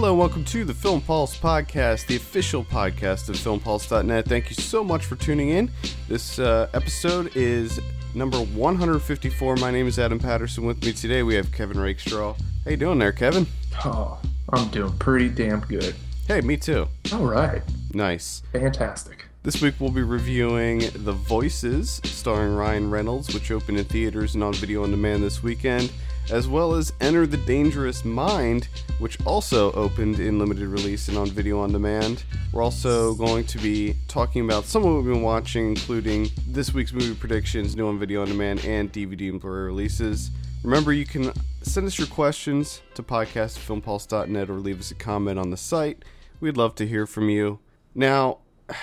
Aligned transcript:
Hello, 0.00 0.12
and 0.12 0.18
welcome 0.18 0.46
to 0.46 0.64
the 0.64 0.72
Film 0.72 1.02
Pulse 1.02 1.36
podcast, 1.36 2.06
the 2.06 2.16
official 2.16 2.64
podcast 2.64 3.28
of 3.28 3.36
FilmPulse.net. 3.36 4.24
Thank 4.24 4.48
you 4.48 4.54
so 4.56 4.82
much 4.82 5.04
for 5.04 5.14
tuning 5.16 5.50
in. 5.50 5.70
This 6.08 6.38
uh, 6.38 6.70
episode 6.72 7.36
is 7.36 7.78
number 8.14 8.38
154. 8.38 9.56
My 9.56 9.70
name 9.70 9.86
is 9.86 9.98
Adam 9.98 10.18
Patterson. 10.18 10.64
With 10.64 10.82
me 10.82 10.94
today, 10.94 11.22
we 11.22 11.34
have 11.34 11.52
Kevin 11.52 11.78
Rakestraw. 11.78 12.34
How 12.64 12.70
you 12.70 12.78
doing 12.78 12.98
there, 12.98 13.12
Kevin? 13.12 13.46
Oh, 13.84 14.18
I'm 14.54 14.70
doing 14.70 14.90
pretty 14.96 15.28
damn 15.28 15.60
good. 15.60 15.94
Hey, 16.26 16.40
me 16.40 16.56
too. 16.56 16.88
All 17.12 17.26
right, 17.26 17.60
Nice. 17.92 18.42
fantastic. 18.54 19.26
This 19.42 19.60
week 19.60 19.74
we'll 19.80 19.90
be 19.90 20.02
reviewing 20.02 20.78
The 20.94 21.12
Voices, 21.12 22.00
starring 22.04 22.54
Ryan 22.56 22.90
Reynolds, 22.90 23.34
which 23.34 23.50
opened 23.50 23.76
in 23.78 23.84
theaters 23.84 24.34
and 24.34 24.42
on 24.42 24.54
video 24.54 24.82
on 24.82 24.92
demand 24.92 25.22
this 25.22 25.42
weekend, 25.42 25.92
as 26.30 26.48
well 26.48 26.74
as 26.74 26.92
Enter 27.00 27.26
the 27.26 27.36
Dangerous 27.36 28.04
Mind, 28.04 28.68
which 28.98 29.18
also 29.26 29.72
opened 29.72 30.20
in 30.20 30.38
limited 30.38 30.68
release 30.68 31.08
and 31.08 31.18
on 31.18 31.28
video 31.28 31.60
on 31.60 31.72
demand. 31.72 32.24
We're 32.52 32.62
also 32.62 33.14
going 33.14 33.44
to 33.46 33.58
be 33.58 33.96
talking 34.08 34.44
about 34.44 34.64
some 34.64 34.82
of 34.82 34.88
what 34.88 35.02
we've 35.02 35.12
been 35.12 35.22
watching, 35.22 35.68
including 35.68 36.30
this 36.46 36.72
week's 36.72 36.92
movie 36.92 37.14
predictions, 37.14 37.76
new 37.76 37.88
on 37.88 37.98
video 37.98 38.22
on 38.22 38.28
demand, 38.28 38.64
and 38.64 38.92
DVD 38.92 39.30
and 39.30 39.40
Blu-ray 39.40 39.62
releases. 39.62 40.30
Remember, 40.62 40.92
you 40.92 41.06
can 41.06 41.32
send 41.62 41.86
us 41.86 41.98
your 41.98 42.06
questions 42.08 42.82
to 42.94 43.02
podcast@filmpulse.net 43.02 44.50
or 44.50 44.54
leave 44.54 44.80
us 44.80 44.90
a 44.90 44.94
comment 44.94 45.38
on 45.38 45.50
the 45.50 45.56
site. 45.56 46.04
We'd 46.40 46.56
love 46.56 46.74
to 46.76 46.86
hear 46.86 47.06
from 47.06 47.28
you. 47.28 47.58
Now, 47.94 48.38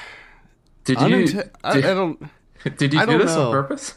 Did 0.84 1.02
you? 1.02 1.08
Uninte- 1.08 1.50
I, 1.66 1.74
did, 1.74 1.86
I 1.86 1.94
don't. 1.94 2.30
did 2.78 2.94
you 2.94 3.06
do 3.06 3.18
this 3.18 3.36
know. 3.36 3.48
on 3.48 3.52
purpose? 3.52 3.96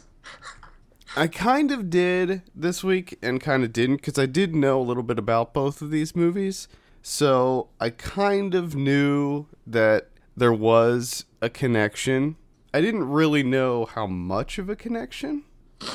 I 1.15 1.27
kind 1.27 1.71
of 1.71 1.89
did 1.89 2.41
this 2.55 2.85
week 2.85 3.19
and 3.21 3.41
kind 3.41 3.65
of 3.65 3.73
didn't 3.73 3.97
because 3.97 4.17
I 4.17 4.25
did 4.25 4.55
know 4.55 4.79
a 4.79 4.83
little 4.83 5.03
bit 5.03 5.19
about 5.19 5.53
both 5.53 5.81
of 5.81 5.91
these 5.91 6.15
movies. 6.15 6.69
So 7.01 7.67
I 7.81 7.89
kind 7.89 8.55
of 8.55 8.75
knew 8.75 9.47
that 9.67 10.09
there 10.37 10.53
was 10.53 11.25
a 11.41 11.49
connection. 11.49 12.37
I 12.73 12.79
didn't 12.79 13.09
really 13.09 13.43
know 13.43 13.85
how 13.85 14.07
much 14.07 14.57
of 14.57 14.69
a 14.69 14.75
connection, 14.75 15.43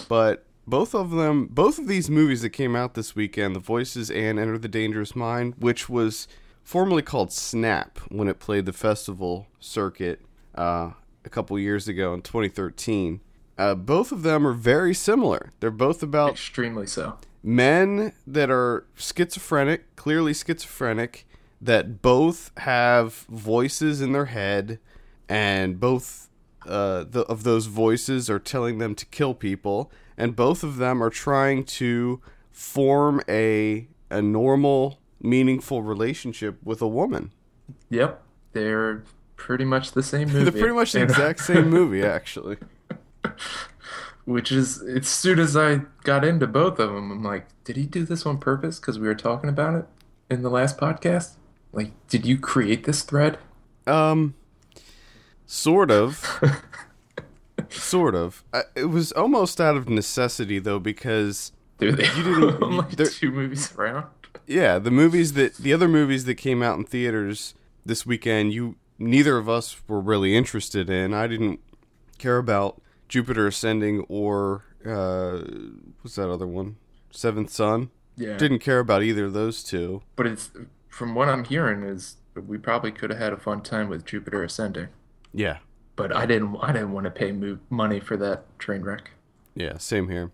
but 0.07 0.45
both 0.67 0.95
of 0.95 1.13
them, 1.13 1.47
both 1.47 1.79
of 1.79 1.89
these 1.89 2.11
movies 2.11 2.43
that 2.43 2.51
came 2.51 2.77
out 2.77 2.93
this 2.93 3.17
weekend, 3.17 3.57
The 3.57 3.61
Voices 3.61 4.11
and 4.11 4.39
Enter 4.39 4.59
the 4.59 4.69
Dangerous 4.69 5.17
Mind, 5.17 5.55
which 5.59 5.89
was 5.89 6.29
formerly 6.63 7.03
called 7.03 7.33
Snap 7.33 7.99
when 8.11 8.29
it 8.29 8.39
played 8.39 8.67
the 8.67 8.73
festival 8.75 9.47
circuit 9.61 10.21
uh, 10.57 10.91
a 11.25 11.31
couple 11.31 11.59
years 11.59 11.89
ago 11.89 12.13
in 12.13 12.21
2013. 12.21 13.21
Uh, 13.59 13.75
both 13.75 14.13
of 14.13 14.23
them 14.23 14.47
are 14.47 14.53
very 14.53 14.95
similar. 14.95 15.53
They're 15.61 15.71
both 15.71 16.03
about 16.03 16.33
Extremely 16.33 16.87
so. 16.87 17.19
men 17.43 18.13
that 18.27 18.51
are 18.51 18.87
schizophrenic, 18.95 19.97
clearly 19.97 20.35
schizophrenic, 20.35 21.27
that 21.61 22.03
both 22.03 22.51
have 22.59 23.15
voices 23.31 24.01
in 24.01 24.13
their 24.13 24.27
head, 24.27 24.79
and 25.29 25.81
both 25.81 26.29
uh, 26.67 27.05
the, 27.09 27.21
of 27.29 27.45
those 27.45 27.67
voices 27.67 28.29
are 28.29 28.39
telling 28.39 28.79
them 28.79 28.95
to 28.95 29.07
kill 29.07 29.33
people, 29.35 29.91
and 30.19 30.37
both 30.37 30.63
of 30.63 30.77
them 30.77 31.03
are 31.03 31.11
trying 31.11 31.65
to 31.65 32.21
form 32.51 33.23
a 33.29 33.89
a 34.11 34.23
normal, 34.23 35.01
meaningful 35.21 35.83
relationship 35.83 36.59
with 36.63 36.81
a 36.81 36.87
woman. 36.87 37.33
Yep, 37.91 38.23
they're 38.53 39.03
pretty 39.37 39.65
much 39.65 39.93
the 39.93 40.03
same 40.03 40.29
movie. 40.33 40.51
They're 40.51 40.61
pretty 40.61 40.75
much 40.75 40.93
the 40.93 41.03
exact 41.03 41.41
same 41.41 41.71
movie, 41.79 42.05
actually. 42.05 42.57
Which 44.25 44.51
is, 44.51 44.83
as 44.83 45.07
soon 45.07 45.39
as 45.39 45.57
I 45.57 45.83
got 46.03 46.25
into 46.25 46.47
both 46.49 46.81
of 46.81 46.93
them, 46.93 47.13
I'm 47.13 47.23
like, 47.23 47.47
did 47.65 47.77
he 47.77 47.85
do 47.87 48.05
this 48.05 48.27
on 48.27 48.39
purpose? 48.39 48.81
Because 48.81 48.99
we 48.99 49.07
were 49.07 49.15
talking 49.15 49.49
about 49.49 49.75
it 49.77 49.87
in 50.29 50.43
the 50.43 50.51
last 50.51 50.79
podcast. 50.79 51.35
Like, 51.73 51.93
did 52.09 52.27
you 52.27 52.37
create 52.39 52.85
this 52.85 53.03
thread? 53.03 53.39
Um, 53.87 54.35
sort 55.47 55.93
of. 55.93 56.41
sort 57.71 58.15
of. 58.15 58.45
I, 58.53 58.63
it 58.75 58.87
was 58.87 59.13
almost 59.13 59.61
out 59.61 59.77
of 59.77 59.89
necessity 59.89 60.59
though, 60.59 60.79
because 60.79 61.53
Do 61.79 61.93
they 61.93 62.07
You 62.17 62.23
didn't- 62.23 62.91
there- 62.97 63.07
two 63.07 63.31
movies 63.31 63.73
around? 63.77 64.07
yeah, 64.47 64.79
the 64.79 64.91
movies 64.91 65.33
that 65.35 65.57
the 65.57 65.73
other 65.73 65.89
movies 65.89 66.25
that 66.25 66.35
came 66.35 66.63
out 66.63 66.79
in 66.79 66.85
theaters 66.85 67.55
this 67.85 68.05
weekend, 68.05 68.53
you 68.53 68.77
neither 68.99 69.37
of 69.39 69.49
us 69.49 69.77
were 69.89 70.01
really 70.01 70.37
interested 70.37 70.91
in. 70.91 71.15
I 71.15 71.27
didn't 71.27 71.61
care 72.19 72.39
about 72.39 72.81
Jupiter 73.09 73.47
Ascending 73.47 74.05
or 74.09 74.65
uh, 74.85 75.43
what's 76.03 76.17
that 76.17 76.31
other 76.31 76.47
one? 76.47 76.77
Seventh 77.11 77.51
Son. 77.51 77.91
Yeah. 78.17 78.37
Didn't 78.37 78.61
care 78.61 78.79
about 78.79 79.03
either 79.03 79.27
of 79.27 79.33
those 79.33 79.63
two. 79.63 80.03
But 80.17 80.27
it's 80.27 80.51
from 80.89 81.15
what 81.15 81.29
I'm 81.29 81.45
hearing 81.45 81.83
is 81.83 82.17
we 82.35 82.59
probably 82.59 82.91
could 82.93 83.11
have 83.11 83.19
had 83.19 83.33
a 83.33 83.37
fun 83.37 83.63
time 83.63 83.89
with 83.89 84.05
Jupiter 84.05 84.43
Ascending. 84.43 84.89
Yeah, 85.33 85.59
But 85.97 86.15
I 86.17 86.25
didn't. 86.25 86.57
I 86.63 86.73
didn't 86.73 86.93
want 86.93 87.05
to 87.05 87.11
pay 87.11 87.33
mo- 87.33 87.59
money 87.69 88.01
for 88.01 88.17
that 88.17 88.59
train 88.59 88.83
wreck. 88.83 89.11
yeah, 89.55 89.77
same 89.79 90.09
here. 90.09 90.31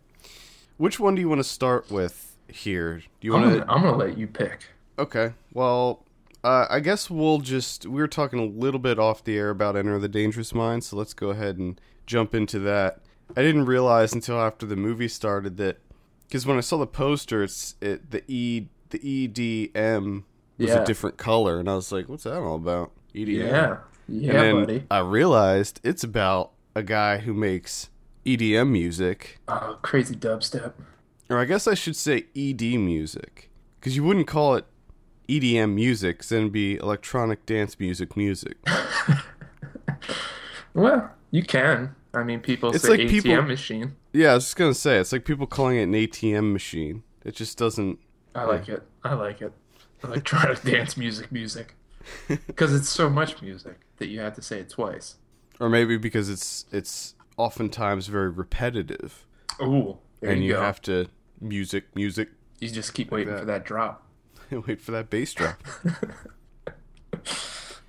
Which 0.77 1.00
one 1.00 1.15
do 1.16 1.21
you 1.21 1.28
want 1.28 1.41
to 1.41 1.44
start 1.44 1.91
with 1.91 2.37
here? 2.49 2.99
Do 3.21 3.27
you 3.27 3.34
I'm 3.34 3.43
want 3.43 3.56
to? 3.56 3.71
I'm 3.72 3.83
gonna 3.83 3.97
let 3.97 4.16
you 4.16 4.27
pick. 4.28 4.66
Okay. 4.99 5.33
Well, 5.53 6.04
uh, 6.44 6.66
I 6.71 6.78
guess 6.81 7.10
we'll 7.10 7.39
just 7.39 7.84
we 7.87 8.00
were 8.00 8.06
talking 8.09 8.39
a 8.39 8.44
little 8.44 8.78
bit 8.81 8.99
off 9.00 9.25
the 9.25 9.37
air 9.37 9.50
about 9.50 9.77
Enter 9.77 9.99
the 9.99 10.09
Dangerous 10.09 10.54
Mind, 10.54 10.84
so 10.84 10.97
let's 10.97 11.15
go 11.15 11.31
ahead 11.31 11.56
and 11.59 11.81
jump 12.07 12.35
into 12.35 12.59
that. 12.61 13.01
I 13.37 13.43
didn't 13.43 13.65
realize 13.67 14.13
until 14.13 14.39
after 14.41 14.67
the 14.67 14.77
movie 14.77 15.09
started 15.09 15.57
that 15.59 15.79
because 16.27 16.47
when 16.47 16.57
I 16.59 16.61
saw 16.61 16.79
the 16.79 16.87
poster, 16.87 17.43
it's 17.43 17.77
it 17.81 18.11
the 18.11 18.23
E 18.29 18.69
the 18.91 18.99
EDM 18.99 20.25
was 20.59 20.69
Yeah. 20.71 20.83
a 20.83 20.85
different 20.85 21.17
color, 21.17 21.59
and 21.59 21.69
I 21.71 21.75
was 21.75 21.91
like, 21.93 22.09
"What's 22.09 22.25
that 22.25 22.37
all 22.37 22.57
about?" 22.57 22.93
EDM. 23.15 23.37
Yeah, 23.47 23.77
yeah, 24.09 24.31
and 24.33 24.39
then 24.39 24.55
buddy. 24.67 24.87
I 24.91 24.99
realized 25.01 25.81
it's 25.83 26.05
about 26.05 26.53
a 26.75 26.83
guy 26.83 27.19
who 27.19 27.33
makes 27.33 27.89
EDM 28.27 28.71
music, 28.71 29.41
Oh, 29.49 29.79
crazy 29.83 30.15
dubstep. 30.15 30.73
or 31.31 31.39
I 31.39 31.45
guess 31.47 31.67
I 31.67 31.75
should 31.75 31.97
say 31.97 32.27
ED 32.37 32.77
music, 32.79 33.51
because 33.81 33.97
you 33.97 34.05
wouldn't 34.05 34.27
call 34.27 34.55
it 34.57 34.67
EDM 35.29 35.75
music, 35.75 36.19
'cause 36.19 36.29
then 36.29 36.41
it'd 36.43 36.53
be 36.53 36.77
electronic 36.77 37.47
dance 37.47 37.79
music 37.81 38.17
music. 38.17 38.57
Well, 40.75 41.11
you 41.32 41.43
can. 41.43 41.97
I 42.15 42.22
mean, 42.22 42.38
people 42.41 42.70
It's 42.75 42.84
say 42.84 42.91
like 42.91 43.00
ATM 43.00 43.09
people- 43.22 43.43
machine. 43.43 43.97
Yeah, 44.12 44.31
I 44.32 44.34
was 44.34 44.44
just 44.44 44.56
gonna 44.56 44.75
say 44.75 44.98
it's 44.98 45.12
like 45.12 45.25
people 45.25 45.47
calling 45.48 45.78
it 45.78 45.82
an 45.84 45.93
ATM 45.94 46.53
machine. 46.53 47.03
It 47.25 47.34
just 47.34 47.59
doesn't. 47.59 47.98
I 48.34 48.44
like 48.44 48.69
it. 48.69 48.82
I 49.03 49.15
like 49.15 49.42
it. 49.42 49.53
Electronic 50.04 50.62
dance 50.65 50.97
music, 50.97 51.32
music. 51.32 51.75
Because 52.28 52.75
it's 52.75 52.88
so 52.88 53.09
much 53.09 53.41
music 53.42 53.81
that 53.98 54.09
you 54.09 54.21
have 54.21 54.34
to 54.34 54.42
say 54.42 54.59
it 54.60 54.69
twice. 54.69 55.16
Or 55.60 55.69
maybe 55.69 55.97
because 55.97 56.28
it's 56.28 56.66
it's 56.72 57.15
oftentimes 57.37 58.09
very 58.09 58.28
repetitive, 58.28 59.25
Ooh, 59.60 59.98
and 60.21 60.42
you, 60.42 60.50
you 60.50 60.54
have 60.56 60.82
to 60.82 61.06
music 61.41 61.94
music. 61.94 62.28
you 62.60 62.69
just 62.71 62.92
keep 62.94 63.10
waiting 63.12 63.32
that. 63.32 63.41
for 63.41 63.47
that 63.47 63.65
drop. 63.65 64.06
Wait 64.50 64.81
for 64.81 64.91
that 64.92 65.09
bass 65.10 65.32
drop. 65.32 65.62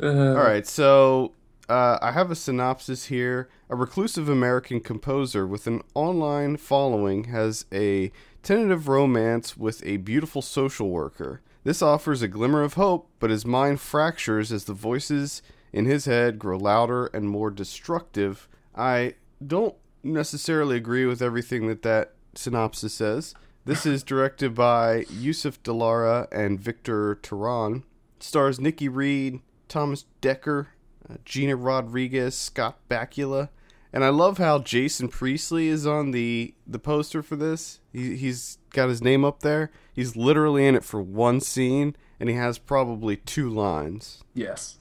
Uh, 0.01 0.07
All 0.07 0.33
right, 0.35 0.65
so 0.67 1.33
uh, 1.69 1.97
I 2.01 2.11
have 2.11 2.29
a 2.29 2.35
synopsis 2.35 3.05
here. 3.05 3.49
A 3.69 3.75
reclusive 3.75 4.27
American 4.27 4.79
composer 4.81 5.47
with 5.47 5.67
an 5.67 5.81
online 5.93 6.57
following 6.57 7.25
has 7.25 7.65
a 7.71 8.11
tentative 8.41 8.87
romance 8.87 9.55
with 9.55 9.85
a 9.85 9.97
beautiful 9.97 10.41
social 10.41 10.89
worker. 10.89 11.41
This 11.63 11.81
offers 11.81 12.21
a 12.21 12.27
glimmer 12.27 12.61
of 12.61 12.73
hope, 12.73 13.09
but 13.19 13.29
his 13.29 13.45
mind 13.45 13.79
fractures 13.79 14.51
as 14.51 14.65
the 14.65 14.73
voices 14.73 15.41
in 15.71 15.85
his 15.85 16.05
head 16.05 16.37
grow 16.37 16.57
louder 16.57 17.07
and 17.07 17.29
more 17.29 17.49
destructive. 17.49 18.49
I 18.75 19.15
don't 19.45 19.75
necessarily 20.03 20.75
agree 20.75 21.05
with 21.05 21.21
everything 21.21 21.67
that 21.67 21.81
that 21.83 22.13
synopsis 22.35 22.93
says. 22.93 23.33
This 23.65 23.85
is 23.85 24.03
directed 24.03 24.53
by 24.53 25.05
Youssef 25.09 25.63
Delara 25.63 26.27
and 26.33 26.59
Victor 26.59 27.15
Teran. 27.15 27.83
Stars 28.19 28.59
Nikki 28.59 28.89
Reed, 28.89 29.39
Thomas 29.69 30.03
Dekker, 30.21 30.67
uh, 31.09 31.15
Gina 31.25 31.55
Rodriguez, 31.55 32.35
Scott 32.37 32.77
Bakula, 32.89 33.49
and 33.91 34.03
I 34.03 34.09
love 34.09 34.37
how 34.39 34.59
Jason 34.59 35.07
Priestley 35.07 35.67
is 35.67 35.85
on 35.85 36.11
the 36.11 36.53
the 36.65 36.79
poster 36.79 37.21
for 37.21 37.35
this. 37.35 37.79
He, 37.91 38.15
he's 38.15 38.57
got 38.71 38.89
his 38.89 39.01
name 39.01 39.23
up 39.23 39.41
there. 39.41 39.71
He's 39.93 40.15
literally 40.15 40.65
in 40.65 40.75
it 40.75 40.83
for 40.83 41.01
one 41.01 41.39
scene, 41.39 41.95
and 42.19 42.29
he 42.29 42.35
has 42.35 42.57
probably 42.57 43.17
two 43.17 43.49
lines. 43.49 44.23
yes. 44.33 44.79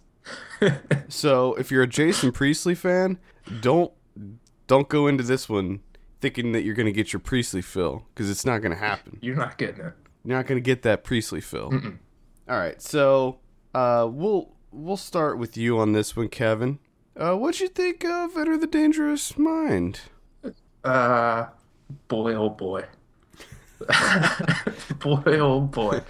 So 1.08 1.54
if 1.54 1.70
you're 1.70 1.82
a 1.82 1.88
Jason 1.88 2.30
Priestley 2.32 2.74
fan, 2.76 3.18
don't 3.60 3.92
don't 4.68 4.88
go 4.88 5.06
into 5.08 5.24
this 5.24 5.48
one 5.48 5.80
thinking 6.20 6.52
that 6.52 6.62
you're 6.62 6.74
going 6.76 6.86
to 6.86 6.92
get 6.92 7.12
your 7.12 7.20
Priestley 7.20 7.60
fill 7.62 8.06
because 8.14 8.30
it's 8.30 8.46
not 8.46 8.58
going 8.62 8.70
to 8.72 8.78
happen. 8.78 9.18
You're 9.20 9.34
not 9.36 9.58
getting 9.58 9.84
it. 9.84 9.92
You're 10.24 10.36
not 10.36 10.46
going 10.46 10.56
to 10.56 10.62
get 10.64 10.82
that 10.82 11.02
Priestley 11.02 11.40
fill. 11.40 11.72
All 12.48 12.56
right, 12.56 12.80
so 12.80 13.40
uh, 13.74 14.08
we'll 14.10 14.54
we'll 14.72 14.96
start 14.96 15.38
with 15.38 15.56
you 15.56 15.78
on 15.78 15.92
this 15.92 16.16
one, 16.16 16.28
Kevin. 16.28 16.78
Uh, 17.16 17.34
what'd 17.36 17.60
you 17.60 17.68
think 17.68 18.04
of 18.04 18.36
Enter 18.36 18.56
the 18.56 18.66
Dangerous 18.66 19.38
Mind? 19.38 20.00
Uh, 20.82 21.46
boy, 22.08 22.34
oh 22.34 22.48
boy. 22.48 22.84
boy, 24.98 25.22
oh 25.26 25.60
boy. 25.60 26.00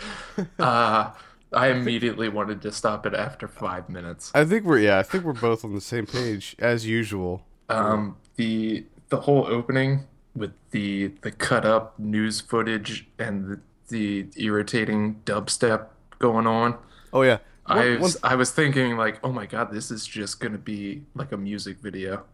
Uh, 0.59 1.11
I 1.53 1.69
immediately 1.69 2.29
wanted 2.29 2.63
to 2.63 2.73
stop 2.73 3.05
it 3.05 3.15
after 3.15 3.49
five 3.49 3.89
minutes. 3.89 4.31
I 4.35 4.45
think 4.45 4.65
we're 4.65 4.79
yeah, 4.79 4.99
I 4.99 5.03
think 5.03 5.25
we're 5.25 5.33
both 5.33 5.65
on 5.65 5.75
the 5.75 5.81
same 5.81 6.07
page 6.07 6.57
as 6.59 6.87
usual. 6.87 7.45
Um, 7.69 8.17
the 8.37 8.87
the 9.09 9.23
whole 9.23 9.47
opening 9.47 10.07
with 10.35 10.53
the 10.71 11.09
the 11.23 11.31
cut 11.31 11.65
up 11.65 11.99
news 11.99 12.41
footage 12.41 13.07
and 13.19 13.61
the, 13.89 14.23
the 14.23 14.43
irritating 14.43 15.21
dubstep 15.27 15.89
going 16.19 16.47
on. 16.47 16.79
Oh 17.13 17.23
yeah. 17.23 17.39
I 17.67 17.77
One- 17.77 17.87
one- 17.93 18.01
was, 18.01 18.17
I 18.23 18.35
was 18.35 18.51
thinking 18.51 18.97
like, 18.97 19.21
oh 19.23 19.33
my 19.33 19.47
God, 19.47 19.73
this 19.73 19.91
is 19.91 20.07
just 20.07 20.41
gonna 20.41 20.59
be 20.59 21.03
like 21.15 21.33
a 21.33 21.37
music 21.37 21.79
video, 21.79 22.25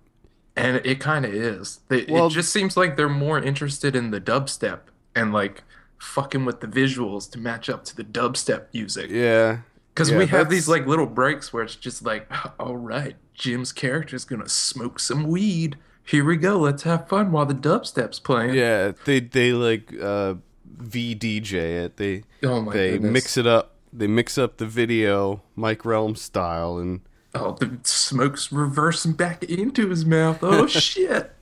and 0.56 0.76
it 0.84 1.00
kind 1.00 1.24
of 1.24 1.34
is. 1.34 1.80
They, 1.88 2.06
Well- 2.08 2.28
it 2.28 2.30
just 2.30 2.52
seems 2.52 2.76
like 2.76 2.96
they're 2.96 3.08
more 3.08 3.38
interested 3.38 3.94
in 3.94 4.10
the 4.10 4.20
dubstep 4.20 4.80
and 5.14 5.32
like 5.32 5.64
fucking 5.98 6.44
with 6.44 6.60
the 6.60 6.66
visuals 6.66 7.30
to 7.32 7.38
match 7.38 7.68
up 7.68 7.84
to 7.86 7.96
the 7.96 8.04
dubstep 8.04 8.66
music. 8.72 9.10
yeah. 9.10 9.58
Because 9.94 10.10
Yeah, 10.12 10.18
we 10.18 10.26
have 10.26 10.30
that's- 10.46 10.50
these 10.52 10.68
like 10.68 10.86
little 10.86 11.06
breaks 11.06 11.52
where 11.52 11.64
it's 11.64 11.74
just 11.74 12.04
like, 12.04 12.30
all 12.60 12.76
right, 12.76 13.16
Jim's 13.34 13.72
character's 13.72 14.24
gonna 14.24 14.48
smoke 14.48 15.00
some 15.00 15.24
weed. 15.26 15.76
Here 16.04 16.24
we 16.24 16.36
go. 16.38 16.56
Let's 16.58 16.84
have 16.84 17.06
fun 17.08 17.32
while 17.32 17.44
the 17.46 17.54
dubstep's 17.54 18.18
playing. 18.20 18.54
Yeah, 18.54 18.92
they 19.04 19.20
they 19.20 19.52
like 19.52 19.92
uh 20.00 20.34
VDJ 20.82 21.52
it. 21.52 21.96
They 21.96 22.22
Oh 22.42 22.62
my 22.62 22.72
they 22.72 22.92
goodness. 22.92 23.12
mix 23.12 23.36
it 23.36 23.46
up. 23.46 23.74
They 23.92 24.06
mix 24.06 24.36
up 24.38 24.58
the 24.58 24.66
video 24.66 25.42
Mike 25.56 25.84
Relm 25.84 26.14
style 26.16 26.78
and 26.78 27.00
Oh, 27.34 27.52
the 27.52 27.78
smoke's 27.84 28.50
reversing 28.50 29.12
back 29.12 29.44
into 29.44 29.88
his 29.88 30.04
mouth. 30.04 30.38
Oh 30.42 30.66
shit. 30.68 31.32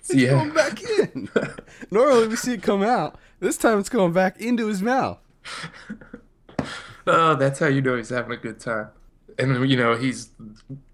It's 0.00 0.14
going 0.14 0.50
back 0.52 0.80
in. 0.82 1.28
Normally 1.90 2.28
we 2.28 2.36
see 2.36 2.54
it 2.54 2.62
come 2.62 2.82
out. 2.82 3.16
This 3.40 3.56
time 3.56 3.78
it's 3.78 3.88
going 3.88 4.12
back 4.12 4.40
into 4.40 4.66
his 4.66 4.82
mouth. 4.82 5.18
Oh, 7.06 7.34
that's 7.34 7.58
how 7.58 7.66
you 7.66 7.80
know 7.80 7.96
he's 7.96 8.10
having 8.10 8.32
a 8.32 8.36
good 8.36 8.60
time. 8.60 8.88
And 9.38 9.68
you 9.70 9.76
know, 9.76 9.96
he's 9.96 10.30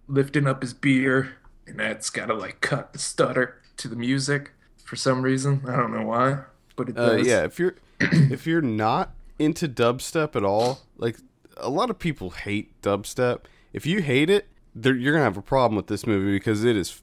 lifting 0.06 0.46
up 0.46 0.62
his 0.62 0.74
beer, 0.74 1.36
and 1.66 1.78
that's 1.80 2.10
gotta 2.10 2.34
like 2.34 2.60
cut 2.60 2.92
the 2.92 2.98
stutter 2.98 3.60
to 3.78 3.88
the 3.88 3.96
music 3.96 4.52
for 4.84 4.96
some 4.96 5.22
reason. 5.22 5.62
I 5.66 5.76
don't 5.76 5.92
know 5.92 6.06
why, 6.06 6.40
but 6.76 6.88
it 6.90 6.98
Uh, 6.98 7.16
does. 7.16 7.26
yeah, 7.26 7.44
if 7.44 7.58
you're 7.58 7.74
if 8.00 8.46
you're 8.46 8.60
not 8.62 9.14
into 9.38 9.68
dubstep 9.68 10.36
at 10.36 10.44
all, 10.44 10.80
like 10.96 11.16
a 11.56 11.68
lot 11.68 11.90
of 11.90 11.98
people 11.98 12.30
hate 12.30 12.80
dubstep. 12.82 13.40
If 13.72 13.86
you 13.86 14.02
hate 14.02 14.30
it, 14.30 14.48
you're 14.80 15.12
gonna 15.12 15.24
have 15.24 15.36
a 15.36 15.42
problem 15.42 15.76
with 15.76 15.86
this 15.88 16.06
movie 16.06 16.32
because 16.36 16.64
it 16.64 16.76
is 16.76 17.02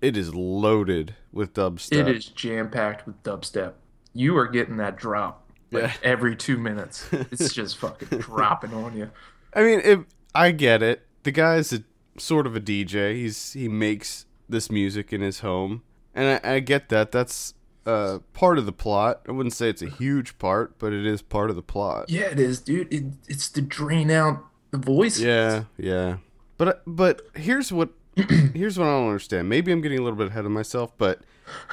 it 0.00 0.16
is 0.16 0.34
loaded 0.34 1.14
with 1.32 1.54
dubstep. 1.54 2.06
It 2.08 2.16
is 2.16 2.26
jam 2.26 2.70
packed 2.70 3.06
with 3.06 3.22
dubstep. 3.22 3.72
You 4.14 4.36
are 4.36 4.46
getting 4.46 4.76
that 4.76 4.96
drop 4.96 5.50
like 5.70 5.84
Yeah. 5.84 5.92
every 6.02 6.36
two 6.36 6.58
minutes. 6.58 7.08
It's 7.12 7.52
just 7.54 7.78
fucking 7.78 8.18
dropping 8.18 8.74
on 8.74 8.96
you. 8.96 9.10
I 9.54 9.62
mean, 9.62 9.80
it, 9.82 10.00
I 10.34 10.50
get 10.52 10.82
it. 10.82 11.06
The 11.24 11.30
guy's 11.32 11.72
a 11.72 11.82
sort 12.18 12.46
of 12.46 12.54
a 12.56 12.60
DJ. 12.60 13.14
He's 13.14 13.52
he 13.54 13.68
makes 13.68 14.26
this 14.48 14.70
music 14.70 15.12
in 15.12 15.20
his 15.20 15.40
home, 15.40 15.82
and 16.14 16.40
I, 16.44 16.54
I 16.56 16.60
get 16.60 16.88
that. 16.90 17.10
That's 17.12 17.54
uh, 17.86 18.18
part 18.32 18.58
of 18.58 18.66
the 18.66 18.72
plot. 18.72 19.22
I 19.28 19.32
wouldn't 19.32 19.54
say 19.54 19.68
it's 19.68 19.82
a 19.82 19.88
huge 19.88 20.38
part, 20.38 20.78
but 20.78 20.92
it 20.92 21.04
is 21.06 21.22
part 21.22 21.50
of 21.50 21.56
the 21.56 21.62
plot. 21.62 22.08
Yeah, 22.10 22.22
it 22.30 22.38
is, 22.40 22.60
dude. 22.60 22.92
It, 22.92 23.04
it's 23.28 23.48
to 23.50 23.62
drain 23.62 24.10
out 24.10 24.44
the 24.70 24.78
voice. 24.78 25.18
Yeah, 25.18 25.64
yeah. 25.76 26.18
But 26.58 26.82
but 26.86 27.22
here's 27.34 27.72
what 27.72 27.90
here's 28.16 28.78
what 28.78 28.86
I 28.86 28.90
don't 28.90 29.06
understand. 29.08 29.48
Maybe 29.48 29.72
I'm 29.72 29.80
getting 29.80 29.98
a 29.98 30.02
little 30.02 30.18
bit 30.18 30.28
ahead 30.28 30.44
of 30.44 30.50
myself, 30.50 30.96
but 30.98 31.20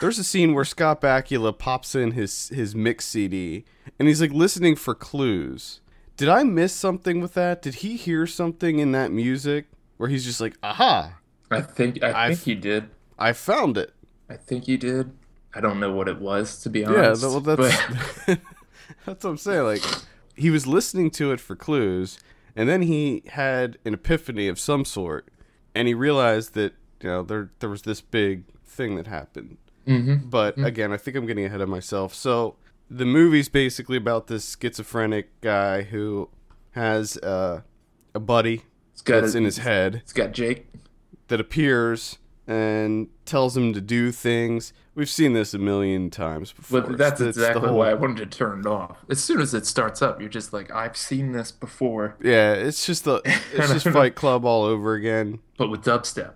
there's 0.01 0.17
a 0.17 0.23
scene 0.23 0.53
where 0.53 0.65
Scott 0.65 1.01
Bakula 1.01 1.57
pops 1.57 1.94
in 1.95 2.11
his 2.11 2.50
his 2.50 2.73
mix 2.75 3.06
CD 3.06 3.65
and 4.00 4.07
he's 4.07 4.21
like 4.21 4.31
listening 4.31 4.75
for 4.75 4.95
clues. 4.95 5.81
Did 6.17 6.27
I 6.27 6.44
miss 6.44 6.73
something 6.73 7.21
with 7.21 7.33
that? 7.35 7.61
Did 7.61 7.75
he 7.75 7.95
hear 7.95 8.25
something 8.27 8.79
in 8.79 8.91
that 8.94 9.11
music 9.11 9.67
where 9.97 10.09
he's 10.09 10.25
just 10.25 10.41
like, 10.41 10.56
"Aha, 10.63 11.17
I 11.51 11.61
think 11.61 12.01
I 12.03 12.25
I've- 12.25 12.35
think 12.35 12.45
he 12.45 12.56
did. 12.56 12.89
I 13.17 13.33
found 13.33 13.77
it." 13.77 13.94
I 14.29 14.35
think 14.35 14.65
he 14.65 14.77
did. 14.77 15.11
I 15.53 15.61
don't 15.61 15.79
know 15.79 15.91
what 15.91 16.07
it 16.07 16.19
was 16.19 16.61
to 16.61 16.69
be 16.69 16.81
Yeah, 16.81 16.89
honest. 16.89 17.21
th- 17.21 17.31
well, 17.31 17.39
that's 17.41 17.85
but 18.25 18.39
that's 19.05 19.23
what 19.23 19.29
I'm 19.31 19.37
saying. 19.37 19.63
Like 19.63 19.83
he 20.35 20.49
was 20.49 20.67
listening 20.67 21.09
to 21.11 21.31
it 21.31 21.39
for 21.39 21.55
clues, 21.55 22.19
and 22.55 22.69
then 22.69 22.83
he 22.83 23.23
had 23.29 23.77
an 23.85 23.93
epiphany 23.93 24.47
of 24.47 24.59
some 24.59 24.85
sort, 24.85 25.27
and 25.73 25.87
he 25.87 25.93
realized 25.93 26.53
that 26.53 26.73
you 27.01 27.09
know 27.09 27.23
there 27.23 27.51
there 27.59 27.69
was 27.69 27.81
this 27.83 28.01
big 28.01 28.43
thing 28.63 28.95
that 28.95 29.07
happened. 29.07 29.57
Mhm. 29.87 30.29
But 30.29 30.57
again, 30.63 30.93
I 30.93 30.97
think 30.97 31.17
I'm 31.17 31.25
getting 31.25 31.45
ahead 31.45 31.61
of 31.61 31.69
myself. 31.69 32.13
So 32.13 32.55
the 32.91 33.05
movie's 33.05 33.49
basically 33.49 33.97
about 33.97 34.27
this 34.27 34.55
schizophrenic 34.59 35.41
guy 35.41 35.81
who 35.83 36.29
has 36.71 37.17
uh, 37.17 37.61
a 38.13 38.19
buddy 38.19 38.63
it's 38.93 39.01
got 39.01 39.21
that's 39.21 39.33
a- 39.33 39.37
in 39.39 39.45
his 39.45 39.57
head 39.57 39.95
It's 39.95 40.13
got 40.13 40.31
Jake. 40.31 40.67
that 41.29 41.39
appears 41.39 42.19
and 42.49 43.07
tells 43.25 43.55
him 43.55 43.73
to 43.73 43.79
do 43.81 44.11
things. 44.11 44.73
We've 44.95 45.07
seen 45.09 45.33
this 45.33 45.53
a 45.53 45.59
million 45.59 46.09
times 46.09 46.51
before. 46.51 46.81
But 46.81 46.97
that's 46.97 47.21
It's 47.21 47.37
exactly 47.37 47.67
whole- 47.69 47.77
why 47.77 47.91
I 47.91 47.93
wanted 47.93 48.17
to 48.31 48.37
turn 48.37 48.61
it 48.61 48.65
off. 48.65 48.97
As 49.07 49.23
soon 49.23 49.39
as 49.39 49.53
it 49.53 49.65
starts 49.67 50.01
up, 50.01 50.19
you're 50.19 50.29
just 50.29 50.51
like, 50.51 50.71
I've 50.73 50.97
seen 50.97 51.31
this 51.31 51.51
before, 51.51 52.15
Yeah, 52.21 52.53
it's 52.53 52.85
just 52.85 53.03
the 53.05 53.21
it's 53.53 53.71
just 53.71 53.87
Fight 53.89 54.15
Club 54.15 54.45
all 54.45 54.63
over 54.63 54.95
again, 54.95 55.39
but 55.57 55.69
with 55.69 55.83
dubstep. 55.83 56.33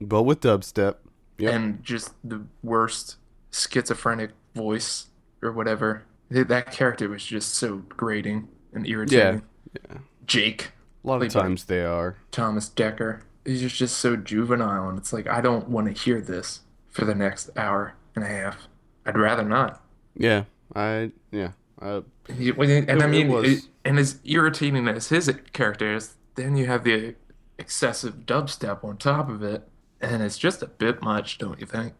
but 0.00 0.22
with 0.24 0.40
dubstep. 0.40 0.96
Yep. 1.38 1.52
and 1.52 1.82
just 1.82 2.12
the 2.22 2.42
worst 2.62 3.16
schizophrenic 3.50 4.30
voice 4.54 5.06
or 5.42 5.50
whatever. 5.50 6.04
That 6.30 6.70
character 6.72 7.08
was 7.08 7.24
just 7.24 7.54
so 7.54 7.78
grating 7.88 8.48
and 8.72 8.86
irritating. 8.86 9.42
Yeah. 9.72 9.80
yeah. 9.90 9.98
Jake, 10.26 10.70
A 11.04 11.08
lot 11.08 11.22
of 11.22 11.28
times 11.32 11.64
they 11.64 11.84
are. 11.84 12.16
Thomas 12.30 12.68
Dekker, 12.68 13.22
he's 13.44 13.60
just, 13.62 13.76
just 13.76 13.98
so 13.98 14.16
juvenile, 14.16 14.88
and 14.88 14.98
it's 14.98 15.12
like 15.12 15.26
I 15.28 15.40
don't 15.40 15.68
want 15.68 15.86
to 15.86 15.92
hear 16.02 16.20
this 16.20 16.60
for 16.88 17.04
the 17.04 17.14
next 17.14 17.50
hour 17.56 17.94
and 18.14 18.24
a 18.24 18.28
half. 18.28 18.68
I'd 19.06 19.18
rather 19.18 19.44
not. 19.44 19.82
Yeah, 20.16 20.44
I 20.74 21.12
yeah. 21.30 21.52
Uh, 21.82 22.02
He- 22.32 22.52
when 22.52 22.68
he- 22.68 22.76
And 22.76 22.90
It- 22.90 23.02
I 23.02 23.06
mean, 23.06 23.30
it- 23.44 23.68
and 23.84 23.98
as 23.98 24.18
irritating 24.24 24.88
as 24.88 25.08
his 25.08 25.30
character 25.52 25.94
is, 25.94 26.14
then 26.36 26.56
you 26.56 26.66
have 26.66 26.84
the 26.84 27.14
excessive 27.58 28.24
dubstep 28.26 28.82
on 28.84 28.96
top 28.96 29.28
of 29.28 29.42
it, 29.42 29.68
and 30.00 30.22
it's 30.22 30.38
just 30.38 30.62
a 30.62 30.66
bit 30.66 31.02
much, 31.02 31.36
don't 31.38 31.60
you 31.60 31.66
think? 31.66 31.94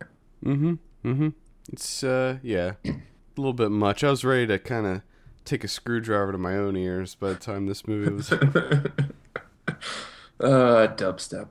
mm-hmm. 0.44 0.74
Mm-hmm. 1.04 1.28
It's 1.72 2.02
uh 2.04 2.38
yeah, 2.42 2.72
a 2.84 2.92
little 3.36 3.52
bit 3.52 3.70
much. 3.70 4.02
I 4.04 4.10
was 4.10 4.24
ready 4.24 4.46
to 4.46 4.58
kind 4.58 4.86
of 4.86 5.02
take 5.44 5.64
a 5.64 5.68
screwdriver 5.68 6.32
to 6.32 6.38
my 6.38 6.56
own 6.56 6.76
ears 6.76 7.14
by 7.14 7.30
the 7.30 7.34
time 7.38 7.66
this 7.66 7.86
movie 7.86 8.10
was. 8.12 8.30
Uh, 10.40 10.88
dubstep. 10.96 11.48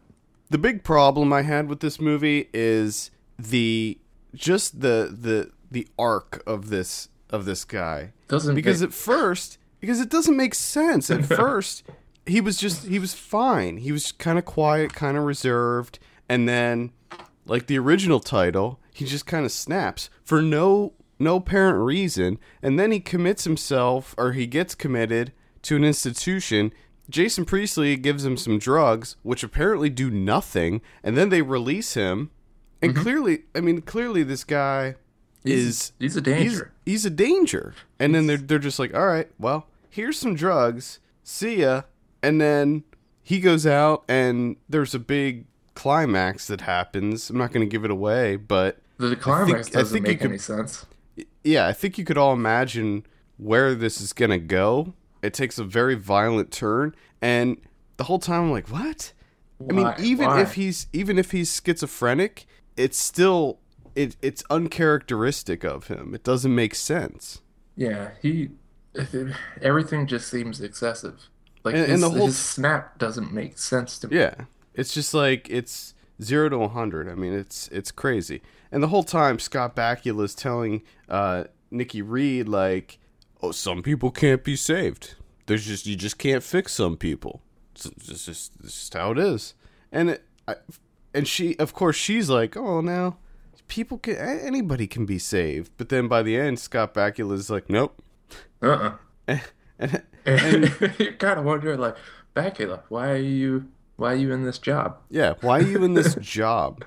the 0.50 0.58
big 0.58 0.84
problem 0.84 1.32
I 1.34 1.42
had 1.44 1.68
with 1.70 1.80
this 1.80 2.00
movie 2.02 2.50
is 2.54 3.12
the 3.40 3.98
just 4.36 4.82
the 4.82 5.16
the 5.18 5.52
the 5.72 5.88
arc 5.98 6.44
of 6.46 6.70
this 6.70 7.10
of 7.30 7.46
this 7.46 7.64
guy. 7.66 8.12
Doesn't 8.28 8.56
because 8.56 8.82
make- 8.82 8.90
at 8.90 8.94
first 8.94 9.58
because 9.80 10.00
it 10.00 10.10
doesn't 10.10 10.38
make 10.38 10.54
sense 10.56 11.10
at 11.10 11.26
first 11.42 11.84
he 12.26 12.40
was 12.42 12.58
just 12.58 12.86
he 12.88 13.00
was 13.00 13.14
fine 13.14 13.78
he 13.78 13.92
was 13.92 14.12
kind 14.14 14.38
of 14.40 14.46
quiet 14.46 14.94
kind 14.94 15.18
of 15.18 15.24
reserved 15.24 16.00
and 16.30 16.48
then 16.48 16.92
like 17.46 17.68
the 17.68 17.78
original 17.78 18.20
title 18.22 18.80
he 18.94 19.04
just 19.06 19.26
kind 19.26 19.46
of 19.46 19.52
snaps 19.52 20.10
for 20.24 20.42
no 20.42 20.94
no 21.20 21.36
apparent 21.36 21.80
reason 21.84 22.40
and 22.62 22.80
then 22.80 22.92
he 22.94 23.00
commits 23.02 23.44
himself 23.44 24.16
or 24.18 24.32
he 24.32 24.48
gets 24.48 24.74
committed 24.74 25.34
to 25.64 25.76
an 25.76 25.84
institution 25.84 26.72
jason 27.10 27.46
priestley 27.46 27.96
gives 27.96 28.26
him 28.26 28.38
some 28.38 28.58
drugs 28.58 29.16
which 29.24 29.44
apparently 29.44 29.90
do 29.90 30.10
nothing 30.10 30.82
and 31.04 31.18
then 31.18 31.30
they 31.30 31.42
release 31.42 31.94
him 31.96 32.32
and 32.82 32.94
mm-hmm. 32.94 33.04
clearly 33.04 33.44
i 33.54 33.60
mean 33.60 33.82
clearly 33.82 34.24
this 34.24 34.44
guy 34.44 34.96
is 35.46 35.92
he's 36.00 36.16
a 36.16 36.22
danger. 36.22 36.72
he's 36.86 37.06
a 37.06 37.10
danger. 37.10 37.74
And 38.00 38.14
then 38.14 38.28
they're 38.28 38.38
they're 38.38 38.60
just 38.60 38.80
like, 38.80 38.94
all 38.94 39.08
right, 39.08 39.30
well, 39.40 39.68
here's 39.90 40.18
some 40.18 40.36
drugs. 40.36 41.00
See 41.24 41.62
ya. 41.62 41.84
And 42.22 42.40
then 42.40 42.84
he 43.22 43.40
goes 43.40 43.66
out 43.66 44.04
and 44.08 44.58
there's 44.70 44.96
a 44.96 45.00
big 45.00 45.46
climax 45.76 46.48
that 46.48 46.62
happens. 46.62 47.30
I'm 47.30 47.38
not 47.38 47.52
going 47.52 47.66
to 47.66 47.72
give 47.72 47.86
it 47.86 47.92
away, 47.92 48.36
but 48.36 48.80
the 48.98 49.16
climax 49.16 49.68
think- 49.68 49.78
I 49.78 49.80
doesn't 49.80 49.94
think 49.94 50.06
you 50.06 50.12
make 50.12 50.20
could- 50.22 50.32
any 50.32 50.38
sense. 50.38 50.86
yeah, 51.44 51.68
I 51.68 51.74
think 51.74 51.98
you 51.98 52.06
could 52.06 52.18
all 52.18 52.34
imagine 52.34 53.06
where 53.38 53.76
this 53.76 54.00
is 54.00 54.14
going 54.14 54.32
to 54.32 54.38
go. 54.38 54.94
It 55.24 55.34
takes 55.34 55.58
a 55.58 55.64
very 55.64 55.96
violent 55.96 56.52
turn 56.52 56.94
and 57.22 57.58
the 57.98 58.04
whole 58.04 58.20
time 58.20 58.44
I'm 58.44 58.52
like, 58.52 58.70
what? 58.70 59.14
I 59.70 59.72
mean, 59.74 59.92
even 60.00 60.28
Why? 60.28 60.42
if 60.42 60.54
he's 60.56 60.88
even 60.94 61.18
if 61.18 61.32
he's 61.32 61.50
schizophrenic, 61.64 62.46
it's 62.78 62.98
still 63.00 63.60
it 63.96 64.16
it's 64.22 64.44
uncharacteristic 64.50 65.64
of 65.64 65.88
him. 65.88 66.14
It 66.14 66.24
doesn't 66.24 66.54
make 66.54 66.76
sense. 66.76 67.42
yeah, 67.76 68.10
he 68.22 68.50
everything 69.62 70.08
just 70.08 70.30
seems 70.30 70.62
excessive. 70.62 71.30
Like 71.64 71.76
And- 71.76 71.92
and 71.94 72.04
the 72.04 72.10
whole- 72.10 72.26
his 72.28 72.38
snap 72.38 72.98
doesn't 72.98 73.32
make 73.34 73.58
sense 73.58 73.98
to 74.00 74.08
me. 74.08 74.18
Yeah, 74.18 74.34
it's 74.74 74.94
just 74.94 75.14
like 75.14 75.50
it's 75.50 75.94
zero 76.22 76.50
to 76.50 76.68
hundred. 76.68 77.08
I 77.10 77.16
mean, 77.16 77.34
it's 77.34 77.68
it's 77.70 77.92
crazy. 77.92 78.42
And 78.72 78.82
the 78.84 78.88
whole 78.88 79.04
time, 79.04 79.40
Scott 79.40 79.76
Bakula's 79.76 80.34
telling 80.36 80.82
uh, 81.08 81.46
Nikki 81.72 82.02
Reed 82.02 82.48
like, 82.50 82.98
"Oh, 83.44 83.52
some 83.52 83.84
people 83.84 84.10
can't 84.12 84.44
be 84.44 84.56
saved. 84.56 85.16
there's 85.46 85.66
just 85.66 85.86
you 85.86 85.96
just 85.96 86.18
can't 86.18 86.42
fix 86.42 86.74
some 86.74 86.96
people. 86.98 87.42
It's 87.76 87.90
just, 88.00 88.26
just, 88.26 88.52
it's 88.64 88.80
just 88.80 88.94
how 88.94 89.12
it 89.12 89.18
is. 89.20 89.54
And 89.92 90.12
it, 90.12 90.24
I, 90.48 90.56
and 91.14 91.28
she, 91.28 91.58
of 91.60 91.74
course, 91.74 91.96
she's 91.96 92.30
like, 92.30 92.56
oh, 92.56 92.80
now 92.82 93.18
people 93.68 93.98
can 93.98 94.16
anybody 94.16 94.88
can 94.88 95.06
be 95.06 95.20
saved. 95.20 95.72
But 95.78 95.90
then 95.90 96.08
by 96.08 96.22
the 96.24 96.38
end, 96.38 96.60
Scott 96.60 96.94
Bakula's 96.94 97.50
like, 97.50 97.70
nope. 97.70 98.02
Uh-uh. 98.62 98.94
And, 99.80 100.04
and, 100.26 100.64
And 100.66 100.96
you 101.00 101.12
kind 101.14 101.40
of 101.40 101.44
wonder, 101.46 101.76
like, 101.76 101.98
Bakula, 102.36 102.82
why 102.90 103.10
are 103.10 103.16
you, 103.18 103.68
why 103.98 104.14
are 104.14 104.16
you 104.16 104.32
in 104.32 104.44
this 104.46 104.58
job? 104.60 104.98
yeah, 105.10 105.34
why 105.42 105.60
are 105.60 105.64
you 105.64 105.84
in 105.84 105.94
this 105.96 106.16
job? 106.22 106.86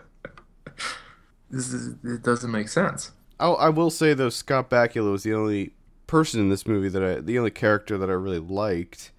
This 1.50 1.72
is, 1.72 1.94
it 2.04 2.22
doesn't 2.22 2.50
make 2.50 2.68
sense. 2.68 3.10
Oh, 3.38 3.54
I 3.54 3.68
will 3.68 3.90
say 3.90 4.14
though, 4.14 4.30
Scott 4.30 4.70
Bakula 4.70 5.12
was 5.12 5.24
the 5.24 5.34
only 5.34 5.72
person 6.06 6.40
in 6.40 6.48
this 6.48 6.66
movie 6.66 6.88
that 6.88 7.02
I, 7.02 7.20
the 7.20 7.38
only 7.38 7.50
character 7.50 7.98
that 7.98 8.10
I 8.10 8.14
really 8.14 8.38
liked. 8.38 9.12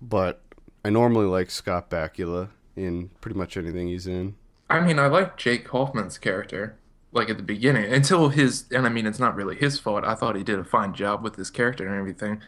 But 0.00 0.42
I 0.84 0.90
normally 0.90 1.26
like 1.26 1.50
Scott 1.50 1.90
Bakula 1.90 2.50
in 2.76 3.10
pretty 3.20 3.36
much 3.36 3.56
anything 3.56 3.88
he's 3.88 4.06
in. 4.06 4.36
I 4.70 4.80
mean, 4.80 4.98
I 4.98 5.06
like 5.06 5.36
Jake 5.36 5.68
Hoffman's 5.68 6.18
character, 6.18 6.76
like 7.10 7.30
at 7.30 7.36
the 7.36 7.42
beginning, 7.42 7.92
until 7.92 8.28
his, 8.28 8.66
and 8.70 8.86
I 8.86 8.90
mean, 8.90 9.06
it's 9.06 9.18
not 9.18 9.34
really 9.34 9.56
his 9.56 9.78
fault. 9.78 10.04
I 10.04 10.14
thought 10.14 10.36
he 10.36 10.44
did 10.44 10.58
a 10.58 10.64
fine 10.64 10.94
job 10.94 11.22
with 11.22 11.36
his 11.36 11.50
character 11.50 11.86
and 11.86 11.98
everything. 11.98 12.42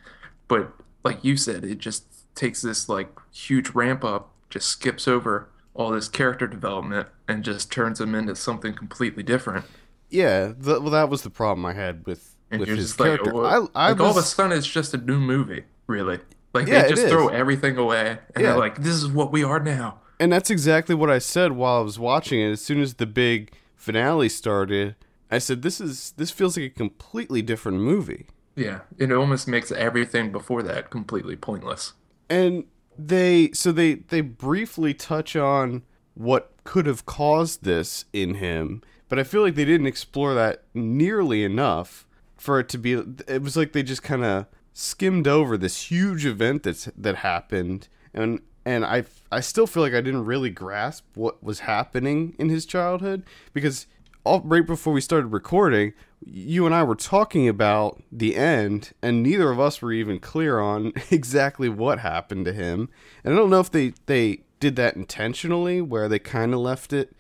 But 0.47 0.73
like 1.03 1.25
you 1.25 1.37
said, 1.37 1.65
it 1.65 1.79
just 1.79 2.05
takes 2.35 2.63
this 2.63 2.89
like 2.89 3.09
huge 3.33 3.71
ramp 3.71 4.05
up, 4.05 4.31
just 4.51 4.69
skips 4.69 5.09
over 5.09 5.49
all 5.75 5.91
this 5.91 6.09
character 6.09 6.47
development 6.47 7.09
and 7.29 7.45
just 7.45 7.71
turns 7.73 8.01
him 8.01 8.15
into 8.15 8.37
something 8.37 8.75
completely 8.75 9.23
different. 9.23 9.65
Yeah, 10.11 10.47
th- 10.49 10.81
well, 10.81 10.91
that 10.91 11.09
was 11.09 11.23
the 11.23 11.31
problem 11.31 11.65
I 11.65 11.73
had 11.73 12.05
with 12.07 12.30
And 12.51 12.61
with 12.61 12.69
you're 12.69 12.77
his 12.77 12.89
just 12.97 13.01
like, 13.01 13.21
I, 13.21 13.67
I 13.75 13.89
like 13.91 14.01
all 14.01 14.11
of 14.11 14.17
a 14.17 14.23
sudden, 14.23 14.57
it's 14.57 14.67
just 14.67 14.93
a 14.95 14.99
new 14.99 15.21
movie, 15.21 15.65
really. 15.87 16.19
Like 16.53 16.67
Yeah, 16.67 16.83
they 16.83 16.91
just 16.91 17.07
throw 17.09 17.29
everything 17.29 17.77
away, 17.77 18.19
and 18.35 18.43
Yeah. 18.43 18.51
they're 18.51 18.59
like, 18.59 18.83
"This 18.83 18.95
is 18.95 19.07
what 19.09 19.31
we 19.33 19.45
are 19.45 19.61
now." 19.61 20.01
and 20.19 20.31
that's 20.33 20.51
exactly 20.51 20.95
what 20.95 21.09
I 21.11 21.19
said 21.19 21.53
while 21.53 21.79
I 21.81 21.83
was 21.83 21.99
watching 21.99 22.41
it. 22.41 22.51
As 22.51 22.61
soon 22.61 22.81
as 22.83 22.95
the 22.95 23.07
big 23.07 23.53
finale 23.77 24.29
started, 24.29 24.97
I 25.31 25.39
said, 25.39 25.63
"This 25.63 25.81
is 25.81 26.13
this 26.17 26.31
feels 26.31 26.57
like 26.57 26.67
a 26.67 26.71
completely 26.71 27.41
different 27.41 27.79
movie." 27.79 28.27
Yeah, 28.57 28.81
it 28.99 29.13
almost 29.13 29.47
makes 29.49 29.71
everything 29.73 30.33
before 30.33 30.63
that 30.65 30.91
completely 30.91 31.37
pointless. 31.37 31.93
and 32.29 32.65
they 32.99 33.51
so 33.53 33.73
they 33.73 33.95
they 33.95 34.21
briefly 34.21 34.93
touch 34.93 35.35
on 35.37 35.83
what 36.15 36.53
could 36.65 36.85
have 36.87 37.07
caused 37.07 37.65
this 37.65 38.05
in 38.13 38.35
him 38.35 38.83
but 39.09 39.19
i 39.19 39.23
feel 39.23 39.41
like 39.41 39.55
they 39.55 39.65
didn't 39.65 39.87
explore 39.87 40.35
that 40.35 40.65
nearly 40.75 41.43
enough 41.43 42.07
for 42.41 42.59
it 42.59 42.69
to 42.71 42.79
be 42.79 42.95
it 43.29 43.43
was 43.43 43.57
like 43.57 43.73
they 43.73 43.83
just 43.83 44.03
kind 44.03 44.25
of 44.25 44.47
skimmed 44.73 45.29
over 45.29 45.59
this 45.59 45.91
huge 45.91 46.25
event 46.25 46.63
that's 46.63 46.89
that 46.97 47.17
happened. 47.17 47.89
And 48.15 48.41
and 48.65 48.85
i 48.85 49.05
i 49.33 49.41
still 49.41 49.67
feel 49.67 49.83
like 49.83 49.95
i 49.95 50.01
didn't 50.01 50.25
really 50.25 50.51
grasp 50.51 51.05
what 51.15 51.43
was 51.43 51.61
happening 51.61 52.35
in 52.39 52.51
his 52.51 52.67
childhood 52.67 53.23
because 53.55 53.87
all, 54.23 54.43
right 54.43 54.67
before 54.67 54.93
we 54.93 55.01
started 55.01 55.29
recording 55.29 55.95
you 56.27 56.67
and 56.67 56.75
i 56.75 56.83
were 56.83 56.95
talking 56.95 57.49
about 57.49 58.03
the 58.13 58.37
end 58.37 58.93
and 59.01 59.23
neither 59.23 59.51
of 59.51 59.59
us 59.59 59.81
were 59.81 59.93
even 59.93 60.19
clear 60.19 60.61
on 60.61 60.93
exactly 61.11 61.69
what 61.69 62.01
happened 62.01 62.45
to 62.45 62.53
him. 62.53 62.89
And 63.25 63.33
i 63.33 63.37
don't 63.37 63.51
know 63.51 63.61
if 63.61 63.71
they 63.71 63.95
they 64.07 64.43
did 64.61 64.77
that 64.77 64.95
intentionally 64.95 65.81
where 65.81 66.07
they 66.07 66.19
kind 66.19 66.53
of 66.53 66.61
left 66.61 66.93
it 66.93 67.17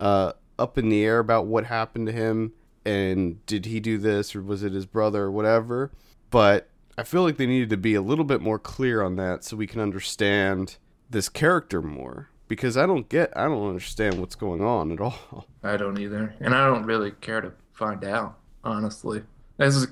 uh, 0.00 0.32
up 0.58 0.78
in 0.78 0.88
the 0.88 1.04
air 1.04 1.18
about 1.18 1.44
what 1.44 1.66
happened 1.66 2.06
to 2.06 2.12
him 2.12 2.52
and 2.88 3.44
did 3.44 3.66
he 3.66 3.80
do 3.80 3.98
this 3.98 4.34
or 4.34 4.40
was 4.40 4.62
it 4.62 4.72
his 4.72 4.86
brother 4.86 5.24
or 5.24 5.30
whatever. 5.30 5.90
But 6.30 6.68
I 6.96 7.02
feel 7.02 7.22
like 7.22 7.36
they 7.36 7.46
needed 7.46 7.68
to 7.70 7.76
be 7.76 7.94
a 7.94 8.00
little 8.00 8.24
bit 8.24 8.40
more 8.40 8.58
clear 8.58 9.02
on 9.02 9.16
that 9.16 9.44
so 9.44 9.56
we 9.56 9.66
can 9.66 9.80
understand 9.80 10.78
this 11.10 11.28
character 11.28 11.82
more 11.82 12.30
because 12.48 12.76
I 12.78 12.86
don't 12.86 13.08
get 13.08 13.30
I 13.36 13.44
don't 13.44 13.68
understand 13.68 14.18
what's 14.18 14.34
going 14.34 14.62
on 14.62 14.90
at 14.90 15.00
all. 15.00 15.46
I 15.62 15.76
don't 15.76 15.98
either, 15.98 16.34
and 16.40 16.54
I 16.54 16.66
don't 16.66 16.84
really 16.84 17.10
care 17.10 17.40
to 17.40 17.52
find 17.72 18.04
out, 18.04 18.38
honestly. 18.64 19.22
Is, 19.58 19.88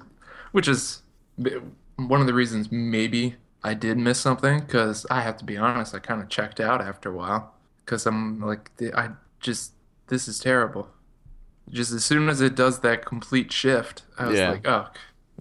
which 0.53 0.69
is 0.69 1.03
one 1.97 2.21
of 2.21 2.27
the 2.27 2.35
reasons 2.35 2.73
maybe 2.73 3.37
I 3.63 3.75
did 3.75 3.99
miss 3.99 4.19
something 4.19 4.61
because 4.61 5.05
I 5.11 5.21
have 5.21 5.37
to 5.39 5.45
be 5.45 5.59
honest, 5.59 5.95
I 5.95 5.99
kind 5.99 6.23
of 6.23 6.29
checked 6.29 6.61
out 6.61 6.81
after 6.81 7.11
a 7.11 7.15
while 7.15 7.53
because 7.85 8.07
I'm 8.07 8.41
like, 8.41 8.71
I 8.95 9.11
just 9.41 9.73
this 10.07 10.29
is 10.29 10.39
terrible. 10.39 10.89
Just 11.71 11.93
as 11.93 12.05
soon 12.05 12.29
as 12.29 12.41
it 12.41 12.55
does 12.55 12.81
that 12.81 13.05
complete 13.05 13.53
shift, 13.53 14.03
I 14.19 14.27
was 14.29 14.39
Yeah. 14.39 14.51
like, 14.51 14.67
oh, 14.69 14.87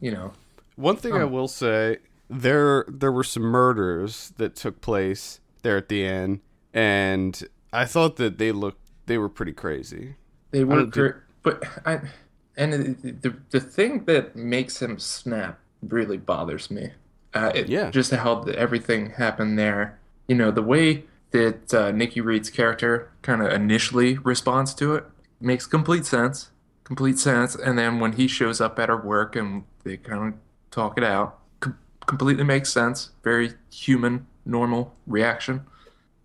you 0.01 0.11
know, 0.11 0.33
One 0.75 0.97
thing 0.97 1.13
I 1.13 1.21
Oh. 1.21 1.27
will 1.27 1.47
say, 1.47 1.99
there 2.29 2.83
there 2.89 3.11
were 3.11 3.23
some 3.23 3.43
murders 3.43 4.33
that 4.37 4.55
took 4.55 4.81
place 4.81 5.39
there 5.61 5.77
at 5.77 5.87
the 5.89 6.03
end, 6.05 6.41
and 6.73 7.41
I 7.71 7.85
thought 7.85 8.17
that 8.17 8.37
they 8.39 8.51
looked 8.51 8.81
they 9.05 9.17
were 9.17 9.29
pretty 9.29 9.53
crazy. 9.53 10.15
They 10.51 10.63
were 10.63 10.85
don't 10.87 11.15
but 11.43 11.63
I 11.85 12.01
and 12.57 12.73
the, 12.73 13.11
the 13.11 13.35
the 13.51 13.59
thing 13.61 14.05
that 14.05 14.35
makes 14.35 14.81
him 14.81 14.97
snap 14.99 15.59
really 15.81 16.17
bothers 16.17 16.69
me. 16.71 16.91
Uh, 17.33 17.51
it, 17.53 17.69
Yeah. 17.69 17.91
just 17.91 18.11
how 18.11 18.35
the, 18.41 18.57
everything 18.57 19.11
happened 19.11 19.57
there. 19.59 19.99
You 20.27 20.35
know, 20.35 20.51
the 20.51 20.63
way 20.63 21.03
that 21.31 21.73
uh, 21.73 21.91
Nikki 21.91 22.19
Reed's 22.21 22.49
character 22.49 23.11
kind 23.21 23.41
of 23.41 23.51
initially 23.51 24.17
responds 24.17 24.73
to 24.75 24.95
it 24.95 25.05
makes 25.39 25.65
complete 25.65 26.05
sense, 26.05 26.51
complete 26.83 27.19
sense. 27.19 27.55
And 27.55 27.77
then 27.77 27.99
when 27.99 28.13
he 28.13 28.27
shows 28.27 28.61
up 28.61 28.79
at 28.79 28.89
her 28.89 28.97
work 28.97 29.35
and 29.35 29.63
they 29.83 29.97
kind 29.97 30.33
of 30.33 30.39
talk 30.71 30.97
it 30.97 31.03
out, 31.03 31.39
com- 31.59 31.77
completely 32.05 32.43
makes 32.43 32.71
sense. 32.71 33.11
Very 33.23 33.53
human, 33.71 34.27
normal 34.45 34.95
reaction. 35.07 35.65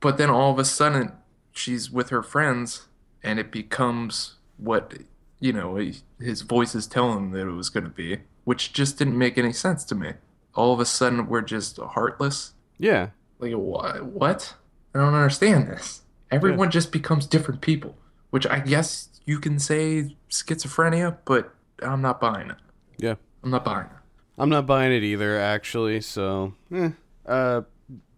But 0.00 0.16
then 0.18 0.30
all 0.30 0.52
of 0.52 0.58
a 0.58 0.64
sudden, 0.64 1.12
she's 1.52 1.90
with 1.90 2.08
her 2.10 2.22
friends, 2.22 2.88
and 3.22 3.38
it 3.38 3.50
becomes 3.52 4.36
what 4.56 4.94
you 5.40 5.52
know 5.52 5.76
his 6.20 6.42
voice 6.42 6.74
is 6.74 6.86
telling 6.86 7.16
him 7.18 7.30
that 7.32 7.46
it 7.46 7.52
was 7.52 7.68
going 7.68 7.84
to 7.84 7.90
be, 7.90 8.18
which 8.44 8.72
just 8.72 8.98
didn't 8.98 9.18
make 9.18 9.36
any 9.36 9.52
sense 9.52 9.84
to 9.84 9.94
me. 9.94 10.12
All 10.54 10.72
of 10.72 10.80
a 10.80 10.84
sudden, 10.86 11.26
we're 11.28 11.42
just 11.42 11.76
heartless. 11.78 12.52
Yeah, 12.78 13.10
Like 13.38 13.52
what? 13.52 14.04
What? 14.04 14.54
I 14.94 14.98
don't 14.98 15.14
understand 15.14 15.68
this. 15.68 16.02
Everyone 16.30 16.70
just 16.70 16.92
becomes 16.92 17.26
different 17.26 17.60
people, 17.60 17.96
which 18.30 18.46
I 18.46 18.60
guess 18.60 19.08
you 19.26 19.38
can 19.38 19.58
say 19.58 20.16
schizophrenia, 20.30 21.18
but 21.24 21.54
I'm 21.82 22.02
not 22.02 22.20
buying 22.20 22.50
it. 22.50 22.56
yeah. 22.98 23.14
I'm 23.42 23.50
not 23.50 23.64
buying 23.64 23.86
it. 23.86 23.92
I'm 24.38 24.48
not 24.50 24.66
buying 24.66 24.92
it 24.92 25.02
either, 25.02 25.38
actually. 25.38 26.00
So, 26.00 26.54
eh. 26.74 26.90
uh, 27.26 27.62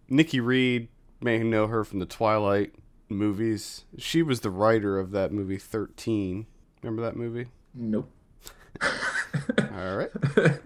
Nikki 0.09 0.39
Reed 0.39 0.87
may 1.21 1.39
know 1.39 1.67
her 1.67 1.83
from 1.83 1.99
the 1.99 2.05
Twilight 2.05 2.73
movies. 3.09 3.85
She 3.97 4.21
was 4.21 4.41
the 4.41 4.49
writer 4.49 4.99
of 4.99 5.11
that 5.11 5.31
movie 5.31 5.57
Thirteen. 5.57 6.45
Remember 6.81 7.01
that 7.03 7.15
movie? 7.15 7.47
Nope. 7.73 8.09
All 8.81 9.95
right. 9.97 10.09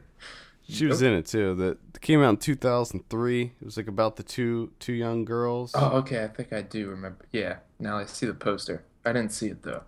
She 0.69 0.85
was 0.85 1.01
in 1.01 1.13
it 1.13 1.25
too. 1.25 1.55
That 1.55 2.01
came 2.01 2.21
out 2.21 2.29
in 2.31 2.37
2003. 2.37 3.41
It 3.41 3.53
was 3.63 3.77
like 3.77 3.87
about 3.87 4.17
the 4.17 4.23
two 4.23 4.73
two 4.79 4.91
young 4.91 5.23
girls. 5.23 5.71
Oh, 5.73 5.91
okay. 5.99 6.25
I 6.25 6.27
think 6.27 6.51
I 6.51 6.61
do 6.61 6.89
remember. 6.89 7.25
Yeah. 7.31 7.59
Now 7.79 7.97
I 7.97 8.05
see 8.05 8.25
the 8.25 8.33
poster. 8.33 8.83
I 9.09 9.13
didn't 9.13 9.31
see 9.31 9.47
it 9.47 9.63
though. 9.63 9.83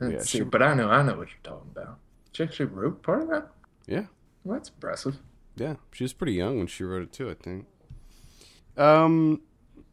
I 0.00 0.04
didn't 0.04 0.12
Yeah, 0.18 0.22
see 0.22 0.38
she- 0.38 0.42
it, 0.42 0.50
but 0.50 0.62
I 0.62 0.74
know. 0.74 0.88
I 0.90 1.02
know 1.02 1.16
what 1.16 1.28
you're 1.28 1.38
talking 1.42 1.70
about. 1.72 1.98
She 2.32 2.42
actually 2.42 2.66
wrote 2.66 3.02
part 3.02 3.22
of 3.22 3.28
that. 3.30 3.48
Yeah. 3.86 4.04
Well, 4.44 4.58
that's 4.58 4.68
impressive. 4.68 5.16
Yeah, 5.56 5.74
she 5.92 6.04
was 6.04 6.12
pretty 6.12 6.34
young 6.34 6.58
when 6.58 6.66
she 6.68 6.84
wrote 6.84 7.02
it 7.02 7.12
too. 7.12 7.28
I 7.30 7.34
think. 7.34 7.66
Um, 8.76 9.40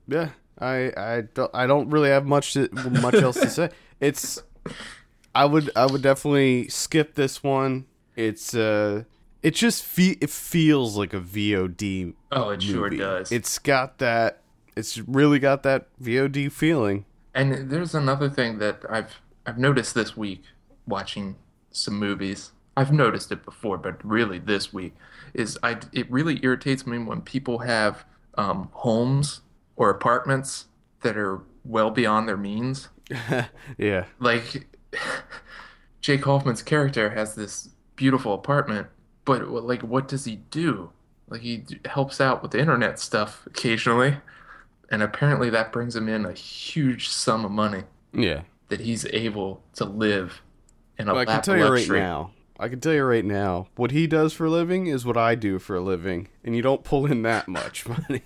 yeah, 0.08 0.30
I 0.60 0.92
I 0.96 1.22
don't 1.34 1.52
I 1.54 1.66
don't 1.66 1.90
really 1.90 2.10
have 2.10 2.26
much 2.26 2.54
to, 2.54 2.70
much 3.02 3.16
else 3.16 3.40
to 3.40 3.50
say. 3.50 3.70
It's 4.02 4.44
I 5.34 5.46
would 5.46 5.72
I 5.76 5.86
would 5.86 6.02
definitely 6.02 6.68
skip 6.68 7.16
this 7.16 7.42
one. 7.42 7.86
It's 8.16 8.54
uh 8.54 9.04
it 9.42 9.56
just 9.56 9.84
fe- 9.86 10.18
it 10.22 10.30
feels 10.30 10.98
like 10.98 11.14
a 11.14 11.20
VOD. 11.22 12.14
Oh, 12.32 12.50
it 12.50 12.62
sure 12.62 12.90
does. 12.90 13.32
It's 13.32 13.58
got 13.58 14.00
that. 14.00 14.42
It's 14.76 14.98
really 15.00 15.40
got 15.40 15.64
that 15.64 15.88
VOD 16.02 16.52
feeling. 16.52 17.06
And 17.36 17.70
there's 17.70 17.94
another 17.94 18.30
thing 18.30 18.58
that 18.60 18.82
I've 18.90 19.22
I've 19.46 19.58
noticed 19.60 19.94
this 19.94 20.18
week 20.18 20.44
watching 20.88 21.36
some 21.70 22.00
movies. 22.00 22.54
I've 22.78 22.92
noticed 22.92 23.32
it 23.32 23.44
before, 23.44 23.78
but 23.78 24.04
really 24.04 24.40
this 24.40 24.74
week 24.74 24.96
is 25.34 25.60
I 25.62 25.78
it 25.92 26.10
really 26.10 26.40
irritates 26.44 26.88
me 26.88 26.98
when 26.98 27.22
people 27.22 27.60
have 27.60 28.06
um, 28.38 28.70
homes 28.72 29.42
or 29.76 29.90
apartments 29.90 30.68
that 31.02 31.18
are 31.18 31.42
well 31.66 31.92
beyond 31.92 32.28
their 32.28 32.38
means. 32.38 32.88
yeah, 33.78 34.06
Like 34.20 34.68
Jake 36.02 36.24
Hoffman's 36.24 36.64
character 36.64 37.12
has 37.12 37.36
this 37.36 37.70
beautiful 37.98 38.34
apartment, 38.34 38.88
but 39.26 39.50
like 39.50 39.82
what 39.82 40.08
does 40.08 40.24
he 40.26 40.38
do? 40.50 40.92
Like 41.28 41.42
he 41.42 41.66
helps 41.86 42.22
out 42.22 42.42
with 42.42 42.52
the 42.52 42.60
internet 42.60 43.00
stuff 43.00 43.44
occasionally, 43.46 44.18
and 44.90 45.02
apparently 45.02 45.50
that 45.50 45.72
brings 45.72 45.96
him 45.96 46.08
in 46.08 46.26
a 46.26 46.34
huge 46.34 47.08
sum 47.10 47.46
of 47.46 47.52
money 47.52 47.84
yeah. 48.14 48.42
that 48.70 48.82
he's 48.82 49.06
able 49.08 49.64
to 49.74 49.86
live 49.86 50.42
in 50.98 51.08
a 51.08 51.14
Well, 51.14 51.22
I 51.22 51.26
can 51.26 51.42
tell 51.42 51.56
of 51.56 51.62
you 51.62 51.68
right 51.68 51.90
now, 51.90 52.32
I 52.60 52.70
can 52.70 52.80
tell 52.80 52.94
you 52.94 53.04
right 53.04 53.26
now, 53.26 53.68
what 53.76 53.92
he 53.92 54.08
does 54.08 54.34
for 54.34 54.46
a 54.46 54.50
living 54.50 54.88
is 54.88 55.06
what 55.06 55.18
I 55.18 55.36
do 55.36 55.60
for 55.60 55.76
a 55.76 55.82
living, 55.82 56.30
and 56.44 56.56
you 56.56 56.62
don't 56.62 56.84
pull 56.84 57.06
in 57.06 57.22
that 57.24 57.48
much 57.48 57.88
money. 57.88 58.24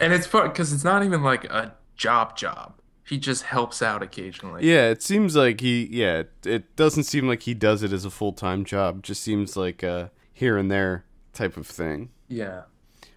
And 0.00 0.12
it's 0.12 0.26
fun 0.26 0.48
because 0.48 0.72
it's 0.72 0.84
not 0.84 1.04
even 1.04 1.22
like 1.22 1.44
a 1.44 1.74
job 1.96 2.36
job. 2.36 2.74
He 3.04 3.18
just 3.18 3.42
helps 3.42 3.82
out 3.82 4.04
occasionally. 4.04 4.68
yeah, 4.68 4.88
it 4.88 5.02
seems 5.02 5.34
like 5.34 5.60
he. 5.60 5.88
Yeah, 5.90 6.18
it, 6.18 6.32
it 6.44 6.76
doesn't 6.76 7.04
seem 7.04 7.26
like 7.26 7.42
he 7.42 7.54
does 7.54 7.82
it 7.82 7.92
as 7.92 8.04
a 8.04 8.10
full 8.10 8.32
time 8.32 8.64
job. 8.64 8.98
It 8.98 9.02
just 9.02 9.22
seems 9.22 9.56
like 9.56 9.82
a 9.82 10.12
here 10.32 10.56
and 10.56 10.70
there 10.70 11.04
type 11.32 11.56
of 11.56 11.66
thing. 11.66 12.10
Yeah. 12.28 12.62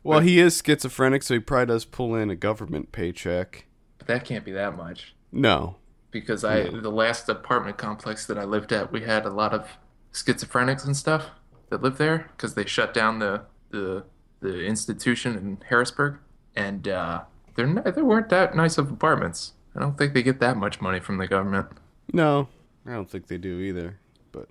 Well, 0.04 0.20
he 0.20 0.40
is 0.40 0.62
schizophrenic, 0.64 1.24
so 1.24 1.36
he 1.36 1.40
probably 1.40 1.68
does 1.68 1.86
pull 1.86 2.16
in 2.16 2.30
a 2.30 2.36
government 2.36 2.92
paycheck. 2.92 3.66
But 3.98 4.08
that 4.08 4.26
can't 4.26 4.44
be 4.44 4.52
that 4.52 4.76
much. 4.76 5.16
No. 5.32 5.78
Because 6.12 6.44
I 6.44 6.64
the 6.64 6.92
last 6.92 7.30
apartment 7.30 7.78
complex 7.78 8.26
that 8.28 8.38
I 8.38 8.44
lived 8.44 8.72
at, 8.72 8.92
we 8.92 9.02
had 9.02 9.26
a 9.26 9.32
lot 9.32 9.54
of 9.54 9.68
schizophrenics 10.12 10.86
and 10.86 10.96
stuff 10.96 11.32
that 11.70 11.82
lived 11.82 11.98
there 11.98 12.30
because 12.36 12.54
they 12.54 12.66
shut 12.66 12.94
down 12.94 13.20
the 13.20 13.44
the 13.72 14.04
the 14.42 14.66
institution 14.66 15.36
in 15.38 15.58
Harrisburg, 15.70 16.18
and 16.56 16.88
uh, 16.88 17.22
they're 17.56 17.66
not, 17.66 17.96
they 17.96 18.02
weren't 18.02 18.30
that 18.30 18.56
nice 18.56 18.78
of 18.78 18.92
apartments. 18.92 19.54
I 19.76 19.80
don't 19.80 19.98
think 19.98 20.14
they 20.14 20.22
get 20.22 20.40
that 20.40 20.58
much 20.58 20.82
money 20.82 21.00
from 21.00 21.18
the 21.18 21.28
government. 21.28 21.68
No, 22.12 22.50
I 22.86 22.92
don't 22.92 23.10
think 23.10 23.28
they 23.28 23.38
do 23.38 23.60
either. 23.60 23.98
But 24.32 24.50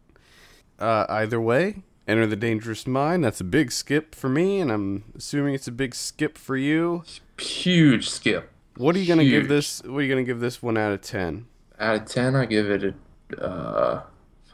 uh, 0.80 1.06
either 1.08 1.40
way, 1.40 1.82
Enter 2.08 2.26
the 2.26 2.36
Dangerous 2.36 2.86
Mind. 2.86 3.24
That's 3.24 3.40
a 3.40 3.44
big 3.44 3.70
skip 3.70 4.14
for 4.14 4.28
me, 4.28 4.60
and 4.60 4.72
I'm 4.72 5.04
assuming 5.16 5.54
it's 5.54 5.68
a 5.68 5.72
big 5.72 5.94
skip 5.94 6.36
for 6.36 6.56
you. 6.56 7.04
Huge 7.38 8.08
skip. 8.10 8.50
What 8.76 8.96
are 8.96 8.98
you 8.98 9.06
gonna 9.06 9.24
give 9.24 9.48
this? 9.48 9.82
What 9.82 9.98
are 9.98 10.02
you 10.02 10.08
gonna 10.08 10.24
give 10.24 10.40
this 10.40 10.62
one 10.62 10.76
out 10.76 10.92
of 10.92 11.00
ten? 11.02 11.46
Out 11.78 11.94
of 11.96 12.04
ten, 12.06 12.34
I 12.34 12.46
give 12.46 12.70
it 12.70 12.94
a 13.38 13.44
uh, 13.44 14.02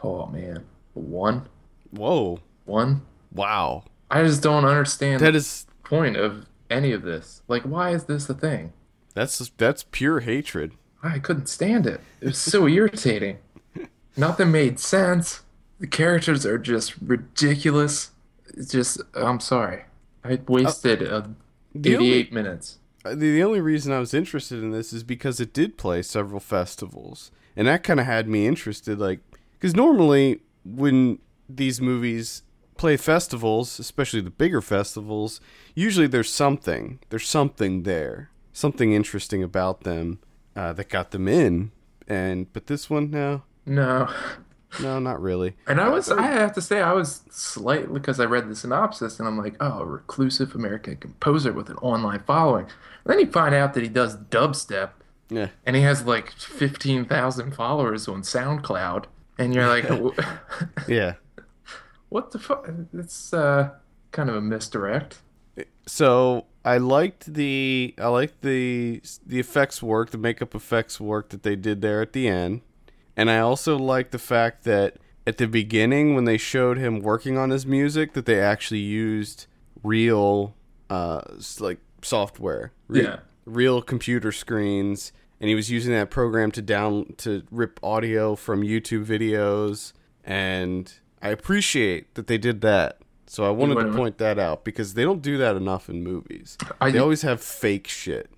oh 0.02 0.26
man, 0.26 0.64
a 0.94 0.98
one, 0.98 1.48
Whoa! 1.90 2.40
one. 2.64 3.02
Wow! 3.32 3.84
I 4.10 4.22
just 4.22 4.42
don't 4.42 4.64
understand 4.64 5.20
That 5.20 5.32
the 5.32 5.64
point 5.84 6.16
of 6.16 6.46
any 6.70 6.92
of 6.92 7.02
this. 7.02 7.42
Like, 7.48 7.62
why 7.62 7.90
is 7.90 8.04
this 8.04 8.28
a 8.28 8.34
thing? 8.34 8.72
that's 9.14 9.38
that's 9.56 9.84
pure 9.90 10.20
hatred. 10.20 10.72
I 11.02 11.18
couldn't 11.18 11.48
stand 11.48 11.86
it. 11.86 12.00
It 12.20 12.26
was 12.26 12.38
so 12.38 12.66
irritating. 12.68 13.38
Nothing 14.16 14.50
made 14.50 14.80
sense. 14.80 15.42
The 15.80 15.86
characters 15.86 16.44
are 16.44 16.58
just 16.58 16.94
ridiculous. 17.00 18.10
It's 18.54 18.72
just, 18.72 19.00
I'm 19.14 19.40
sorry. 19.40 19.84
I 20.24 20.40
wasted 20.46 21.06
uh, 21.06 21.28
The 21.74 21.94
88 21.94 22.32
minutes. 22.32 22.78
Uh, 23.04 23.10
The, 23.10 23.16
the 23.32 23.42
only 23.44 23.60
reason 23.60 23.92
I 23.92 24.00
was 24.00 24.12
interested 24.12 24.62
in 24.62 24.70
this 24.72 24.92
is 24.92 25.04
because 25.04 25.40
it 25.40 25.52
did 25.52 25.78
play 25.78 26.02
several 26.02 26.40
festivals, 26.40 27.30
and 27.56 27.68
that 27.68 27.84
kind 27.84 28.00
of 28.00 28.06
had 28.06 28.28
me 28.28 28.46
interested. 28.46 28.98
Like, 28.98 29.20
because 29.52 29.76
normally 29.76 30.40
when 30.64 31.18
these 31.48 31.80
movies 31.80 32.42
play 32.76 32.96
festivals, 32.96 33.78
especially 33.78 34.20
the 34.20 34.30
bigger 34.30 34.60
festivals, 34.60 35.40
usually 35.74 36.06
there's 36.08 36.30
something. 36.30 36.98
There's 37.10 37.28
something 37.28 37.84
there, 37.84 38.30
something 38.52 38.92
interesting 38.92 39.42
about 39.42 39.82
them 39.82 40.18
uh, 40.56 40.72
that 40.74 40.88
got 40.88 41.12
them 41.12 41.28
in. 41.28 41.70
And 42.08 42.52
but 42.52 42.66
this 42.66 42.88
one, 42.90 43.10
no, 43.10 43.42
No. 43.66 44.08
No, 44.80 44.98
not 44.98 45.20
really. 45.20 45.56
And 45.66 45.80
I 45.80 45.88
was, 45.88 46.10
I 46.10 46.26
have 46.26 46.52
to 46.54 46.62
say, 46.62 46.80
I 46.80 46.92
was 46.92 47.22
slightly, 47.30 47.92
because 47.92 48.20
I 48.20 48.24
read 48.24 48.48
the 48.48 48.56
synopsis 48.56 49.18
and 49.18 49.26
I'm 49.26 49.38
like, 49.38 49.56
oh, 49.60 49.80
a 49.80 49.84
reclusive 49.84 50.54
American 50.54 50.96
composer 50.96 51.52
with 51.52 51.70
an 51.70 51.76
online 51.76 52.22
following. 52.26 52.66
then 53.04 53.18
you 53.18 53.26
find 53.26 53.54
out 53.54 53.74
that 53.74 53.82
he 53.82 53.88
does 53.88 54.16
dubstep 54.16 54.90
Yeah, 55.30 55.48
and 55.64 55.74
he 55.74 55.82
has 55.82 56.04
like 56.04 56.32
15,000 56.32 57.54
followers 57.54 58.08
on 58.08 58.22
SoundCloud. 58.22 59.06
And 59.38 59.54
you're 59.54 59.68
like, 59.68 59.88
yeah. 60.88 61.14
what 62.08 62.32
the 62.32 62.38
fuck? 62.38 62.68
It's 62.92 63.32
uh, 63.32 63.70
kind 64.12 64.28
of 64.28 64.36
a 64.36 64.40
misdirect. 64.40 65.18
so 65.86 66.46
I 66.64 66.76
liked 66.78 67.32
the 67.32 67.94
I 67.98 68.08
liked 68.08 68.42
the 68.42 69.00
the 69.24 69.38
effects 69.40 69.82
work, 69.82 70.10
the 70.10 70.18
makeup 70.18 70.54
effects 70.54 71.00
work 71.00 71.30
that 71.30 71.42
they 71.42 71.56
did 71.56 71.80
there 71.80 72.02
at 72.02 72.12
the 72.12 72.28
end, 72.28 72.60
and 73.18 73.30
I 73.30 73.38
also 73.40 73.76
like 73.76 74.10
the 74.12 74.18
fact 74.18 74.64
that 74.64 74.96
at 75.26 75.36
the 75.36 75.46
beginning 75.46 76.14
when 76.14 76.24
they 76.24 76.38
showed 76.38 76.78
him 76.78 77.00
working 77.00 77.36
on 77.36 77.50
his 77.50 77.66
music, 77.66 78.14
that 78.14 78.24
they 78.24 78.40
actually 78.40 78.80
used 78.80 79.46
real 79.82 80.54
uh 80.88 81.20
like 81.60 81.78
software, 82.00 82.72
Re- 82.88 83.02
Yeah. 83.02 83.18
real 83.44 83.82
computer 83.82 84.32
screens, 84.32 85.12
and 85.40 85.48
he 85.50 85.54
was 85.54 85.70
using 85.70 85.92
that 85.92 86.10
program 86.10 86.50
to 86.52 86.62
down 86.62 87.14
to 87.18 87.42
rip 87.50 87.78
audio 87.82 88.34
from 88.36 88.62
YouTube 88.62 89.04
videos, 89.04 89.92
and 90.24 90.92
I 91.20 91.28
appreciate 91.30 92.14
that 92.14 92.26
they 92.26 92.38
did 92.38 92.60
that. 92.62 92.98
So 93.26 93.44
I 93.44 93.50
wanted 93.50 93.74
to 93.84 93.92
point 93.92 94.16
that 94.18 94.38
out 94.38 94.64
because 94.64 94.94
they 94.94 95.02
don't 95.04 95.20
do 95.20 95.36
that 95.36 95.54
enough 95.56 95.90
in 95.90 96.02
movies. 96.02 96.56
I- 96.80 96.90
they 96.90 96.98
always 96.98 97.20
have 97.22 97.42
fake 97.42 97.86
shit. 97.86 98.30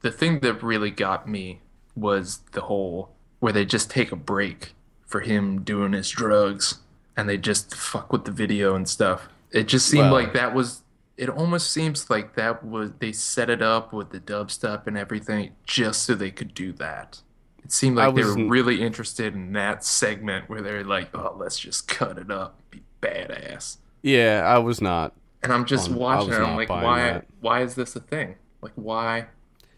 The 0.00 0.10
thing 0.10 0.40
that 0.40 0.60
really 0.62 0.90
got 0.90 1.28
me 1.28 1.60
was 1.94 2.38
the 2.52 2.62
whole 2.62 3.13
where 3.44 3.52
they 3.52 3.66
just 3.66 3.90
take 3.90 4.10
a 4.10 4.16
break 4.16 4.72
for 5.04 5.20
him 5.20 5.60
doing 5.60 5.92
his 5.92 6.08
drugs 6.08 6.78
and 7.14 7.28
they 7.28 7.36
just 7.36 7.74
fuck 7.74 8.10
with 8.10 8.24
the 8.24 8.30
video 8.30 8.74
and 8.74 8.88
stuff. 8.88 9.28
It 9.50 9.68
just 9.68 9.86
seemed 9.86 10.04
Well- 10.04 10.14
like 10.14 10.32
that 10.32 10.54
was 10.54 10.80
it 11.18 11.28
almost 11.28 11.70
seems 11.70 12.08
like 12.08 12.36
that 12.36 12.64
was 12.64 12.94
they 13.00 13.12
set 13.12 13.50
it 13.50 13.60
up 13.60 13.92
with 13.92 14.08
the 14.12 14.18
dubstep 14.18 14.86
and 14.86 14.96
everything 14.96 15.50
just 15.66 16.04
so 16.04 16.14
they 16.14 16.30
could 16.30 16.54
do 16.54 16.72
that. 16.72 17.20
It 17.62 17.70
seemed 17.70 17.98
like 17.98 18.14
they 18.14 18.24
were 18.24 18.48
really 18.48 18.80
interested 18.80 19.34
in 19.34 19.52
that 19.52 19.84
segment 19.84 20.48
where 20.48 20.62
they're 20.62 20.82
like, 20.82 21.14
"Oh, 21.14 21.36
let's 21.38 21.58
just 21.58 21.86
cut 21.86 22.16
it 22.16 22.30
up, 22.30 22.58
be 22.70 22.82
badass." 23.02 23.76
Yeah, 24.00 24.42
I 24.46 24.56
was 24.56 24.80
not. 24.80 25.12
And 25.42 25.52
I'm 25.52 25.66
just 25.66 25.90
I 25.90 25.92
watching 25.92 26.32
it. 26.32 26.40
I'm 26.40 26.56
like, 26.56 26.70
why? 26.70 27.00
that. 27.00 27.26
Why 27.42 27.60
is 27.60 27.74
this 27.74 27.94
a 27.94 28.00
thing? 28.00 28.36
Like, 28.62 28.72
why? 28.74 29.26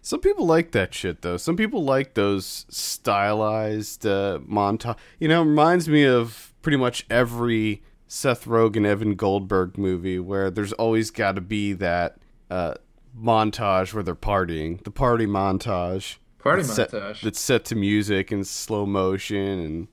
Some 0.06 0.20
people 0.20 0.46
like 0.46 0.70
that 0.70 0.94
shit 0.94 1.22
though. 1.22 1.36
Some 1.36 1.56
people 1.56 1.82
like 1.82 2.14
those 2.14 2.64
stylized 2.68 4.06
uh, 4.06 4.38
montage. 4.48 4.96
You 5.18 5.26
know, 5.26 5.42
it 5.42 5.46
reminds 5.46 5.88
me 5.88 6.04
of 6.04 6.54
pretty 6.62 6.78
much 6.78 7.04
every 7.10 7.82
Seth 8.06 8.44
Rogen, 8.44 8.86
Evan 8.86 9.16
Goldberg 9.16 9.76
movie 9.76 10.20
where 10.20 10.48
there's 10.48 10.72
always 10.74 11.10
got 11.10 11.34
to 11.34 11.40
be 11.40 11.72
that 11.72 12.18
uh, 12.48 12.74
montage 13.20 13.94
where 13.94 14.04
they're 14.04 14.14
partying, 14.14 14.80
the 14.84 14.92
party 14.92 15.26
montage. 15.26 16.18
Party 16.38 16.62
that's 16.62 16.76
set- 16.76 16.92
montage. 16.92 17.22
that's 17.22 17.40
set 17.40 17.64
to 17.64 17.74
music 17.74 18.30
and 18.30 18.46
slow 18.46 18.86
motion, 18.86 19.58
and 19.58 19.88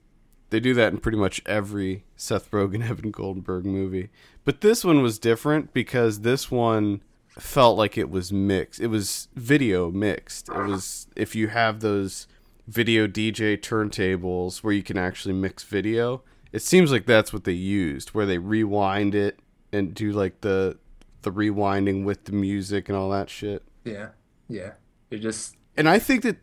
they 0.51 0.59
do 0.59 0.75
that 0.75 0.93
in 0.93 0.99
pretty 0.99 1.17
much 1.17 1.41
every 1.47 2.03
Seth 2.15 2.51
Rogen, 2.51 2.87
Evan 2.87 3.09
Goldberg 3.09 3.65
movie. 3.65 4.11
But 4.45 4.61
this 4.61 4.85
one 4.85 5.01
was 5.01 5.17
different 5.17 5.73
because 5.73 6.19
this 6.19 6.51
one 6.51 7.01
felt 7.39 7.77
like 7.77 7.97
it 7.97 8.09
was 8.09 8.31
mixed. 8.31 8.79
It 8.79 8.87
was 8.87 9.27
video 9.35 9.91
mixed. 9.91 10.49
It 10.49 10.65
was 10.65 11.07
if 11.15 11.35
you 11.35 11.47
have 11.47 11.79
those 11.79 12.27
video 12.67 13.07
DJ 13.07 13.57
turntables 13.57 14.63
where 14.63 14.73
you 14.73 14.83
can 14.83 14.97
actually 14.97 15.33
mix 15.33 15.63
video. 15.63 16.23
It 16.51 16.61
seems 16.61 16.91
like 16.91 17.05
that's 17.05 17.33
what 17.33 17.43
they 17.43 17.53
used, 17.53 18.09
where 18.09 18.25
they 18.25 18.37
rewind 18.37 19.15
it 19.15 19.39
and 19.71 19.93
do 19.93 20.11
like 20.11 20.41
the 20.41 20.77
the 21.23 21.31
rewinding 21.31 22.03
with 22.03 22.25
the 22.25 22.33
music 22.33 22.89
and 22.89 22.97
all 22.97 23.09
that 23.09 23.29
shit. 23.29 23.63
Yeah, 23.83 24.09
yeah. 24.47 24.73
It 25.09 25.17
just 25.17 25.55
And 25.75 25.89
I 25.89 25.99
think 25.99 26.23
that 26.23 26.37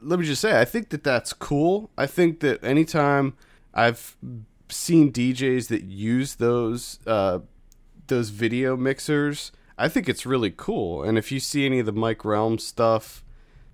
let 0.00 0.18
me 0.18 0.26
just 0.26 0.40
say, 0.40 0.60
I 0.60 0.64
think 0.64 0.90
that 0.90 1.04
that's 1.04 1.32
cool. 1.32 1.90
I 1.96 2.06
think 2.06 2.40
that 2.40 2.62
anytime 2.62 3.34
I've 3.72 4.16
seen 4.68 5.12
DJs 5.12 5.68
that 5.68 5.84
use 5.84 6.36
those 6.36 6.98
uh, 7.06 7.40
those 8.06 8.28
video 8.28 8.76
mixers, 8.76 9.52
I 9.76 9.88
think 9.88 10.08
it's 10.08 10.24
really 10.24 10.52
cool. 10.56 11.02
And 11.02 11.18
if 11.18 11.32
you 11.32 11.40
see 11.40 11.66
any 11.66 11.78
of 11.80 11.86
the 11.86 11.92
Mike 11.92 12.24
Relm 12.24 12.58
stuff, 12.58 13.24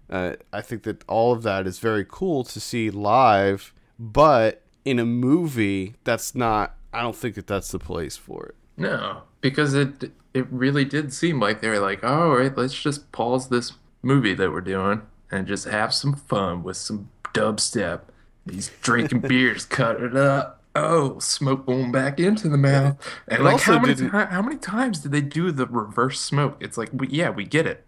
uh, 0.08 0.34
I 0.52 0.60
think 0.60 0.82
that 0.84 1.04
all 1.08 1.32
of 1.32 1.42
that 1.42 1.66
is 1.66 1.78
very 1.78 2.04
cool 2.08 2.44
to 2.44 2.60
see 2.60 2.90
live. 2.90 3.72
But 3.98 4.62
in 4.84 4.98
a 4.98 5.04
movie, 5.04 5.94
that's 6.04 6.34
not. 6.34 6.76
I 6.92 7.02
don't 7.02 7.14
think 7.16 7.36
that 7.36 7.46
that's 7.46 7.70
the 7.70 7.78
place 7.78 8.16
for 8.16 8.46
it. 8.46 8.54
no, 8.76 9.22
because 9.40 9.74
it 9.74 10.10
it 10.34 10.46
really 10.50 10.84
did 10.84 11.12
seem 11.12 11.40
like 11.40 11.60
they 11.60 11.68
were 11.68 11.78
like, 11.80 12.02
all 12.04 12.36
right, 12.36 12.56
let's 12.56 12.80
just 12.80 13.10
pause 13.12 13.48
this 13.48 13.72
movie 14.02 14.34
that 14.34 14.50
we're 14.52 14.60
doing 14.60 15.02
and 15.30 15.46
just 15.46 15.66
have 15.66 15.92
some 15.92 16.14
fun 16.14 16.62
with 16.62 16.76
some 16.76 17.10
dubstep. 17.34 18.02
He's 18.50 18.70
drinking 18.80 19.20
beers, 19.28 19.64
cut 19.66 20.00
it 20.00 20.16
up. 20.16 20.59
Oh, 20.76 21.18
smoke 21.18 21.66
going 21.66 21.90
back 21.90 22.20
into 22.20 22.48
the 22.48 22.56
mouth. 22.56 22.96
And 23.28 23.40
It 23.40 23.44
like, 23.44 23.52
also 23.54 23.72
how 23.72 23.78
many 23.80 23.94
didn't- 23.94 24.10
how 24.12 24.40
many 24.42 24.56
times 24.56 25.00
did 25.00 25.10
they 25.12 25.20
do 25.20 25.50
the 25.50 25.66
reverse 25.66 26.20
smoke? 26.20 26.56
It's 26.60 26.78
like, 26.78 26.90
we, 26.92 27.08
yeah, 27.08 27.30
we 27.30 27.44
get 27.44 27.66
it. 27.66 27.84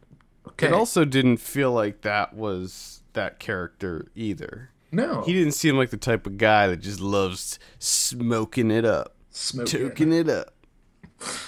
Okay. 0.49 0.67
It 0.67 0.73
also 0.73 1.05
didn't 1.05 1.37
feel 1.37 1.71
like 1.73 2.01
that 2.03 2.35
was 2.35 3.03
that 3.13 3.39
character 3.39 4.07
either. 4.17 4.71
no, 4.91 5.23
He 5.23 5.33
didn't 5.33 5.53
seem 5.53 5.77
like 5.77 5.91
the 5.91 5.97
type 5.97 6.27
of 6.27 6.37
guy 6.39 6.67
that 6.67 6.79
just 6.79 7.01
loves 7.01 7.59
smoking 7.79 8.71
it 8.71 8.85
up, 8.85 9.15
smoking. 9.31 10.13
it 10.13 10.29
up. 10.29 10.53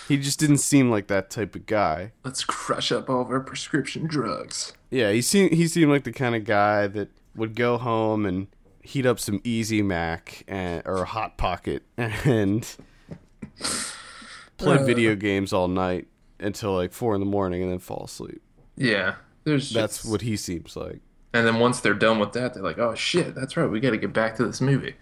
He 0.07 0.17
just 0.17 0.39
didn't 0.39 0.59
seem 0.59 0.89
like 0.91 1.09
that 1.09 1.31
type 1.31 1.57
of 1.57 1.67
guy. 1.67 2.13
Let's 2.25 2.45
crush 2.45 2.93
up 2.93 3.11
all 3.11 3.23
of 3.23 3.31
our 3.31 3.41
prescription 3.41 4.07
drugs. 4.07 4.73
Yeah, 4.91 5.11
he 5.11 5.21
seemed 5.21 5.53
he 5.53 5.67
seemed 5.67 5.91
like 5.91 6.05
the 6.05 6.13
kind 6.13 6.37
of 6.37 6.45
guy 6.45 6.87
that 6.87 7.09
would 7.35 7.57
go 7.57 7.77
home 7.77 8.25
and 8.25 8.47
heat 8.85 9.07
up 9.07 9.19
some 9.19 9.41
Easy 9.45 9.83
Mac 9.83 10.45
and, 10.47 10.83
or 10.87 11.05
Hot 11.05 11.37
Pocket 11.37 11.83
and 11.97 12.77
play 14.57 14.77
Uh. 14.79 14.85
video 14.85 15.15
games 15.15 15.53
all 15.53 15.69
night 15.69 16.07
until 16.39 16.75
like 16.75 16.93
four 16.93 17.15
in 17.15 17.21
the 17.21 17.27
morning 17.27 17.63
and 17.63 17.71
then 17.73 17.79
fall 17.79 18.05
asleep. 18.05 18.43
Yeah. 18.77 19.17
There's 19.45 19.71
That's 19.71 19.99
just- 20.03 20.11
what 20.11 20.21
he 20.23 20.37
seems 20.37 20.77
like. 20.77 21.01
And 21.33 21.45
then 21.47 21.59
once 21.59 21.81
they're 21.81 21.95
done 21.95 22.21
with 22.21 22.33
that, 22.35 22.55
they're 22.55 22.63
like, 22.63 22.79
"Oh 22.79 22.95
shit, 22.95 23.35
that's 23.35 23.57
right. 23.57 23.69
We 23.69 23.81
got 23.81 23.91
to 23.91 23.97
get 23.97 24.13
back 24.13 24.37
to 24.37 24.47
this 24.47 24.61
movie. 24.61 24.95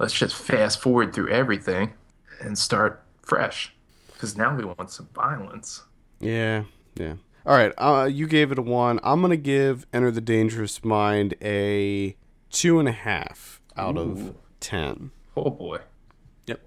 Let's 0.00 0.12
just 0.12 0.34
fast 0.34 0.80
forward 0.80 1.14
through 1.14 1.28
everything 1.28 1.92
and 2.40 2.58
start 2.58 3.04
fresh, 3.22 3.72
because 4.12 4.36
now 4.36 4.56
we 4.56 4.64
want 4.64 4.90
some 4.90 5.08
violence." 5.14 5.84
Yeah, 6.18 6.64
yeah. 6.96 7.14
All 7.46 7.54
right, 7.56 7.72
uh, 7.78 8.08
you 8.10 8.26
gave 8.26 8.50
it 8.50 8.58
a 8.58 8.62
one. 8.62 8.98
I'm 9.04 9.20
gonna 9.22 9.36
give 9.36 9.86
Enter 9.92 10.10
the 10.10 10.20
Dangerous 10.20 10.84
Mind 10.84 11.34
a 11.40 12.16
two 12.50 12.78
and 12.78 12.88
a 12.88 12.92
half 12.92 13.60
out 13.76 13.96
of 13.96 14.20
Ooh. 14.28 14.34
ten. 14.60 15.10
Oh 15.36 15.50
boy. 15.50 15.78
Yep. 16.46 16.60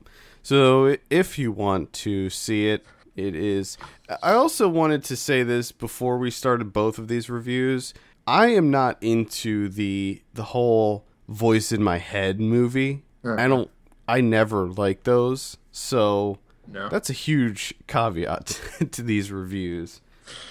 So 0.43 0.97
if 1.09 1.37
you 1.39 1.51
want 1.51 1.93
to 1.93 2.29
see 2.29 2.67
it, 2.69 2.85
it 3.15 3.35
is. 3.35 3.77
I 4.23 4.33
also 4.33 4.67
wanted 4.69 5.03
to 5.05 5.15
say 5.15 5.43
this 5.43 5.71
before 5.71 6.17
we 6.17 6.31
started 6.31 6.71
both 6.73 6.97
of 6.97 7.07
these 7.07 7.29
reviews. 7.29 7.93
I 8.27 8.47
am 8.47 8.69
not 8.71 8.97
into 9.01 9.69
the 9.69 10.21
the 10.33 10.43
whole 10.43 11.05
voice 11.27 11.71
in 11.71 11.81
my 11.83 11.97
head 11.97 12.39
movie. 12.39 13.03
I 13.25 13.47
don't. 13.47 13.69
I 14.07 14.21
never 14.21 14.67
like 14.67 15.03
those. 15.03 15.57
So 15.71 16.39
No. 16.67 16.89
that's 16.89 17.09
a 17.09 17.13
huge 17.13 17.73
caveat 17.87 18.59
to 18.91 19.01
these 19.03 19.31
reviews. 19.31 20.01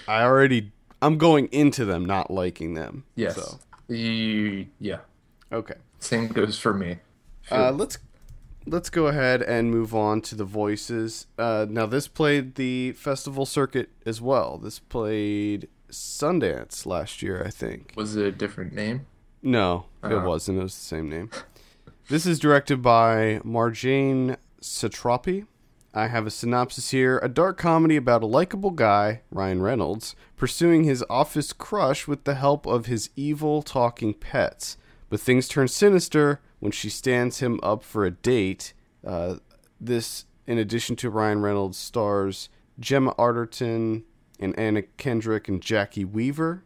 I 0.06 0.22
already. 0.22 0.72
I'm 1.00 1.16
going 1.18 1.46
into 1.52 1.84
them 1.84 2.04
not 2.04 2.30
liking 2.30 2.74
them. 2.74 3.04
yes. 3.14 3.36
So 3.36 3.58
You- 3.88 4.66
yeah. 4.80 4.98
Okay. 5.52 5.74
Same 5.98 6.28
goes 6.28 6.58
for 6.58 6.72
me. 6.74 6.98
Uh, 7.50 7.72
let's 7.72 7.98
let's 8.66 8.90
go 8.90 9.06
ahead 9.06 9.42
and 9.42 9.70
move 9.70 9.94
on 9.94 10.20
to 10.22 10.34
the 10.34 10.44
voices. 10.44 11.26
Uh, 11.38 11.66
now, 11.68 11.87
this 11.87 12.06
played 12.08 12.54
the 12.56 12.92
festival 12.92 13.46
circuit 13.46 13.88
as 14.06 14.20
well. 14.20 14.58
This 14.58 14.78
played 14.78 15.68
Sundance 15.90 16.84
last 16.87 17.22
year, 17.22 17.42
I 17.46 17.50
think. 17.50 17.92
Was 17.96 18.16
it 18.16 18.24
a 18.26 18.32
different 18.32 18.72
name? 18.74 19.06
No, 19.42 19.87
it 20.04 20.12
Uh-huh. 20.12 20.26
wasn't. 20.28 20.58
It 20.58 20.62
was 20.62 20.74
the 20.74 20.84
same 20.84 21.08
name. 21.08 21.30
this 22.08 22.26
is 22.26 22.38
directed 22.38 22.82
by 22.82 23.40
Marjane 23.44 24.37
Satrapi. 24.61 25.46
I 25.94 26.08
have 26.08 26.26
a 26.26 26.30
synopsis 26.30 26.90
here. 26.90 27.18
A 27.22 27.28
dark 27.28 27.56
comedy 27.58 27.96
about 27.96 28.22
a 28.22 28.26
likable 28.26 28.70
guy, 28.70 29.22
Ryan 29.30 29.62
Reynolds, 29.62 30.14
pursuing 30.37 30.84
his 30.84 31.02
office 31.08 31.52
crush 31.52 32.06
with 32.06 32.24
the 32.24 32.34
help 32.34 32.66
of 32.66 32.87
his 32.87 33.11
evil 33.16 33.62
talking 33.62 34.12
pets. 34.14 34.76
But 35.10 35.20
things 35.20 35.48
turn 35.48 35.68
sinister 35.68 36.40
when 36.60 36.72
she 36.72 36.90
stands 36.90 37.38
him 37.38 37.60
up 37.62 37.82
for 37.82 38.04
a 38.04 38.10
date. 38.10 38.74
Uh, 39.06 39.36
this, 39.80 40.26
in 40.46 40.58
addition 40.58 40.96
to 40.96 41.10
Ryan 41.10 41.40
Reynolds, 41.40 41.78
stars 41.78 42.48
Gemma 42.80 43.14
Arterton 43.14 44.02
and 44.40 44.58
Anna 44.58 44.82
Kendrick 44.82 45.48
and 45.48 45.60
Jacki 45.60 46.04
Weaver. 46.04 46.64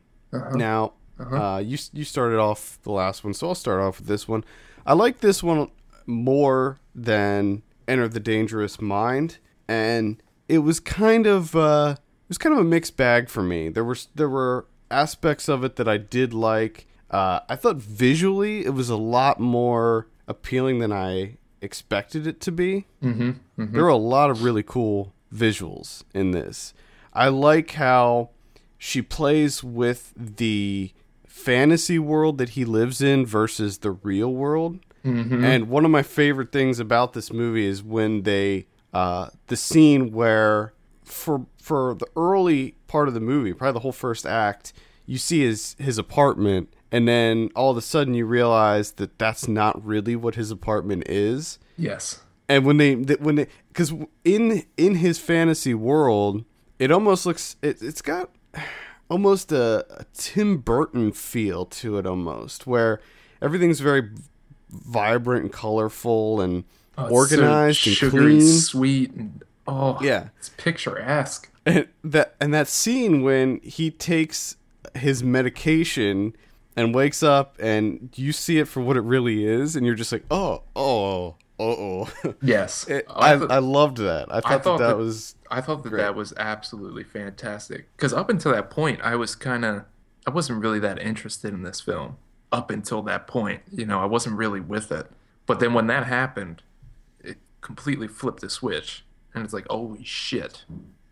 Now, 0.54 0.94
uh, 1.18 1.58
you 1.58 1.78
you 1.92 2.04
started 2.04 2.38
off 2.38 2.78
the 2.82 2.92
last 2.92 3.22
one, 3.22 3.34
so 3.34 3.48
I'll 3.48 3.54
start 3.54 3.80
off 3.80 3.98
with 3.98 4.08
this 4.08 4.26
one. 4.26 4.44
I 4.86 4.94
like 4.94 5.20
this 5.20 5.42
one 5.42 5.70
more 6.06 6.80
than 6.94 7.62
Enter 7.86 8.08
the 8.08 8.20
Dangerous 8.20 8.80
Mind, 8.80 9.38
and 9.68 10.22
it 10.48 10.58
was 10.58 10.80
kind 10.80 11.26
of 11.26 11.54
uh, 11.54 11.96
it 11.98 12.28
was 12.28 12.38
kind 12.38 12.54
of 12.54 12.60
a 12.60 12.64
mixed 12.64 12.96
bag 12.96 13.28
for 13.28 13.42
me. 13.42 13.68
There 13.68 13.84
were 13.84 13.96
there 14.14 14.28
were 14.28 14.66
aspects 14.90 15.48
of 15.48 15.64
it 15.64 15.76
that 15.76 15.88
I 15.88 15.98
did 15.98 16.34
like. 16.34 16.86
Uh, 17.12 17.40
I 17.48 17.56
thought 17.56 17.76
visually 17.76 18.64
it 18.64 18.74
was 18.74 18.88
a 18.88 18.96
lot 18.96 19.38
more 19.38 20.08
appealing 20.26 20.78
than 20.78 20.92
I 20.92 21.36
expected 21.60 22.26
it 22.26 22.40
to 22.40 22.52
be. 22.52 22.86
Mm-hmm. 23.02 23.74
There 23.74 23.84
are 23.84 23.88
a 23.88 23.96
lot 23.96 24.30
of 24.30 24.42
really 24.42 24.62
cool 24.62 25.12
visuals 25.32 26.04
in 26.14 26.30
this. 26.30 26.74
I 27.12 27.28
like 27.28 27.72
how 27.72 28.30
she 28.78 29.02
plays 29.02 29.62
with 29.62 30.12
the 30.16 30.92
fantasy 31.26 31.98
world 31.98 32.38
that 32.38 32.50
he 32.50 32.64
lives 32.64 33.02
in 33.02 33.26
versus 33.26 33.78
the 33.78 33.90
real 33.90 34.32
world. 34.32 34.80
Mm-hmm. 35.04 35.44
And 35.44 35.68
one 35.68 35.84
of 35.84 35.90
my 35.90 36.02
favorite 36.02 36.52
things 36.52 36.78
about 36.78 37.12
this 37.12 37.32
movie 37.32 37.66
is 37.66 37.82
when 37.82 38.22
they 38.22 38.66
uh, 38.92 39.28
the 39.48 39.56
scene 39.56 40.12
where 40.12 40.72
for 41.04 41.46
for 41.60 41.94
the 41.94 42.06
early 42.16 42.76
part 42.86 43.08
of 43.08 43.14
the 43.14 43.20
movie, 43.20 43.52
probably 43.52 43.72
the 43.72 43.80
whole 43.80 43.92
first 43.92 44.26
act, 44.26 44.72
you 45.06 45.18
see 45.18 45.40
his 45.40 45.76
his 45.78 45.98
apartment 45.98 46.72
and 46.92 47.08
then 47.08 47.50
all 47.56 47.70
of 47.70 47.76
a 47.76 47.80
sudden 47.80 48.14
you 48.14 48.26
realize 48.26 48.92
that 48.92 49.18
that's 49.18 49.48
not 49.48 49.82
really 49.84 50.14
what 50.14 50.34
his 50.36 50.50
apartment 50.50 51.02
is 51.08 51.58
Yes. 51.76 52.20
and 52.48 52.64
when 52.64 52.76
they 52.76 52.94
when 52.94 53.34
they 53.36 53.46
because 53.68 53.92
in 54.24 54.64
in 54.76 54.96
his 54.96 55.18
fantasy 55.18 55.74
world 55.74 56.44
it 56.78 56.90
almost 56.92 57.26
looks 57.26 57.56
it, 57.62 57.82
it's 57.82 58.02
got 58.02 58.30
almost 59.10 59.52
a, 59.52 59.84
a 59.98 60.04
tim 60.14 60.58
burton 60.58 61.12
feel 61.12 61.64
to 61.66 61.98
it 61.98 62.06
almost 62.06 62.66
where 62.66 63.00
everything's 63.40 63.80
very 63.80 64.08
vibrant 64.70 65.44
and 65.44 65.52
colorful 65.52 66.40
and 66.40 66.64
Oh, 66.98 67.04
it's 67.06 67.10
so 67.10 67.14
organized 67.38 67.86
and 67.86 67.96
sugary, 67.96 68.20
clean 68.36 68.40
sweet, 68.42 69.12
and 69.12 69.42
oh 69.66 69.98
Yeah. 70.02 70.28
it's 70.38 70.50
picturesque. 70.58 71.48
and 71.64 71.88
that 72.04 72.34
and 72.38 72.52
that 72.52 72.68
scene 72.68 73.22
when 73.22 73.60
he 73.62 73.90
takes 73.90 74.56
his 74.94 75.22
medication 75.24 76.36
and 76.76 76.94
wakes 76.94 77.22
up 77.22 77.56
and 77.58 78.10
you 78.14 78.32
see 78.32 78.58
it 78.58 78.66
for 78.68 78.80
what 78.80 78.96
it 78.96 79.02
really 79.02 79.44
is 79.44 79.76
and 79.76 79.84
you're 79.84 79.94
just 79.94 80.12
like 80.12 80.24
oh 80.30 80.62
oh 80.74 81.36
oh 81.58 82.06
oh 82.24 82.34
Yes, 82.42 82.88
It, 82.88 83.04
oh, 83.08 83.14
I, 83.20 83.38
thought- 83.38 83.50
I 83.50 83.58
loved 83.58 83.98
that. 83.98 84.32
I 84.34 84.40
thought, 84.40 84.64
thought 84.64 84.78
that, 84.78 84.88
that 84.88 84.96
was 84.96 85.36
I 85.50 85.60
thought 85.60 85.82
that 85.84 85.90
that 85.92 86.14
was 86.14 86.32
absolutely 86.38 87.04
fantastic. 87.04 87.94
Because 87.96 88.12
up 88.12 88.30
until 88.30 88.52
that 88.52 88.70
point, 88.70 89.00
I 89.02 89.16
was 89.16 89.34
kind 89.34 89.64
of, 89.64 89.84
I 90.26 90.30
wasn't 90.30 90.62
really 90.62 90.78
that 90.80 90.98
interested 90.98 91.52
in 91.52 91.62
this 91.62 91.80
film. 91.80 92.16
Up 92.50 92.70
until 92.70 93.02
that 93.02 93.26
point, 93.26 93.62
you 93.70 93.84
know, 93.86 94.00
I 94.00 94.06
wasn't 94.06 94.36
really 94.36 94.60
with 94.60 94.90
it. 94.90 95.08
But 95.46 95.60
then 95.60 95.74
when 95.74 95.86
that 95.88 96.06
happened, 96.06 96.62
it 97.20 97.36
completely 97.60 98.08
flipped 98.08 98.40
the 98.40 98.48
switch, 98.50 99.04
and 99.34 99.44
it's 99.44 99.52
like, 99.52 99.66
holy 99.68 100.04
shit, 100.04 100.64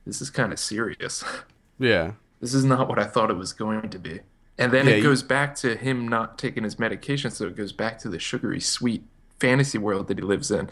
this 0.07 0.21
is 0.23 0.31
kind 0.31 0.53
of 0.53 0.59
serious. 0.59 1.23
yeah 1.79 2.13
this 2.41 2.55
is 2.55 2.65
not 2.65 2.89
what 2.89 2.99
I 2.99 3.05
thought 3.05 3.31
it 3.31 3.37
was 3.37 3.53
going 3.53 3.91
to 3.91 3.99
be. 3.99 4.21
And 4.61 4.73
then 4.73 4.87
Yeah, 4.87 4.93
it 4.93 4.97
you- 4.99 5.03
goes 5.03 5.23
back 5.23 5.55
to 5.57 5.75
him 5.75 6.07
not 6.07 6.39
taking 6.39 6.65
his 6.65 6.79
medication, 6.79 7.31
so 7.31 7.47
it 7.47 7.57
goes 7.57 7.73
back 7.73 7.99
to 8.01 8.09
the 8.09 8.19
sugary 8.19 8.61
sweet 8.61 9.03
fantasy 9.41 9.79
world 9.79 10.07
that 10.09 10.19
he 10.19 10.23
lives 10.25 10.51
in. 10.51 10.69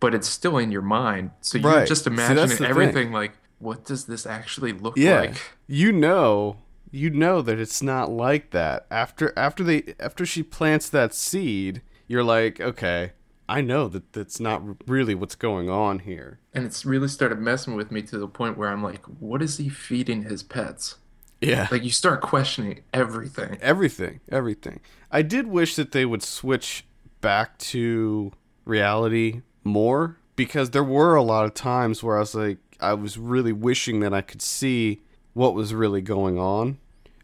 But 0.00 0.14
it's 0.14 0.28
still 0.28 0.56
in 0.58 0.70
your 0.70 0.82
mind, 0.82 1.30
so 1.40 1.58
you're 1.58 1.70
Right. 1.70 1.86
just 1.88 2.04
See, 2.04 2.10
that's 2.10 2.30
imagining 2.30 2.48
the 2.50 2.56
thing. 2.56 2.66
everything 2.66 3.12
like, 3.12 3.32
what 3.58 3.84
does 3.84 4.04
this 4.06 4.24
actually 4.26 4.72
look 4.72 4.96
yeah. 4.96 5.20
like? 5.20 5.36
You 5.66 5.92
know, 5.92 6.58
you 6.90 7.10
know 7.10 7.42
that 7.42 7.58
it's 7.58 7.82
not 7.82 8.10
like 8.10 8.50
that. 8.50 8.86
After 8.90 9.32
after 9.36 9.64
they 9.64 9.94
after 9.98 10.24
she 10.26 10.42
plants 10.42 10.88
that 10.90 11.12
seed, 11.14 11.82
you're 12.06 12.22
like, 12.24 12.60
okay, 12.60 13.12
I 13.48 13.62
know 13.62 13.88
that 13.88 14.12
that's 14.12 14.38
not 14.38 14.62
really 14.88 15.14
what's 15.14 15.34
going 15.34 15.68
on 15.70 16.00
here. 16.00 16.38
And 16.52 16.64
it's 16.64 16.84
really 16.84 17.08
started 17.08 17.40
messing 17.40 17.74
with 17.74 17.90
me 17.90 18.02
to 18.02 18.18
the 18.18 18.28
point 18.28 18.56
where 18.56 18.68
I'm 18.68 18.82
like, 18.82 19.04
what 19.06 19.42
is 19.42 19.56
he 19.56 19.68
feeding 19.68 20.22
his 20.24 20.42
pets? 20.42 20.96
Yeah. 21.46 21.68
Like 21.70 21.84
you 21.84 21.90
start 21.90 22.20
questioning 22.20 22.80
everything. 22.92 23.58
everything, 23.60 24.20
everything. 24.30 24.80
I 25.10 25.22
did 25.22 25.46
wish 25.46 25.76
that 25.76 25.92
they 25.92 26.04
would 26.04 26.22
switch 26.22 26.84
back 27.20 27.58
to 27.58 28.32
reality 28.64 29.42
more 29.62 30.16
because 30.36 30.70
there 30.70 30.84
were 30.84 31.14
a 31.14 31.22
lot 31.22 31.44
of 31.44 31.54
times 31.54 32.02
where 32.02 32.16
I 32.16 32.20
was 32.20 32.34
like, 32.34 32.58
I 32.80 32.94
was 32.94 33.16
really 33.18 33.52
wishing 33.52 34.00
that 34.00 34.12
I 34.12 34.20
could 34.20 34.42
see 34.42 35.00
what 35.32 35.54
was 35.54 35.72
really 35.74 36.00
going 36.02 36.38
on. 36.38 36.78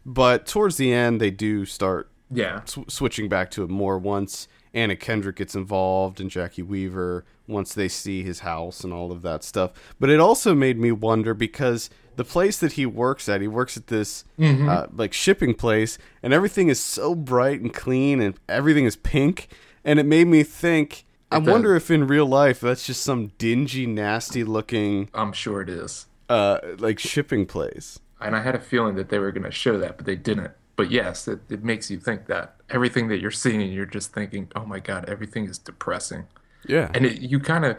But 0.05 0.45
towards 0.45 0.77
the 0.77 0.91
end, 0.93 1.19
they 1.21 1.31
do 1.31 1.65
start 1.65 2.09
Yeah. 2.31 2.61
sw- 2.65 2.79
switching 2.87 3.29
back 3.29 3.51
to 3.51 3.63
it 3.63 3.69
more 3.69 3.97
once 3.97 4.47
Anna 4.73 4.95
Kendrick 4.95 5.35
gets 5.35 5.53
involved 5.53 6.19
and 6.21 6.29
Jacki 6.31 6.65
Weaver 6.65 7.25
once 7.47 7.73
they 7.73 7.89
see 7.89 8.23
his 8.23 8.39
house 8.39 8.83
and 8.85 8.93
all 8.93 9.11
of 9.11 9.21
that 9.23 9.43
stuff. 9.43 9.71
But 9.99 10.09
it 10.09 10.19
also 10.21 10.55
made 10.55 10.79
me 10.79 10.91
wonder 10.93 11.33
because 11.33 11.89
the 12.21 12.29
place 12.33 12.57
that 12.59 12.73
he 12.73 12.85
works 12.85 13.27
at, 13.29 13.41
he 13.41 13.47
works 13.47 13.77
at 13.77 13.87
this 13.87 14.23
uh, 14.39 14.87
like 15.01 15.13
shipping 15.13 15.53
place, 15.53 15.97
and 16.23 16.33
everything 16.33 16.69
is 16.69 16.79
so 16.79 17.15
bright 17.15 17.59
and 17.61 17.73
clean, 17.73 18.21
and 18.21 18.33
everything 18.47 18.85
is 18.85 18.95
pink, 18.95 19.35
and 19.83 19.99
it 19.99 20.05
made 20.05 20.27
me 20.27 20.43
think. 20.43 21.05
I 21.33 21.37
It 21.37 21.43
wonder 21.51 21.75
if 21.75 21.89
in 21.89 22.07
real 22.07 22.25
life 22.25 22.59
that's 22.59 22.85
just 22.85 23.01
some 23.03 23.31
dingy, 23.37 23.85
nasty 23.87 24.43
looking 24.43 25.09
I'm 25.13 25.31
sure 25.33 25.61
it 25.61 25.69
is. 25.69 26.05
uh, 26.29 26.59
like 26.77 26.99
shipping 26.99 27.45
place. 27.45 27.99
And 28.19 28.35
I 28.35 28.41
had 28.41 28.55
a 28.55 28.59
feeling 28.59 28.95
that 28.95 29.09
they 29.09 29.17
were 29.19 29.31
going 29.31 29.43
to 29.43 29.51
show 29.51 29.77
that, 29.79 29.97
but 29.97 30.05
they 30.05 30.15
didn't. 30.15 30.51
But 30.75 30.91
yes, 30.91 31.27
it, 31.27 31.39
it 31.49 31.63
makes 31.63 31.89
you 31.89 31.99
think 31.99 32.27
that 32.27 32.55
everything 32.69 33.07
that 33.09 33.19
you're 33.21 33.31
seeing, 33.31 33.61
you're 33.71 33.85
just 33.99 34.13
thinking, 34.13 34.51
oh 34.55 34.65
my 34.65 34.79
God, 34.79 35.05
everything 35.07 35.45
is 35.45 35.57
depressing. 35.57 36.27
Yeah, 36.67 36.91
And 36.93 37.05
it, 37.05 37.21
you 37.21 37.39
kind 37.39 37.65
of, 37.65 37.77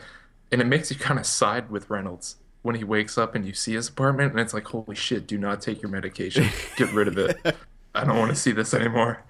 and 0.50 0.60
it 0.60 0.66
makes 0.66 0.90
you 0.90 0.96
kind 0.98 1.18
of 1.20 1.26
side 1.26 1.70
with 1.70 1.88
Reynolds 1.90 2.36
when 2.62 2.76
he 2.76 2.84
wakes 2.84 3.18
up 3.18 3.34
and 3.34 3.44
you 3.46 3.52
see 3.54 3.74
his 3.74 3.88
apartment, 3.88 4.30
and 4.32 4.40
it's 4.40 4.54
like, 4.54 4.66
holy 4.68 4.94
shit, 4.94 5.26
do 5.26 5.36
not 5.38 5.60
take 5.60 5.82
your 5.82 5.90
medication. 5.90 6.48
Get 6.76 6.92
rid 6.92 7.08
of 7.08 7.18
it. 7.18 7.36
I 7.94 8.04
don't 8.04 8.18
want 8.18 8.30
to 8.30 8.36
see 8.36 8.52
this 8.52 8.72
anymore. 8.72 9.24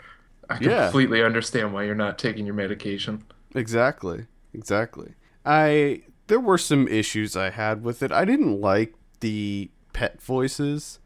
I 0.51 0.59
Yeah. 0.61 0.85
completely 0.85 1.23
understand 1.23 1.73
why 1.73 1.85
you're 1.85 1.95
not 1.95 2.18
taking 2.18 2.45
your 2.47 2.55
medication. 2.55 3.25
Exactly. 3.55 4.27
Exactly. 4.55 5.14
I 5.45 6.03
there 6.29 6.40
were 6.40 6.59
some 6.59 6.87
issues 6.88 7.37
I 7.37 7.51
had 7.51 7.83
with 7.83 8.03
it. 8.03 8.12
I 8.12 8.25
didn't 8.25 8.61
like 8.61 8.95
the 9.21 9.71
pet 9.92 10.23
voices. 10.23 10.99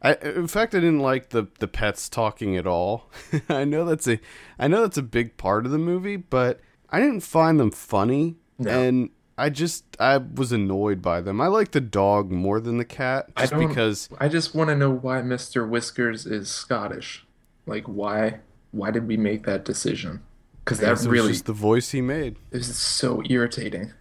I 0.00 0.14
in 0.14 0.46
fact 0.46 0.74
I 0.74 0.78
didn't 0.80 1.00
like 1.00 1.30
the 1.30 1.48
the 1.58 1.68
pets 1.68 2.08
talking 2.08 2.56
at 2.56 2.66
all. 2.66 3.10
I 3.48 3.64
know 3.64 3.84
that's 3.84 4.06
a 4.08 4.18
I 4.58 4.68
know 4.68 4.82
that's 4.82 4.98
a 4.98 5.02
big 5.02 5.36
part 5.36 5.66
of 5.66 5.72
the 5.72 5.78
movie, 5.78 6.16
but 6.16 6.60
I 6.90 7.00
didn't 7.00 7.20
find 7.20 7.58
them 7.60 7.70
funny 7.70 8.36
No. 8.58 8.70
and 8.70 9.10
I 9.42 9.50
just 9.50 9.84
I 9.98 10.18
was 10.18 10.52
annoyed 10.52 11.02
by 11.02 11.20
them. 11.20 11.40
I 11.40 11.48
like 11.48 11.72
the 11.72 11.80
dog 11.80 12.30
more 12.30 12.60
than 12.60 12.78
the 12.78 12.84
cat 12.84 13.26
I 13.36 13.40
just 13.42 13.52
don't- 13.52 13.66
because 13.66 14.08
I 14.20 14.28
just 14.28 14.54
want 14.54 14.70
to 14.70 14.76
know 14.76 14.90
why 14.90 15.20
Mr. 15.20 15.68
Whiskers 15.68 16.26
is 16.26 16.48
Scottish. 16.48 17.26
Like 17.66 17.84
why 17.86 18.38
why 18.70 18.92
did 18.92 19.08
we 19.08 19.16
make 19.16 19.44
that 19.46 19.64
decision? 19.64 20.22
Because 20.64 20.78
that 20.78 20.86
it 20.86 20.90
was 20.90 21.08
really 21.08 21.32
the 21.32 21.52
voice 21.52 21.90
he 21.90 22.00
made. 22.00 22.36
this 22.50 22.68
is 22.68 22.78
so 22.78 23.20
irritating. 23.28 23.92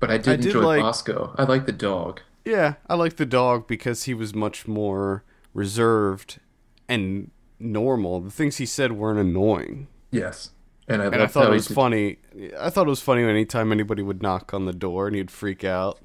But 0.00 0.10
I 0.10 0.18
did, 0.18 0.40
did 0.40 0.46
enjoy 0.46 0.62
like- 0.66 0.82
Bosco. 0.82 1.32
I 1.38 1.44
like 1.44 1.66
the 1.66 1.72
dog. 1.72 2.20
Yeah, 2.44 2.74
I 2.88 2.94
like 2.96 3.16
the 3.16 3.26
dog 3.26 3.68
because 3.68 4.04
he 4.04 4.14
was 4.14 4.34
much 4.34 4.66
more 4.66 5.22
reserved 5.54 6.40
and 6.88 7.30
normal. 7.60 8.20
The 8.20 8.30
things 8.32 8.56
he 8.56 8.66
said 8.66 8.92
weren't 8.92 9.20
annoying. 9.20 9.86
Yes. 10.10 10.50
And 10.90 11.02
I, 11.02 11.06
And 11.06 11.22
I 11.22 11.26
thought 11.26 11.46
it 11.46 11.50
was 11.50 11.66
did- 11.66 11.74
funny. 11.74 12.16
I 12.58 12.68
thought 12.70 12.86
it 12.86 12.90
was 12.90 13.00
funny 13.00 13.22
anytime 13.22 13.70
anybody 13.72 14.02
would 14.02 14.22
knock 14.22 14.52
on 14.52 14.66
the 14.66 14.72
door 14.72 15.06
and 15.06 15.14
he'd 15.16 15.30
freak 15.30 15.64
out. 15.64 16.00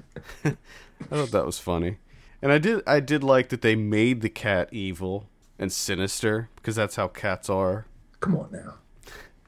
I 0.44 0.54
thought 1.10 1.30
that 1.30 1.46
was 1.46 1.58
funny. 1.58 1.98
And 2.40 2.52
I 2.52 2.58
did 2.58 2.82
I 2.86 3.00
did 3.00 3.24
like 3.24 3.48
that 3.48 3.62
they 3.62 3.74
made 3.74 4.20
the 4.20 4.28
cat 4.28 4.68
evil 4.72 5.28
and 5.58 5.72
sinister 5.72 6.48
because 6.56 6.76
that's 6.76 6.96
how 6.96 7.08
cats 7.08 7.50
are. 7.50 7.86
Come 8.20 8.36
on 8.36 8.50
now. 8.52 8.74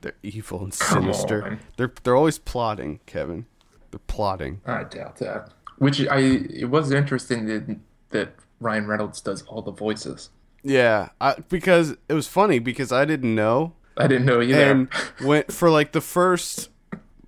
They're 0.01 0.17
evil 0.23 0.65
and 0.65 0.75
sinister. 0.75 1.59
They're 1.77 1.93
they're 2.03 2.17
always 2.17 2.39
plotting, 2.39 3.01
Kevin. 3.07 3.47
They're 3.91 4.01
plotting. 4.07 4.61
I 4.67 4.85
doubt 4.85 5.17
that. 5.19 5.51
Which 5.79 6.01
I 6.09 6.19
it 6.19 6.69
was 6.71 6.91
interesting 6.91 7.47
that 7.47 7.77
that 8.11 8.35
Ryan 8.59 8.87
Reynolds 8.89 9.21
does 9.21 9.43
all 9.43 9.63
the 9.63 9.71
voices. 9.73 10.31
Yeah, 10.63 11.11
I, 11.21 11.37
because 11.49 11.97
it 12.09 12.13
was 12.15 12.27
funny 12.29 12.59
because 12.59 12.93
I 12.93 13.05
didn't 13.05 13.35
know 13.35 13.75
I 13.97 14.07
didn't 14.07 14.27
know 14.27 14.41
either. 14.41 14.63
and 14.71 14.89
went 15.23 15.53
for 15.53 15.71
like 15.71 15.93
the 15.93 16.01
first 16.01 16.71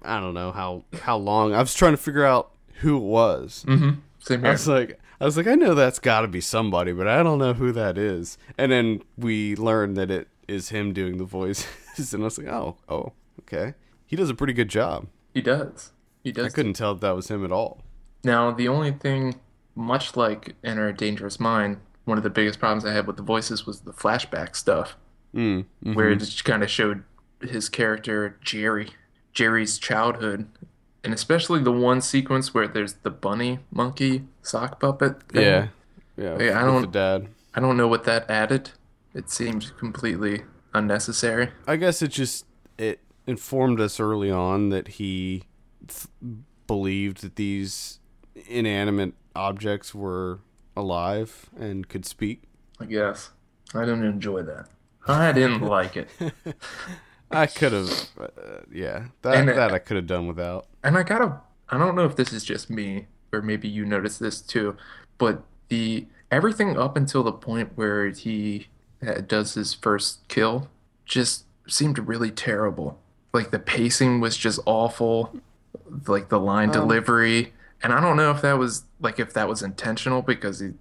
I 0.03 0.19
don't 0.21 0.35
know 0.35 0.53
how 0.53 0.85
how 1.03 1.17
long 1.17 1.55
I 1.55 1.61
was 1.61 1.75
trying 1.75 1.93
to 1.93 1.97
figure 1.99 2.25
out 2.25 2.51
who 2.81 2.97
it 2.97 3.03
was. 3.03 3.65
hmm 3.67 3.91
Same 4.21 4.45
I 4.45 4.53
was 4.53 4.67
like 4.69 4.99
I 5.21 5.25
was 5.25 5.37
like 5.37 5.47
I 5.47 5.55
know 5.55 5.75
that's 5.75 5.99
got 5.99 6.23
to 6.23 6.29
be 6.29 6.41
somebody, 6.41 6.93
but 6.93 7.07
I 7.07 7.23
don't 7.23 7.39
know 7.39 7.53
who 7.53 7.73
that 7.73 7.97
is. 7.99 8.39
And 8.59 8.73
then 8.73 9.03
we 9.17 9.55
learned 9.57 9.97
that 9.97 10.11
it 10.11 10.29
is 10.49 10.71
him 10.71 10.93
doing 10.93 11.19
the 11.19 11.25
voices, 11.25 12.13
and 12.13 12.23
I 12.23 12.25
was 12.25 12.39
like, 12.39 12.49
oh, 12.49 12.77
oh, 12.89 13.13
okay. 13.41 13.75
He 14.05 14.17
does 14.17 14.29
a 14.29 14.35
pretty 14.35 14.53
good 14.53 14.69
job. 14.69 15.07
He 15.33 15.41
does. 15.41 15.93
He 16.25 16.33
does. 16.33 16.47
I 16.47 16.49
couldn't 16.51 16.75
tell 16.75 16.93
if 16.93 17.01
that 17.01 17.15
was 17.17 17.29
him 17.31 17.45
at 17.45 17.53
all. 17.53 17.81
Now, 18.25 18.51
the 18.51 18.69
only 18.69 18.91
thing, 18.91 19.37
much 19.75 20.17
like 20.17 20.57
Enter 20.65 20.89
a 20.89 20.93
Dangerous 20.95 21.39
Mind, 21.41 21.79
one 22.05 22.19
of 22.19 22.25
the 22.25 22.31
biggest 22.31 22.59
problems 22.59 22.85
I 22.85 22.93
had 22.93 23.07
with 23.07 23.17
the 23.17 23.23
voices 23.23 23.65
was 23.67 23.81
the 23.81 23.93
flashback 23.93 24.55
stuff, 24.57 24.97
Mm, 25.35 25.65
mhm. 25.85 25.95
where 25.95 26.11
it 26.11 26.17
just 26.17 26.45
kind 26.45 26.63
of 26.63 26.71
showed 26.71 27.05
his 27.41 27.69
character, 27.69 28.37
Jerry, 28.43 28.91
Jerry's 29.33 29.79
childhood. 29.79 30.47
And 31.05 31.13
especially 31.15 31.61
the 31.63 31.73
one 31.73 32.01
sequence 32.01 32.53
where 32.55 32.69
there's 32.69 32.95
the 33.03 33.11
bunny 33.11 33.59
monkey 33.71 34.25
sock 34.43 34.79
puppet. 34.79 35.23
Thing. 35.31 35.43
yeah, 35.43 35.67
yeah. 36.17 36.37
Hey, 36.39 36.53
I 36.53 36.65
don't- 36.65 36.93
dad. 36.93 37.29
I 37.55 37.61
don't 37.61 37.77
know 37.77 37.89
what 37.89 38.05
that 38.05 38.31
added. 38.31 38.71
It 39.15 39.29
seemed 39.31 39.77
completely 39.79 40.43
unnecessary. 40.73 41.51
I 41.67 41.77
guess 41.77 42.01
it 42.03 42.09
just 42.09 42.47
it 42.79 43.01
informed 43.27 43.81
us 43.81 44.01
early 44.01 44.31
on 44.31 44.71
that 44.71 44.89
he 44.89 45.43
th- 45.87 46.07
believed 46.67 47.23
that 47.23 47.37
these 47.37 47.99
inanimate 48.49 49.13
objects 49.37 49.95
were 49.95 50.41
alive 50.77 51.51
and 51.59 51.89
could 51.89 52.07
speak. 52.07 52.45
I 52.81 52.87
guess. 52.87 53.31
I 53.75 53.81
didn't 53.81 54.05
enjoy 54.05 54.43
that. 54.43 54.69
I 55.07 55.33
didn't 55.33 55.63
like 55.63 55.97
it. 55.97 56.09
I 57.31 57.47
could 57.47 57.73
have, 57.73 57.91
uh, 58.21 58.29
yeah, 58.71 59.07
that 59.23 59.35
And, 59.35 59.51
uh, 59.51 59.55
that 59.55 59.73
I 59.73 59.79
could 59.79 59.97
have 59.97 60.07
done 60.07 60.27
without. 60.27 60.67
And 60.85 60.99
I 60.99 61.03
gotta, 61.03 61.41
I 61.71 61.79
don't 61.79 61.95
know 61.97 62.05
if 62.05 62.15
this 62.17 62.33
is 62.33 62.45
just 62.45 62.69
me, 62.69 63.07
or 63.33 63.41
maybe 63.41 63.69
you 63.69 63.85
noticed 63.87 64.21
this 64.21 64.41
too, 64.41 64.77
but 65.19 65.43
the 65.69 66.07
everything 66.31 66.77
up 66.79 66.97
until 66.97 67.23
the 67.23 67.33
point 67.33 67.71
where 67.75 68.09
he 68.11 68.69
uh, 69.07 69.23
does 69.23 69.55
his 69.55 69.73
first 69.73 70.27
kill 70.29 70.69
just 71.07 71.47
seemed 71.67 71.99
really 71.99 72.31
terrible. 72.31 72.99
Like 73.33 73.51
the 73.51 73.59
pacing 73.59 74.21
was 74.21 74.37
just 74.37 74.61
awful, 74.67 75.35
like 76.07 76.29
the 76.29 76.39
line 76.39 76.69
Um, 76.69 76.73
delivery, 76.75 77.55
and 77.83 77.95
I 77.95 78.01
don't 78.01 78.17
know 78.19 78.31
if 78.31 78.43
that 78.43 78.59
was 78.59 78.85
like 79.01 79.19
if 79.19 79.33
that 79.33 79.49
was 79.49 79.63
intentional 79.63 80.21
because 80.21 80.61
he, 80.61 80.73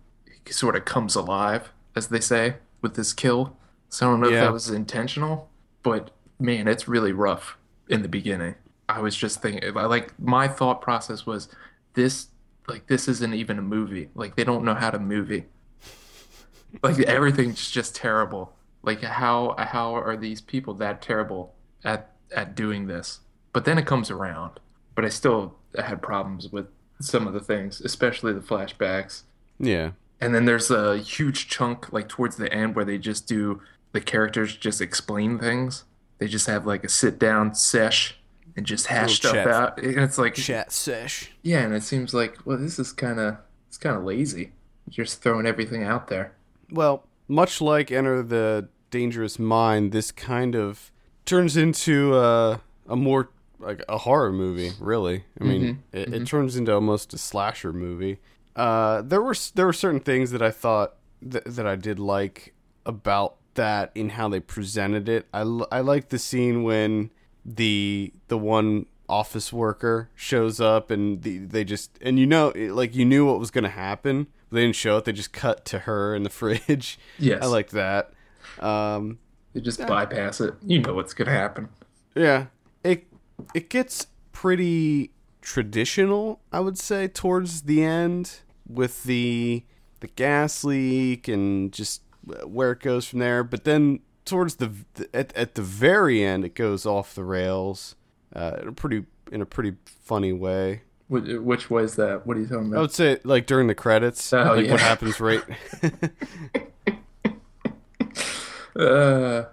he 0.46 0.52
sort 0.52 0.76
of 0.76 0.84
comes 0.84 1.16
alive, 1.16 1.72
as 1.96 2.08
they 2.08 2.20
say, 2.20 2.56
with 2.82 2.96
this 2.96 3.14
kill. 3.14 3.56
So 3.92 4.08
I 4.08 4.12
don't 4.12 4.22
know 4.22 4.30
if 4.30 4.34
that 4.36 4.54
was 4.54 4.70
intentional, 4.70 5.50
but 5.84 6.12
man, 6.40 6.68
it's 6.68 6.88
really 6.88 7.12
rough 7.12 7.58
in 7.90 8.02
the 8.02 8.08
beginning. 8.08 8.56
I 8.90 9.00
was 9.02 9.16
just 9.16 9.42
thinking, 9.42 9.74
like, 9.74 10.18
my 10.20 10.48
thought 10.48 10.82
process 10.82 11.26
was 11.26 11.50
this, 11.94 12.28
like, 12.68 12.88
this 12.88 13.08
isn't 13.08 13.34
even 13.34 13.60
a 13.60 13.62
movie. 13.62 14.10
Like, 14.16 14.36
they 14.36 14.44
don't 14.46 14.64
know 14.64 14.76
how 14.76 14.92
to 14.92 15.00
movie. 15.00 15.46
Like, 16.84 17.00
everything's 17.00 17.70
just 17.70 17.96
terrible. 17.96 18.54
Like, 18.82 19.02
how 19.04 19.56
how 19.58 19.94
are 19.96 20.18
these 20.18 20.42
people 20.42 20.74
that 20.76 21.02
terrible 21.02 21.54
at 21.84 22.12
at 22.34 22.56
doing 22.56 22.88
this? 22.88 23.20
But 23.54 23.66
then 23.66 23.78
it 23.78 23.86
comes 23.86 24.10
around. 24.10 24.60
But 24.96 25.06
I 25.06 25.10
still 25.10 25.56
had 25.78 26.02
problems 26.02 26.50
with 26.52 26.68
some 27.00 27.28
of 27.28 27.34
the 27.34 27.40
things, 27.42 27.82
especially 27.82 28.34
the 28.34 28.40
flashbacks. 28.42 29.24
Yeah, 29.60 29.92
And 30.20 30.34
then 30.36 30.46
there's 30.46 30.72
a 30.72 30.98
huge 30.98 31.48
chunk 31.48 31.92
like 31.92 32.08
towards 32.08 32.38
the 32.38 32.52
end 32.54 32.76
where 32.76 32.86
they 32.86 32.98
just 32.98 33.28
do 33.28 33.62
the 33.92 34.02
characters 34.02 34.56
just 34.56 34.82
explain 34.82 35.40
things. 35.40 35.84
They 36.18 36.28
just 36.28 36.48
have 36.48 36.66
like 36.66 36.84
a 36.84 36.90
sit 36.90 37.20
down 37.20 37.56
sesh 37.56 38.16
and 38.56 38.66
just 38.66 38.88
hash 38.88 39.16
stuff 39.16 39.34
chat. 39.34 39.48
out. 39.48 39.82
And 39.82 40.00
it's 40.00 40.18
like 40.18 40.36
chat 40.36 40.72
sesh. 40.72 41.32
yeah, 41.42 41.62
and 41.62 41.74
it 41.74 41.84
seems 41.84 42.14
like 42.14 42.46
well 42.46 42.58
this 42.58 42.78
is 42.80 42.92
kind 42.92 43.20
of 43.20 43.38
it's 43.68 43.78
kind 43.78 43.96
of 43.96 44.04
lazy. 44.04 44.52
Just 44.90 45.22
throwing 45.22 45.46
everything 45.46 45.84
out 45.84 46.08
there. 46.08 46.34
Well, 46.70 47.06
much 47.28 47.62
like 47.62 47.92
Enter 47.92 48.22
the 48.22 48.68
Dangerous 48.90 49.40
Mind, 49.40 49.92
this 49.94 50.12
kind 50.12 50.56
of 50.56 50.92
turns 51.26 51.56
into 51.56 52.14
uh, 52.16 52.58
a 52.88 52.96
more 52.96 53.30
like 53.60 53.84
a 53.88 54.00
horror 54.00 54.34
movie. 54.34 54.72
Really, 54.80 55.24
I 55.40 55.44
mean, 55.46 55.84
it, 55.94 56.14
it 56.14 56.28
turns 56.28 56.58
into 56.58 56.74
almost 56.74 57.14
a 57.14 57.18
slasher 57.18 57.72
movie. 57.72 58.20
Uh, 58.56 59.02
there 59.02 59.22
were 59.22 59.36
there 59.56 59.66
were 59.66 59.74
certain 59.74 60.02
things 60.02 60.32
that 60.32 60.42
I 60.42 60.52
thought 60.52 60.96
th- 61.22 61.46
that 61.46 61.66
I 61.66 61.78
did 61.78 62.00
like 62.00 62.54
about 62.86 63.36
that 63.56 63.92
in 63.96 64.10
how 64.10 64.28
they 64.30 64.40
presented 64.40 65.08
it. 65.10 65.28
I, 65.34 65.42
l- 65.42 65.68
I 65.72 65.82
like 65.82 66.10
the 66.10 66.20
scene 66.20 66.64
when 66.64 67.12
the 67.46 68.14
the 68.28 68.38
one 68.38 68.86
office 69.10 69.52
worker 69.52 70.10
shows 70.16 70.62
up 70.62 70.90
and 70.90 71.22
the, 71.24 71.40
they 71.40 71.64
just 71.66 71.98
and 72.02 72.18
you 72.20 72.26
know 72.26 72.54
like 72.56 72.96
you 72.96 73.04
knew 73.04 73.26
what 73.26 73.40
was 73.40 73.52
going 73.52 73.64
to 73.66 73.70
happen. 73.70 74.28
They 74.52 74.62
didn't 74.62 74.76
show 74.76 74.98
it. 74.98 75.06
They 75.06 75.12
just 75.14 75.32
cut 75.34 75.64
to 75.66 75.80
her 75.80 76.14
in 76.16 76.24
the 76.24 76.30
fridge. 76.42 77.00
Yes. 77.18 77.42
I 77.42 77.46
liked 77.48 77.72
that. 77.72 78.12
Um, 78.60 79.18
They 79.54 79.62
just 79.62 79.86
bypass 79.88 80.42
it. 80.42 80.54
You 80.66 80.80
know 80.82 80.94
what's 80.94 81.14
gonna 81.14 81.32
happen. 81.32 81.70
yeah, 82.16 82.48
it 82.84 83.08
it 83.54 83.70
gets 83.70 84.08
pretty 84.32 85.12
traditional, 85.42 86.40
I 86.52 86.60
would 86.60 86.78
say, 86.78 87.08
towards 87.08 87.64
the 87.64 87.84
end 87.84 88.40
with 88.68 89.04
the 89.04 89.64
the 90.00 90.08
gas 90.08 90.64
leak 90.64 91.28
and 91.28 91.72
just 91.72 92.02
where 92.46 92.72
it 92.72 92.80
goes 92.80 93.08
from 93.08 93.20
there. 93.20 93.44
But 93.44 93.64
then 93.64 94.00
towards 94.26 94.56
the 94.56 94.72
at 95.14 95.36
at 95.36 95.56
the 95.56 95.62
very 95.62 96.24
end, 96.24 96.46
it 96.46 96.56
goes 96.56 96.86
off 96.86 97.16
the 97.16 97.24
rails 97.24 97.96
uh, 98.36 98.58
in 98.62 98.68
a 98.68 98.72
pretty 98.72 99.06
in 99.32 99.42
a 99.42 99.46
pretty 99.46 99.74
funny 99.86 100.34
way. 100.34 100.82
Which, 101.08 101.70
is 101.70 101.96
that? 101.96 102.26
What 102.26 102.38
are 102.38 102.40
you 102.40 102.48
talking 102.48 102.68
about? 102.68 102.78
I 102.78 102.82
would 102.82 102.94
say 102.94 103.20
like 103.26 103.46
during 103.46 103.68
the 103.68 103.76
credits, 103.76 104.32
Oh, 104.32 104.54
like 104.56 104.66
yeah. 104.66 104.72
what 104.72 104.80
happens 104.82 105.20
right. 105.20 105.44
Uh, 108.74 109.44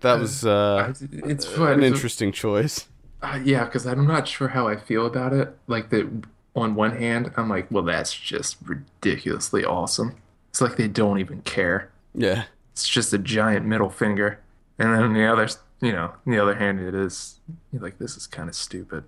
that 0.00 0.20
was 0.20 0.46
uh, 0.46 0.94
it's 1.12 1.46
an 1.46 1.56
fun. 1.56 1.82
interesting 1.82 2.30
choice. 2.30 2.86
Uh, 3.20 3.40
yeah, 3.42 3.64
because 3.64 3.86
I'm 3.86 4.06
not 4.06 4.28
sure 4.28 4.48
how 4.48 4.68
I 4.68 4.76
feel 4.76 5.04
about 5.06 5.32
it. 5.32 5.56
Like 5.66 5.90
that, 5.90 6.08
on 6.54 6.74
one 6.76 6.96
hand, 6.96 7.32
I'm 7.36 7.48
like, 7.48 7.70
well, 7.70 7.82
that's 7.82 8.14
just 8.14 8.56
ridiculously 8.64 9.64
awesome. 9.64 10.14
It's 10.50 10.60
like 10.60 10.76
they 10.76 10.88
don't 10.88 11.18
even 11.18 11.42
care. 11.42 11.90
Yeah. 12.14 12.44
It's 12.72 12.88
just 12.88 13.12
a 13.12 13.18
giant 13.18 13.66
middle 13.66 13.90
finger, 13.90 14.40
and 14.78 14.94
then 14.94 15.12
the 15.12 15.30
other, 15.30 15.48
you 15.80 15.92
know, 15.92 16.14
the 16.26 16.38
other 16.38 16.54
hand, 16.54 16.80
it 16.80 16.94
is 16.94 17.40
you're 17.72 17.82
like 17.82 17.98
this 17.98 18.16
is 18.16 18.26
kind 18.26 18.48
of 18.48 18.54
stupid. 18.54 19.04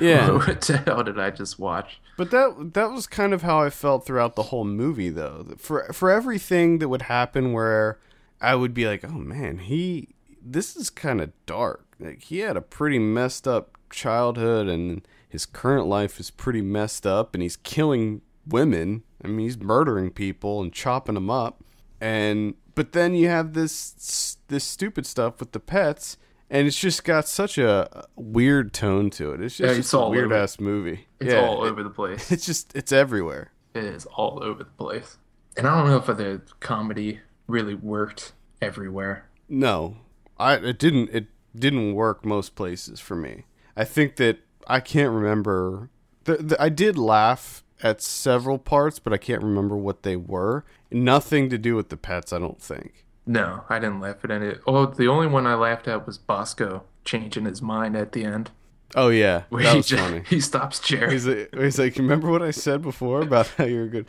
Yeah. 0.00 0.30
what 0.32 0.60
the 0.62 0.78
hell 0.78 1.02
did 1.02 1.18
I 1.18 1.30
just 1.30 1.58
watch? 1.58 2.00
But 2.16 2.30
that 2.30 2.70
that 2.74 2.90
was 2.90 3.06
kind 3.06 3.34
of 3.34 3.42
how 3.42 3.60
I 3.60 3.70
felt 3.70 4.06
throughout 4.06 4.34
the 4.34 4.44
whole 4.44 4.64
movie, 4.64 5.10
though. 5.10 5.54
For 5.58 5.92
for 5.92 6.10
everything 6.10 6.78
that 6.78 6.88
would 6.88 7.02
happen, 7.02 7.52
where 7.52 7.98
I 8.40 8.54
would 8.54 8.74
be 8.74 8.86
like, 8.86 9.04
oh 9.04 9.18
man, 9.18 9.58
he 9.58 10.08
this 10.42 10.76
is 10.76 10.90
kind 10.90 11.20
of 11.20 11.32
dark. 11.44 11.84
Like 11.98 12.22
he 12.22 12.38
had 12.38 12.56
a 12.56 12.62
pretty 12.62 12.98
messed 12.98 13.46
up 13.46 13.76
childhood, 13.90 14.68
and 14.68 15.06
his 15.28 15.46
current 15.46 15.86
life 15.86 16.18
is 16.18 16.30
pretty 16.30 16.62
messed 16.62 17.06
up, 17.06 17.34
and 17.34 17.42
he's 17.42 17.56
killing 17.56 18.22
women. 18.46 19.02
I 19.22 19.28
mean, 19.28 19.40
he's 19.40 19.58
murdering 19.58 20.10
people 20.10 20.62
and 20.62 20.72
chopping 20.72 21.14
them 21.14 21.30
up, 21.30 21.62
and 22.00 22.54
but 22.74 22.92
then 22.92 23.14
you 23.14 23.28
have 23.28 23.54
this 23.54 24.38
this 24.48 24.64
stupid 24.64 25.06
stuff 25.06 25.40
with 25.40 25.52
the 25.52 25.60
pets. 25.60 26.16
And 26.48 26.68
it's 26.68 26.78
just 26.78 27.02
got 27.02 27.26
such 27.26 27.58
a 27.58 28.06
weird 28.14 28.72
tone 28.72 29.10
to 29.10 29.32
it. 29.32 29.40
It's 29.40 29.56
just, 29.56 29.68
Yeah, 29.68 29.78
it's 29.80 29.92
a 29.92 30.08
weird 30.08 30.26
over. 30.26 30.36
ass 30.36 30.60
movie. 30.60 31.08
It's 31.18 31.32
yeah, 31.32 31.40
all 31.40 31.64
over 31.64 31.82
the 31.82 31.90
place. 31.90 32.30
it's 32.30 32.46
just 32.46 32.72
it's 32.76 32.92
everywhere. 32.92 33.50
It 33.74 33.82
is 33.82 34.06
all 34.06 34.38
over 34.40 34.62
the 34.62 34.70
place. 34.70 35.18
And 35.56 35.66
I 35.66 35.76
don't 35.76 35.88
know 35.90 35.96
if 35.96 36.06
the 36.06 36.42
comedy 36.60 37.18
really 37.48 37.74
worked 37.74 38.32
everywhere. 38.62 39.28
No, 39.48 39.96
I 40.38 40.54
it 40.54 40.78
didn't 40.78 41.10
it 41.12 41.26
didn't 41.54 41.94
work 41.94 42.24
most 42.24 42.54
places 42.54 43.00
for 43.00 43.16
me. 43.16 43.46
I 43.76 43.84
think 43.84 44.14
that 44.16 44.38
I 44.68 44.78
can't 44.78 45.12
remember. 45.12 45.90
The, 46.24 46.36
the, 46.36 46.62
I 46.62 46.68
did 46.68 46.96
laugh 46.96 47.64
at 47.82 48.00
several 48.00 48.58
parts, 48.58 48.98
but 48.98 49.12
I 49.12 49.16
can't 49.16 49.42
remember 49.42 49.76
what 49.76 50.02
they 50.02 50.16
were. 50.16 50.64
Nothing 50.90 51.48
to 51.50 51.58
do 51.58 51.74
with 51.76 51.88
the 51.88 51.96
pets, 51.96 52.32
I 52.32 52.38
don't 52.38 52.60
think. 52.60 53.04
No, 53.26 53.64
I 53.68 53.78
didn't 53.80 54.00
laugh 54.00 54.24
at 54.24 54.30
any. 54.30 54.54
Oh, 54.66 54.86
the 54.86 55.08
only 55.08 55.26
one 55.26 55.46
I 55.46 55.54
laughed 55.54 55.88
at 55.88 56.06
was 56.06 56.16
Bosco 56.18 56.84
changing 57.04 57.44
his 57.44 57.60
mind 57.60 57.96
at 57.96 58.12
the 58.12 58.24
end. 58.24 58.50
Oh 58.94 59.08
yeah, 59.08 59.42
Where 59.48 59.64
that 59.64 59.70
he, 59.72 59.76
was 59.78 59.86
just, 59.88 60.02
funny. 60.02 60.22
he 60.28 60.40
stops 60.40 60.78
Jerry. 60.78 61.10
He's 61.12 61.26
like, 61.26 61.54
he's 61.54 61.78
like, 61.78 61.96
remember 61.96 62.30
what 62.30 62.42
I 62.42 62.52
said 62.52 62.82
before 62.82 63.22
about 63.22 63.48
how 63.48 63.64
you're 63.64 63.84
a 63.84 63.88
good 63.88 64.06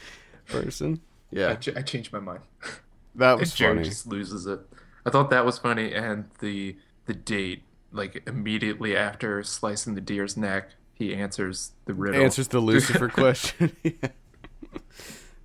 person? 0.47 1.01
I, 1.33 1.35
Yeah, 1.35 1.55
ch- 1.55 1.75
I 1.75 1.81
changed 1.81 2.13
my 2.13 2.19
mind. 2.19 2.41
that 3.15 3.39
was 3.39 3.53
Jerry 3.55 3.77
funny. 3.77 3.89
just 3.89 4.05
loses 4.05 4.45
it. 4.45 4.59
I 5.05 5.09
thought 5.09 5.29
that 5.31 5.45
was 5.45 5.57
funny, 5.57 5.93
and 5.93 6.25
the 6.39 6.75
the 7.07 7.13
date, 7.15 7.63
like 7.91 8.21
immediately 8.27 8.95
after 8.95 9.41
slicing 9.41 9.95
the 9.95 10.01
deer's 10.01 10.37
neck, 10.37 10.69
he 10.93 11.15
answers 11.15 11.71
the 11.85 11.93
riddle. 11.95 12.21
Answers 12.21 12.49
the 12.49 12.59
Lucifer 12.59 13.09
question. 13.09 13.75
yeah. 13.83 13.91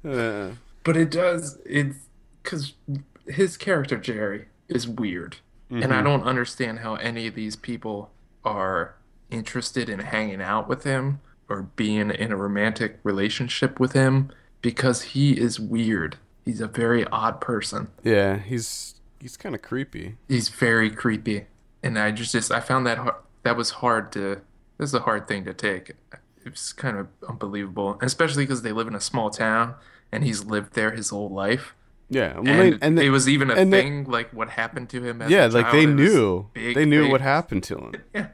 Uh, 0.05 0.51
But 0.85 0.97
it 0.97 1.11
does 1.11 1.59
it's 1.65 1.97
because 2.43 2.75
his 3.27 3.57
character 3.57 3.97
Jerry 3.97 4.47
is 4.69 4.87
weird, 4.89 5.37
and 5.71 5.83
Mm-hmm. 5.85 5.93
I 5.93 6.03
don't 6.03 6.25
understand 6.25 6.81
how 6.81 6.97
any 6.97 7.27
of 7.27 7.35
these 7.35 7.57
people 7.57 8.11
are 8.45 8.95
interested 9.31 9.89
in 9.89 10.01
hanging 10.01 10.43
out 10.43 10.69
with 10.69 10.85
him 10.85 11.21
or 11.49 11.63
being 11.63 12.11
in 12.11 12.31
a 12.33 12.37
romantic 12.37 12.99
relationship 13.03 13.81
with 13.81 13.93
him 13.93 14.31
because 14.61 15.03
he 15.03 15.33
is 15.33 15.59
weird. 15.59 16.17
He's 16.45 16.61
a 16.61 16.67
very 16.67 17.07
odd 17.07 17.41
person. 17.41 17.89
yeah, 18.03 18.39
he's 18.39 18.97
he's 19.21 19.37
kind 19.37 19.55
of 19.55 19.63
creepy. 19.63 20.17
He's 20.29 20.49
very 20.49 20.91
creepy, 20.91 21.47
and 21.83 21.99
I 21.99 22.11
just 22.11 22.33
just 22.33 22.51
I 22.51 22.61
found 22.61 22.87
that 22.87 22.99
hard, 22.99 23.15
that 23.45 23.57
was 23.57 23.71
hard 23.71 24.11
to. 24.13 24.41
This 24.79 24.91
is 24.91 24.95
a 24.95 25.01
hard 25.01 25.29
thing 25.29 25.45
to 25.45 25.55
take. 25.55 25.93
It's 26.45 26.73
kind 26.73 26.97
of 26.99 27.07
unbelievable, 27.29 27.99
especially 28.03 28.43
because 28.45 28.63
they 28.63 28.73
live 28.73 28.89
in 28.89 28.97
a 28.97 29.01
small 29.01 29.31
town, 29.31 29.75
and 30.13 30.23
he's 30.25 30.45
lived 30.45 30.75
there 30.75 30.91
his 30.93 31.09
whole 31.11 31.31
life. 31.31 31.75
Yeah, 32.11 32.39
well, 32.39 32.47
And, 32.49 32.73
they, 32.75 32.87
and 32.87 32.99
they, 32.99 33.07
it 33.07 33.11
was 33.11 33.27
even 33.29 33.51
a 33.51 33.55
and 33.55 33.73
they- 33.73 33.81
thing, 33.83 34.05
like 34.05 34.31
what 34.33 34.51
happened 34.51 34.91
to 34.91 35.03
him. 35.03 35.23
Yeah, 35.29 35.47
like 35.47 35.73
they 35.73 35.87
knew 35.87 36.49
they 36.55 36.85
knew 36.85 37.03
thing. 37.05 37.11
what 37.11 37.21
happened 37.35 37.63
to 37.65 37.79
him. 37.79 37.93
Yeah, 38.15 38.27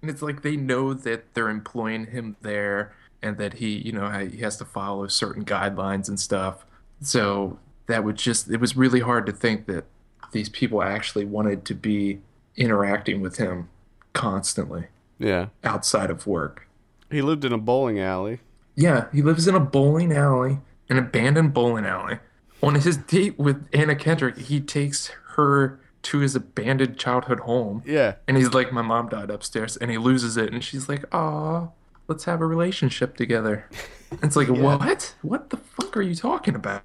and 0.00 0.10
it's 0.10 0.22
like 0.22 0.42
they 0.42 0.56
know 0.56 0.94
that 0.94 1.34
they're 1.34 1.50
employing 1.50 2.06
him 2.06 2.36
there, 2.40 2.94
and 3.22 3.36
that 3.38 3.54
he, 3.54 3.76
you 3.76 3.92
know, 3.92 4.08
he 4.10 4.38
has 4.38 4.56
to 4.56 4.64
follow 4.64 5.06
certain 5.08 5.44
guidelines 5.44 6.08
and 6.08 6.18
stuff. 6.18 6.64
So 7.02 7.58
that 7.88 8.04
would 8.04 8.16
just 8.16 8.48
it 8.50 8.58
was 8.60 8.74
really 8.76 9.00
hard 9.00 9.26
to 9.26 9.32
think 9.32 9.66
that 9.66 9.84
these 10.32 10.48
people 10.48 10.82
actually 10.82 11.24
wanted 11.26 11.64
to 11.66 11.74
be 11.74 12.20
interacting 12.56 13.20
with 13.20 13.36
him 13.36 13.68
constantly 14.14 14.86
Yeah, 15.18 15.48
outside 15.62 16.10
of 16.10 16.26
work. 16.26 16.66
he 17.10 17.20
lived 17.22 17.44
in 17.44 17.52
a 17.52 17.58
bowling 17.58 18.00
alley. 18.00 18.40
Yeah, 18.74 19.06
he 19.12 19.20
lives 19.22 19.46
in 19.46 19.54
a 19.54 19.60
bowling 19.60 20.12
alley, 20.12 20.58
an 20.88 20.98
abandoned 20.98 21.52
bowling 21.54 21.84
alley. 21.86 22.18
On 22.62 22.74
his 22.74 22.96
date 22.96 23.38
with 23.38 23.68
Anna 23.72 23.94
Kendrick, 23.94 24.38
he 24.38 24.60
takes 24.60 25.08
her 25.36 25.80
to 26.02 26.18
his 26.18 26.34
abandoned 26.34 26.96
childhood 26.98 27.40
home. 27.40 27.82
Yeah, 27.84 28.14
And 28.28 28.36
he's 28.36 28.54
like, 28.54 28.72
My 28.72 28.82
mom 28.82 29.08
died 29.08 29.30
upstairs. 29.30 29.76
And 29.76 29.90
he 29.90 29.98
loses 29.98 30.36
it. 30.36 30.52
And 30.52 30.62
she's 30.64 30.88
like, 30.88 31.04
Aw, 31.14 31.68
let's 32.08 32.24
have 32.24 32.40
a 32.40 32.46
relationship 32.46 33.16
together. 33.16 33.68
And 34.10 34.20
it's 34.22 34.36
like, 34.36 34.48
What? 34.48 35.14
What 35.22 35.50
the 35.50 35.56
fuck 35.58 35.96
are 35.96 36.02
you 36.02 36.14
talking 36.14 36.54
about? 36.54 36.82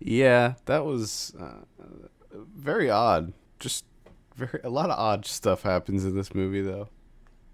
yeah, 0.00 0.54
that 0.66 0.84
was 0.84 1.34
uh, 1.40 1.64
very 2.56 2.88
odd. 2.88 3.32
Just 3.58 3.84
very 4.36 4.60
a 4.62 4.70
lot 4.70 4.90
of 4.90 4.98
odd 4.98 5.26
stuff 5.26 5.62
happens 5.62 6.04
in 6.04 6.14
this 6.16 6.34
movie, 6.34 6.62
though. 6.62 6.88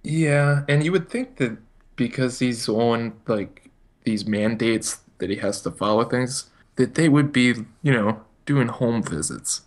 Yeah. 0.03 0.63
And 0.69 0.85
you 0.85 0.93
would 0.93 1.09
think 1.09 1.37
that 1.37 1.57
because 1.97 2.39
he's 2.39 2.69
on 2.69 3.15
like 3.27 3.71
these 4.05 4.27
mandates 4.27 5.01
that 5.19 5.31
he 5.31 5.37
has 5.37 5.61
to 5.63 5.71
follow 5.71 6.05
things, 6.05 6.51
that 6.77 6.95
they 6.95 7.09
would 7.09 7.33
be, 7.33 7.55
you 7.83 7.93
know, 7.93 8.23
doing 8.47 8.69
home 8.69 9.03
visits. 9.03 9.63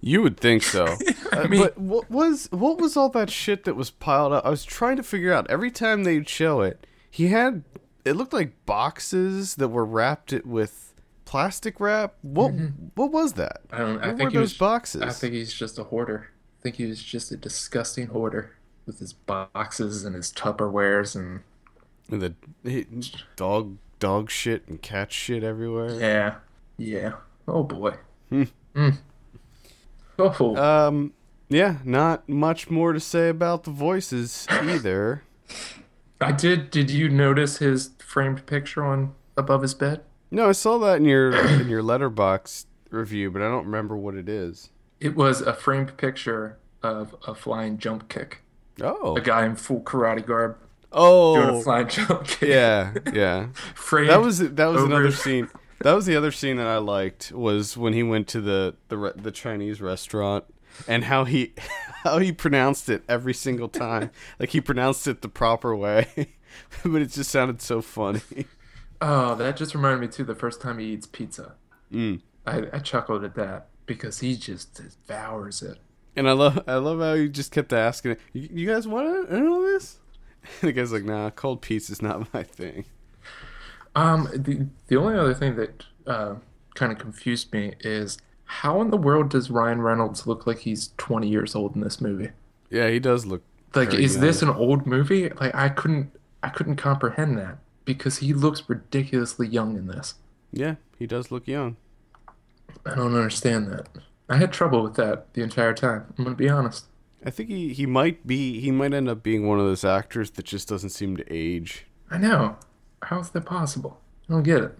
You 0.00 0.22
would 0.22 0.38
think 0.38 0.62
so. 0.64 0.96
I 1.32 1.46
mean- 1.46 1.60
but 1.62 1.78
what 1.78 2.10
was 2.10 2.48
what 2.50 2.78
was 2.80 2.96
all 2.96 3.08
that 3.10 3.30
shit 3.30 3.64
that 3.64 3.76
was 3.76 3.90
piled 3.90 4.32
up? 4.32 4.44
I 4.44 4.50
was 4.50 4.64
trying 4.64 4.96
to 4.96 5.02
figure 5.02 5.32
out. 5.32 5.48
Every 5.48 5.70
time 5.70 6.04
they'd 6.04 6.28
show 6.28 6.60
it, 6.60 6.86
he 7.08 7.28
had 7.28 7.62
it 8.04 8.14
looked 8.14 8.32
like 8.32 8.66
boxes 8.66 9.54
that 9.56 9.68
were 9.68 9.84
wrapped 9.84 10.32
it 10.32 10.44
with 10.44 10.92
plastic 11.24 11.78
wrap. 11.78 12.14
What 12.22 12.52
mm-hmm. 12.52 12.86
what 12.94 13.12
was 13.12 13.34
that? 13.34 13.60
I 13.70 13.78
don't 13.78 14.02
I 14.02 14.08
think 14.08 14.30
were 14.30 14.40
those 14.40 14.52
was 14.52 14.58
boxes? 14.58 15.02
I 15.02 15.10
think 15.10 15.34
he's 15.34 15.54
just 15.54 15.78
a 15.78 15.84
hoarder. 15.84 16.30
I 16.58 16.62
think 16.62 16.76
he 16.76 16.86
was 16.86 17.02
just 17.02 17.30
a 17.32 17.36
disgusting 17.36 18.08
hoarder 18.08 18.56
with 18.86 18.98
his 18.98 19.12
boxes 19.12 20.04
and 20.04 20.14
his 20.16 20.32
Tupperwares 20.32 21.14
and 21.14 21.40
And 22.10 22.20
the 22.20 22.34
he- 22.68 22.86
dog 23.36 23.76
dog 24.02 24.32
shit 24.32 24.66
and 24.66 24.82
cat 24.82 25.12
shit 25.12 25.44
everywhere. 25.44 25.92
yeah, 26.00 26.34
yeah. 26.76 27.12
Oh 27.46 27.62
boy. 27.62 27.94
Mm. 28.32 28.98
Oh, 30.18 30.56
Um 30.56 31.12
yeah, 31.48 31.78
not 31.84 32.28
much 32.28 32.68
more 32.68 32.92
to 32.92 32.98
say 32.98 33.28
about 33.28 33.62
the 33.62 33.70
voices 33.70 34.46
either. 34.50 35.22
I 36.20 36.32
did. 36.32 36.70
Did 36.70 36.90
you 36.90 37.08
notice 37.08 37.58
his 37.58 37.90
framed 38.04 38.44
picture 38.46 38.84
on 38.84 39.14
above 39.36 39.62
his 39.62 39.74
bed? 39.74 40.02
No, 40.32 40.48
I 40.48 40.52
saw 40.52 40.78
that 40.78 40.96
in 40.96 41.04
your 41.04 41.32
in 41.60 41.68
your 41.68 41.82
Letterboxd 41.82 42.66
review, 42.90 43.30
but 43.30 43.40
I 43.40 43.48
don't 43.48 43.66
remember 43.66 43.96
what 43.96 44.16
it 44.16 44.28
is. 44.28 44.70
It 44.98 45.14
was 45.14 45.40
a 45.42 45.54
framed 45.54 45.96
picture 45.96 46.58
of 46.82 47.14
a 47.26 47.36
flying 47.36 47.78
jump 47.78 48.08
kick. 48.08 48.42
Oh. 48.80 49.16
A 49.16 49.20
guy 49.20 49.46
in 49.46 49.54
full 49.54 49.80
karate 49.80 50.26
garb 50.26 50.56
doing 50.92 51.48
a 51.48 51.52
Oh. 51.58 51.62
flying 51.62 51.88
jump 51.88 52.26
kick. 52.26 52.48
Yeah, 52.48 52.92
yeah. 53.12 53.46
That 53.90 54.20
was 54.20 54.38
that 54.38 54.66
was 54.66 54.82
over- 54.82 54.86
another 54.86 55.10
scene. 55.24 55.48
That 55.80 55.94
was 55.94 56.06
the 56.06 56.14
other 56.16 56.30
scene 56.30 56.56
that 56.58 56.66
I 56.68 56.76
liked 56.78 57.32
was 57.32 57.76
when 57.76 57.92
he 57.92 58.02
went 58.02 58.28
to 58.28 58.40
the 58.40 58.76
the 58.88 59.12
the 59.16 59.30
Chinese 59.32 59.80
restaurant 59.80 60.44
and 60.86 61.04
how 61.04 61.24
he 61.24 61.54
how 62.04 62.18
he 62.18 62.30
pronounced 62.32 62.88
it 62.88 63.02
every 63.08 63.34
single 63.34 63.68
time. 63.68 64.10
like 64.38 64.50
he 64.50 64.60
pronounced 64.60 65.06
it 65.08 65.22
the 65.22 65.28
proper 65.28 65.74
way, 65.74 66.06
but 66.84 67.02
it 67.02 67.06
just 67.10 67.30
sounded 67.30 67.60
so 67.60 67.80
funny. 67.82 68.20
Oh, 69.00 69.34
that 69.34 69.56
just 69.56 69.74
reminded 69.74 70.00
me 70.00 70.06
too. 70.08 70.22
The 70.24 70.34
first 70.36 70.60
time 70.60 70.78
he 70.78 70.86
eats 70.86 71.06
pizza, 71.08 71.54
Mm. 71.92 72.20
I, 72.46 72.62
I 72.72 72.78
chuckled 72.78 73.24
at 73.24 73.34
that 73.34 73.66
because 73.86 74.20
he 74.20 74.36
just 74.36 74.74
devours 74.74 75.60
it. 75.62 75.78
And 76.14 76.28
I 76.28 76.32
love 76.32 76.62
I 76.68 76.76
love 76.76 77.00
how 77.00 77.14
he 77.14 77.28
just 77.28 77.50
kept 77.50 77.72
asking, 77.72 78.16
"You, 78.32 78.48
you 78.52 78.66
guys 78.68 78.86
want 78.86 79.28
to 79.28 79.40
know 79.40 79.62
this?" 79.62 79.98
The 80.60 80.72
guy's 80.72 80.92
like, 80.92 81.04
"Nah, 81.04 81.30
cold 81.30 81.62
pizza's 81.62 82.02
not 82.02 82.32
my 82.34 82.42
thing." 82.42 82.84
Um, 83.94 84.28
the 84.34 84.66
the 84.88 84.96
only 84.96 85.18
other 85.18 85.34
thing 85.34 85.56
that 85.56 85.84
uh, 86.06 86.34
kind 86.74 86.92
of 86.92 86.98
confused 86.98 87.52
me 87.52 87.74
is 87.80 88.18
how 88.44 88.80
in 88.80 88.90
the 88.90 88.96
world 88.96 89.30
does 89.30 89.50
Ryan 89.50 89.80
Reynolds 89.82 90.26
look 90.26 90.46
like 90.46 90.60
he's 90.60 90.90
20 90.98 91.28
years 91.28 91.54
old 91.54 91.74
in 91.74 91.80
this 91.82 92.00
movie? 92.00 92.30
Yeah, 92.70 92.88
he 92.88 92.98
does 92.98 93.24
look 93.26 93.42
Like, 93.74 93.92
is 93.94 94.14
young. 94.14 94.24
this 94.24 94.42
an 94.42 94.48
old 94.50 94.86
movie? 94.86 95.28
Like, 95.30 95.54
I 95.54 95.68
couldn't 95.68 96.10
I 96.42 96.48
couldn't 96.48 96.76
comprehend 96.76 97.38
that 97.38 97.58
because 97.84 98.18
he 98.18 98.32
looks 98.32 98.68
ridiculously 98.68 99.46
young 99.46 99.76
in 99.76 99.86
this. 99.86 100.14
Yeah, 100.52 100.76
he 100.98 101.06
does 101.06 101.30
look 101.30 101.46
young. 101.46 101.76
I 102.86 102.94
don't 102.94 103.14
understand 103.14 103.70
that. 103.72 103.88
I 104.28 104.36
had 104.38 104.52
trouble 104.52 104.82
with 104.82 104.94
that 104.96 105.32
the 105.34 105.42
entire 105.42 105.74
time. 105.74 106.12
I'm 106.16 106.24
gonna 106.24 106.36
be 106.36 106.48
honest. 106.48 106.86
I 107.24 107.30
think 107.30 107.48
he, 107.50 107.72
he 107.72 107.86
might 107.86 108.26
be 108.26 108.60
he 108.60 108.70
might 108.70 108.92
end 108.92 109.08
up 109.08 109.22
being 109.22 109.46
one 109.46 109.58
of 109.60 109.66
those 109.66 109.84
actors 109.84 110.30
that 110.32 110.44
just 110.44 110.68
doesn't 110.68 110.90
seem 110.90 111.16
to 111.16 111.24
age. 111.32 111.86
I 112.10 112.18
know. 112.18 112.56
How 113.02 113.18
is 113.20 113.30
that 113.30 113.44
possible? 113.46 114.00
I 114.28 114.32
don't 114.32 114.42
get 114.42 114.62
it. 114.62 114.78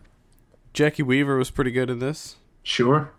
Jacki 0.74 1.04
Weaver 1.04 1.36
was 1.36 1.50
pretty 1.50 1.70
good 1.70 1.90
in 1.90 1.98
this. 1.98 2.36
Sure. 2.62 3.12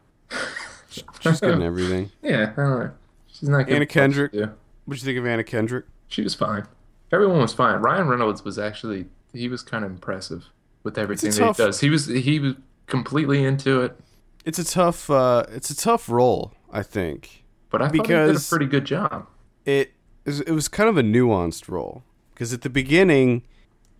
She's 0.89 1.39
good 1.39 1.55
in 1.55 1.61
everything. 1.63 2.11
Yeah, 2.21 2.51
I 2.57 2.61
don't 2.61 2.79
know. 2.79 2.91
She's 3.27 3.49
not 3.49 3.63
good. 3.63 3.75
Anna 3.75 3.85
Kendrick. 3.85 4.31
do. 4.31 4.49
What'd 4.85 5.01
you 5.01 5.05
think 5.05 5.17
of 5.19 5.25
Anna 5.25 5.43
Kendrick? 5.43 5.85
She 6.07 6.21
was 6.21 6.35
fine. 6.35 6.65
Everyone 7.11 7.39
was 7.39 7.53
fine. 7.53 7.81
Ryan 7.81 8.07
Reynolds 8.07 8.43
was 8.43 8.57
actually 8.59 9.05
he 9.33 9.47
was 9.47 9.61
kind 9.63 9.83
of 9.85 9.91
impressive 9.91 10.45
with 10.83 10.97
everything 10.97 11.31
that 11.31 11.37
tough- 11.37 11.57
he 11.57 11.63
does. 11.63 11.79
He 11.79 11.89
was 11.89 12.07
he 12.07 12.39
was 12.39 12.55
completely 12.87 13.43
into 13.43 13.81
it. 13.81 13.97
it's 14.45 14.59
a 14.59 14.65
tough 14.65 15.09
uh, 15.09 15.45
it's 15.49 15.69
a 15.69 15.75
tough 15.75 16.09
role, 16.09 16.53
I 16.71 16.83
think. 16.83 17.42
But 17.73 17.81
I 17.81 17.87
thought 17.89 18.07
he 18.07 18.13
did 18.13 18.35
a 18.35 18.39
pretty 18.49 18.67
good 18.67 18.85
job. 18.85 19.25
It 19.65 19.93
is 20.25 20.41
it 20.41 20.51
was 20.51 20.67
kind 20.67 20.87
of 20.89 20.95
a 20.95 21.01
nuanced 21.01 21.67
role 21.67 22.03
because 22.33 22.53
at 22.53 22.61
the 22.61 22.69
beginning, 22.69 23.41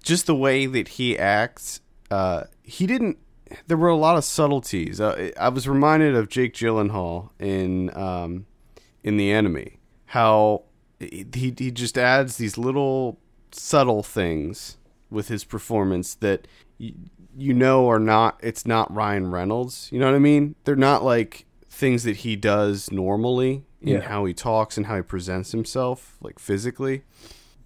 just 0.04 0.28
the 0.28 0.36
way 0.36 0.68
that 0.68 0.90
he 0.90 1.18
acts, 1.18 1.82
uh, 2.12 2.44
he 2.62 2.86
didn't. 2.86 3.18
There 3.66 3.76
were 3.76 3.90
a 3.90 3.96
lot 3.96 4.16
of 4.16 4.24
subtleties. 4.24 5.02
Uh, 5.02 5.32
I 5.40 5.50
was 5.50 5.68
reminded 5.68 6.16
of 6.16 6.30
Jake 6.30 6.54
Gyllenhaal 6.54 7.32
in 7.40 7.96
um, 7.98 8.46
in 9.04 9.18
The 9.18 9.32
Enemy, 9.32 9.80
how 10.06 10.66
he 11.00 11.26
he 11.58 11.72
just 11.72 11.98
adds 11.98 12.38
these 12.38 12.60
little 12.60 13.20
subtle 13.52 14.04
things 14.04 14.78
with 15.10 15.30
his 15.30 15.44
performance 15.44 16.14
that 16.14 16.48
y- 16.80 16.94
you 17.36 17.56
know 17.56 17.90
are 17.90 17.98
not 18.00 18.40
it's 18.44 18.68
not 18.68 18.94
Ryan 18.94 19.32
Reynolds. 19.32 19.90
You 19.92 20.00
know 20.00 20.06
what 20.06 20.16
I 20.16 20.20
mean? 20.20 20.54
They're 20.64 20.76
not 20.76 21.04
like 21.04 21.48
things 21.74 22.04
that 22.04 22.18
he 22.18 22.36
does 22.36 22.92
normally 22.92 23.64
in 23.82 23.96
Yeah. 23.96 24.02
how 24.02 24.26
he 24.26 24.34
talks 24.34 24.78
and 24.78 24.86
how 24.86 24.96
he 24.98 25.02
presents 25.02 25.52
himself 25.52 26.18
like 26.22 26.38
physically, 26.40 27.04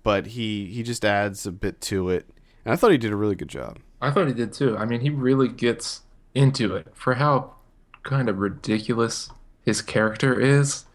but 0.03 0.27
he 0.27 0.65
he 0.67 0.81
just 0.83 1.03
adds 1.05 1.45
a 1.45 1.51
bit 1.51 1.81
to 1.81 2.09
it. 2.09 2.29
And 2.65 2.73
I 2.73 2.75
thought 2.77 2.91
he 2.91 2.97
did 2.97 3.11
a 3.11 3.15
really 3.17 3.35
good 3.35 3.49
job. 3.49 3.79
I 4.01 4.11
thought 4.11 4.27
he 4.27 4.33
did 4.33 4.53
too. 4.53 4.77
I 4.77 4.85
mean, 4.85 5.01
he 5.01 5.09
really 5.09 5.47
gets 5.49 6.01
into 6.33 6.75
it 6.75 6.87
for 6.93 7.15
how 7.15 7.55
kind 8.03 8.29
of 8.29 8.37
ridiculous 8.39 9.29
his 9.65 9.81
character 9.81 10.39
is. 10.39 10.85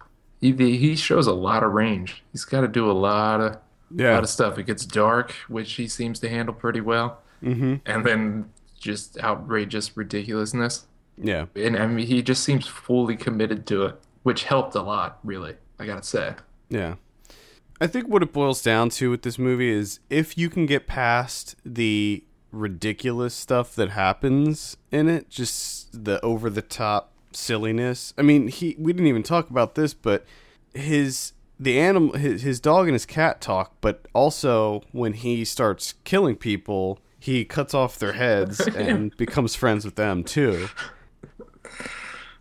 He 0.40 0.52
he 0.52 0.96
shows 0.96 1.26
a 1.26 1.34
lot 1.34 1.62
of 1.62 1.72
range. 1.72 2.22
He's 2.32 2.44
got 2.44 2.62
to 2.62 2.68
do 2.68 2.90
a 2.90 2.92
lot 2.92 3.40
of 3.40 3.58
Yeah. 3.94 4.14
lot 4.14 4.22
of 4.24 4.30
stuff. 4.30 4.58
It 4.58 4.64
gets 4.66 4.86
dark, 4.86 5.32
which 5.48 5.74
he 5.74 5.86
seems 5.86 6.18
to 6.20 6.28
handle 6.28 6.54
pretty 6.54 6.80
well, 6.80 7.20
Mm-hmm. 7.42 7.74
and 7.84 8.06
then 8.06 8.46
just 8.80 9.18
outrageous 9.22 9.96
ridiculousness. 9.96 10.86
Yeah. 11.16 11.46
And 11.54 11.76
I 11.76 11.86
mean, 11.86 12.06
he 12.06 12.22
just 12.22 12.44
seems 12.44 12.66
fully 12.66 13.16
committed 13.16 13.66
to 13.68 13.86
it, 13.86 14.00
which 14.22 14.44
helped 14.44 14.74
a 14.74 14.82
lot, 14.82 15.18
really. 15.22 15.56
I 15.78 15.86
gotta 15.86 16.02
say. 16.02 16.34
Yeah. 16.68 16.96
I 17.80 17.88
think 17.88 18.06
what 18.06 18.22
it 18.22 18.32
boils 18.32 18.62
down 18.62 18.90
to 18.90 19.10
with 19.10 19.22
this 19.22 19.38
movie 19.38 19.70
is 19.70 19.98
if 20.08 20.38
you 20.38 20.48
can 20.48 20.66
get 20.66 20.86
past 20.86 21.56
the 21.64 22.24
ridiculous 22.52 23.34
stuff 23.34 23.74
that 23.74 23.90
happens 23.90 24.76
in 24.92 25.08
it, 25.08 25.28
just 25.28 26.04
the 26.04 26.20
over 26.24 26.48
the 26.48 26.62
top 26.62 27.12
silliness. 27.32 28.14
I 28.16 28.22
mean, 28.22 28.48
he 28.48 28.76
we 28.78 28.92
didn't 28.92 29.08
even 29.08 29.22
talk 29.22 29.50
about 29.50 29.74
this, 29.74 29.94
but 29.94 30.24
his 30.74 31.32
the 31.58 31.78
animal 31.78 32.12
his, 32.16 32.42
his 32.42 32.60
dog 32.60 32.86
and 32.86 32.94
his 32.94 33.06
cat 33.06 33.40
talk, 33.40 33.74
but 33.80 34.06
also 34.12 34.82
when 34.92 35.14
he 35.14 35.44
starts 35.44 35.94
killing 36.04 36.36
people, 36.36 37.00
he 37.18 37.44
cuts 37.44 37.74
off 37.74 37.98
their 37.98 38.12
heads 38.12 38.60
and 38.76 39.16
becomes 39.16 39.54
friends 39.54 39.84
with 39.84 39.96
them 39.96 40.22
too. 40.22 40.68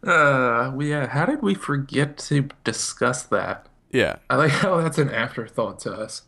Uh, 0.03 0.71
we, 0.73 0.89
yeah. 0.89 1.07
How 1.07 1.25
did 1.25 1.41
we 1.41 1.53
forget 1.53 2.17
to 2.19 2.49
discuss 2.63 3.23
that? 3.23 3.67
Yeah. 3.91 4.17
I 4.29 4.35
like 4.35 4.51
how 4.51 4.81
that's 4.81 4.97
an 4.97 5.09
afterthought 5.09 5.79
to 5.81 5.91
us. 5.93 6.23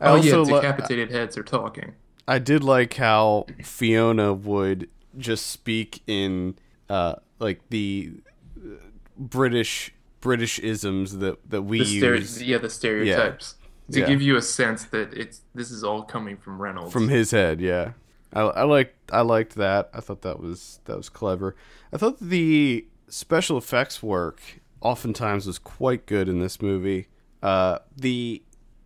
I 0.00 0.08
oh 0.10 0.16
yeah, 0.16 0.44
decapitated 0.44 1.10
heads 1.10 1.38
are 1.38 1.42
talking. 1.42 1.94
I 2.28 2.38
did 2.38 2.62
like 2.62 2.94
how 2.94 3.46
Fiona 3.62 4.34
would 4.34 4.90
just 5.16 5.46
speak 5.46 6.02
in 6.06 6.56
uh 6.90 7.14
like 7.38 7.62
the 7.70 8.12
uh, 8.58 8.74
British 9.16 9.94
British 10.20 10.58
isms 10.58 11.18
that 11.18 11.38
that 11.48 11.62
we 11.62 11.80
stere- 11.80 12.18
use 12.18 12.42
yeah, 12.42 12.58
the 12.58 12.68
stereotypes 12.68 13.54
to 13.90 14.00
Yeah. 14.00 14.06
give 14.06 14.20
you 14.20 14.36
a 14.36 14.42
sense 14.42 14.84
that 14.84 15.14
it's 15.14 15.40
this 15.54 15.70
is 15.70 15.82
all 15.82 16.02
coming 16.02 16.36
from 16.36 16.60
Reynolds. 16.60 16.92
from 16.92 17.08
his 17.08 17.30
head. 17.30 17.60
Yeah, 17.62 17.92
I, 18.34 18.40
I 18.42 18.62
liked 18.64 18.94
I 19.10 19.22
liked 19.22 19.54
that. 19.54 19.88
I 19.94 20.00
thought 20.00 20.20
that 20.22 20.38
was 20.38 20.80
that 20.84 20.96
was 20.96 21.08
clever. 21.08 21.56
I 21.92 21.96
thought 21.96 22.18
the 22.20 22.86
special 23.08 23.58
effects 23.58 24.02
work 24.02 24.40
oftentimes 24.80 25.46
was 25.46 25.58
quite 25.58 26.06
good 26.06 26.28
in 26.28 26.40
this 26.40 26.60
movie. 26.60 27.08
Uh, 27.42 27.78
the 27.96 28.42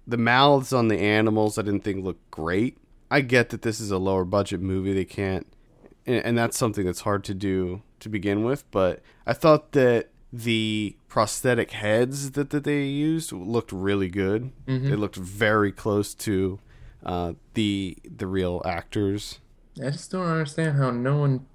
the 0.06 0.16
mouths 0.16 0.72
on 0.72 0.88
the 0.88 0.98
animals 0.98 1.58
I 1.58 1.62
didn't 1.62 1.84
think 1.84 2.04
looked 2.04 2.30
great. 2.30 2.78
I 3.10 3.20
get 3.20 3.50
that 3.50 3.62
this 3.62 3.80
is 3.80 3.90
a 3.90 3.98
lower 3.98 4.24
budget 4.24 4.60
movie; 4.60 4.92
they 4.92 5.04
can't, 5.04 5.46
and, 6.06 6.24
and 6.24 6.38
that's 6.38 6.56
something 6.56 6.84
that's 6.84 7.00
hard 7.00 7.24
to 7.24 7.34
do 7.34 7.82
to 8.00 8.08
begin 8.08 8.44
with. 8.44 8.68
But 8.70 9.02
I 9.26 9.32
thought 9.32 9.72
that 9.72 10.10
the 10.32 10.96
prosthetic 11.08 11.72
heads 11.72 12.32
that, 12.32 12.50
that 12.50 12.64
they 12.64 12.84
used 12.84 13.32
looked 13.32 13.72
really 13.72 14.08
good. 14.08 14.52
They 14.66 14.96
looked 14.96 15.16
very 15.16 15.72
close 15.72 16.14
to 16.14 16.60
uh, 17.04 17.32
the 17.54 17.96
the 18.04 18.26
real 18.26 18.62
actors. 18.64 19.40
I 19.78 19.90
just 19.90 20.10
don't 20.10 20.26
understand 20.26 20.76
how 20.76 20.90
no 20.90 21.16
one 21.16 21.46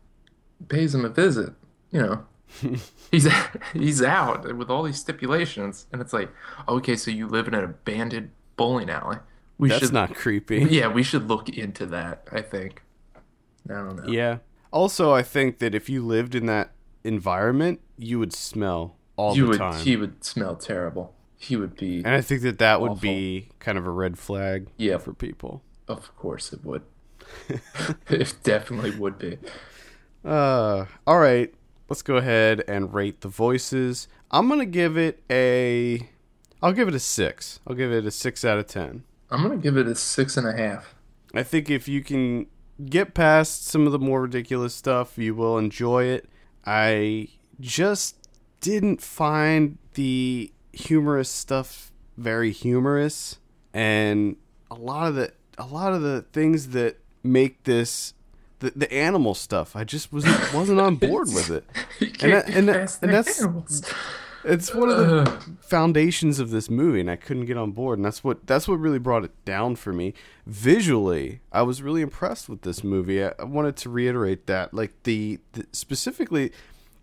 pays 0.67 0.95
him 0.95 1.05
a 1.05 1.09
visit. 1.09 1.53
You 1.91 2.01
know, 2.01 2.25
he's 3.11 3.27
he's 3.73 4.01
out 4.01 4.55
with 4.55 4.69
all 4.69 4.83
these 4.83 4.99
stipulations, 4.99 5.85
and 5.91 6.01
it's 6.01 6.13
like, 6.13 6.29
okay, 6.67 6.95
so 6.95 7.11
you 7.11 7.27
live 7.27 7.47
in 7.47 7.53
an 7.53 7.63
abandoned 7.63 8.31
bowling 8.55 8.89
alley. 8.89 9.17
We 9.57 9.69
That's 9.69 9.85
should 9.85 9.93
not 9.93 10.13
creepy. 10.15 10.59
Yeah, 10.69 10.87
we 10.87 11.03
should 11.03 11.27
look 11.27 11.49
into 11.49 11.85
that. 11.87 12.27
I 12.31 12.41
think. 12.41 12.81
I 13.69 13.73
don't 13.73 13.95
know. 13.95 14.11
Yeah. 14.11 14.39
Also, 14.71 15.13
I 15.13 15.23
think 15.23 15.59
that 15.59 15.73
if 15.73 15.89
you 15.89 16.05
lived 16.05 16.35
in 16.35 16.45
that 16.47 16.71
environment, 17.03 17.79
you 17.97 18.19
would 18.19 18.33
smell 18.33 18.95
all 19.15 19.35
you 19.35 19.43
the 19.43 19.49
would. 19.49 19.57
time. 19.59 19.81
He 19.83 19.95
would 19.95 20.23
smell 20.23 20.55
terrible. 20.55 21.13
He 21.37 21.55
would 21.55 21.75
be. 21.75 21.97
and 21.97 22.09
I 22.09 22.21
think 22.21 22.41
that 22.41 22.59
that 22.59 22.81
would 22.81 22.99
be 22.99 23.49
kind 23.59 23.77
of 23.77 23.85
a 23.85 23.91
red 23.91 24.17
flag 24.17 24.67
Yeah. 24.77 24.97
for 24.97 25.13
people. 25.13 25.61
Of 25.87 26.15
course, 26.17 26.51
it 26.51 26.63
would. 26.65 26.81
it 28.09 28.33
definitely 28.43 28.91
would 28.91 29.17
be. 29.19 29.37
Uh, 30.23 30.85
all 31.05 31.19
right. 31.19 31.53
Let's 31.87 32.01
go 32.01 32.17
ahead 32.17 32.63
and 32.67 32.93
rate 32.93 33.21
the 33.21 33.27
voices. 33.27 34.07
I'm 34.31 34.49
gonna 34.49 34.65
give 34.65 34.97
it 34.97 35.23
a. 35.29 36.09
I'll 36.61 36.73
give 36.73 36.87
it 36.87 36.95
a 36.95 36.99
six. 36.99 37.59
I'll 37.67 37.75
give 37.75 37.91
it 37.91 38.05
a 38.05 38.11
six 38.11 38.43
out 38.43 38.57
of 38.57 38.67
ten. 38.67 39.03
I'm 39.29 39.43
gonna 39.43 39.57
give 39.57 39.77
it 39.77 39.87
a 39.87 39.95
six 39.95 40.35
and 40.37 40.47
a 40.47 40.53
half. 40.53 40.95
I 41.33 41.43
think 41.43 41.69
if 41.69 41.87
you 41.87 42.01
can 42.01 42.47
get 42.89 43.13
past 43.13 43.67
some 43.67 43.85
of 43.85 43.91
the 43.91 43.99
more 43.99 44.23
ridiculous 44.23 44.73
stuff, 44.73 45.17
you 45.17 45.35
will 45.35 45.57
enjoy 45.57 46.05
it. 46.05 46.27
I 46.65 47.29
just 47.59 48.29
didn't 48.61 49.01
find 49.01 49.77
the 49.93 50.51
humorous 50.73 51.29
stuff 51.29 51.91
very 52.17 52.51
humorous, 52.51 53.37
and 53.73 54.37
a 54.71 54.75
lot 54.75 55.07
of 55.07 55.15
the 55.15 55.33
a 55.57 55.65
lot 55.65 55.93
of 55.93 56.01
the 56.01 56.23
things 56.33 56.69
that 56.69 56.97
make 57.23 57.63
this 57.63 58.13
the, 58.59 58.71
the 58.75 58.91
animal 58.93 59.33
stuff. 59.35 59.75
I 59.75 59.83
just 59.83 60.11
wasn't 60.13 60.53
wasn't 60.53 60.79
on 60.79 60.95
board 60.95 61.27
with 61.33 61.49
it. 61.49 61.63
That- 62.19 62.49
and 62.49 62.67
that- 62.69 62.97
and 63.01 63.13
that's- 63.13 63.41
animals. 63.41 63.83
It's 64.47 64.75
one 64.75 64.89
of 64.89 64.97
the 64.99 65.41
foundations 65.61 66.37
of 66.37 66.51
this 66.51 66.69
movie, 66.69 66.99
and 66.99 67.09
I 67.09 67.15
couldn't 67.15 67.45
get 67.47 67.57
on 67.57 67.71
board. 67.71 67.97
And 67.97 68.05
that's 68.05 68.23
what 68.23 68.45
that's 68.45 68.67
what 68.67 68.75
really 68.75 68.99
brought 68.99 69.23
it 69.23 69.31
down 69.43 69.75
for 69.75 69.91
me. 69.91 70.13
Visually, 70.45 71.41
I 71.51 71.63
was 71.63 71.81
really 71.81 72.01
impressed 72.03 72.47
with 72.47 72.61
this 72.61 72.83
movie. 72.83 73.23
I, 73.23 73.33
I 73.39 73.43
wanted 73.43 73.75
to 73.77 73.89
reiterate 73.89 74.45
that, 74.45 74.71
like 74.71 74.93
the, 75.01 75.39
the 75.53 75.65
specifically, 75.71 76.51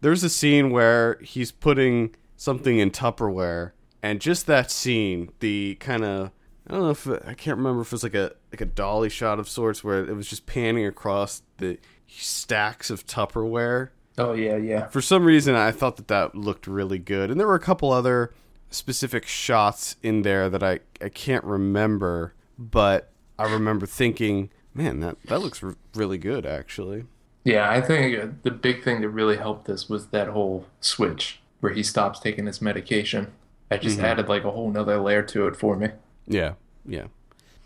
there's 0.02 0.22
a 0.22 0.30
scene 0.30 0.70
where 0.70 1.18
he's 1.20 1.50
putting 1.50 2.14
something 2.36 2.78
in 2.78 2.92
Tupperware, 2.92 3.72
and 4.04 4.20
just 4.20 4.46
that 4.46 4.70
scene, 4.70 5.30
the 5.40 5.74
kind 5.80 6.04
of 6.04 6.30
I 6.66 6.72
don't 6.72 6.82
know 6.82 6.90
if 6.90 7.08
I 7.26 7.34
can't 7.34 7.58
remember 7.58 7.82
if 7.82 7.88
it 7.88 7.92
was 7.92 8.02
like 8.02 8.14
a 8.14 8.32
like 8.52 8.60
a 8.60 8.66
dolly 8.66 9.08
shot 9.08 9.38
of 9.38 9.48
sorts 9.48 9.82
where 9.82 10.04
it 10.04 10.14
was 10.14 10.28
just 10.28 10.46
panning 10.46 10.86
across 10.86 11.42
the 11.58 11.78
stacks 12.06 12.90
of 12.90 13.06
Tupperware 13.06 13.88
Oh 14.18 14.34
yeah, 14.34 14.56
yeah. 14.56 14.88
for 14.88 15.00
some 15.00 15.24
reason 15.24 15.54
I 15.54 15.70
thought 15.70 15.96
that 15.96 16.08
that 16.08 16.34
looked 16.34 16.66
really 16.66 16.98
good, 16.98 17.30
and 17.30 17.40
there 17.40 17.46
were 17.46 17.54
a 17.54 17.60
couple 17.60 17.90
other 17.90 18.32
specific 18.70 19.26
shots 19.26 19.96
in 20.02 20.22
there 20.22 20.50
that 20.50 20.62
I 20.62 20.80
I 21.00 21.08
can't 21.08 21.44
remember, 21.44 22.34
but 22.58 23.10
I 23.38 23.50
remember 23.50 23.86
thinking, 23.86 24.50
man, 24.74 25.00
that 25.00 25.16
that 25.24 25.40
looks 25.40 25.62
r- 25.62 25.76
really 25.94 26.18
good 26.18 26.44
actually. 26.44 27.04
Yeah, 27.44 27.68
I 27.68 27.80
think 27.80 28.16
uh, 28.16 28.26
the 28.42 28.50
big 28.52 28.84
thing 28.84 29.00
that 29.00 29.08
really 29.08 29.36
helped 29.36 29.64
this 29.64 29.88
was 29.88 30.08
that 30.08 30.28
whole 30.28 30.66
switch 30.80 31.40
where 31.60 31.72
he 31.72 31.82
stops 31.82 32.20
taking 32.20 32.46
his 32.46 32.60
medication. 32.62 33.32
That 33.68 33.80
just 33.80 33.98
added 33.98 34.28
like 34.28 34.44
a 34.44 34.50
whole 34.50 34.70
nother 34.70 34.98
layer 35.00 35.22
to 35.22 35.46
it 35.46 35.56
for 35.56 35.76
me. 35.76 35.88
Yeah, 36.26 36.54
yeah. 36.86 37.06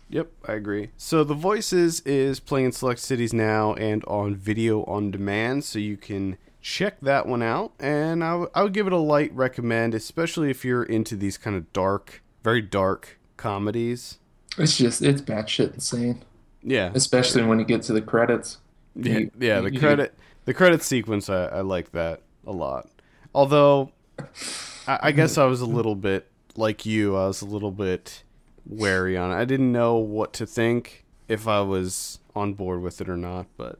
Yep, 0.09 0.31
I 0.47 0.53
agree. 0.53 0.91
So 0.95 1.23
the 1.25 1.33
voices 1.33 1.99
is 2.01 2.39
playing 2.39 2.67
in 2.67 2.71
select 2.71 3.01
cities 3.01 3.33
now 3.33 3.73
and 3.73 4.03
on 4.05 4.35
video 4.35 4.83
on 4.85 5.11
demand, 5.11 5.65
so 5.65 5.79
you 5.79 5.97
can 5.97 6.37
check 6.61 6.99
that 7.01 7.27
one 7.27 7.43
out. 7.43 7.73
And 7.79 8.23
I, 8.23 8.31
w- 8.31 8.49
I 8.55 8.63
would 8.63 8.73
give 8.73 8.87
it 8.87 8.93
a 8.93 8.97
light 8.97 9.33
recommend, 9.35 9.93
especially 9.93 10.49
if 10.49 10.63
you're 10.63 10.83
into 10.83 11.17
these 11.17 11.37
kind 11.37 11.57
of 11.57 11.71
dark, 11.73 12.23
very 12.43 12.61
dark 12.61 13.19
comedies. 13.35 14.19
It's 14.57 14.77
just 14.77 15.01
it's 15.01 15.21
batshit 15.21 15.73
insane, 15.73 16.23
Yeah, 16.63 16.91
especially 16.95 17.43
when 17.43 17.59
you 17.59 17.65
get 17.65 17.81
to 17.83 17.93
the 17.93 18.01
credits. 18.01 18.59
yeah, 18.95 19.17
You- 19.17 19.31
yeah. 19.39 19.59
The 19.61 19.73
you- 19.73 19.79
credit, 19.79 20.13
the 20.45 20.53
credit 20.53 20.81
sequence, 20.83 21.29
I, 21.29 21.47
I 21.47 21.61
like 21.61 21.91
that 21.91 22.21
a 22.45 22.53
lot. 22.53 22.87
Although, 23.35 23.91
I, 24.87 24.99
I 25.03 25.11
guess 25.11 25.37
I 25.37 25.43
was 25.45 25.59
a 25.59 25.65
little 25.65 25.95
bit 25.95 26.31
like 26.55 26.85
you. 26.85 27.17
I 27.17 27.27
was 27.27 27.41
a 27.41 27.45
little 27.45 27.71
bit 27.71 28.23
wary 28.67 29.17
on 29.17 29.31
it. 29.31 29.35
I 29.35 29.45
didn't 29.45 29.71
know 29.71 29.95
what 29.95 30.33
to 30.33 30.45
think 30.45 31.05
if 31.27 31.47
I 31.47 31.61
was 31.61 32.19
on 32.35 32.53
board 32.53 32.81
with 32.81 33.01
it 33.01 33.09
or 33.09 33.17
not. 33.17 33.47
But 33.57 33.79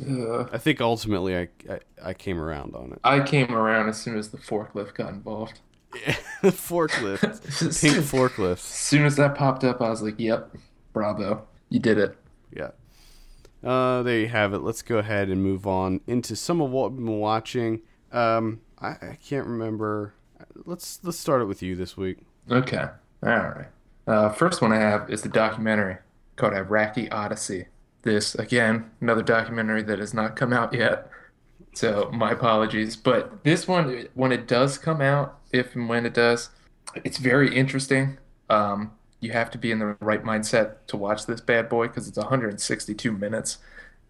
Ugh. 0.00 0.48
I 0.52 0.58
think 0.58 0.80
ultimately 0.80 1.36
I, 1.36 1.48
I, 1.70 1.80
I 2.02 2.14
came 2.14 2.40
around 2.40 2.74
on 2.74 2.92
it. 2.92 3.00
I 3.04 3.20
came 3.20 3.54
around 3.54 3.88
as 3.88 4.00
soon 4.00 4.16
as 4.18 4.30
the 4.30 4.38
forklift 4.38 4.94
got 4.94 5.10
involved. 5.10 5.60
The 5.92 5.98
forklift, 6.50 7.20
pink 7.80 7.96
forklift. 7.96 8.52
As 8.52 8.60
soon 8.60 9.04
as 9.04 9.16
that 9.16 9.36
popped 9.36 9.62
up, 9.62 9.80
I 9.80 9.90
was 9.90 10.02
like, 10.02 10.18
"Yep, 10.18 10.56
bravo, 10.92 11.46
you 11.68 11.78
did 11.78 11.98
it." 11.98 12.16
Yeah. 12.50 12.70
Uh, 13.62 14.02
there 14.02 14.18
you 14.18 14.28
have 14.28 14.52
it. 14.52 14.58
Let's 14.58 14.82
go 14.82 14.98
ahead 14.98 15.28
and 15.28 15.42
move 15.42 15.66
on 15.66 16.00
into 16.06 16.34
some 16.36 16.60
of 16.60 16.70
what 16.70 16.90
we've 16.90 17.04
been 17.04 17.18
watching. 17.20 17.80
Um, 18.12 18.60
I, 18.80 18.88
I 18.88 19.18
can't 19.24 19.46
remember. 19.46 20.14
Let's 20.64 20.98
let's 21.04 21.18
start 21.18 21.42
it 21.42 21.46
with 21.46 21.62
you 21.62 21.76
this 21.76 21.96
week. 21.96 22.18
Okay, 22.50 22.86
all 23.22 23.28
right. 23.30 23.68
Uh, 24.06 24.30
first 24.30 24.60
one 24.60 24.72
I 24.72 24.76
have 24.76 25.10
is 25.10 25.22
the 25.22 25.28
documentary 25.28 25.98
called 26.36 26.52
Iraqi 26.54 27.10
Odyssey. 27.10 27.66
This 28.02 28.34
again, 28.34 28.90
another 29.00 29.22
documentary 29.22 29.82
that 29.82 29.98
has 29.98 30.12
not 30.12 30.36
come 30.36 30.52
out 30.52 30.74
yet. 30.74 31.08
So 31.74 32.10
my 32.12 32.32
apologies, 32.32 32.96
but 32.96 33.42
this 33.44 33.66
one, 33.66 34.08
when 34.14 34.30
it 34.30 34.46
does 34.46 34.78
come 34.78 35.00
out, 35.00 35.38
if 35.52 35.74
and 35.74 35.88
when 35.88 36.06
it 36.06 36.14
does, 36.14 36.50
it's 37.02 37.18
very 37.18 37.54
interesting. 37.54 38.18
Um, 38.50 38.92
you 39.20 39.32
have 39.32 39.50
to 39.52 39.58
be 39.58 39.70
in 39.70 39.78
the 39.78 39.96
right 40.00 40.22
mindset 40.22 40.74
to 40.88 40.96
watch 40.96 41.26
this 41.26 41.40
bad 41.40 41.68
boy 41.68 41.88
because 41.88 42.06
it's 42.06 42.18
162 42.18 43.10
minutes. 43.10 43.58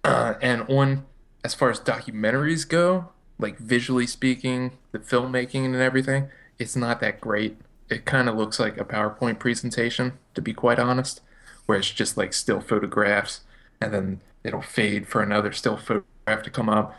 Uh, 0.03 0.35
and 0.43 0.63
on 0.69 1.07
as 1.45 1.55
far 1.55 1.71
as 1.71 1.79
documentaries 1.79 2.69
go, 2.69 3.11
like 3.39 3.59
visually 3.59 4.07
speaking, 4.07 4.73
the 4.93 4.99
filmmaking 4.99 5.65
and 5.67 5.77
everything, 5.77 6.29
it's 6.59 6.75
not 6.75 7.01
that 7.01 7.21
great. 7.21 7.59
It 7.89 8.05
kind 8.05 8.28
of 8.28 8.37
looks 8.37 8.59
like 8.59 8.78
a 8.78 8.85
PowerPoint 8.85 9.39
presentation, 9.39 10.18
to 10.35 10.43
be 10.43 10.55
quite 10.55 10.78
honest, 10.78 11.20
where 11.66 11.78
it's 11.78 11.91
just 11.91 12.16
like 12.16 12.32
still 12.32 12.61
photographs 12.61 13.41
and 13.80 13.93
then 13.93 14.20
it'll 14.43 14.62
fade 14.62 15.09
for 15.09 15.22
another 15.22 15.53
still 15.53 15.76
photograph 15.76 16.43
to 16.45 16.51
come 16.51 16.68
up. 16.68 16.95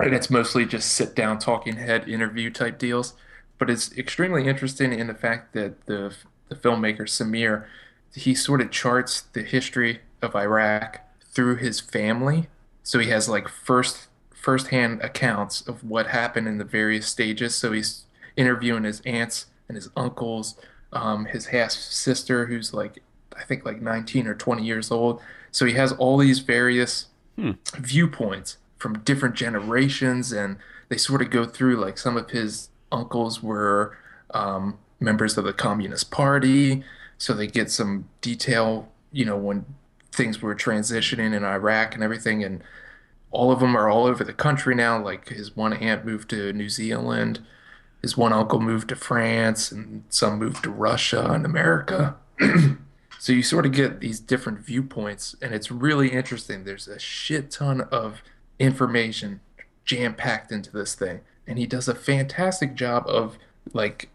And 0.00 0.14
it's 0.14 0.30
mostly 0.30 0.64
just 0.64 0.92
sit 0.92 1.14
down 1.14 1.38
talking 1.38 1.76
head 1.76 2.08
interview 2.08 2.50
type 2.50 2.78
deals. 2.78 3.14
But 3.58 3.70
it's 3.70 3.96
extremely 3.96 4.46
interesting 4.46 4.92
in 4.92 5.08
the 5.08 5.14
fact 5.14 5.52
that 5.54 5.86
the 5.86 6.14
the 6.48 6.56
filmmaker 6.56 7.02
Samir, 7.02 7.66
he 8.14 8.34
sort 8.34 8.60
of 8.60 8.70
charts 8.70 9.20
the 9.20 9.42
history 9.42 10.00
of 10.22 10.34
Iraq 10.34 11.00
through 11.20 11.56
his 11.56 11.80
family. 11.80 12.48
So 12.82 12.98
he 12.98 13.10
has 13.10 13.28
like 13.28 13.48
first 13.48 14.08
first-hand 14.32 15.02
accounts 15.02 15.66
of 15.66 15.82
what 15.84 16.06
happened 16.06 16.46
in 16.46 16.58
the 16.58 16.64
various 16.64 17.06
stages. 17.06 17.54
So 17.54 17.72
he's 17.72 18.04
interviewing 18.36 18.84
his 18.84 19.02
aunts 19.04 19.46
and 19.68 19.76
his 19.76 19.90
uncles, 19.96 20.56
um, 20.92 21.26
his 21.26 21.46
half 21.46 21.70
sister 21.70 22.46
who's 22.46 22.72
like 22.74 23.02
I 23.36 23.44
think 23.44 23.64
like 23.64 23.80
19 23.80 24.26
or 24.26 24.34
20 24.34 24.64
years 24.64 24.90
old. 24.90 25.20
So 25.50 25.64
he 25.64 25.74
has 25.74 25.92
all 25.92 26.18
these 26.18 26.40
various 26.40 27.06
viewpoints 27.78 28.58
from 28.78 28.98
different 29.00 29.34
generations, 29.34 30.32
and 30.32 30.56
they 30.88 30.96
sort 30.96 31.22
of 31.22 31.30
go 31.30 31.44
through 31.44 31.76
like 31.76 31.98
some 31.98 32.16
of 32.16 32.30
his 32.30 32.70
uncles 32.90 33.42
were 33.42 33.96
um, 34.32 34.78
members 35.00 35.38
of 35.38 35.44
the 35.44 35.52
Communist 35.52 36.10
Party, 36.10 36.82
so 37.16 37.32
they 37.32 37.46
get 37.46 37.70
some 37.70 38.08
detail, 38.20 38.88
you 39.12 39.24
know, 39.24 39.36
when 39.36 39.64
things 40.12 40.42
were 40.42 40.54
transitioning 40.54 41.34
in 41.34 41.44
Iraq 41.44 41.94
and 41.94 42.02
everything, 42.02 42.42
and 42.44 42.62
all 43.30 43.50
of 43.52 43.60
them 43.60 43.76
are 43.76 43.88
all 43.88 44.06
over 44.06 44.24
the 44.24 44.32
country 44.32 44.74
now. 44.74 45.02
Like 45.02 45.28
his 45.28 45.56
one 45.56 45.72
aunt 45.72 46.04
moved 46.04 46.30
to 46.30 46.52
New 46.52 46.68
Zealand, 46.68 47.40
his 48.02 48.16
one 48.16 48.32
uncle 48.32 48.60
moved 48.60 48.88
to 48.90 48.96
France, 48.96 49.72
and 49.72 50.04
some 50.08 50.38
moved 50.38 50.64
to 50.64 50.70
Russia 50.70 51.30
and 51.32 51.44
America. 51.44 52.16
So 53.18 53.32
you 53.32 53.42
sort 53.42 53.66
of 53.66 53.72
get 53.72 54.00
these 54.00 54.20
different 54.20 54.60
viewpoints, 54.60 55.34
and 55.42 55.52
it's 55.52 55.72
really 55.72 56.10
interesting. 56.10 56.62
There's 56.62 56.86
a 56.86 57.00
shit 57.00 57.50
ton 57.50 57.80
of 57.80 58.22
information 58.60 59.40
jam 59.84 60.14
packed 60.14 60.52
into 60.52 60.70
this 60.70 60.94
thing, 60.94 61.20
and 61.46 61.58
he 61.58 61.66
does 61.66 61.88
a 61.88 61.94
fantastic 61.96 62.76
job 62.76 63.04
of 63.08 63.36
like 63.72 64.08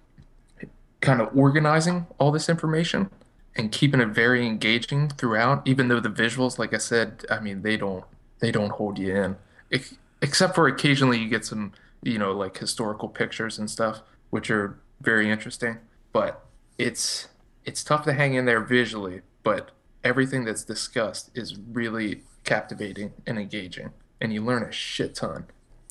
kind 1.01 1.19
of 1.19 1.35
organizing 1.37 2.07
all 2.17 2.31
this 2.31 2.47
information 2.47 3.09
and 3.57 3.73
keeping 3.73 3.99
it 3.99 4.07
very 4.07 4.47
engaging 4.47 5.09
throughout. 5.09 5.67
Even 5.67 5.89
though 5.89 5.99
the 5.99 6.09
visuals, 6.09 6.57
like 6.57 6.73
I 6.73 6.77
said, 6.77 7.25
I 7.29 7.41
mean 7.41 7.61
they 7.61 7.75
don't 7.75 8.05
they 8.39 8.51
don't 8.51 8.71
hold 8.71 8.97
you 8.97 9.13
in, 9.13 9.35
Ex- 9.69 9.97
except 10.21 10.55
for 10.55 10.67
occasionally 10.67 11.19
you 11.19 11.27
get 11.27 11.45
some 11.45 11.73
you 12.03 12.17
know 12.17 12.31
like 12.31 12.57
historical 12.57 13.09
pictures 13.09 13.57
and 13.57 13.69
stuff, 13.69 14.01
which 14.29 14.49
are 14.49 14.79
very 15.01 15.29
interesting. 15.29 15.79
But 16.11 16.45
it's 16.77 17.27
it's 17.65 17.83
tough 17.83 18.03
to 18.05 18.13
hang 18.13 18.33
in 18.33 18.45
there 18.45 18.61
visually, 18.61 19.21
but 19.43 19.71
everything 20.03 20.45
that's 20.45 20.63
discussed 20.63 21.31
is 21.33 21.57
really 21.71 22.23
captivating 22.43 23.13
and 23.25 23.39
engaging, 23.39 23.91
and 24.21 24.33
you 24.33 24.43
learn 24.43 24.63
a 24.63 24.71
shit 24.71 25.15
ton. 25.15 25.45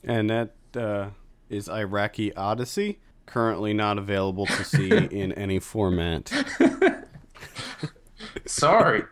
And 0.05 0.31
that 0.31 0.55
uh, 0.77 1.11
is 1.49 1.69
Iraqi 1.69 2.35
Odyssey. 2.35 2.99
Currently 3.25 3.73
not 3.73 3.99
available 3.99 4.47
to 4.47 4.65
see 4.65 4.91
in 5.11 5.33
any 5.33 5.59
format. 5.59 6.31
Sorry. 8.47 9.05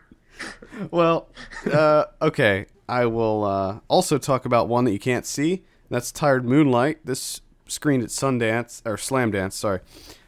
Well, 0.89 1.29
uh, 1.71 2.05
okay. 2.21 2.65
I 2.89 3.05
will 3.05 3.45
uh, 3.45 3.79
also 3.87 4.17
talk 4.17 4.45
about 4.45 4.67
one 4.67 4.83
that 4.83 4.91
you 4.91 4.99
can't 4.99 5.25
see. 5.25 5.63
That's 5.91 6.09
Tired 6.11 6.45
Moonlight. 6.45 7.05
This 7.05 7.41
screened 7.67 8.01
at 8.01 8.09
Sundance 8.09 8.81
or 8.85 8.97
Slam 8.97 9.29
Dance. 9.31 9.55
Sorry, 9.57 9.81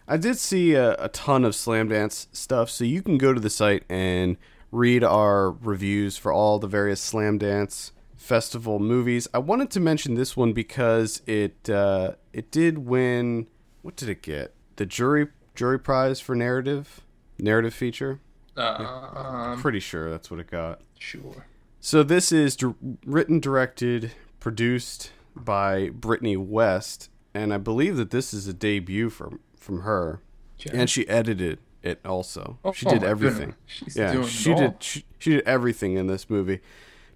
I 0.10 0.18
did 0.18 0.38
see 0.38 0.74
a, 0.76 0.96
a 1.02 1.08
ton 1.08 1.46
of 1.46 1.56
Slam 1.56 1.88
Dance 1.88 2.28
stuff, 2.34 2.70
so 2.70 2.84
you 2.84 3.02
can 3.02 3.18
go 3.18 3.34
to 3.34 3.40
the 3.40 3.50
site 3.50 3.84
and 3.90 4.36
read 4.72 5.06
our 5.06 5.52
reviews 5.52 6.18
for 6.18 6.34
all 6.34 6.60
the 6.60 6.68
various 6.68 7.00
Slam 7.00 7.38
Dance 7.38 7.94
festival 8.18 8.78
movies. 8.80 9.28
I 9.34 9.38
wanted 9.40 9.70
to 9.72 9.80
mention 9.80 10.16
this 10.16 10.36
one 10.36 10.52
because 10.52 11.22
it 11.26 11.70
uh, 11.70 12.16
it 12.34 12.52
did 12.52 12.80
win. 12.80 13.48
What 13.84 13.96
did 13.96 14.10
it 14.10 14.22
get? 14.22 14.54
The 14.76 14.86
jury 14.86 15.28
jury 15.56 15.80
prize 15.80 16.20
for 16.20 16.36
narrative 16.36 17.00
narrative 17.40 17.74
feature. 17.74 18.20
Um, 18.58 19.60
Pretty 19.62 19.80
sure 19.80 20.12
that's 20.12 20.30
what 20.30 20.40
it 20.42 20.52
got. 20.52 20.82
sure. 21.00 21.48
So 21.80 22.04
this 22.04 22.32
is 22.32 22.56
dir- 22.56 22.76
written, 23.06 23.40
directed, 23.40 24.12
produced 24.40 25.12
by 25.36 25.90
Britni 25.90 26.38
West, 26.38 27.10
and 27.34 27.54
I 27.54 27.58
believe 27.58 27.98
that 27.98 28.12
this 28.12 28.34
is 28.34 28.48
a 28.48 28.54
debut 28.54 29.10
from 29.10 29.40
from 29.58 29.82
her. 29.82 30.22
Okay. 30.60 30.78
And 30.78 30.90
she 30.90 31.08
edited 31.08 31.60
it 31.82 32.00
also. 32.06 32.60
Oh, 32.64 32.72
she 32.72 32.86
oh 32.86 32.92
did 32.92 33.02
my 33.02 33.08
everything. 33.10 33.56
She's 33.66 33.96
yeah, 33.96 34.24
she 34.26 34.54
did. 34.54 34.76
She, 34.82 35.06
she 35.20 35.30
did 35.32 35.44
everything 35.46 35.96
in 35.98 36.08
this 36.08 36.30
movie. 36.30 36.62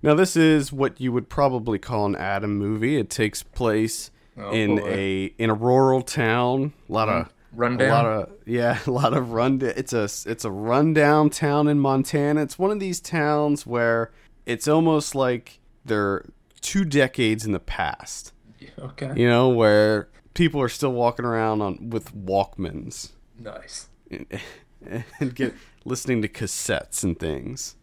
Now 0.02 0.14
this 0.16 0.36
is 0.36 0.72
what 0.72 1.00
you 1.02 1.12
would 1.12 1.30
probably 1.30 1.80
call 1.80 2.06
an 2.06 2.16
Adam 2.16 2.58
movie. 2.58 2.98
It 2.98 3.10
takes 3.10 3.44
place 3.44 4.12
Oh, 4.40 4.52
in 4.52 4.76
boy. 4.76 4.88
a 4.88 5.26
in 5.40 5.50
a 5.50 5.54
rural 5.56 6.02
town. 6.04 6.74
A 6.88 6.92
lot 6.92 7.10
of 7.10 7.34
Rundown. 7.54 7.90
a 7.90 7.92
lot 7.92 8.06
of 8.06 8.30
yeah, 8.46 8.80
a 8.86 8.92
lot 8.92 9.14
of 9.18 9.32
run. 9.32 9.60
It's 9.64 9.94
a 9.94 10.04
it's 10.04 10.46
a 10.46 10.52
rundown 10.52 11.32
town 11.32 11.68
in 11.68 11.80
Montana. 11.80 12.44
It's 12.44 12.60
one 12.60 12.70
of 12.70 12.80
these 12.80 13.00
towns 13.00 13.66
where 13.66 14.12
it's 14.46 14.68
almost 14.68 15.16
like 15.16 15.60
they're 15.86 16.24
two 16.62 16.86
decades 16.86 17.46
in 17.46 17.52
the 17.52 17.60
past. 17.60 18.34
okay. 18.80 19.14
You 19.16 19.28
know, 19.28 19.50
where 19.50 20.10
people 20.34 20.62
are 20.62 20.70
still 20.70 20.92
walking 20.94 21.26
around 21.26 21.62
on 21.62 21.90
with 21.90 22.14
Walkmans 22.16 23.12
Nice. 23.40 23.90
and, 24.10 24.26
and 25.20 25.36
get 25.36 25.54
listening 25.86 26.22
to 26.22 26.28
cassettes 26.28 27.04
and 27.04 27.18
things. 27.20 27.76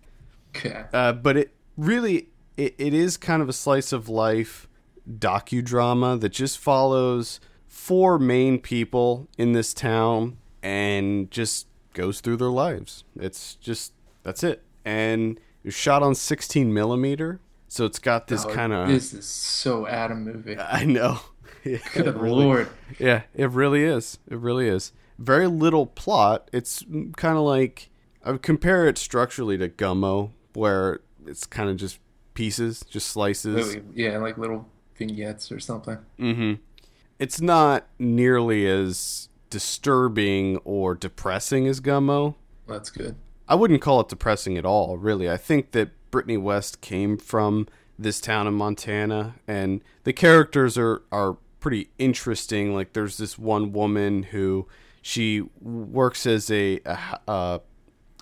Okay. 0.57 0.85
Uh, 0.93 1.13
but 1.13 1.37
it 1.37 1.55
really 1.77 2.29
it, 2.57 2.75
it 2.79 2.95
is 2.95 3.17
kind 3.17 3.43
of 3.43 3.49
a 3.49 3.53
slice 3.53 3.93
of 3.93 4.09
life 4.09 4.69
docudrama 5.09 6.21
that 6.21 6.31
just 6.31 6.59
follows 6.59 7.41
four 7.67 8.19
main 8.19 8.59
people 8.59 9.29
in 9.37 9.53
this 9.53 9.75
town 9.75 10.37
and 10.63 11.31
just 11.31 11.67
goes 11.93 12.21
through 12.21 12.37
their 12.37 12.49
lives. 12.49 13.05
It's 13.17 13.57
just 13.57 13.93
that's 14.23 14.43
it. 14.45 14.63
And 14.85 15.39
it 15.63 15.69
was 15.69 15.75
shot 15.75 16.03
on 16.03 16.15
16 16.15 16.73
millimeter, 16.73 17.41
so 17.75 17.85
it's 17.87 17.99
got 17.99 18.29
this 18.29 18.45
Oh, 18.45 18.51
kind 18.55 18.73
of 18.73 18.87
This 18.89 19.13
is 19.13 19.27
so 19.27 19.87
Adam 19.89 20.23
movie. 20.25 20.57
I 20.59 20.85
know. 20.85 21.19
Yeah, 21.65 21.79
Good 21.95 22.21
really- 22.21 22.45
lord. 22.45 22.69
yeah, 22.99 23.23
it 23.35 23.49
really 23.51 23.85
is. 23.85 24.19
It 24.29 24.37
really 24.37 24.69
is. 24.69 24.93
Very 25.19 25.47
little 25.47 25.87
plot. 25.87 26.51
It's 26.53 26.85
kind 27.17 27.39
of 27.39 27.43
like 27.45 27.89
I 28.23 28.33
would 28.33 28.43
compare 28.43 28.87
it 28.87 28.99
structurally 28.99 29.57
to 29.57 29.71
Gummo, 29.71 30.33
where 30.53 31.01
it's 31.27 31.47
kind 31.47 31.71
of 31.71 31.77
just 31.79 32.01
pieces, 32.35 32.85
just 32.91 33.09
slices. 33.09 33.79
Yeah, 33.95 34.19
like 34.19 34.37
little 34.37 34.69
vignettes 34.97 35.51
or 35.51 35.59
something. 35.59 35.97
Mm-hmm. 36.19 36.55
It's 37.19 37.41
not 37.41 37.87
nearly 37.99 38.67
as 38.67 39.31
disturbing 39.49 40.59
or 40.65 40.95
depressing 40.95 41.67
as 41.67 41.81
Gummo. 41.81 42.35
That's 42.69 42.91
good. 42.91 43.17
I 43.49 43.55
wouldn't 43.55 43.81
call 43.81 44.01
it 44.01 44.09
depressing 44.11 44.59
at 44.59 44.67
all, 44.67 44.99
really. 44.99 45.31
I 45.31 45.39
think 45.39 45.71
that 45.73 45.91
Britni 46.15 46.41
West 46.41 46.81
came 46.81 47.19
from 47.19 47.67
this 47.99 48.21
town 48.21 48.47
in 48.47 48.55
Montana, 48.55 49.35
and 49.49 49.83
the 50.05 50.13
characters 50.13 50.79
are, 50.79 51.03
are 51.11 51.39
pretty 51.59 51.91
interesting. 51.99 52.73
Like, 52.73 52.93
there's 52.93 53.17
this 53.17 53.37
one 53.37 53.73
woman 53.73 54.23
who 54.25 54.69
she 55.03 55.41
works 55.61 56.25
as 56.25 56.53
a 56.53 56.79
a, 56.87 57.61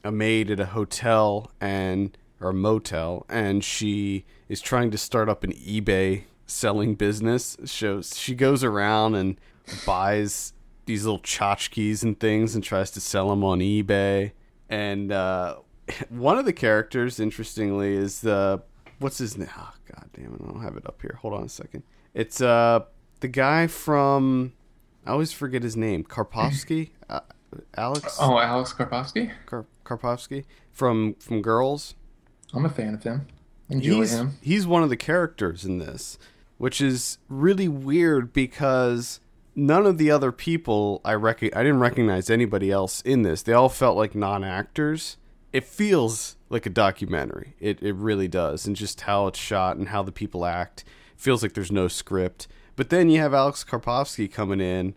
a, 0.03 0.11
maid 0.11 0.51
at 0.51 0.59
a 0.59 0.66
hotel, 0.66 1.53
and 1.61 2.16
or 2.40 2.49
a 2.51 2.55
motel, 2.55 3.26
and 3.28 3.62
she 3.62 4.24
is 4.49 4.62
trying 4.62 4.90
to 4.90 4.99
start 4.99 5.28
up 5.28 5.45
an 5.45 5.53
eBay 5.53 6.24
selling 6.47 6.95
business. 6.95 7.59
Shows 7.66 8.16
she 8.16 8.34
goes 8.34 8.64
around 8.64 9.16
and 9.16 9.38
buys 9.84 10.55
these 10.86 11.05
little 11.05 11.20
tchotchkes 11.20 12.03
and 12.03 12.18
things 12.18 12.55
and 12.55 12.64
tries 12.64 12.90
to 12.93 13.03
sell 13.03 13.28
them 13.28 13.45
on 13.45 13.61
eBay. 13.61 14.32
And 14.70 15.12
uh, 15.12 15.57
one 16.09 16.39
of 16.39 16.45
the 16.45 16.53
characters, 16.53 17.18
interestingly, 17.20 17.95
is 17.95 18.20
the 18.20 18.62
what's 18.99 19.18
his 19.18 19.37
name? 19.37 19.49
Oh, 19.57 19.74
God 19.91 20.09
damn 20.14 20.35
it! 20.35 20.41
I 20.43 20.47
don't 20.47 20.62
have 20.62 20.76
it 20.76 20.87
up 20.87 21.01
here. 21.03 21.18
Hold 21.22 21.35
on 21.35 21.45
a 21.45 21.49
second. 21.49 21.83
It's 22.14 22.41
uh 22.41 22.80
the 23.20 23.28
guy 23.28 23.66
from 23.66 24.53
I 25.07 25.11
always 25.11 25.33
forget 25.33 25.62
his 25.62 25.76
name. 25.76 26.05
Karpovsky, 26.05 26.91
uh, 27.09 27.20
Alex. 27.76 28.18
Oh, 28.20 28.39
Alex 28.39 28.72
Karpovsky. 28.72 29.33
Kar- 29.47 29.66
Karpovsky 29.85 30.45
from 30.70 31.14
from 31.14 31.43
Girls. 31.43 31.95
I'm 32.55 32.64
a 32.64 32.70
fan 32.70 32.95
of 32.95 33.03
him. 33.03 33.26
Enjoy 33.68 34.01
he's, 34.01 34.12
him. 34.12 34.39
He's 34.43 34.66
one 34.66 34.83
of 34.83 34.91
the 34.91 34.97
characters 34.97 35.64
in 35.64 35.78
this, 35.78 36.18
which 36.59 36.80
is 36.80 37.18
really 37.28 37.68
weird 37.68 38.33
because 38.33 39.20
none 39.55 39.87
of 39.87 39.99
the 39.99 40.11
other 40.11 40.30
people 40.30 41.01
I 41.05 41.14
rec- 41.14 41.57
I 41.57 41.62
didn't 41.62 41.80
recognize 41.80 42.28
anybody 42.28 42.70
else 42.70 43.01
in 43.03 43.22
this. 43.22 43.43
They 43.43 43.53
all 43.53 43.68
felt 43.68 43.97
like 43.97 44.14
non-actors. 44.14 45.16
It 45.53 45.64
feels 45.64 46.36
like 46.48 46.66
a 46.66 46.70
documentary. 46.70 47.55
It 47.61 47.82
it 47.82 47.94
really 47.94 48.28
does, 48.28 48.66
and 48.66 48.74
just 48.76 49.03
how 49.03 49.26
it's 49.26 49.38
shot 49.38 49.76
and 49.76 49.88
how 49.88 50.03
the 50.03 50.12
people 50.12 50.44
act 50.46 50.84
feels 51.16 51.42
like 51.42 51.53
there's 51.55 51.72
no 51.72 51.88
script. 51.88 52.48
But 52.74 52.90
then 52.90 53.11
you 53.11 53.20
have 53.20 53.34
Alex 53.34 53.64
Karpovsky 53.64 54.32
coming 54.32 54.61
in, 54.61 54.94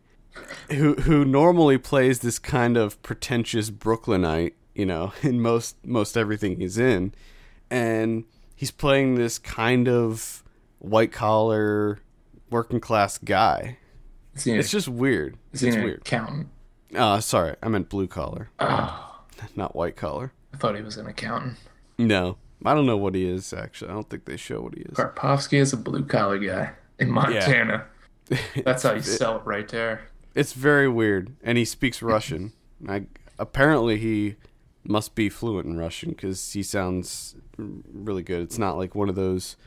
who 0.71 0.93
who 0.95 1.25
normally 1.25 1.77
plays 1.77 2.19
this 2.19 2.39
kind 2.39 2.77
of 2.77 3.01
pretentious 3.03 3.69
Brooklynite, 3.69 4.55
you 4.73 4.85
know, 4.85 5.13
in 5.21 5.41
most 5.41 5.75
most 5.85 6.15
everything 6.15 6.59
he's 6.59 6.77
in, 6.77 7.13
and 7.69 8.23
he's 8.55 8.71
playing 8.71 9.15
this 9.15 9.37
kind 9.37 9.87
of 9.89 10.41
white 10.79 11.11
collar 11.11 11.99
working 12.49 12.79
class 12.79 13.17
guy. 13.17 13.77
It's 14.35 14.69
just 14.69 14.87
weird. 14.87 15.37
It's 15.53 15.63
an 15.63 15.83
weird. 15.83 16.01
accountant? 16.01 16.49
Uh 16.93 17.19
sorry, 17.19 17.55
I 17.63 17.67
meant 17.69 17.89
blue 17.89 18.07
collar, 18.07 18.49
Oh, 18.59 19.21
not 19.55 19.75
white 19.75 19.95
collar. 19.97 20.31
I 20.55 20.57
thought 20.57 20.77
he 20.77 20.81
was 20.81 20.95
an 20.95 21.05
accountant. 21.07 21.57
No. 21.97 22.37
I 22.63 22.73
don't 22.73 22.85
know 22.85 22.95
what 22.95 23.13
he 23.13 23.27
is 23.27 23.51
actually. 23.51 23.91
I 23.91 23.93
don't 23.93 24.09
think 24.09 24.23
they 24.23 24.37
show 24.37 24.61
what 24.61 24.73
he 24.73 24.81
is. 24.81 24.95
Karpovsky 24.95 25.59
is 25.59 25.73
a 25.73 25.77
blue 25.77 26.05
collar 26.05 26.37
guy 26.37 26.71
in 26.97 27.11
Montana. 27.11 27.87
That's 28.63 28.83
how 28.83 28.93
you 28.93 29.01
sell 29.01 29.37
it 29.37 29.45
right 29.45 29.67
there. 29.67 30.07
It's 30.33 30.53
very 30.53 30.87
weird, 30.87 31.35
and 31.43 31.57
he 31.57 31.65
speaks 31.65 32.01
Russian. 32.01 32.53
I 32.87 33.07
apparently 33.37 33.97
he 33.97 34.35
must 34.85 35.13
be 35.13 35.27
fluent 35.27 35.67
in 35.67 35.77
Russian 35.77 36.11
because 36.11 36.53
he 36.53 36.63
sounds 36.63 37.35
really 37.57 38.23
good. 38.23 38.41
It's 38.41 38.57
not 38.57 38.77
like 38.77 38.95
one 38.95 39.09
of 39.09 39.15
those 39.15 39.57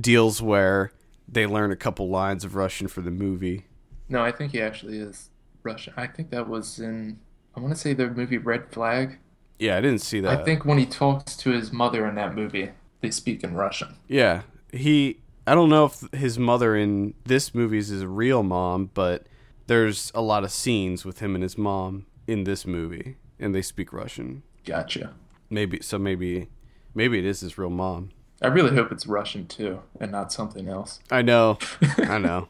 deals 0.00 0.40
where 0.40 0.92
they 1.28 1.44
learn 1.44 1.72
a 1.72 1.76
couple 1.76 2.08
lines 2.08 2.44
of 2.44 2.54
Russian 2.54 2.86
for 2.86 3.00
the 3.00 3.10
movie. 3.10 3.66
No, 4.08 4.22
I 4.22 4.30
think 4.30 4.52
he 4.52 4.62
actually 4.62 4.98
is 4.98 5.30
Russian. 5.64 5.94
I 5.96 6.06
think 6.06 6.30
that 6.30 6.48
was 6.48 6.78
in. 6.78 7.18
I 7.56 7.60
want 7.60 7.74
to 7.74 7.80
say 7.80 7.92
the 7.92 8.08
movie 8.08 8.38
Red 8.38 8.70
Flag. 8.70 9.18
Yeah, 9.58 9.76
I 9.76 9.80
didn't 9.80 10.00
see 10.02 10.20
that. 10.20 10.40
I 10.40 10.44
think 10.44 10.64
when 10.64 10.78
he 10.78 10.86
talks 10.86 11.36
to 11.38 11.50
his 11.50 11.72
mother 11.72 12.06
in 12.06 12.14
that 12.16 12.34
movie, 12.34 12.70
they 13.00 13.10
speak 13.10 13.42
in 13.42 13.54
Russian. 13.54 13.96
Yeah, 14.08 14.42
he. 14.72 15.20
I 15.46 15.54
don't 15.54 15.68
know 15.68 15.84
if 15.84 16.00
his 16.12 16.38
mother 16.38 16.74
in 16.76 17.14
this 17.24 17.54
movie 17.54 17.78
is 17.78 17.88
his 17.88 18.04
real 18.04 18.42
mom, 18.42 18.90
but 18.94 19.26
there's 19.68 20.10
a 20.14 20.20
lot 20.20 20.42
of 20.44 20.50
scenes 20.50 21.04
with 21.04 21.20
him 21.20 21.34
and 21.34 21.42
his 21.42 21.56
mom 21.56 22.06
in 22.26 22.44
this 22.44 22.66
movie, 22.66 23.16
and 23.38 23.54
they 23.54 23.62
speak 23.62 23.92
Russian. 23.92 24.42
Gotcha. 24.64 25.14
Maybe 25.48 25.78
so. 25.80 25.98
Maybe, 25.98 26.48
maybe 26.94 27.18
it 27.18 27.24
is 27.24 27.40
his 27.40 27.56
real 27.56 27.70
mom. 27.70 28.10
I 28.42 28.48
really 28.48 28.74
hope 28.74 28.92
it's 28.92 29.06
Russian 29.06 29.46
too, 29.46 29.80
and 30.00 30.12
not 30.12 30.32
something 30.32 30.68
else. 30.68 31.00
I 31.10 31.22
know. 31.22 31.58
I 31.98 32.18
know. 32.18 32.48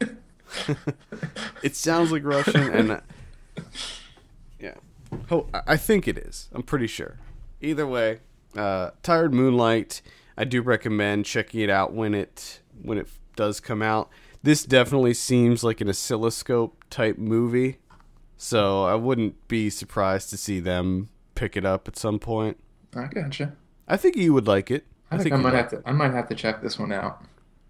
it 1.63 1.77
sounds 1.77 2.11
like 2.11 2.25
Russian, 2.25 2.71
and 2.71 3.03
yeah. 4.59 4.75
Oh, 5.31 5.47
I 5.53 5.63
I 5.69 5.77
think 5.77 6.07
it 6.09 6.19
is. 6.19 6.49
I'm 6.53 6.63
pretty 6.63 6.87
sure. 6.87 7.19
Either 7.61 7.87
way, 7.87 8.21
uh, 8.57 8.91
Tired 9.03 9.33
Moonlight. 9.35 10.03
I 10.37 10.45
do 10.45 10.61
recommend 10.61 11.25
checking 11.25 11.61
it 11.61 11.71
out 11.71 11.95
when 11.95 12.15
it 12.15 12.61
when 12.83 12.99
it 12.99 13.09
does 13.37 13.61
come 13.61 13.83
out. 13.83 14.11
This 14.43 14.65
definitely 14.65 15.15
seems 15.15 15.65
like 15.65 15.81
an 15.81 15.89
oscilloscope 15.89 16.85
type 16.91 17.19
movie, 17.19 17.79
so 18.37 18.85
I 18.85 18.95
wouldn't 18.95 19.49
be 19.49 19.71
surprised 19.71 20.31
to 20.31 20.37
see 20.37 20.61
them 20.61 21.09
pick 21.35 21.57
it 21.57 21.65
up 21.65 21.89
at 21.89 21.97
some 21.97 22.19
point. 22.19 22.59
I 22.95 23.07
gotcha. 23.07 23.57
I 23.89 23.97
think 23.97 24.17
you 24.17 24.33
would 24.35 24.47
like 24.47 24.71
it. 24.71 24.87
I, 25.11 25.19
think, 25.19 25.33
I 25.33 25.37
you'd 25.37 25.43
might 25.43 25.55
have 25.55 25.71
to. 25.71 25.83
I 25.87 25.93
might 25.93 26.13
have 26.13 26.29
to 26.29 26.35
check 26.35 26.63
this 26.63 26.79
one 26.79 26.93
out. 26.93 27.23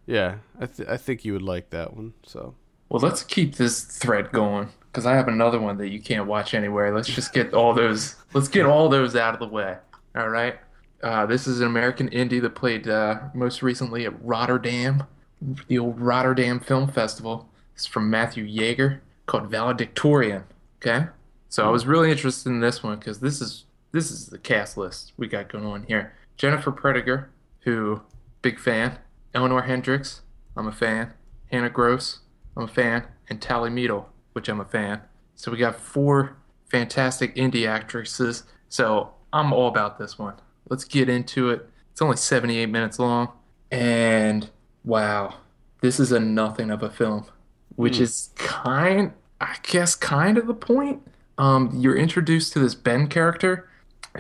Yeah, 0.07 0.37
I 0.61 0.66
th- 0.66 0.89
I 0.89 0.97
think 0.97 1.24
you 1.24 1.32
would 1.32 1.43
like 1.43 1.70
that 1.70 1.95
one. 1.95 2.14
So 2.24 2.55
Well, 2.89 3.01
let's 3.01 3.22
keep 3.22 3.57
this 3.57 3.84
thread 3.84 4.32
going 4.32 4.70
because 4.97 5.05
I 5.05 5.14
have 5.14 5.28
another 5.28 5.61
one 5.61 5.76
that 5.76 5.90
you 5.90 6.01
can't 6.01 6.26
watch 6.26 6.55
anywhere. 6.55 6.90
Let's 6.94 7.09
just 7.09 7.34
get 7.34 7.53
all 7.53 7.74
those. 7.74 8.16
Let's 8.32 8.49
get 8.49 8.64
all 8.64 8.88
those 8.88 9.14
out 9.14 9.34
of 9.34 9.40
the 9.40 9.47
way. 9.47 9.76
All 10.16 10.30
right. 10.30 10.59
Uh, 11.03 11.26
this 11.26 11.47
is 11.47 11.61
an 11.61 11.66
American 11.66 12.09
indie 12.09 12.40
that 12.40 12.55
played 12.55 12.88
uh, 12.88 13.18
most 13.34 13.62
recently 13.62 14.07
at 14.07 14.24
Rotterdam, 14.24 15.05
the 15.68 15.78
old 15.78 16.01
Rotterdam 16.01 16.61
Film 16.61 16.90
Festival. 16.90 17.47
It's 17.74 17.84
from 17.84 18.09
Matthew 18.09 18.47
Yeager 18.47 19.01
called 19.26 19.51
Valedictorian. 19.51 20.44
Okay. 20.80 21.09
So 21.51 21.66
I 21.66 21.70
was 21.70 21.84
really 21.84 22.11
interested 22.11 22.49
in 22.49 22.61
this 22.61 22.82
one 22.82 22.99
because 22.99 23.20
this 23.20 23.42
is 23.42 23.64
this 23.92 24.11
is 24.11 24.28
the 24.28 24.38
cast 24.38 24.78
list 24.78 25.12
we 25.18 25.28
got 25.28 25.53
going 25.53 25.66
on 25.66 25.82
here. 25.82 26.14
Jennifer 26.38 26.72
Prediger, 26.72 27.26
who 27.61 28.01
big 28.40 28.59
fan. 28.59 28.99
Eleonore 29.34 29.64
Hendricks, 29.64 30.22
I'm 30.57 30.66
a 30.66 30.72
fan. 30.72 31.12
Hannah 31.53 31.68
Gross, 31.68 32.20
I'm 32.57 32.64
a 32.64 32.68
fan, 32.68 33.07
and 33.28 33.42
Tallie 33.42 33.68
Medel, 33.68 34.07
which 34.37 34.51
I'm 34.51 34.61
a 34.61 34.64
fan. 34.66 35.01
So 35.34 35.51
we 35.51 35.57
got 35.57 35.80
four 35.80 36.37
fantastic 36.66 37.34
indie 37.37 37.66
actresses. 37.66 38.43
So 38.68 39.14
I'm 39.32 39.51
all 39.51 39.66
about 39.68 39.99
this 39.99 40.18
one. 40.18 40.34
Let's 40.68 40.84
get 40.84 41.09
into 41.09 41.49
it. 41.49 41.66
It's 41.91 42.03
only 42.03 42.18
78 42.18 42.66
minutes 42.66 42.99
long, 42.99 43.30
and 43.70 44.51
wow, 44.84 45.37
this 45.80 45.99
is 45.99 46.12
a 46.12 46.20
nothing 46.20 46.70
of 46.70 46.82
a 46.82 46.91
film, 46.91 47.24
which 47.76 47.97
Hmm. 47.97 48.03
is 48.03 48.30
kind, 48.34 49.12
I 49.41 49.57
guess, 49.62 49.95
kind 49.95 50.37
of 50.37 50.47
the 50.47 50.55
point. 50.55 51.01
Um, 51.39 51.70
you're 51.74 51.97
introduced 51.97 52.53
to 52.53 52.59
this 52.59 52.74
Ben 52.74 53.07
character, 53.09 53.66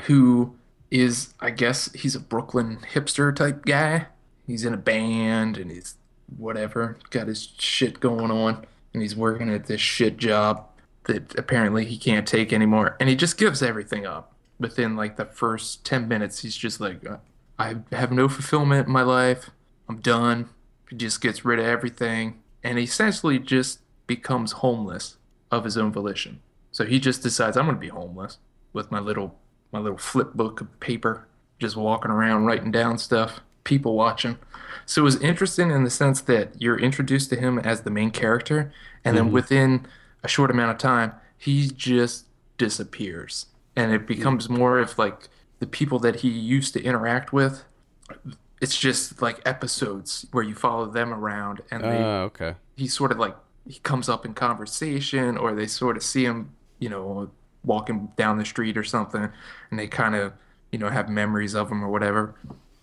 who 0.06 0.54
is, 0.90 1.34
I 1.40 1.50
guess, 1.50 1.92
he's 1.92 2.14
a 2.14 2.20
Brooklyn 2.20 2.78
hipster 2.94 3.34
type 3.36 3.66
guy. 3.66 4.06
He's 4.46 4.64
in 4.64 4.72
a 4.72 4.78
band 4.78 5.58
and 5.58 5.70
he's 5.70 5.96
whatever, 6.38 6.96
got 7.10 7.26
his 7.26 7.42
shit 7.58 8.00
going 8.00 8.30
on, 8.30 8.64
and 8.96 9.02
he's 9.02 9.14
working 9.14 9.50
at 9.50 9.66
this 9.66 9.80
shit 9.80 10.16
job 10.16 10.64
that 11.04 11.38
apparently 11.38 11.84
he 11.84 11.98
can't 11.98 12.26
take 12.26 12.50
anymore. 12.50 12.96
And 12.98 13.10
he 13.10 13.14
just 13.14 13.36
gives 13.36 13.62
everything 13.62 14.06
up. 14.06 14.32
Within 14.58 14.96
like 14.96 15.16
the 15.16 15.26
first 15.26 15.84
10 15.84 16.08
minutes, 16.08 16.40
he's 16.40 16.56
just 16.56 16.80
like, 16.80 17.06
"Uh, 17.06 17.18
I 17.58 17.76
have 17.92 18.10
no 18.10 18.26
fulfillment 18.26 18.86
in 18.86 18.92
my 18.92 19.02
life. 19.02 19.50
I'm 19.86 20.00
done. 20.00 20.48
He 20.88 20.96
just 20.96 21.20
gets 21.20 21.44
rid 21.44 21.58
of 21.58 21.66
everything. 21.66 22.42
And 22.62 22.78
essentially 22.78 23.38
just 23.38 23.80
becomes 24.06 24.52
homeless 24.52 25.18
of 25.50 25.64
his 25.64 25.76
own 25.76 25.92
volition. 25.92 26.40
So 26.72 26.86
he 26.86 26.98
just 26.98 27.22
decides, 27.22 27.58
I'm 27.58 27.66
going 27.66 27.76
to 27.76 27.80
be 27.80 27.88
homeless 27.88 28.38
with 28.72 28.90
my 28.90 28.98
little 28.98 29.38
my 29.72 29.78
little 29.78 29.98
flip 29.98 30.32
book 30.32 30.62
of 30.62 30.80
paper, 30.80 31.26
just 31.58 31.76
walking 31.76 32.10
around 32.10 32.46
writing 32.46 32.70
down 32.70 32.96
stuff, 32.96 33.40
people 33.66 33.94
watching. 33.94 34.38
So 34.86 35.02
it 35.02 35.04
was 35.04 35.20
interesting 35.20 35.70
in 35.70 35.84
the 35.84 35.90
sense 35.90 36.22
that 36.22 36.58
you're 36.58 36.78
introduced 36.78 37.28
to 37.30 37.36
him 37.36 37.58
as 37.58 37.82
the 37.82 37.90
main 37.90 38.10
character, 38.10 38.72
and 39.04 39.16
then 39.16 39.32
within 39.32 39.86
a 40.22 40.28
short 40.28 40.50
amount 40.50 40.70
of 40.70 40.78
time, 40.78 41.12
he 41.36 41.68
just 41.68 42.26
disappears. 42.56 43.46
And 43.74 43.92
it 43.92 44.06
becomes 44.06 44.48
more 44.48 44.78
of 44.78 44.96
like 44.98 45.28
the 45.58 45.66
people 45.66 45.98
that 45.98 46.16
he 46.16 46.28
used 46.28 46.72
to 46.74 46.82
interact 46.82 47.32
with. 47.32 47.64
It's 48.60 48.78
just 48.78 49.20
like 49.20 49.40
episodes 49.44 50.26
where 50.32 50.44
you 50.44 50.54
follow 50.54 50.86
them 50.86 51.12
around 51.12 51.60
and 51.70 51.84
uh, 51.84 51.90
they 51.90 51.98
okay. 51.98 52.54
he 52.76 52.88
sort 52.88 53.12
of 53.12 53.18
like 53.18 53.36
he 53.68 53.80
comes 53.80 54.08
up 54.08 54.24
in 54.24 54.32
conversation 54.32 55.36
or 55.36 55.54
they 55.54 55.66
sort 55.66 55.96
of 55.96 56.02
see 56.02 56.24
him 56.24 56.52
you 56.78 56.88
know 56.88 57.30
walking 57.64 58.08
down 58.16 58.38
the 58.38 58.44
street 58.44 58.78
or 58.78 58.84
something 58.84 59.28
and 59.70 59.78
they 59.78 59.86
kind 59.86 60.14
of 60.14 60.32
you 60.72 60.78
know 60.78 60.88
have 60.88 61.10
memories 61.10 61.54
of 61.54 61.70
him 61.70 61.84
or 61.84 61.90
whatever 61.90 62.34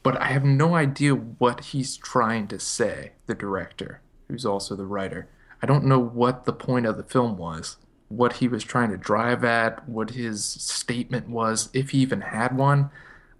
but 0.03 0.19
i 0.21 0.25
have 0.25 0.43
no 0.43 0.75
idea 0.75 1.13
what 1.13 1.65
he's 1.65 1.97
trying 1.97 2.47
to 2.47 2.59
say 2.59 3.13
the 3.25 3.33
director 3.35 4.01
who's 4.27 4.45
also 4.45 4.75
the 4.75 4.85
writer 4.85 5.27
i 5.61 5.65
don't 5.65 5.85
know 5.85 5.99
what 5.99 6.45
the 6.45 6.53
point 6.53 6.85
of 6.85 6.97
the 6.97 7.03
film 7.03 7.37
was 7.37 7.77
what 8.09 8.33
he 8.33 8.47
was 8.47 8.63
trying 8.63 8.91
to 8.91 8.97
drive 8.97 9.43
at 9.43 9.87
what 9.89 10.11
his 10.11 10.45
statement 10.45 11.27
was 11.29 11.69
if 11.73 11.89
he 11.91 11.99
even 11.99 12.21
had 12.21 12.55
one 12.55 12.89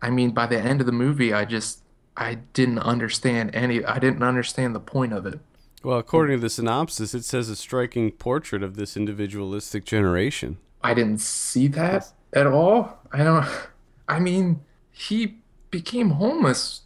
i 0.01 0.09
mean 0.09 0.32
by 0.32 0.45
the 0.47 0.59
end 0.59 0.80
of 0.80 0.86
the 0.88 0.91
movie 0.91 1.34
i 1.34 1.45
just 1.45 1.82
i 2.18 2.36
didn't 2.53 2.80
understand 2.80 3.53
any 3.53 3.84
i 3.86 3.99
didn't 3.99 4.24
understand 4.24 4.74
the 4.74 4.80
point 4.80 5.14
of 5.14 5.26
it 5.26 5.39
Well, 5.84 5.97
according 5.99 6.38
to 6.38 6.41
the 6.41 6.49
synopsis, 6.49 7.14
it 7.14 7.26
says 7.26 7.49
a 7.49 7.57
striking 7.57 8.11
portrait 8.11 8.64
of 8.64 8.76
this 8.78 8.95
individualistic 8.95 9.84
generation. 9.84 10.57
I 10.82 10.93
didn't 10.93 11.20
see 11.20 11.68
that 11.76 12.14
at 12.32 12.47
all. 12.47 12.99
I 13.11 13.24
don't. 13.26 13.45
I 14.07 14.20
mean, 14.20 14.61
he 14.91 15.39
became 15.74 16.11
homeless 16.11 16.82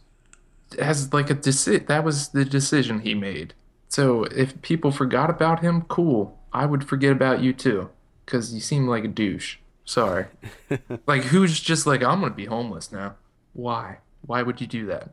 as 0.78 1.12
like 1.12 1.28
a 1.28 1.34
deci- 1.34 1.86
that 1.86 2.02
was 2.02 2.28
the 2.30 2.44
decision 2.44 3.00
he 3.00 3.14
made. 3.14 3.52
So 3.88 4.24
if 4.24 4.60
people 4.62 4.90
forgot 4.90 5.28
about 5.28 5.60
him, 5.60 5.82
cool. 5.82 6.38
I 6.54 6.64
would 6.64 6.88
forget 6.88 7.12
about 7.12 7.42
you 7.42 7.52
too, 7.52 7.90
because 8.24 8.54
you 8.54 8.60
seem 8.60 8.88
like 8.88 9.04
a 9.04 9.08
douche. 9.08 9.58
Sorry. 9.84 10.24
like 11.06 11.24
who's 11.24 11.60
just 11.60 11.86
like 11.86 12.02
I'm 12.02 12.20
gonna 12.22 12.32
be 12.32 12.46
homeless 12.46 12.90
now? 12.90 13.16
Why? 13.52 13.98
Why 14.22 14.42
would 14.42 14.58
you 14.58 14.66
do 14.66 14.86
that? 14.86 15.10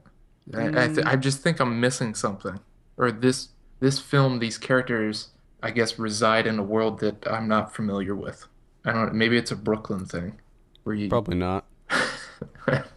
I 0.54 0.84
I, 0.84 0.88
th- 0.88 1.06
I 1.06 1.18
just 1.18 1.42
think 1.42 1.60
I'm 1.60 1.82
missing 1.82 2.16
something. 2.16 2.62
Or 2.96 3.12
this 3.12 3.50
this 3.82 4.00
film, 4.00 4.40
these 4.40 4.58
characters, 4.58 5.30
I 5.62 5.72
guess, 5.72 6.00
reside 6.00 6.48
in 6.48 6.58
a 6.60 6.64
world 6.64 7.02
that 7.02 7.28
I'm 7.30 7.50
not 7.50 7.76
familiar 7.76 8.16
with. 8.16 8.48
I 8.86 8.94
don't. 8.94 9.14
Maybe 9.14 9.36
it's 9.36 9.52
a 9.52 9.58
Brooklyn 9.58 10.06
thing, 10.06 10.40
where 10.84 10.96
you. 10.96 11.10
Probably 11.10 11.36
not. 11.36 11.66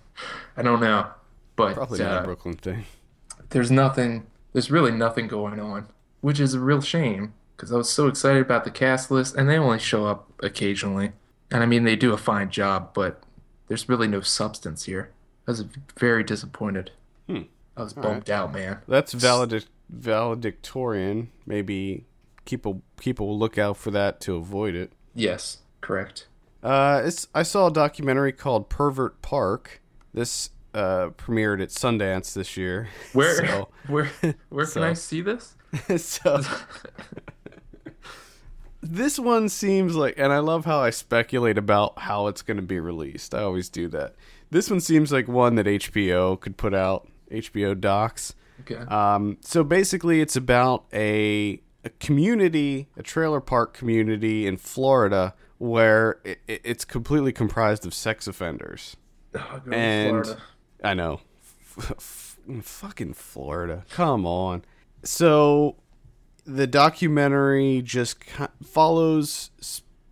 I 0.59 0.63
don't 0.63 0.81
know, 0.81 1.07
but 1.57 1.75
Probably 1.75 1.99
not 2.01 2.19
uh, 2.19 2.21
a 2.21 2.25
Brooklyn 2.25 2.55
thing. 2.57 2.85
there's 3.51 3.71
nothing 3.71 4.27
there's 4.53 4.71
really 4.71 4.91
nothing 4.93 5.29
going 5.29 5.59
on 5.61 5.87
which 6.21 6.41
is 6.41 6.53
a 6.55 6.61
real 6.61 6.81
shame 6.81 7.33
because 7.57 7.73
i 7.73 7.77
was 7.77 7.89
so 7.91 8.07
excited 8.09 8.43
about 8.43 8.65
the 8.65 8.71
cast 8.71 9.11
list 9.11 9.35
and 9.37 9.49
they 9.49 9.57
only 9.57 9.79
show 9.79 10.05
up 10.07 10.31
occasionally 10.43 11.13
and 11.51 11.63
i 11.63 11.67
mean 11.67 11.85
they 11.85 11.95
do 11.97 12.13
a 12.13 12.17
fine 12.19 12.51
job 12.51 12.91
but 12.95 13.23
there's 13.69 13.89
really 13.89 14.09
no 14.09 14.21
substance 14.21 14.85
here 14.85 15.11
i 15.47 15.51
was 15.53 15.65
very 15.99 16.23
disappointed 16.25 16.91
Hmm. 17.29 17.43
i 17.77 17.83
was 17.83 17.93
All 17.97 18.03
bummed 18.03 18.31
out 18.31 18.53
man 18.53 18.79
That's 18.89 19.15
valedic- 19.15 19.67
valedictorian. 19.89 21.31
Maybe 21.47 22.05
keep 22.45 22.67
a 22.67 22.77
keep 23.01 23.21
a 23.21 23.25
lookout 23.25 23.77
for 23.77 23.91
that 23.93 24.21
to 24.23 24.37
avoid 24.37 24.75
it. 24.75 24.93
yes 25.15 25.59
correct 25.81 26.27
Uh, 26.63 27.03
it's 27.05 27.29
I 27.35 27.43
saw 27.45 27.69
a 27.69 27.73
documentary 27.73 28.33
called 28.33 28.69
Pervert 28.69 29.23
Park. 29.23 29.81
This 30.15 30.51
uh, 30.75 31.11
premiered 31.17 31.63
at 31.63 31.69
Sundance 31.71 32.33
this 32.35 32.57
year. 32.57 32.89
where 33.13 33.35
So, 33.47 33.69
where 33.87 34.11
where 34.49 34.67
so- 34.67 34.81
can 34.81 34.91
i 34.91 34.93
see 34.95 35.21
this 35.21 35.55
so 35.99 36.41
this 38.81 39.19
one 39.19 39.49
seems 39.49 39.97
like, 39.97 40.15
and 40.17 40.33
I 40.33 40.39
love 40.39 40.65
how 40.65 40.79
I 40.81 40.91
speculate 40.91 41.59
about 41.59 41.99
how 41.99 42.29
it's 42.29 42.43
going 42.43 42.57
to 42.59 42.63
be 42.63 42.79
released. 42.81 43.35
I 43.35 43.43
always 43.43 43.69
do 43.69 43.89
that. 43.89 44.15
This 44.51 44.71
one 44.71 44.81
seems 44.81 45.11
like 45.13 45.29
one 45.29 45.57
that 45.57 45.67
HBO 45.67 46.39
could 46.41 46.57
put 46.57 46.73
out. 46.75 47.09
HBO 47.31 47.79
docs. 47.79 48.35
okay 48.61 48.77
Um, 48.87 49.37
so 49.41 49.63
basically, 49.65 50.21
it's 50.21 50.37
about 50.37 50.85
a, 50.93 51.61
a 51.85 51.91
community, 52.01 52.89
a 52.97 53.03
trailer 53.03 53.41
park 53.41 53.75
community 53.75 54.47
in 54.47 54.57
Florida, 54.57 55.35
where 55.59 56.21
it, 56.25 56.39
it- 56.47 56.61
it's 56.65 56.85
completely 56.85 57.33
comprised 57.33 57.85
of 57.85 57.93
sex 57.93 58.27
offenders. 58.27 58.97
Oh, 59.39 59.61
and- 59.73 60.25
Florida. 60.25 60.43
I 60.85 60.95
know, 60.95 61.21
F- 61.79 61.93
f- 61.97 62.39
fucking 62.63 63.15
Florida. 63.15 63.85
Come 63.91 64.27
on. 64.27 64.65
So 65.03 65.77
the 66.45 66.67
documentary 66.67 67.83
just 67.83 68.19
follows 68.65 69.51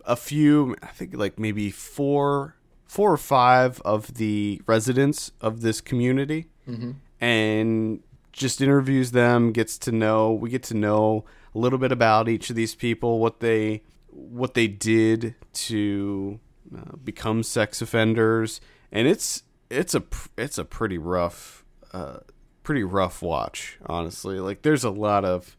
a 0.05 0.15
few, 0.15 0.75
I 0.83 0.87
think 0.87 1.15
like 1.15 1.39
maybe 1.39 1.71
four, 1.71 2.55
four 2.85 3.11
or 3.11 3.17
five 3.17 3.81
of 3.81 4.13
the 4.15 4.61
residents 4.67 5.31
of 5.41 5.61
this 5.61 5.81
community 5.81 6.47
Mhm. 6.67 6.95
and 7.19 7.99
just 8.31 8.61
interviews 8.61 9.11
them 9.11 9.51
gets 9.51 9.77
to 9.79 9.91
know 9.91 10.31
we 10.31 10.49
get 10.51 10.61
to 10.63 10.75
know 10.75 11.25
a 11.55 11.57
little 11.57 11.79
bit 11.79 11.91
about 11.91 12.29
each 12.29 12.49
of 12.51 12.55
these 12.55 12.75
people 12.75 13.19
what 13.19 13.39
they 13.39 13.81
what 14.11 14.53
they 14.53 14.67
did 14.67 15.33
to 15.53 16.39
uh, 16.77 16.95
become 17.03 17.41
sex 17.41 17.81
offenders 17.81 18.61
and 18.91 19.07
it's 19.07 19.43
it's 19.69 19.93
a 19.95 20.03
it's 20.37 20.57
a 20.57 20.65
pretty 20.65 20.97
rough 20.97 21.63
uh, 21.93 22.19
pretty 22.63 22.83
rough 22.83 23.21
watch 23.21 23.77
honestly. 23.85 24.39
Like 24.39 24.61
there's 24.61 24.83
a 24.83 24.89
lot 24.89 25.25
of 25.25 25.55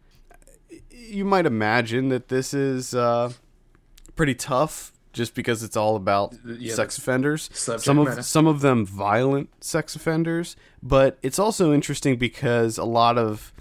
you 0.91 1.25
might 1.25 1.47
imagine 1.47 2.09
that 2.09 2.29
this 2.29 2.53
is 2.53 2.95
uh, 2.95 3.33
pretty 4.17 4.35
tough 4.35 4.93
just 5.13 5.35
because 5.35 5.63
it's 5.63 5.77
all 5.77 5.97
about 5.97 6.35
Yeah, 6.45 6.75
sex 6.75 6.99
offenders. 6.99 7.49
some 7.53 7.97
matter. 8.05 8.19
of 8.21 8.25
some 8.25 8.47
of 8.47 8.61
them 8.61 8.85
violent 8.85 9.49
sex 9.65 9.97
offenders 9.97 10.55
but 10.83 11.19
it's 11.23 11.39
also 11.39 11.73
interesting 11.73 12.17
because 12.19 12.77
a 12.79 12.85
lot 12.85 13.17
of 13.19 13.53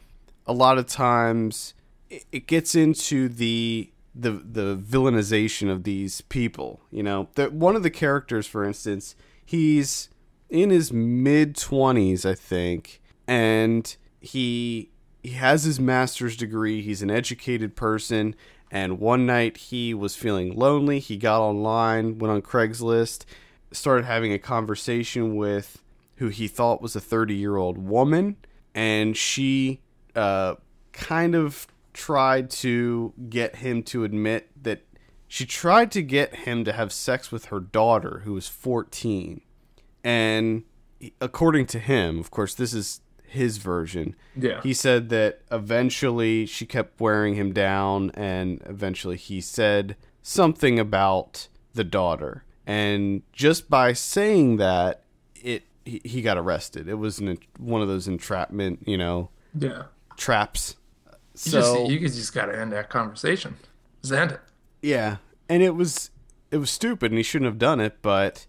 a 0.45 0.53
lot 0.53 0.77
of 0.77 0.85
times 0.87 1.73
it, 2.09 2.25
it 2.31 2.47
gets 2.47 2.75
into 2.75 3.29
the 3.29 3.91
the 4.13 4.31
the 4.31 4.75
villainization 4.77 5.69
of 5.71 5.83
these 5.83 6.21
people 6.21 6.81
you 6.91 7.01
know? 7.03 7.29
That 7.35 7.53
one 7.53 7.75
of 7.75 7.83
the 7.83 7.89
characters 7.91 8.45
for 8.45 8.65
instance 8.65 9.15
he's 9.47 10.09
in 10.49 10.69
his 10.69 10.93
mid 10.93 11.55
20s 11.55 12.29
i 12.29 12.35
think 12.35 13.01
and 13.27 13.97
he 14.19 14.91
he 15.27 15.33
has 15.33 15.63
his 15.63 15.77
master's 15.77 16.37
degree. 16.37 16.81
He's 16.81 17.01
an 17.01 17.11
educated 17.11 17.75
person. 17.75 18.33
And 18.71 18.99
one 18.99 19.25
night 19.25 19.57
he 19.57 19.93
was 19.93 20.15
feeling 20.15 20.55
lonely. 20.55 20.99
He 20.99 21.17
got 21.17 21.41
online 21.41 22.17
went 22.17 22.31
on 22.31 22.41
craigslist 22.41 23.25
started 23.73 24.05
having 24.05 24.31
a 24.31 24.39
conversation 24.39 25.35
with 25.35 25.83
who 26.15 26.29
he 26.29 26.47
thought 26.47 26.81
was 26.81 26.95
a 26.95 27.01
30 27.01 27.35
year 27.35 27.57
old 27.57 27.77
woman. 27.77 28.37
And 28.73 29.17
she 29.17 29.81
uh, 30.15 30.55
kind 30.93 31.35
of 31.35 31.67
tried 31.93 32.49
to 32.49 33.13
get 33.29 33.57
him 33.57 33.83
to 33.83 34.05
admit 34.05 34.49
that 34.63 34.83
she 35.27 35.45
tried 35.45 35.91
to 35.91 36.01
get 36.01 36.35
him 36.35 36.63
to 36.63 36.73
have 36.73 36.91
sex 36.91 37.31
with 37.31 37.45
her 37.45 37.59
daughter 37.59 38.21
who 38.23 38.33
was 38.33 38.47
14 38.47 39.41
and 40.03 40.63
according 41.21 41.65
to 41.65 41.79
him 41.79 42.19
of 42.19 42.31
course 42.31 42.53
this 42.53 42.73
is 42.73 43.01
his 43.23 43.57
version 43.57 44.15
yeah. 44.35 44.61
he 44.61 44.73
said 44.73 45.09
that 45.09 45.41
eventually 45.51 46.45
she 46.45 46.65
kept 46.65 46.99
wearing 46.99 47.35
him 47.35 47.51
down 47.51 48.09
and 48.11 48.61
eventually 48.65 49.17
he 49.17 49.41
said 49.41 49.97
something 50.27 50.77
about 50.77 51.47
the 51.73 51.85
daughter. 51.85 52.43
And 52.65 53.23
just 53.31 53.69
by 53.69 53.93
saying 53.93 54.57
that 54.57 55.03
it 55.35 55.63
he, 55.85 56.01
he 56.03 56.21
got 56.21 56.37
arrested. 56.37 56.89
It 56.89 56.95
was 56.95 57.19
an, 57.19 57.37
one 57.57 57.81
of 57.81 57.87
those 57.87 58.09
entrapment 58.09 58.83
you 58.85 58.97
know 58.97 59.29
yeah. 59.57 59.83
traps. 60.17 60.75
You 61.05 61.51
so 61.51 61.61
just 61.61 61.91
you 61.91 61.99
just 61.99 62.33
gotta 62.33 62.59
end 62.59 62.73
that 62.73 62.89
conversation. 62.89 63.55
Just 64.01 64.13
end 64.13 64.31
it 64.31 64.41
yeah 64.81 65.17
and 65.49 65.63
it 65.63 65.75
was 65.75 66.11
it 66.51 66.57
was 66.57 66.69
stupid 66.69 67.11
and 67.11 67.17
he 67.17 67.23
shouldn't 67.23 67.49
have 67.49 67.59
done 67.59 67.79
it 67.79 67.97
but 68.01 68.45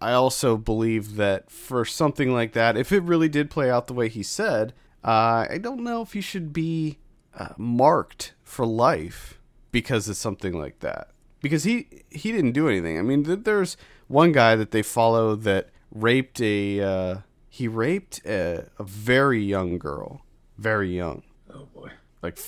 i 0.00 0.12
also 0.12 0.56
believe 0.56 1.16
that 1.16 1.50
for 1.50 1.84
something 1.84 2.32
like 2.32 2.52
that 2.52 2.76
if 2.76 2.92
it 2.92 3.02
really 3.02 3.28
did 3.28 3.50
play 3.50 3.70
out 3.70 3.86
the 3.86 3.94
way 3.94 4.08
he 4.08 4.22
said 4.22 4.72
uh, 5.04 5.46
i 5.50 5.58
don't 5.60 5.82
know 5.82 6.02
if 6.02 6.12
he 6.12 6.20
should 6.20 6.52
be 6.52 6.98
uh, 7.34 7.54
marked 7.56 8.34
for 8.42 8.66
life 8.66 9.38
because 9.70 10.08
of 10.08 10.16
something 10.16 10.58
like 10.58 10.80
that. 10.80 11.10
Because 11.40 11.64
he 11.64 11.86
he 12.10 12.32
didn't 12.32 12.52
do 12.52 12.68
anything. 12.68 12.98
I 12.98 13.02
mean 13.02 13.24
th- 13.24 13.40
there's 13.44 13.76
one 14.08 14.32
guy 14.32 14.56
that 14.56 14.72
they 14.72 14.82
follow 14.82 15.34
that 15.36 15.70
raped 15.90 16.40
a 16.40 16.80
uh, 16.80 17.16
he 17.48 17.66
raped 17.66 18.20
a, 18.26 18.66
a 18.78 18.84
very 18.84 19.42
young 19.42 19.78
girl 19.78 20.22
very 20.58 20.94
young. 20.94 21.22
Oh 21.52 21.66
boy. 21.74 21.90
Like 22.22 22.38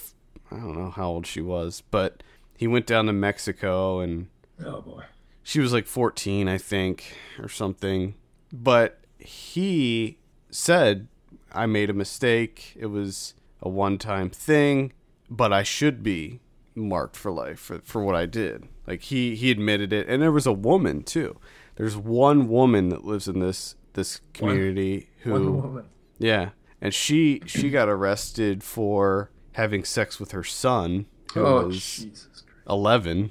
I 0.51 0.57
don't 0.57 0.77
know 0.77 0.91
how 0.91 1.09
old 1.09 1.27
she 1.27 1.41
was, 1.41 1.83
but 1.91 2.23
he 2.57 2.67
went 2.67 2.87
down 2.87 3.07
to 3.07 3.13
Mexico 3.13 4.01
and 4.01 4.29
oh 4.65 4.81
boy, 4.81 5.05
she 5.43 5.61
was 5.61 5.73
like 5.73 5.87
14, 5.87 6.49
I 6.49 6.59
think, 6.59 7.17
or 7.39 7.49
something. 7.49 8.15
But 8.53 9.01
he 9.19 10.19
said, 10.51 11.09
"I 11.53 11.67
made 11.67 11.91
a 11.91 11.95
mistake. 11.95 12.75
It 12.77 12.87
was 12.87 13.35
a 13.61 13.69
one-time 13.69 14.31
thing, 14.31 14.93
but 15.31 15.53
I 15.53 15.63
should 15.63 16.03
be 16.03 16.41
marked 16.75 17.17
for 17.17 17.31
life 17.31 17.61
for, 17.61 17.81
for 17.85 18.03
what 18.03 18.15
I 18.15 18.27
did." 18.27 18.69
Like 18.87 19.03
he 19.03 19.35
he 19.37 19.51
admitted 19.51 19.93
it, 19.93 20.09
and 20.09 20.23
there 20.23 20.33
was 20.33 20.47
a 20.47 20.53
woman 20.53 21.03
too. 21.03 21.39
There's 21.77 21.97
one 21.97 22.49
woman 22.49 22.91
that 22.91 23.05
lives 23.05 23.29
in 23.29 23.39
this 23.39 23.77
this 23.95 24.21
community 24.33 25.09
one, 25.25 25.43
who 25.43 25.53
one 25.53 25.85
yeah 26.19 26.51
and 26.81 26.93
she 26.93 27.41
she 27.47 27.71
got 27.71 27.89
arrested 27.89 28.63
for 28.63 29.31
having 29.53 29.85
sex 29.85 30.19
with 30.19 30.33
her 30.33 30.45
son 30.45 31.07
who 31.33 31.47
oh, 31.47 31.67
was. 31.67 32.29
11 32.69 33.31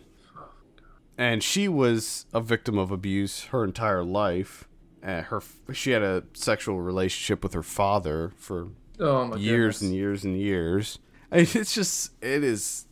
and 1.21 1.43
she 1.43 1.67
was 1.67 2.25
a 2.33 2.41
victim 2.41 2.79
of 2.79 2.89
abuse 2.89 3.45
her 3.45 3.63
entire 3.63 4.03
life. 4.03 4.67
And 5.03 5.25
her 5.27 5.41
she 5.71 5.91
had 5.91 6.01
a 6.01 6.23
sexual 6.33 6.81
relationship 6.81 7.43
with 7.43 7.53
her 7.53 7.61
father 7.63 8.31
for 8.37 8.69
oh, 8.99 9.35
years 9.35 9.77
goodness. 9.77 9.81
and 9.81 9.93
years 9.93 10.23
and 10.23 10.37
years. 10.39 10.99
I 11.31 11.37
mean, 11.37 11.47
it's 11.53 11.75
just 11.75 12.11
it 12.21 12.43
is 12.43 12.87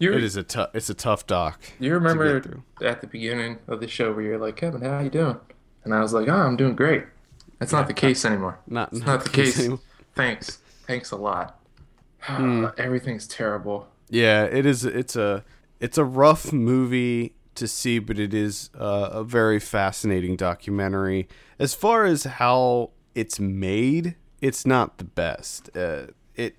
you're, 0.00 0.14
it 0.14 0.24
is 0.24 0.36
a 0.36 0.42
tough 0.42 0.70
it's 0.74 0.90
a 0.90 0.94
tough 0.94 1.26
doc 1.26 1.60
you 1.78 1.94
remember 1.94 2.60
at 2.82 3.00
the 3.00 3.06
beginning 3.06 3.58
of 3.66 3.80
the 3.80 3.88
show 3.88 4.12
where 4.12 4.22
you're 4.22 4.38
like 4.38 4.56
kevin 4.56 4.82
how 4.82 5.00
you 5.00 5.08
doing? 5.08 5.38
And 5.84 5.94
i 5.94 6.00
was 6.00 6.12
like 6.12 6.28
oh 6.28 6.34
i'm 6.34 6.56
doing 6.56 6.74
great. 6.74 7.04
That's 7.58 7.72
yeah, 7.72 7.78
not 7.78 7.88
the 7.88 7.94
case 7.94 8.24
not, 8.24 8.32
anymore. 8.32 8.58
not, 8.66 8.92
not, 8.92 9.06
not, 9.06 9.24
the 9.24 9.30
case, 9.30 9.68
thanks. 10.14 10.58
Thanks 10.86 11.12
a 11.12 11.16
lot. 11.16 11.60
Mm. 12.26 12.76
everything's 12.76 13.28
terrible. 13.28 13.86
Yeah, 14.08 14.44
it 14.44 14.66
is. 14.66 14.84
It's 14.84 15.16
a 15.16 15.44
it's 15.80 15.98
a 15.98 16.04
rough 16.04 16.52
movie 16.52 17.34
to 17.54 17.66
see, 17.66 17.98
but 17.98 18.18
it 18.18 18.32
is 18.34 18.70
uh, 18.78 19.08
a 19.12 19.24
very 19.24 19.58
fascinating 19.58 20.36
documentary. 20.36 21.28
As 21.58 21.74
far 21.74 22.04
as 22.04 22.24
how 22.24 22.90
it's 23.14 23.40
made, 23.40 24.16
it's 24.40 24.66
not 24.66 24.98
the 24.98 25.04
best. 25.04 25.74
Uh, 25.76 26.08
it 26.34 26.56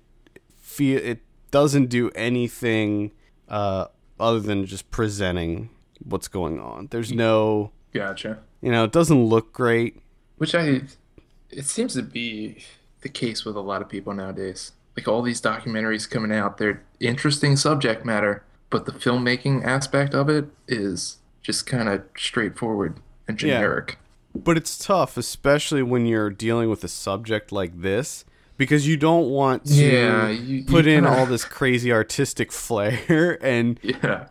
feel 0.60 0.98
it 0.98 1.20
doesn't 1.50 1.86
do 1.86 2.10
anything 2.10 3.12
uh, 3.48 3.86
other 4.20 4.40
than 4.40 4.66
just 4.66 4.90
presenting 4.90 5.70
what's 6.04 6.28
going 6.28 6.60
on. 6.60 6.88
There's 6.90 7.12
no, 7.12 7.72
Gotcha. 7.92 8.38
you 8.60 8.70
know, 8.70 8.84
it 8.84 8.92
doesn't 8.92 9.24
look 9.24 9.52
great. 9.52 10.00
Which 10.36 10.54
I, 10.54 10.82
it 11.50 11.64
seems 11.64 11.94
to 11.94 12.02
be 12.02 12.62
the 13.00 13.08
case 13.08 13.44
with 13.44 13.56
a 13.56 13.60
lot 13.60 13.82
of 13.82 13.88
people 13.88 14.12
nowadays. 14.12 14.72
Like 14.98 15.06
all 15.06 15.22
these 15.22 15.40
documentaries 15.40 16.10
coming 16.10 16.32
out, 16.32 16.58
they're 16.58 16.82
interesting 16.98 17.54
subject 17.54 18.04
matter, 18.04 18.42
but 18.68 18.84
the 18.84 18.90
filmmaking 18.90 19.64
aspect 19.64 20.12
of 20.12 20.28
it 20.28 20.46
is 20.66 21.18
just 21.40 21.68
kind 21.68 21.88
of 21.88 22.02
straightforward 22.16 22.96
and 23.28 23.40
Yeah. 23.40 23.58
generic. 23.58 23.96
But 24.34 24.56
it's 24.56 24.76
tough, 24.76 25.16
especially 25.16 25.84
when 25.84 26.04
you're 26.04 26.30
dealing 26.30 26.68
with 26.68 26.82
a 26.82 26.88
subject 26.88 27.52
like 27.52 27.80
this, 27.80 28.24
because 28.56 28.88
you 28.88 28.96
don't 28.96 29.28
want 29.30 29.66
to 29.66 29.74
Yeah, 29.74 30.30
you- 30.30 30.64
put 30.64 30.84
you 30.84 30.90
in 30.94 31.04
kinda- 31.04 31.16
all 31.16 31.26
this 31.26 31.44
crazy 31.44 31.92
artistic 31.92 32.50
flair 32.66 33.38
and 33.40 33.78
Yeah, 33.84 34.26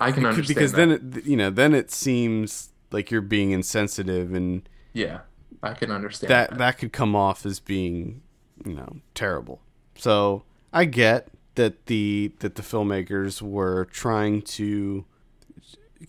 I 0.00 0.12
can 0.12 0.24
understand 0.24 0.48
because 0.48 0.72
that. 0.72 0.78
then 0.78 1.18
it, 1.18 1.26
you 1.26 1.36
know 1.36 1.50
then 1.50 1.74
it 1.74 1.90
seems 1.90 2.70
like 2.90 3.10
you're 3.10 3.20
being 3.20 3.50
insensitive 3.50 4.32
and 4.32 4.66
yeah, 4.94 5.18
I 5.62 5.74
can 5.74 5.90
understand 5.90 6.30
that 6.30 6.56
that 6.56 6.78
could 6.78 6.94
come 6.94 7.14
off 7.14 7.44
as 7.44 7.60
being 7.60 8.22
you 8.64 8.72
know 8.72 8.96
terrible 9.14 9.60
so 9.96 10.42
i 10.72 10.84
get 10.84 11.28
that 11.54 11.86
the 11.86 12.32
that 12.40 12.54
the 12.54 12.62
filmmakers 12.62 13.40
were 13.40 13.86
trying 13.86 14.42
to 14.42 15.04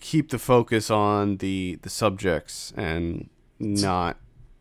keep 0.00 0.30
the 0.30 0.38
focus 0.38 0.90
on 0.90 1.38
the 1.38 1.78
the 1.82 1.90
subjects 1.90 2.72
and 2.76 3.28
not 3.58 4.16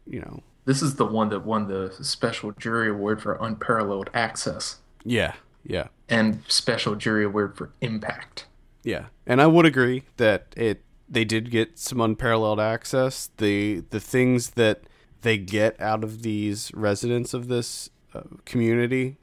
you 0.06 0.20
know 0.20 0.42
This 0.66 0.82
is 0.82 0.96
the 0.96 1.06
one 1.06 1.30
that 1.30 1.46
won 1.46 1.68
the 1.68 1.94
special 2.02 2.52
jury 2.54 2.90
award 2.90 3.22
for 3.22 3.36
unparalleled 3.36 4.10
access 4.14 4.78
yeah 5.04 5.34
yeah 5.64 5.88
and 6.10 6.44
special 6.48 6.96
jury 6.96 7.26
award 7.26 7.58
for 7.58 7.72
impact. 7.82 8.46
Yeah, 8.84 9.08
and 9.26 9.42
I 9.42 9.48
would 9.48 9.66
agree 9.66 10.04
that 10.18 10.48
it 10.56 10.84
they 11.10 11.26
did 11.26 11.52
get 11.52 11.78
some 11.78 12.02
unparalleled 12.02 12.60
access. 12.60 13.30
The 13.38 13.84
the 13.90 14.00
things 14.00 14.52
that 14.52 14.82
they 15.22 15.38
get 15.38 15.80
out 15.82 16.04
of 16.04 16.22
these 16.22 16.72
residents 16.74 17.34
of 17.34 17.48
this 17.48 17.90
community 18.46 19.18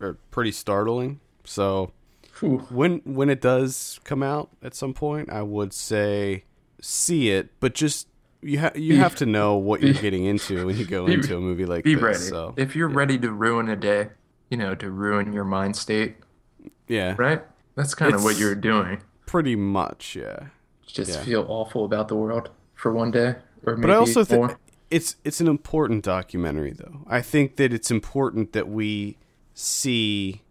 are 0.00 0.14
pretty 0.30 0.52
startling. 0.52 1.20
So 1.44 1.92
Whew. 2.40 2.58
when 2.70 2.98
when 3.04 3.30
it 3.30 3.40
does 3.40 4.00
come 4.04 4.22
out 4.22 4.50
at 4.62 4.74
some 4.74 4.92
point, 4.94 5.30
I 5.30 5.42
would 5.42 5.72
say 5.72 6.44
see 6.80 7.30
it, 7.30 7.50
but 7.60 7.74
just 7.74 8.08
you 8.42 8.60
ha- 8.60 8.72
you 8.74 8.94
Be- 8.94 8.96
have 8.98 9.14
to 9.16 9.26
know 9.26 9.56
what 9.56 9.82
you're 9.82 9.94
getting 9.94 10.24
into 10.24 10.66
when 10.66 10.76
you 10.76 10.84
go 10.84 11.06
be- 11.06 11.14
into 11.14 11.36
a 11.36 11.40
movie 11.40 11.64
like 11.66 11.84
Be 11.84 11.94
this. 11.94 12.02
ready. 12.02 12.18
So 12.18 12.54
if 12.56 12.76
you're 12.76 12.88
ready 12.88 13.18
to 13.18 13.30
ruin 13.32 13.68
a 13.68 13.76
day, 13.76 14.10
you 14.50 14.56
know, 14.56 14.74
to 14.74 14.90
ruin 14.90 15.32
your 15.32 15.44
mind 15.44 15.74
state, 15.76 16.16
yeah, 16.88 17.14
right? 17.18 17.42
That's 17.74 17.94
kind 17.94 18.14
of 18.14 18.22
what 18.24 18.38
you're 18.38 18.54
doing. 18.54 19.02
pretty 19.26 19.56
much. 19.56 20.16
Yeah. 20.16 20.48
Just 20.86 21.10
yeah. 21.12 21.22
feel 21.24 21.44
awful 21.48 21.84
about 21.84 22.08
the 22.08 22.14
world 22.14 22.50
for 22.74 22.92
one 22.92 23.10
day, 23.10 23.34
or 23.64 23.76
maybe 23.76 23.82
But 23.82 23.90
I 23.90 23.96
also 23.96 24.20
more. 24.36 24.48
think 24.48 24.58
it's 24.90 25.16
it's 25.24 25.40
an 25.40 25.48
important 25.48 26.04
documentary, 26.04 26.72
though. 26.72 27.00
I 27.06 27.20
think 27.22 27.56
that 27.56 27.72
it's 27.72 27.90
important 27.90 28.52
that 28.52 28.68
we 28.68 29.18
see 29.54 30.42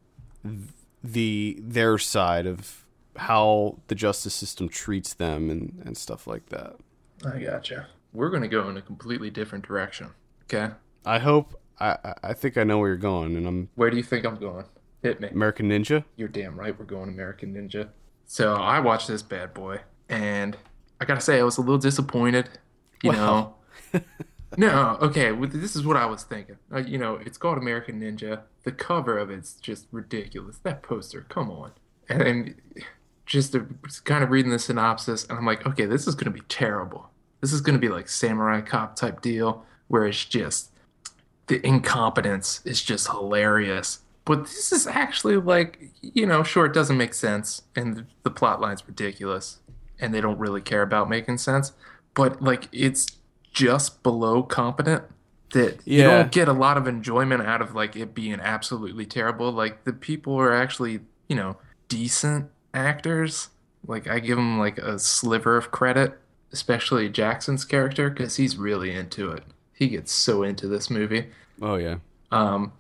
the 1.04 1.58
their 1.62 1.98
side 1.98 2.46
of 2.48 2.84
how 3.18 3.80
the 3.88 3.96
justice 3.96 4.34
system 4.34 4.68
treats 4.68 5.14
them 5.14 5.50
and, 5.50 5.82
and 5.86 5.98
stuff 5.98 6.28
like 6.28 6.48
that. 6.50 6.76
I 7.26 7.40
gotcha. 7.40 7.88
We're 8.14 8.30
gonna 8.30 8.48
go 8.48 8.68
in 8.70 8.78
a 8.78 8.82
completely 8.82 9.30
different 9.30 9.66
direction. 9.66 10.10
Okay, 10.44 10.74
I 11.06 11.20
hope. 11.20 11.60
I 11.80 11.98
I- 12.24 12.34
think 12.34 12.58
I 12.58 12.64
know 12.64 12.78
where 12.78 12.88
you're 12.90 12.98
going, 12.98 13.36
and 13.36 13.46
I'm 13.48 13.70
where 13.76 13.90
do 13.90 13.98
you 13.98 14.04
think 14.04 14.26
I'm 14.26 14.38
going? 14.38 14.66
Hit 15.04 15.20
me. 15.22 15.28
American 15.30 15.70
Ninja. 15.70 16.04
You're 16.16 16.28
damn 16.30 16.58
right. 16.60 16.78
We're 16.78 16.86
going 16.86 17.10
American 17.10 17.54
Ninja. 17.54 17.90
So 18.26 18.56
I 18.56 18.80
watched 18.80 19.08
this 19.08 19.22
bad 19.22 19.54
boy, 19.54 19.82
and 20.10 20.58
I 21.00 21.06
gotta 21.06 21.22
say 21.22 21.40
I 21.40 21.44
was 21.44 21.58
a 21.58 21.62
little 21.62 21.78
disappointed. 21.78 22.50
You 23.04 23.12
Wow. 23.12 23.16
know. 23.18 23.56
no, 24.58 24.98
okay. 25.02 25.32
with- 25.32 25.60
This 25.60 25.76
is 25.76 25.86
what 25.86 25.98
I 25.98 26.06
was 26.06 26.24
thinking. 26.24 26.58
Uh, 26.74 26.80
you 26.80 26.98
know, 26.98 27.16
it's 27.16 27.38
called 27.38 27.58
American 27.58 28.00
Ninja. 28.02 28.41
The 28.64 28.72
cover 28.72 29.18
of 29.18 29.30
it's 29.30 29.54
just 29.54 29.88
ridiculous. 29.91 30.58
That 30.64 30.82
poster, 30.84 31.26
come 31.30 31.50
on. 31.52 31.72
And 32.10 32.56
just 33.26 33.54
to, 33.54 33.68
kind 34.04 34.24
of 34.24 34.30
reading 34.30 34.52
the 34.52 34.60
synopsis, 34.60 35.26
and 35.26 35.38
I'm 35.38 35.46
like, 35.46 35.66
okay, 35.66 35.86
this 35.86 36.08
is 36.08 36.16
gonna 36.16 36.32
be 36.32 36.41
terrible. 36.48 37.10
This 37.41 37.52
is 37.54 37.62
gonna 37.62 37.80
be 37.80 37.89
like 37.89 38.08
Samurai 38.08 38.62
Cop 38.62 38.96
type 38.96 39.22
deal, 39.22 39.66
where 39.88 40.06
it's 40.06 40.24
just 40.26 40.72
the 41.48 41.66
incompetence 41.66 42.62
is 42.66 42.82
just 42.82 43.08
hilarious. 43.08 44.00
But 44.26 44.46
this 44.46 44.72
is 44.72 44.88
actually 44.88 45.38
like, 45.38 45.91
you 46.02 46.26
know, 46.26 46.41
sure, 46.43 46.66
it 46.66 46.74
doesn't 46.74 46.98
make 46.98 47.14
sense, 47.14 47.62
and 47.76 47.96
the, 47.96 48.06
the 48.24 48.32
plot 48.32 48.62
line's 48.62 48.88
ridiculous, 48.88 49.60
and 50.00 50.14
they 50.14 50.22
don't 50.22 50.39
really 50.39 50.62
care 50.62 50.82
about 50.82 51.10
making 51.10 51.38
sense. 51.38 51.74
But 52.16 52.41
like, 52.41 52.68
it's 52.72 53.06
just 53.56 54.03
below 54.03 54.43
competent 54.43 55.03
that 55.53 55.80
you 55.86 56.03
don't 56.03 56.32
get 56.32 56.47
a 56.49 56.53
lot 56.53 56.78
of 56.78 56.88
enjoyment 56.88 57.41
out 57.41 57.62
of 57.62 57.74
like 57.74 57.95
it 57.95 58.14
being 58.14 58.39
absolutely 58.41 59.06
terrible. 59.06 59.51
Like 59.51 59.86
the 59.86 59.93
people 59.93 60.36
are 60.36 60.53
actually, 60.53 60.99
you 61.30 61.36
know, 61.36 61.58
decent 61.88 62.49
actors. 62.74 63.49
Like 63.88 64.08
I 64.08 64.20
give 64.20 64.36
them 64.36 64.60
like 64.60 64.78
a 64.78 64.99
sliver 64.99 65.56
of 65.56 65.72
credit, 65.72 66.20
especially 66.51 67.10
Jackson's 67.10 67.64
character, 67.64 68.10
because 68.10 68.36
he's 68.36 68.58
really 68.58 68.91
into 68.91 69.32
it. 69.32 69.43
He 69.74 69.88
gets 69.88 70.12
so 70.12 70.43
into 70.43 70.68
this 70.68 70.89
movie. 70.89 71.28
Oh 71.62 71.78
yeah. 71.78 71.97
Um, 72.32 72.74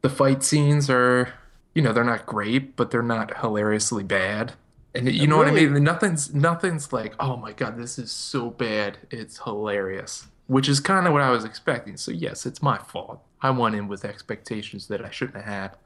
the 0.00 0.08
fight 0.08 0.42
scenes 0.42 0.88
are, 0.88 1.34
you 1.74 1.82
know, 1.82 1.92
they're 1.92 2.04
not 2.04 2.24
great, 2.24 2.76
but 2.76 2.90
they're 2.90 3.02
not 3.02 3.40
hilariously 3.40 4.04
bad. 4.04 4.54
And 4.94 5.12
you 5.12 5.26
know 5.26 5.36
what 5.36 5.48
I 5.48 5.50
mean? 5.50 5.82
Nothing's 5.82 6.32
nothing's 6.34 6.92
like, 6.92 7.14
oh 7.18 7.36
my 7.36 7.52
god, 7.52 7.76
this 7.76 7.98
is 7.98 8.12
so 8.12 8.50
bad, 8.50 8.98
it's 9.10 9.38
hilarious. 9.40 10.26
Which 10.46 10.68
is 10.68 10.78
kind 10.78 11.06
of 11.06 11.12
what 11.12 11.22
I 11.22 11.30
was 11.30 11.44
expecting. 11.44 11.96
So 11.96 12.10
yes, 12.12 12.46
it's 12.46 12.62
my 12.62 12.78
fault. 12.78 13.20
I 13.40 13.50
went 13.50 13.74
in 13.74 13.88
with 13.88 14.04
expectations 14.04 14.86
that 14.88 15.04
I 15.04 15.10
shouldn't 15.10 15.36
have 15.36 15.44
had. 15.46 15.76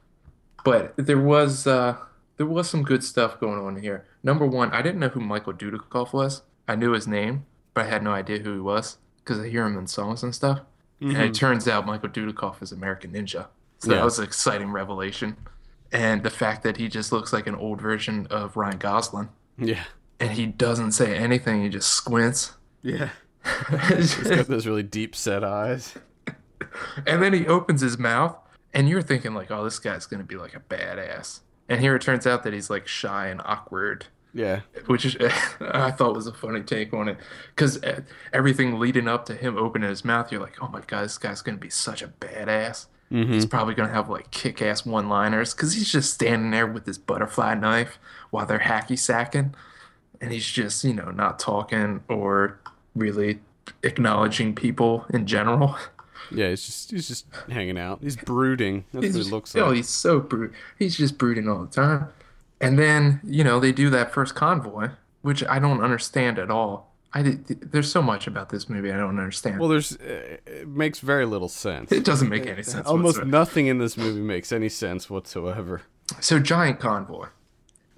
But 0.65 0.95
there 0.97 1.21
was 1.21 1.67
uh 1.67 1.97
there 2.37 2.47
was 2.47 2.69
some 2.69 2.83
good 2.83 3.03
stuff 3.03 3.41
going 3.41 3.59
on 3.59 3.81
here. 3.81 4.05
Number 4.23 4.47
one, 4.47 4.71
I 4.73 4.83
didn't 4.83 5.01
know 5.01 5.09
who 5.09 5.21
Michael 5.21 5.53
Dudikoff 5.55 6.13
was. 6.13 6.43
I 6.67 6.77
knew 6.77 6.93
his 6.93 7.09
name, 7.09 7.47
but 7.75 7.87
I 7.87 7.89
had 7.89 8.03
no 8.03 8.13
idea 8.13 8.39
who 8.41 8.53
he 8.55 8.61
was 8.61 8.99
because 9.25 9.41
I 9.41 9.49
hear 9.49 9.65
him 9.67 9.79
in 9.79 9.87
songs 9.87 10.23
and 10.23 10.35
stuff. 10.35 10.61
And 11.01 11.17
it 11.17 11.33
turns 11.35 11.69
out 11.69 11.87
Michael 11.87 12.09
Dudikoff 12.09 12.61
is 12.61 12.73
American 12.73 13.13
Ninja. 13.13 13.47
So 13.79 13.91
Yeah. 13.91 13.99
that 13.99 14.05
was 14.05 14.19
an 14.19 14.25
exciting 14.25 14.71
revelation. 14.73 15.37
And 15.93 16.23
the 16.23 16.31
fact 16.31 16.63
that 16.65 16.77
he 16.77 16.89
just 16.89 17.13
looks 17.13 17.33
like 17.33 17.47
an 17.47 17.55
old 17.55 17.81
version 17.81 18.27
of 18.31 18.57
Ryan 18.57 18.79
Gosling. 18.79 19.29
Yeah. 19.57 19.85
And 20.21 20.33
he 20.33 20.47
doesn't 20.47 20.93
say 20.93 21.17
anything, 21.17 21.63
he 21.63 21.69
just 21.69 21.89
squints. 21.91 22.55
Yeah. 22.83 23.11
He's 23.89 24.15
got 24.15 24.47
those 24.47 24.67
really 24.67 24.83
deep 24.83 25.15
set 25.15 25.43
eyes. 25.45 25.95
and 27.07 27.23
then 27.23 27.33
he 27.33 27.47
opens 27.47 27.81
his 27.81 27.99
mouth, 27.99 28.37
and 28.75 28.89
you're 28.89 29.03
thinking, 29.03 29.33
like, 29.33 29.51
oh, 29.51 29.65
this 29.65 29.79
guy's 29.79 30.07
going 30.07 30.21
to 30.21 30.27
be 30.27 30.37
like 30.37 30.55
a 30.55 30.61
badass. 30.61 31.41
And 31.69 31.81
here 31.81 31.95
it 31.95 32.03
turns 32.03 32.27
out 32.27 32.43
that 32.45 32.53
he's 32.53 32.71
like 32.71 32.87
shy 32.89 33.29
and 33.29 33.41
awkward. 33.45 34.07
Yeah. 34.35 34.61
which 34.87 35.05
is, 35.05 35.17
I 35.61 35.91
thought 35.91 36.15
was 36.15 36.27
a 36.27 36.35
funny 36.35 36.63
take 36.63 36.93
on 36.93 37.09
it 37.09 37.17
because 37.55 37.79
everything 38.33 38.79
leading 38.79 39.09
up 39.09 39.25
to 39.27 39.35
him 39.35 39.57
opening 39.57 39.89
his 39.89 40.05
mouth, 40.05 40.31
you're 40.31 40.41
like, 40.41 40.63
oh 40.63 40.69
my 40.69 40.81
god, 40.87 41.05
this 41.05 41.19
guy's 41.19 41.43
gonna 41.43 41.57
be 41.59 41.71
such 41.71 42.03
a 42.03 42.09
badass. 42.09 42.87
He's 43.11 43.27
mm-hmm. 43.27 43.49
probably 43.49 43.75
gonna 43.75 43.93
have 43.93 44.11
like 44.11 44.31
kick-ass 44.31 44.85
one-liners 44.85 45.55
because 45.55 45.73
he's 45.73 45.91
just 45.91 46.13
standing 46.13 46.51
there 46.51 46.67
with 46.67 46.85
his 46.85 46.99
butterfly 46.99 47.55
knife 47.55 47.99
while 48.31 48.45
they're 48.45 48.59
hacky 48.59 48.99
sacking, 48.99 49.55
and 50.21 50.31
he's 50.31 50.47
just 50.47 50.85
you 50.85 50.93
know 50.93 51.11
not 51.11 51.39
talking 51.39 52.03
or 52.09 52.59
really 52.95 53.41
acknowledging 53.83 54.55
people 54.55 55.07
in 55.11 55.27
general. 55.27 55.77
Yeah. 56.31 56.51
He's 56.51 56.67
just 56.67 56.91
he's 56.91 57.09
just 57.09 57.27
hanging 57.49 57.79
out. 57.79 58.01
He's 58.03 58.17
brooding. 58.17 58.85
That's 58.93 59.07
what 59.07 59.15
He's- 59.15 59.27
it 59.27 59.31
looks 59.31 59.57
Oh, 59.57 59.69
like. 59.69 59.77
he's 59.77 59.89
so 59.89 60.21
brood. 60.21 60.53
He's 60.79 60.97
just 60.99 61.17
brooding 61.17 61.49
all 61.49 61.65
the 61.65 61.71
time. 61.75 62.09
And 62.61 62.79
then 62.79 63.21
you 63.25 63.43
know 63.45 63.59
they 63.59 63.73
do 63.73 63.89
that 63.91 64.13
first 64.13 64.35
convoy, 64.35 64.91
which 65.23 65.43
I 65.45 65.59
don't 65.59 65.81
understand 65.81 66.39
at 66.39 66.51
all. 66.51 66.93
I 67.15 67.23
did, 67.23 67.73
there's 67.73 67.91
so 67.91 68.03
much 68.03 68.27
about 68.27 68.51
this 68.51 68.69
movie 68.69 68.93
I 68.93 68.97
don't 68.99 69.19
understand. 69.19 69.59
Well, 69.61 69.69
there's 69.71 69.97
uh, 69.97 70.37
it 70.47 70.69
makes 70.69 71.01
very 71.01 71.25
little 71.25 71.49
sense. 71.49 71.91
it 71.91 72.05
doesn't 72.05 72.29
make 72.29 72.47
any 72.47 72.63
sense. 72.63 72.87
Almost 72.87 73.19
whatsoever. 73.19 73.31
nothing 73.31 73.67
in 73.67 73.79
this 73.79 73.97
movie 73.97 74.21
makes 74.21 74.53
any 74.53 74.69
sense 74.69 75.09
whatsoever. 75.09 75.83
So 76.21 76.39
giant 76.39 76.81
convoy, 76.81 77.29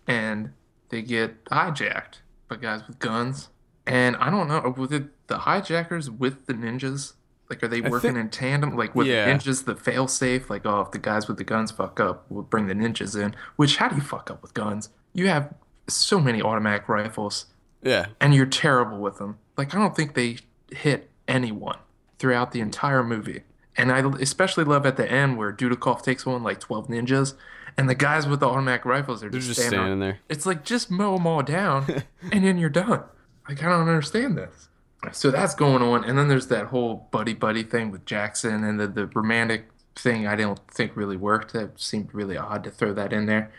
and 0.06 0.52
they 0.90 1.02
get 1.02 1.44
hijacked 1.46 2.20
by 2.48 2.56
guys 2.56 2.82
with 2.86 2.98
guns. 2.98 3.48
And 3.86 4.16
I 4.16 4.30
don't 4.30 4.46
know, 4.46 4.72
the, 4.86 5.08
the 5.26 5.38
hijackers 5.38 6.08
with 6.11 6.46
the 6.46 6.54
ninjas? 6.54 7.14
Like, 7.48 7.62
are 7.64 7.68
they 7.68 7.80
working 7.80 8.12
think- 8.14 8.18
in 8.18 8.28
tandem? 8.30 8.76
Like, 8.76 8.94
with 8.94 9.08
Yeah. 9.08 9.26
the 9.26 9.32
ninjas, 9.32 9.64
the 9.64 9.74
fail 9.74 10.06
safe? 10.06 10.48
Like, 10.48 10.64
oh, 10.64 10.82
if 10.82 10.92
the 10.92 10.98
guys 10.98 11.26
with 11.26 11.38
the 11.38 11.44
guns 11.44 11.72
fuck 11.72 11.98
up, 11.98 12.26
we'll 12.28 12.44
bring 12.44 12.68
the 12.68 12.74
ninjas 12.74 13.20
in. 13.20 13.34
Which, 13.56 13.78
how 13.78 13.88
do 13.88 13.96
you 13.96 14.02
fuck 14.02 14.30
up 14.30 14.42
with 14.42 14.54
guns? 14.54 14.90
You 15.12 15.26
have 15.28 15.52
so 15.88 16.20
many 16.20 16.40
automatic 16.40 16.88
rifles. 16.88 17.46
Yeah. 17.83 18.07
and 18.20 18.35
you're 18.35 18.47
terrible 18.47 18.99
with 18.99 19.18
them. 19.18 19.39
Like 19.57 19.74
I 19.74 19.78
don't 19.78 19.97
think 19.97 20.14
they 20.14 20.39
hit 20.70 21.11
anyone 21.26 21.78
throughout 22.18 22.53
the 22.53 22.61
entire 22.61 23.03
movie. 23.03 23.43
And 23.76 23.91
I 23.93 24.01
especially 24.20 24.64
love 24.64 24.85
at 24.85 24.97
the 24.97 25.11
end 25.11 25.39
where 25.39 25.53
Dudikoff 25.53 26.03
takes 26.03 26.26
one 26.26 26.43
like 26.43 26.61
12 26.61 26.89
ninjas 26.89 27.35
and 27.76 27.89
the 27.89 27.95
guys 27.95 28.26
with 28.26 28.41
the 28.41 28.49
automatic 28.49 28.85
rifles 28.85 29.22
are 29.22 29.31
just, 29.31 29.47
just 29.47 29.61
standing, 29.61 29.78
standing 29.78 30.01
there. 30.01 30.18
It's 30.28 30.45
like 30.45 30.64
just 30.64 30.91
mow 30.91 31.16
them 31.16 31.26
all 31.26 31.43
down 31.43 32.03
and 32.33 32.45
then 32.45 32.59
you're 32.59 32.68
done. 32.68 33.03
Like 33.49 33.62
I 33.62 33.68
don't 33.68 33.89
understand 33.89 34.37
this. 34.37 34.68
So 35.12 35.31
that's 35.31 35.55
going 35.55 35.83
on 35.83 36.05
and 36.05 36.18
then 36.18 36.28
there's 36.28 36.49
that 36.49 36.66
whole 36.66 37.09
buddy 37.11 37.33
buddy 37.33 37.62
thing 37.62 37.91
with 37.91 38.05
Jackson 38.05 38.64
and 38.64 38.78
the 38.78 38.87
the 38.87 39.07
romantic 39.07 39.70
thing 39.97 40.26
I 40.26 40.37
don't 40.37 40.61
think 40.70 40.97
really 40.97 41.16
worked. 41.16 41.53
That 41.53 41.81
seemed 41.81 42.12
really 42.12 42.37
odd 42.37 42.64
to 42.64 42.70
throw 42.70 42.93
that 42.95 43.12
in 43.12 43.26
there. 43.26 43.51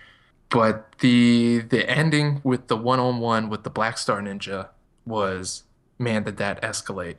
But 0.52 0.98
the 1.00 1.60
the 1.60 1.90
ending 1.90 2.42
with 2.44 2.68
the 2.68 2.78
one 2.78 3.00
on 3.00 3.20
one 3.20 3.50
with 3.50 3.64
the 3.64 3.70
Black 3.70 3.98
Star 3.98 4.22
Ninja 4.22 4.70
was 5.06 5.64
man, 5.98 6.24
did 6.24 6.38
that 6.38 6.62
escalate? 6.62 7.18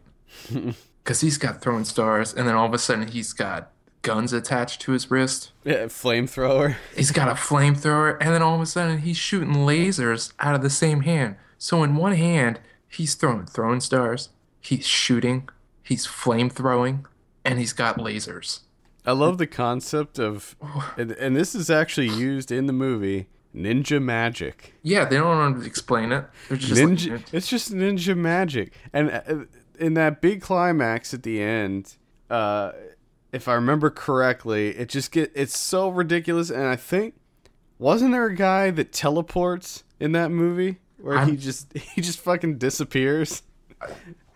Because 1.03 1.21
he's 1.21 1.37
got 1.37 1.61
throwing 1.61 1.85
stars, 1.85 2.33
and 2.33 2.47
then 2.47 2.55
all 2.55 2.65
of 2.65 2.73
a 2.73 2.79
sudden 2.79 3.09
he's 3.09 3.33
got 3.33 3.73
guns 4.03 4.33
attached 4.33 4.81
to 4.83 4.93
his 4.93 5.11
wrist. 5.11 5.51
Yeah, 5.65 5.87
flamethrower. 5.87 6.77
He's 6.95 7.11
got 7.11 7.27
a 7.27 7.33
flamethrower, 7.33 8.19
and 8.21 8.33
then 8.33 8.41
all 8.41 8.55
of 8.55 8.61
a 8.61 8.67
sudden 8.67 8.99
he's 8.99 9.17
shooting 9.17 9.53
lasers 9.53 10.33
out 10.39 10.55
of 10.55 10.63
the 10.63 10.71
same 10.71 11.01
hand. 11.01 11.35
So 11.59 11.83
in 11.83 11.97
one 11.97 12.13
hand 12.13 12.61
he's 12.89 13.17
throwing 13.17 13.47
throwing 13.47 13.81
stars, 13.81 14.29
he's 14.61 14.87
shooting, 14.87 15.49
he's 15.83 16.07
flamethrowing, 16.07 17.05
and 17.45 17.59
he's 17.59 17.73
got 17.73 17.99
lasers. 17.99 18.61
I 19.05 19.13
love 19.13 19.39
the 19.39 19.47
concept 19.49 20.19
of, 20.19 20.55
and, 20.97 21.11
and 21.13 21.35
this 21.37 21.55
is 21.55 21.69
actually 21.71 22.09
used 22.09 22.53
in 22.53 22.67
the 22.67 22.73
movie 22.73 23.27
Ninja 23.55 24.01
Magic. 24.01 24.75
Yeah, 24.83 25.05
they 25.05 25.17
don't 25.17 25.27
want 25.39 25.61
to 25.61 25.67
explain 25.67 26.13
it. 26.13 26.25
Just 26.51 26.71
like, 26.81 26.89
Ninja, 26.91 27.23
it's 27.33 27.49
just 27.49 27.73
ninja 27.73 28.17
magic, 28.17 28.73
and 28.93 29.11
uh, 29.11 29.45
in 29.79 29.95
that 29.95 30.21
big 30.21 30.41
climax 30.41 31.13
at 31.13 31.23
the 31.25 31.43
end, 31.43 31.97
uh, 32.31 32.73
if 33.33 33.49
I 33.49 33.55
remember 33.55 33.91
correctly, 33.91 34.69
it 34.71 34.89
just 34.89 35.11
get 35.13 35.33
it's 35.35 35.59
so 35.59 35.89
ridiculous, 35.89 36.49
and 36.51 36.63
I 36.65 36.77
think 36.77 37.15
wasn't 37.79 38.13
there 38.13 38.27
a 38.27 38.35
guy 38.35 38.71
that 38.71 38.93
teleports 38.93 39.83
in 39.99 40.13
that 40.13 40.31
movie 40.31 40.79
where 40.99 41.17
he 41.25 41.33
I'm- 41.33 41.37
just 41.39 41.73
he 41.77 42.01
just 42.01 42.21
fucking 42.21 42.59
disappears? 42.59 43.43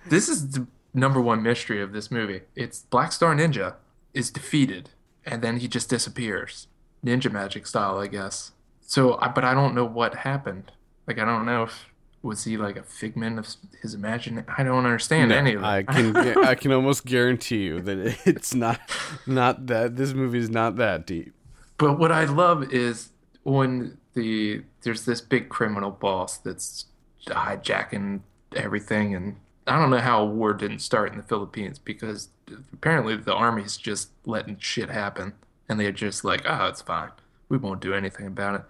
This 0.09 0.29
is 0.29 0.51
the 0.51 0.67
number 0.93 1.21
one 1.21 1.43
mystery 1.43 1.81
of 1.81 1.93
this 1.93 2.11
movie. 2.11 2.43
It's 2.57 2.81
Black 2.81 3.13
Star 3.13 3.35
Ninja 3.35 3.75
is 4.17 4.31
defeated, 4.31 4.91
and 5.25 5.43
then 5.43 5.59
he 5.59 5.69
just 5.69 5.89
disappears, 5.91 6.67
ninja 7.05 7.31
magic 7.31 7.67
style, 7.67 7.99
I 7.99 8.07
guess. 8.09 8.53
So, 8.81 9.19
I- 9.21 9.29
but 9.29 9.45
I 9.45 9.53
don't 9.55 9.75
know 9.75 9.85
what 9.85 10.15
happened. 10.31 10.73
Like, 11.07 11.19
I 11.19 11.25
don't 11.25 11.47
know 11.47 11.65
if 11.65 11.75
was 12.23 12.43
he 12.45 12.57
like 12.57 12.77
a 12.77 12.83
figment 12.83 13.39
of 13.39 13.47
his 13.83 13.95
imagination. 13.95 14.49
I 14.59 14.65
don't 14.65 14.85
understand 14.85 15.31
any 15.31 15.55
of 15.55 15.63
it. 15.63 15.65
I 15.67 15.83
can 15.85 16.17
I 16.17 16.55
can 16.57 16.73
almost 16.73 17.05
guarantee 17.05 17.63
you 17.69 17.81
that 17.83 17.99
it's 18.27 18.53
not 18.55 18.81
not 19.27 19.67
that 19.69 19.95
this 19.97 20.13
movie 20.13 20.39
is 20.39 20.51
not 20.51 20.75
that 20.77 21.07
deep. 21.07 21.33
But 21.79 21.99
what 22.01 22.11
I 22.11 22.25
love 22.25 22.73
is 22.73 23.11
when 23.45 23.99
the 24.15 24.63
there's 24.83 25.05
this 25.05 25.21
big 25.21 25.49
criminal 25.51 25.93
boss 25.93 26.39
that's 26.39 26.87
hijacking 27.27 28.21
everything, 28.57 29.15
and 29.15 29.37
I 29.67 29.79
don't 29.79 29.91
know 29.91 29.99
how 29.99 30.23
a 30.23 30.27
war 30.27 30.55
didn't 30.55 30.79
start 30.79 31.13
in 31.13 31.19
the 31.19 31.25
Philippines 31.25 31.79
because 31.79 32.29
apparently 32.73 33.17
the 33.17 33.35
army's 33.35 33.77
just 33.77 34.11
letting 34.25 34.59
shit 34.59 34.91
happen, 34.91 35.33
and 35.69 35.81
they're 35.81 35.93
just 35.93 36.25
like, 36.25 36.43
oh, 36.47 36.67
it's 36.67 36.83
fine, 36.83 37.11
we 37.49 37.57
won't 37.57 37.81
do 37.81 37.93
anything 37.95 38.27
about 38.27 38.55
it. 38.57 38.63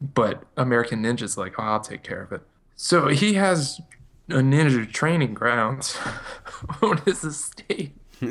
But 0.00 0.44
American 0.56 1.02
Ninja's 1.02 1.38
like, 1.38 1.54
oh, 1.58 1.62
I'll 1.62 1.80
take 1.80 2.02
care 2.02 2.22
of 2.22 2.32
it. 2.32 2.42
So 2.74 3.08
he 3.08 3.34
has 3.34 3.80
a 4.28 4.36
ninja 4.36 4.90
training 4.90 5.34
grounds 5.34 5.98
on 6.82 6.98
his 6.98 7.24
estate 7.24 7.92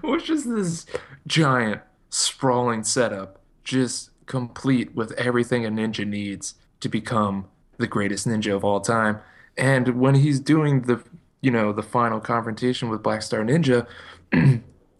which 0.00 0.30
is 0.30 0.44
this 0.44 0.86
giant 1.26 1.80
sprawling 2.10 2.82
setup 2.82 3.40
just 3.64 4.10
complete 4.26 4.94
with 4.94 5.12
everything 5.12 5.66
a 5.66 5.70
ninja 5.70 6.06
needs 6.06 6.54
to 6.80 6.88
become 6.88 7.46
the 7.78 7.86
greatest 7.86 8.26
ninja 8.26 8.54
of 8.54 8.64
all 8.64 8.80
time 8.80 9.20
and 9.56 10.00
when 10.00 10.14
he's 10.16 10.40
doing 10.40 10.82
the 10.82 11.02
you 11.40 11.50
know 11.50 11.72
the 11.72 11.82
final 11.82 12.20
confrontation 12.20 12.88
with 12.88 13.02
black 13.02 13.22
star 13.22 13.40
ninja 13.44 13.86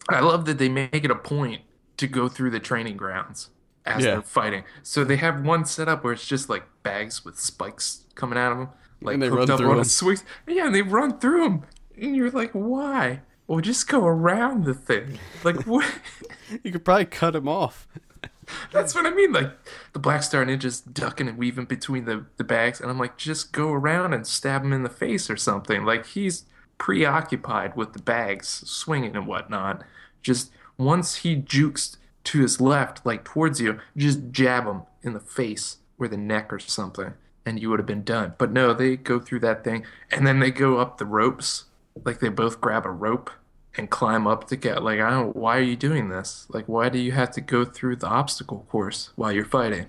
i 0.09 0.21
love 0.21 0.45
that 0.45 0.59
they 0.59 0.69
make 0.69 1.05
it 1.05 1.11
a 1.11 1.15
point 1.15 1.63
to 1.97 2.07
go 2.07 2.29
through 2.29 2.51
the 2.51 2.61
training 2.61 2.97
grounds 2.97 3.51
as 3.87 4.05
Yeah. 4.05 4.13
they're 4.13 4.23
fighting 4.23 4.65
so 4.83 5.05
they 5.05 5.17
have 5.17 5.45
one 5.45 5.65
setup 5.65 6.05
where 6.05 6.13
it's 6.13 6.27
just 6.27 6.49
like 6.49 6.65
bags 6.83 7.25
with 7.25 7.39
spikes 7.39 8.05
coming 8.15 8.39
out 8.39 8.53
of 8.53 8.59
them 8.59 8.69
like 9.01 9.15
And 9.15 9.23
they 9.23 9.29
hooked 9.29 9.41
run 9.41 9.51
up 9.51 9.59
through 9.59 9.71
on 9.71 9.77
them. 9.79 10.17
yeah 10.47 10.67
and 10.67 10.75
they 10.75 10.83
run 10.83 11.19
through 11.19 11.43
them 11.45 11.63
and 12.01 12.15
you're 12.17 12.31
like 12.31 12.53
why 12.53 13.21
well 13.47 13.61
just 13.61 13.89
go 13.89 14.05
around 14.07 14.65
the 14.65 14.75
thing 14.75 15.19
like 15.45 15.57
what 15.67 15.87
You 16.63 16.71
could 16.73 16.85
probably 16.85 17.07
cut 17.07 17.35
him 17.35 17.49
off. 17.49 17.89
that's 18.73 18.95
what 18.95 19.07
i 19.07 19.11
mean 19.11 19.33
like 19.33 19.51
the 19.93 19.99
black 19.99 20.23
star 20.23 20.45
ninja's 20.45 20.81
ducking 20.81 21.29
and 21.29 21.39
weaving 21.39 21.65
between 21.65 22.05
the, 22.05 22.27
the 22.37 22.45
bags 22.45 22.81
and 22.81 22.91
i'm 22.91 22.99
like 22.99 23.17
just 23.17 23.53
go 23.53 23.71
around 23.71 24.13
and 24.13 24.27
stab 24.27 24.65
him 24.65 24.73
in 24.73 24.83
the 24.83 24.89
face 24.89 25.31
or 25.31 25.37
something. 25.37 25.85
Like 25.85 26.07
he's 26.07 26.45
preoccupied 26.79 27.77
with 27.77 27.93
the 27.93 28.03
bags 28.03 28.49
swinging 28.67 29.17
and 29.17 29.27
whatnot. 29.27 29.83
Just 30.23 30.51
once 30.77 31.17
he 31.17 31.35
jukes 31.37 31.97
to 32.25 32.41
his 32.41 32.61
left 32.61 33.05
like 33.05 33.25
towards 33.25 33.61
you 33.61 33.81
just 33.97 34.31
jab 34.31 34.65
him 34.65 34.83
in 35.03 35.13
the 35.13 35.21
face 35.21 35.79
or 35.99 36.07
the 36.07 36.17
neck 36.17 36.53
or 36.53 36.59
something 36.61 37.15
and 37.45 37.61
you 37.61 37.69
would 37.69 37.81
have 37.81 37.87
been 37.87 38.05
done. 38.05 38.35
But 38.39 38.53
no 38.53 38.73
they 38.73 38.97
go 38.97 39.19
through 39.19 39.41
that 39.41 39.65
thing 39.65 39.85
and 40.11 40.27
then 40.27 40.41
they 40.41 40.51
go 40.51 40.79
up 40.79 40.99
the 40.99 41.07
ropes. 41.07 41.65
Like 42.05 42.21
they 42.21 42.29
both 42.29 42.61
grab 42.61 42.87
a 42.87 42.91
rope 42.91 43.31
and 43.77 43.91
climb 43.91 44.27
up 44.27 44.47
to 44.49 44.57
get 44.57 44.83
like 44.83 45.01
I 45.01 45.11
don't 45.11 45.35
why 45.37 45.57
are 45.59 45.63
you 45.63 45.77
doing 45.77 46.09
this? 46.09 46.47
Like 46.51 46.67
why 46.67 46.89
do 46.89 46.99
you 46.99 47.13
have 47.13 47.31
to 47.33 47.41
go 47.41 47.65
through 47.65 47.97
the 47.97 48.07
obstacle 48.09 48.67
course 48.71 49.11
while 49.17 49.33
you're 49.33 49.45
fighting? 49.45 49.87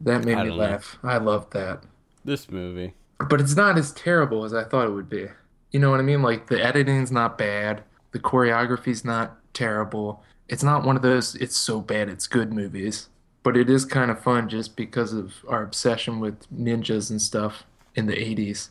That 0.00 0.24
made 0.24 0.38
I 0.38 0.42
me 0.44 0.48
don't 0.50 0.58
know. 0.58 0.64
laugh. 0.64 0.98
I 1.02 1.18
loved 1.18 1.52
that. 1.52 1.82
This 2.24 2.50
movie. 2.50 2.94
But 3.18 3.40
it's 3.40 3.56
not 3.56 3.78
as 3.78 3.92
terrible 3.92 4.44
as 4.44 4.52
I 4.52 4.64
thought 4.64 4.86
it 4.88 4.92
would 4.92 5.08
be. 5.08 5.26
You 5.70 5.80
know 5.80 5.90
what 5.90 6.00
I 6.00 6.02
mean? 6.04 6.22
Like 6.22 6.46
the 6.48 6.62
editing's 6.62 7.12
not 7.12 7.38
bad, 7.38 7.82
the 8.12 8.18
choreography's 8.18 9.04
not 9.04 9.36
terrible. 9.54 10.22
It's 10.48 10.62
not 10.62 10.84
one 10.84 10.96
of 10.96 11.02
those 11.02 11.34
it's 11.36 11.56
so 11.56 11.80
bad 11.80 12.08
it's 12.08 12.26
good 12.26 12.52
movies. 12.52 13.08
But 13.42 13.56
it 13.56 13.70
is 13.70 13.84
kind 13.84 14.10
of 14.10 14.20
fun 14.22 14.48
just 14.48 14.76
because 14.76 15.12
of 15.12 15.34
our 15.46 15.62
obsession 15.62 16.18
with 16.20 16.50
ninjas 16.52 17.10
and 17.10 17.22
stuff 17.22 17.64
in 17.94 18.06
the 18.06 18.14
80s. 18.14 18.70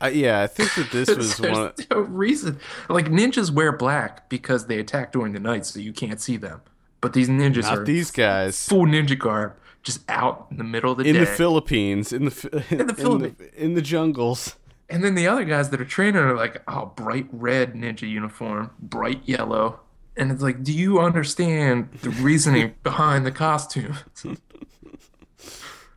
I, 0.00 0.08
yeah, 0.10 0.40
I 0.40 0.46
think 0.46 0.74
that 0.74 0.90
this 0.90 1.08
was 1.16 1.38
one. 1.40 1.72
no 1.90 2.00
reason. 2.00 2.58
Like 2.88 3.06
ninjas 3.06 3.50
wear 3.50 3.72
black 3.72 4.28
because 4.28 4.66
they 4.66 4.78
attack 4.78 5.12
during 5.12 5.32
the 5.32 5.40
night, 5.40 5.66
so 5.66 5.78
you 5.80 5.92
can't 5.92 6.20
see 6.20 6.36
them. 6.36 6.62
But 7.00 7.12
these 7.12 7.28
ninjas 7.28 7.62
Not 7.62 7.78
are 7.78 7.84
these 7.84 8.10
guys. 8.10 8.66
full 8.68 8.86
ninja 8.86 9.18
garb, 9.18 9.54
just 9.82 10.00
out 10.08 10.46
in 10.50 10.58
the 10.58 10.64
middle 10.64 10.92
of 10.92 10.98
the 10.98 11.04
in 11.04 11.14
day. 11.14 11.20
the 11.20 11.26
Philippines, 11.26 12.12
in 12.12 12.26
the 12.26 12.64
in 12.70 12.78
the 12.78 12.84
the, 12.84 12.94
Philippines. 12.94 13.50
in 13.56 13.74
the 13.74 13.82
jungles. 13.82 14.56
and 14.88 15.02
then 15.04 15.14
the 15.14 15.26
other 15.26 15.44
guys 15.44 15.70
that 15.70 15.80
are 15.80 15.84
training 15.86 16.16
are 16.20 16.36
like, 16.36 16.62
oh, 16.68 16.86
bright 16.96 17.26
red 17.32 17.74
ninja 17.74 18.08
uniform, 18.08 18.70
bright 18.80 19.20
yellow. 19.24 19.80
And 20.16 20.30
it's 20.30 20.42
like, 20.42 20.62
do 20.62 20.72
you 20.72 20.98
understand 21.00 21.90
the 22.02 22.10
reasoning 22.10 22.74
behind 22.82 23.24
the 23.24 23.30
costume? 23.32 23.96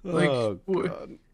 like, 0.03 0.29
oh 0.29 0.59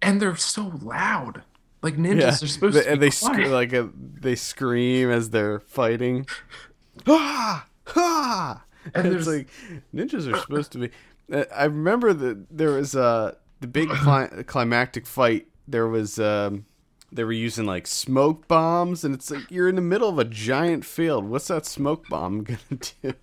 and 0.01 0.21
they're 0.21 0.35
so 0.35 0.71
loud. 0.81 1.43
Like 1.81 1.95
ninjas 1.95 2.19
Yeah, 2.19 2.27
are 2.29 2.47
supposed 2.47 2.75
they, 2.75 2.81
to 2.81 2.85
be 2.87 2.91
and 2.93 3.01
they 3.01 3.09
sc- 3.09 3.37
like 3.47 3.73
uh 3.73 3.87
they 3.95 4.35
scream 4.35 5.09
as 5.09 5.29
they're 5.29 5.59
fighting. 5.59 6.25
Ah! 7.07 7.65
Ah! 7.95 8.63
And 8.93 9.07
And 9.07 9.15
it's 9.15 9.27
like 9.27 9.47
ninjas 9.93 10.31
are 10.31 10.37
supposed 10.37 10.71
to 10.73 10.77
be. 10.79 10.89
Uh, 11.31 11.45
I 11.55 11.65
remember 11.65 12.13
that 12.13 12.45
there 12.57 12.71
was 12.71 12.95
uh, 12.95 13.35
the 13.61 13.67
big 13.67 13.89
cli- 13.89 14.43
climactic 14.43 15.05
fight. 15.05 15.47
There 15.67 15.87
was 15.87 16.19
um, 16.19 16.65
they 17.11 17.23
were 17.23 17.31
using 17.31 17.65
like 17.65 17.87
smoke 17.87 18.47
bombs, 18.47 19.03
and 19.05 19.13
it's 19.15 19.31
like 19.31 19.49
you're 19.49 19.69
in 19.69 19.75
the 19.75 19.81
middle 19.81 20.09
of 20.09 20.19
a 20.19 20.25
giant 20.25 20.83
field. 20.85 21.25
What's 21.25 21.47
that 21.47 21.65
smoke 21.65 22.07
bomb 22.09 22.43
gonna 22.43 22.59
do? 23.01 23.13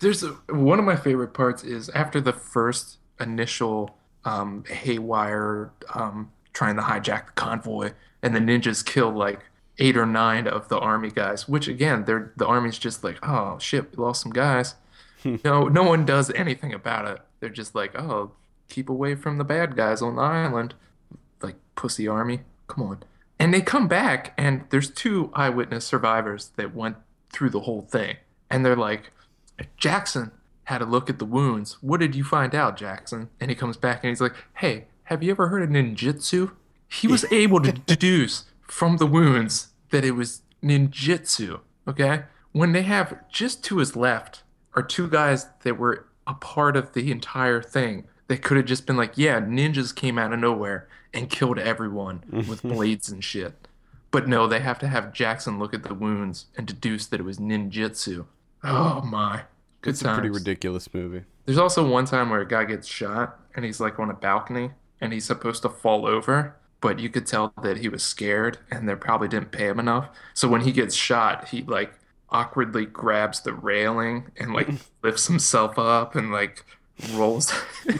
There's 0.00 0.22
a, 0.22 0.28
one 0.48 0.78
of 0.78 0.84
my 0.84 0.96
favorite 0.96 1.34
parts 1.34 1.64
is 1.64 1.88
after 1.90 2.20
the 2.20 2.32
first 2.32 2.98
initial 3.20 3.96
um, 4.24 4.64
haywire 4.68 5.72
um, 5.94 6.30
trying 6.54 6.76
to 6.76 6.82
hijack 6.82 7.26
the 7.26 7.32
convoy, 7.34 7.92
and 8.22 8.34
the 8.34 8.40
ninjas 8.40 8.84
kill 8.84 9.10
like 9.10 9.40
eight 9.78 9.96
or 9.96 10.06
nine 10.06 10.46
of 10.46 10.68
the 10.68 10.78
army 10.78 11.10
guys. 11.10 11.46
Which 11.48 11.68
again, 11.68 12.04
they're 12.04 12.32
the 12.36 12.46
army's 12.46 12.78
just 12.78 13.04
like, 13.04 13.18
oh 13.22 13.58
shit, 13.58 13.90
we 13.90 14.02
lost 14.02 14.22
some 14.22 14.32
guys. 14.32 14.76
no, 15.44 15.68
no 15.68 15.82
one 15.82 16.06
does 16.06 16.30
anything 16.30 16.72
about 16.72 17.06
it. 17.06 17.20
They're 17.40 17.50
just 17.50 17.74
like, 17.74 17.98
oh, 17.98 18.32
keep 18.68 18.88
away 18.88 19.14
from 19.14 19.36
the 19.36 19.44
bad 19.44 19.76
guys 19.76 20.00
on 20.00 20.16
the 20.16 20.22
island, 20.22 20.74
like 21.42 21.56
pussy 21.74 22.08
army. 22.08 22.40
Come 22.68 22.84
on. 22.84 23.02
And 23.38 23.52
they 23.52 23.60
come 23.60 23.88
back, 23.88 24.32
and 24.38 24.64
there's 24.70 24.88
two 24.88 25.30
eyewitness 25.34 25.84
survivors 25.84 26.52
that 26.56 26.74
went 26.74 26.96
through 27.30 27.50
the 27.50 27.60
whole 27.60 27.82
thing, 27.82 28.16
and 28.48 28.64
they're 28.64 28.76
like. 28.76 29.10
Jackson 29.76 30.32
had 30.64 30.80
a 30.82 30.86
look 30.86 31.10
at 31.10 31.18
the 31.18 31.24
wounds. 31.24 31.78
What 31.80 32.00
did 32.00 32.14
you 32.14 32.24
find 32.24 32.54
out, 32.54 32.76
Jackson? 32.76 33.28
And 33.40 33.50
he 33.50 33.54
comes 33.54 33.76
back 33.76 34.02
and 34.02 34.08
he's 34.08 34.20
like, 34.20 34.34
Hey, 34.54 34.86
have 35.04 35.22
you 35.22 35.30
ever 35.30 35.48
heard 35.48 35.62
of 35.62 35.70
ninjutsu? 35.70 36.52
He 36.88 37.06
was 37.06 37.24
able 37.32 37.60
to 37.60 37.72
deduce 37.86 38.44
from 38.62 38.96
the 38.96 39.06
wounds 39.06 39.68
that 39.90 40.04
it 40.04 40.12
was 40.12 40.42
ninjutsu. 40.62 41.60
Okay, 41.86 42.24
when 42.52 42.72
they 42.72 42.82
have 42.82 43.28
just 43.28 43.62
to 43.64 43.78
his 43.78 43.94
left 43.94 44.42
are 44.74 44.82
two 44.82 45.08
guys 45.08 45.46
that 45.62 45.78
were 45.78 46.06
a 46.26 46.34
part 46.34 46.76
of 46.76 46.94
the 46.94 47.10
entire 47.10 47.62
thing. 47.62 48.04
They 48.26 48.38
could 48.38 48.56
have 48.56 48.66
just 48.66 48.86
been 48.86 48.96
like, 48.96 49.18
yeah, 49.18 49.40
ninjas 49.40 49.94
came 49.94 50.18
out 50.18 50.32
of 50.32 50.38
nowhere 50.38 50.88
and 51.12 51.28
killed 51.28 51.58
everyone 51.58 52.22
with 52.48 52.62
blades 52.62 53.10
and 53.10 53.22
shit. 53.22 53.68
But 54.10 54.28
no, 54.28 54.46
they 54.46 54.60
have 54.60 54.78
to 54.78 54.88
have 54.88 55.12
Jackson 55.12 55.58
look 55.58 55.74
at 55.74 55.82
the 55.82 55.94
wounds 55.94 56.46
and 56.56 56.66
deduce 56.66 57.06
that 57.06 57.20
it 57.20 57.24
was 57.24 57.38
ninjutsu. 57.38 58.24
Oh 58.62 59.02
my. 59.02 59.42
Good 59.82 59.90
time. 59.90 59.90
It's 59.90 60.02
a 60.02 60.14
pretty 60.14 60.30
ridiculous 60.30 60.92
movie. 60.94 61.24
There's 61.44 61.58
also 61.58 61.86
one 61.86 62.06
time 62.06 62.30
where 62.30 62.40
a 62.40 62.48
guy 62.48 62.64
gets 62.64 62.88
shot 62.88 63.38
and 63.54 63.64
he's 63.64 63.80
like 63.80 63.98
on 63.98 64.08
a 64.08 64.14
balcony 64.14 64.70
and 65.00 65.12
he's 65.12 65.24
supposed 65.24 65.62
to 65.62 65.68
fall 65.68 66.06
over, 66.06 66.56
but 66.80 66.98
you 66.98 67.08
could 67.08 67.26
tell 67.26 67.52
that 67.62 67.78
he 67.78 67.88
was 67.88 68.02
scared 68.02 68.58
and 68.70 68.88
they 68.88 68.94
probably 68.94 69.28
didn't 69.28 69.52
pay 69.52 69.68
him 69.68 69.78
enough. 69.80 70.08
So 70.34 70.48
when 70.48 70.62
he 70.62 70.72
gets 70.72 70.94
shot, 70.94 71.48
he 71.48 71.62
like 71.62 71.94
awkwardly 72.30 72.86
grabs 72.86 73.40
the 73.40 73.52
railing 73.54 74.30
and 74.36 74.52
like 74.52 74.68
lifts 75.02 75.26
himself 75.26 75.78
up 75.78 76.14
and 76.14 76.32
like 76.32 76.64
rolls. 77.12 77.52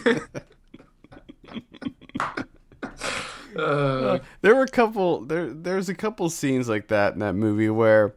uh, 3.57 4.19
There 4.43 4.55
were 4.55 4.63
a 4.63 4.69
couple 4.69 5.21
there 5.25 5.53
there's 5.53 5.89
a 5.89 5.95
couple 5.95 6.29
scenes 6.31 6.69
like 6.69 6.89
that 6.89 7.15
in 7.15 7.21
that 7.21 7.35
movie 7.35 7.71
where 7.71 8.15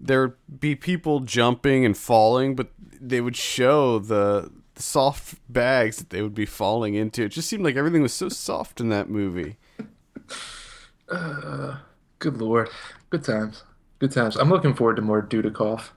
there'd 0.00 0.36
be 0.60 0.74
people 0.74 1.20
jumping 1.20 1.84
and 1.84 1.96
falling, 1.96 2.56
but 2.56 2.68
they 3.00 3.20
would 3.20 3.36
show 3.36 3.98
the, 3.98 4.50
the 4.74 4.82
soft 4.82 5.38
bags 5.52 5.98
that 5.98 6.10
they 6.10 6.22
would 6.22 6.34
be 6.34 6.46
falling 6.46 6.94
into. 6.94 7.24
It 7.24 7.28
just 7.30 7.48
seemed 7.48 7.64
like 7.64 7.76
everything 7.76 8.02
was 8.02 8.12
so 8.12 8.28
soft 8.28 8.80
in 8.80 8.88
that 8.88 9.08
movie. 9.08 9.56
good 12.18 12.38
lord. 12.38 12.68
Good 13.10 13.24
times. 13.24 13.62
Good 13.98 14.12
times. 14.12 14.36
I'm 14.36 14.50
looking 14.50 14.74
forward 14.74 14.96
to 14.96 15.02
more 15.02 15.22
Dudikoff 15.22 15.90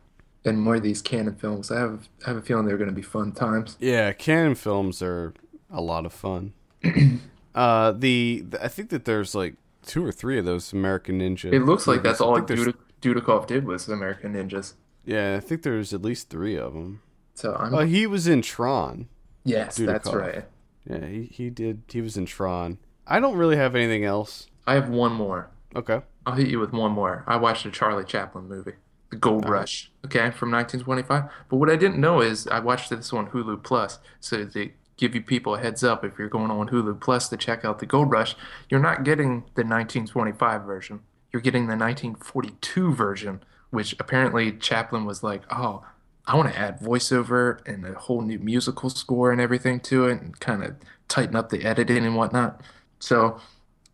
and 0.45 0.61
more 0.61 0.75
of 0.75 0.83
these 0.83 1.01
Cannon 1.01 1.35
films. 1.35 1.71
I 1.71 1.79
have 1.79 2.07
I 2.25 2.29
have 2.29 2.37
a 2.37 2.41
feeling 2.41 2.65
they're 2.65 2.77
going 2.77 2.89
to 2.89 2.95
be 2.95 3.01
fun 3.01 3.31
times. 3.31 3.77
Yeah, 3.79 4.13
Cannon 4.13 4.55
films 4.55 5.01
are 5.01 5.33
a 5.71 5.81
lot 5.81 6.05
of 6.05 6.13
fun. 6.13 6.53
uh, 7.55 7.91
the, 7.91 8.43
the 8.49 8.63
I 8.63 8.67
think 8.67 8.89
that 8.89 9.05
there's 9.05 9.33
like 9.33 9.55
two 9.85 10.05
or 10.05 10.11
three 10.11 10.37
of 10.37 10.45
those 10.45 10.73
American 10.73 11.19
Ninja. 11.19 11.51
It 11.51 11.61
looks 11.61 11.87
like 11.87 12.03
that's 12.03 12.19
movies. 12.19 12.59
All 12.59 12.65
Dudik- 12.65 12.75
Dudikoff 13.01 13.47
did 13.47 13.65
was 13.65 13.87
American 13.87 14.33
Ninjas. 14.33 14.73
Yeah, 15.05 15.35
I 15.35 15.39
think 15.39 15.63
there's 15.63 15.93
at 15.93 16.01
least 16.01 16.29
three 16.29 16.57
of 16.57 16.73
them. 16.73 17.01
So 17.37 17.53
I'm 17.55 17.73
Oh, 17.73 17.85
he 17.85 18.07
was 18.07 18.27
in 18.27 18.41
Tron. 18.41 19.07
yes, 19.43 19.77
that's 19.77 20.11
right. 20.11 20.45
Yeah, 20.89 21.05
he, 21.05 21.23
he 21.31 21.49
did. 21.51 21.83
He 21.87 22.01
was 22.01 22.17
in 22.17 22.25
Tron. 22.25 22.79
I 23.05 23.19
don't 23.19 23.37
really 23.37 23.57
have 23.57 23.75
anything 23.75 24.03
else. 24.03 24.47
I 24.65 24.73
have 24.73 24.89
one 24.89 25.13
more. 25.13 25.51
Okay. 25.75 26.01
I'll 26.25 26.33
hit 26.33 26.47
you 26.47 26.59
with 26.59 26.73
one 26.73 26.93
more. 26.93 27.23
I 27.27 27.35
watched 27.37 27.65
a 27.67 27.71
Charlie 27.71 28.03
Chaplin 28.05 28.47
movie, 28.49 28.73
The 29.11 29.17
Gold 29.17 29.47
Rush, 29.47 29.91
okay, 30.05 30.31
from 30.31 30.49
1925. 30.51 31.23
But 31.49 31.57
what 31.57 31.69
I 31.69 31.75
didn't 31.75 31.99
know 31.99 32.21
is 32.21 32.47
I 32.47 32.59
watched 32.59 32.89
this 32.89 33.13
on 33.13 33.27
Hulu 33.27 33.63
Plus, 33.63 33.99
so 34.19 34.43
they 34.43 34.73
give 34.97 35.13
you 35.13 35.21
people 35.21 35.53
a 35.55 35.59
heads 35.59 35.83
up 35.83 36.03
if 36.03 36.17
you're 36.17 36.27
going 36.29 36.49
on 36.49 36.69
Hulu 36.69 36.99
Plus 36.99 37.29
to 37.29 37.37
check 37.37 37.63
out 37.63 37.77
The 37.79 37.85
Gold 37.85 38.09
Rush. 38.11 38.35
You're 38.69 38.79
not 38.81 39.03
getting 39.03 39.41
the 39.55 39.63
1925 39.63 40.63
version. 40.63 41.01
You're 41.31 41.41
getting 41.41 41.67
the 41.67 41.77
1942 41.77 42.93
version, 42.95 43.43
which 43.69 43.95
apparently 43.99 44.53
Chaplin 44.53 45.05
was 45.05 45.21
like, 45.23 45.43
"Oh, 45.51 45.85
I 46.27 46.35
want 46.35 46.51
to 46.53 46.59
add 46.59 46.79
voiceover 46.79 47.65
and 47.65 47.85
a 47.85 47.93
whole 47.93 48.21
new 48.21 48.37
musical 48.37 48.89
score 48.89 49.31
and 49.31 49.41
everything 49.41 49.79
to 49.81 50.05
it, 50.05 50.21
and 50.21 50.39
kind 50.39 50.63
of 50.63 50.75
tighten 51.07 51.35
up 51.35 51.49
the 51.49 51.63
editing 51.63 52.05
and 52.05 52.15
whatnot." 52.15 52.61
So 52.99 53.39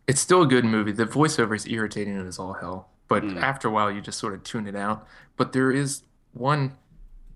it's 0.06 0.20
still 0.20 0.42
a 0.42 0.46
good 0.46 0.64
movie. 0.64 0.92
The 0.92 1.06
voiceover 1.06 1.56
is 1.56 1.66
irritating 1.66 2.18
as 2.18 2.38
all 2.38 2.54
hell, 2.54 2.88
but 3.08 3.22
hmm. 3.22 3.38
after 3.38 3.68
a 3.68 3.70
while 3.70 3.90
you 3.90 4.00
just 4.00 4.18
sort 4.18 4.34
of 4.34 4.42
tune 4.42 4.66
it 4.66 4.76
out. 4.76 5.06
But 5.36 5.52
there 5.52 5.70
is 5.70 6.02
one 6.32 6.76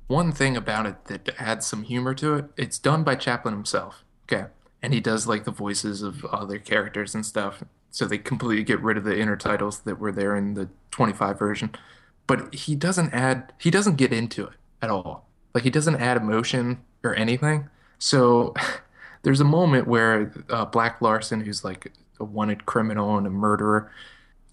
one 0.08 0.32
thing 0.32 0.56
about 0.56 0.86
it 0.86 1.04
that 1.04 1.28
adds 1.38 1.66
some 1.66 1.84
humor 1.84 2.14
to 2.14 2.34
it. 2.34 2.46
It's 2.56 2.78
done 2.78 3.04
by 3.04 3.14
Chaplin 3.14 3.54
himself. 3.54 4.04
Okay. 4.24 4.46
And 4.82 4.94
he 4.94 5.00
does 5.00 5.26
like 5.26 5.44
the 5.44 5.50
voices 5.50 6.02
of 6.02 6.24
other 6.26 6.58
characters 6.58 7.14
and 7.14 7.26
stuff. 7.26 7.62
So 7.90 8.06
they 8.06 8.18
completely 8.18 8.64
get 8.64 8.80
rid 8.80 8.96
of 8.96 9.04
the 9.04 9.14
intertitles 9.14 9.84
that 9.84 9.98
were 9.98 10.12
there 10.12 10.34
in 10.34 10.54
the 10.54 10.68
25 10.92 11.38
version. 11.38 11.74
But 12.26 12.54
he 12.54 12.74
doesn't 12.74 13.12
add 13.12 13.52
he 13.58 13.70
doesn't 13.70 13.96
get 13.96 14.12
into 14.12 14.44
it 14.46 14.54
at 14.82 14.90
all. 14.90 15.28
Like 15.54 15.64
he 15.64 15.70
doesn't 15.70 15.96
add 15.96 16.16
emotion 16.16 16.78
or 17.02 17.14
anything. 17.14 17.68
So 17.98 18.54
there's 19.22 19.40
a 19.40 19.44
moment 19.44 19.86
where 19.86 20.32
uh, 20.50 20.64
Black 20.66 21.00
Larson, 21.00 21.40
who's 21.40 21.64
like 21.64 21.92
a 22.20 22.24
wanted 22.24 22.66
criminal 22.66 23.16
and 23.16 23.26
a 23.26 23.30
murderer, 23.30 23.90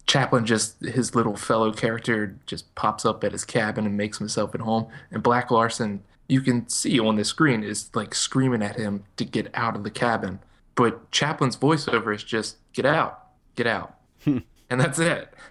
Chaplin 0.06 0.46
just 0.46 0.80
his 0.84 1.14
little 1.14 1.36
fellow 1.36 1.72
character 1.72 2.36
just 2.46 2.72
pops 2.76 3.04
up 3.04 3.24
at 3.24 3.32
his 3.32 3.44
cabin 3.44 3.86
and 3.86 3.96
makes 3.96 4.18
himself 4.18 4.54
at 4.54 4.60
home. 4.60 4.86
And 5.10 5.22
Black 5.22 5.50
Larson, 5.50 6.04
you 6.28 6.40
can 6.40 6.68
see 6.68 7.00
on 7.00 7.16
the 7.16 7.24
screen, 7.24 7.64
is 7.64 7.90
like 7.94 8.14
screaming 8.14 8.62
at 8.62 8.76
him 8.76 9.04
to 9.16 9.24
get 9.24 9.50
out 9.54 9.74
of 9.74 9.82
the 9.82 9.90
cabin. 9.90 10.38
But 10.76 11.10
Chaplin's 11.10 11.56
voiceover 11.56 12.14
is 12.14 12.22
just 12.22 12.56
get 12.72 12.86
out, 12.86 13.20
get 13.56 13.66
out, 13.66 13.96
and 14.26 14.44
that's 14.70 14.98
it. 14.98 15.32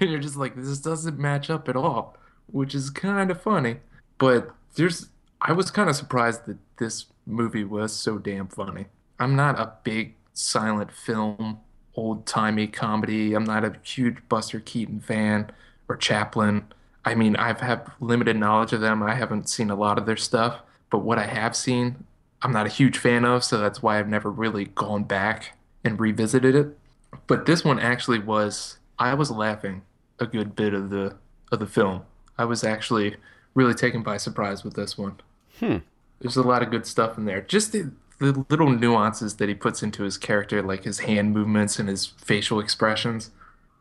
And 0.00 0.08
you're 0.08 0.20
just 0.20 0.36
like, 0.36 0.56
this 0.56 0.78
doesn't 0.78 1.18
match 1.18 1.50
up 1.50 1.68
at 1.68 1.76
all, 1.76 2.16
which 2.46 2.74
is 2.74 2.88
kind 2.88 3.30
of 3.30 3.42
funny. 3.42 3.76
But 4.22 4.54
there's, 4.76 5.08
I 5.40 5.50
was 5.50 5.72
kind 5.72 5.90
of 5.90 5.96
surprised 5.96 6.46
that 6.46 6.56
this 6.78 7.06
movie 7.26 7.64
was 7.64 7.92
so 7.92 8.18
damn 8.18 8.46
funny. 8.46 8.86
I'm 9.18 9.34
not 9.34 9.58
a 9.58 9.72
big 9.82 10.14
silent 10.32 10.92
film, 10.92 11.58
old 11.96 12.24
timey 12.24 12.68
comedy. 12.68 13.34
I'm 13.34 13.42
not 13.42 13.64
a 13.64 13.74
huge 13.82 14.18
Buster 14.28 14.60
Keaton 14.60 15.00
fan 15.00 15.50
or 15.88 15.96
Chaplin. 15.96 16.66
I 17.04 17.16
mean, 17.16 17.34
I've 17.34 17.58
had 17.58 17.90
limited 17.98 18.36
knowledge 18.36 18.72
of 18.72 18.80
them. 18.80 19.02
I 19.02 19.16
haven't 19.16 19.48
seen 19.48 19.70
a 19.70 19.74
lot 19.74 19.98
of 19.98 20.06
their 20.06 20.16
stuff, 20.16 20.60
but 20.88 20.98
what 20.98 21.18
I 21.18 21.26
have 21.26 21.56
seen, 21.56 22.04
I'm 22.42 22.52
not 22.52 22.66
a 22.66 22.68
huge 22.68 22.98
fan 22.98 23.24
of, 23.24 23.42
so 23.42 23.58
that's 23.58 23.82
why 23.82 23.98
I've 23.98 24.08
never 24.08 24.30
really 24.30 24.66
gone 24.66 25.02
back 25.02 25.58
and 25.82 25.98
revisited 25.98 26.54
it. 26.54 26.78
But 27.26 27.44
this 27.44 27.64
one 27.64 27.80
actually 27.80 28.20
was 28.20 28.78
I 29.00 29.14
was 29.14 29.32
laughing 29.32 29.82
a 30.20 30.26
good 30.26 30.54
bit 30.54 30.74
of 30.74 30.90
the 30.90 31.16
of 31.50 31.58
the 31.58 31.66
film. 31.66 32.02
I 32.38 32.44
was 32.44 32.62
actually 32.62 33.16
really 33.54 33.74
taken 33.74 34.02
by 34.02 34.16
surprise 34.16 34.64
with 34.64 34.74
this 34.74 34.96
one. 34.96 35.20
Hmm. 35.58 35.78
There's 36.20 36.36
a 36.36 36.42
lot 36.42 36.62
of 36.62 36.70
good 36.70 36.86
stuff 36.86 37.18
in 37.18 37.24
there. 37.24 37.40
Just 37.40 37.72
the, 37.72 37.92
the 38.18 38.44
little 38.48 38.70
nuances 38.70 39.36
that 39.36 39.48
he 39.48 39.54
puts 39.54 39.82
into 39.82 40.04
his 40.04 40.16
character, 40.16 40.62
like 40.62 40.84
his 40.84 41.00
hand 41.00 41.32
movements 41.32 41.78
and 41.78 41.88
his 41.88 42.06
facial 42.06 42.60
expressions. 42.60 43.30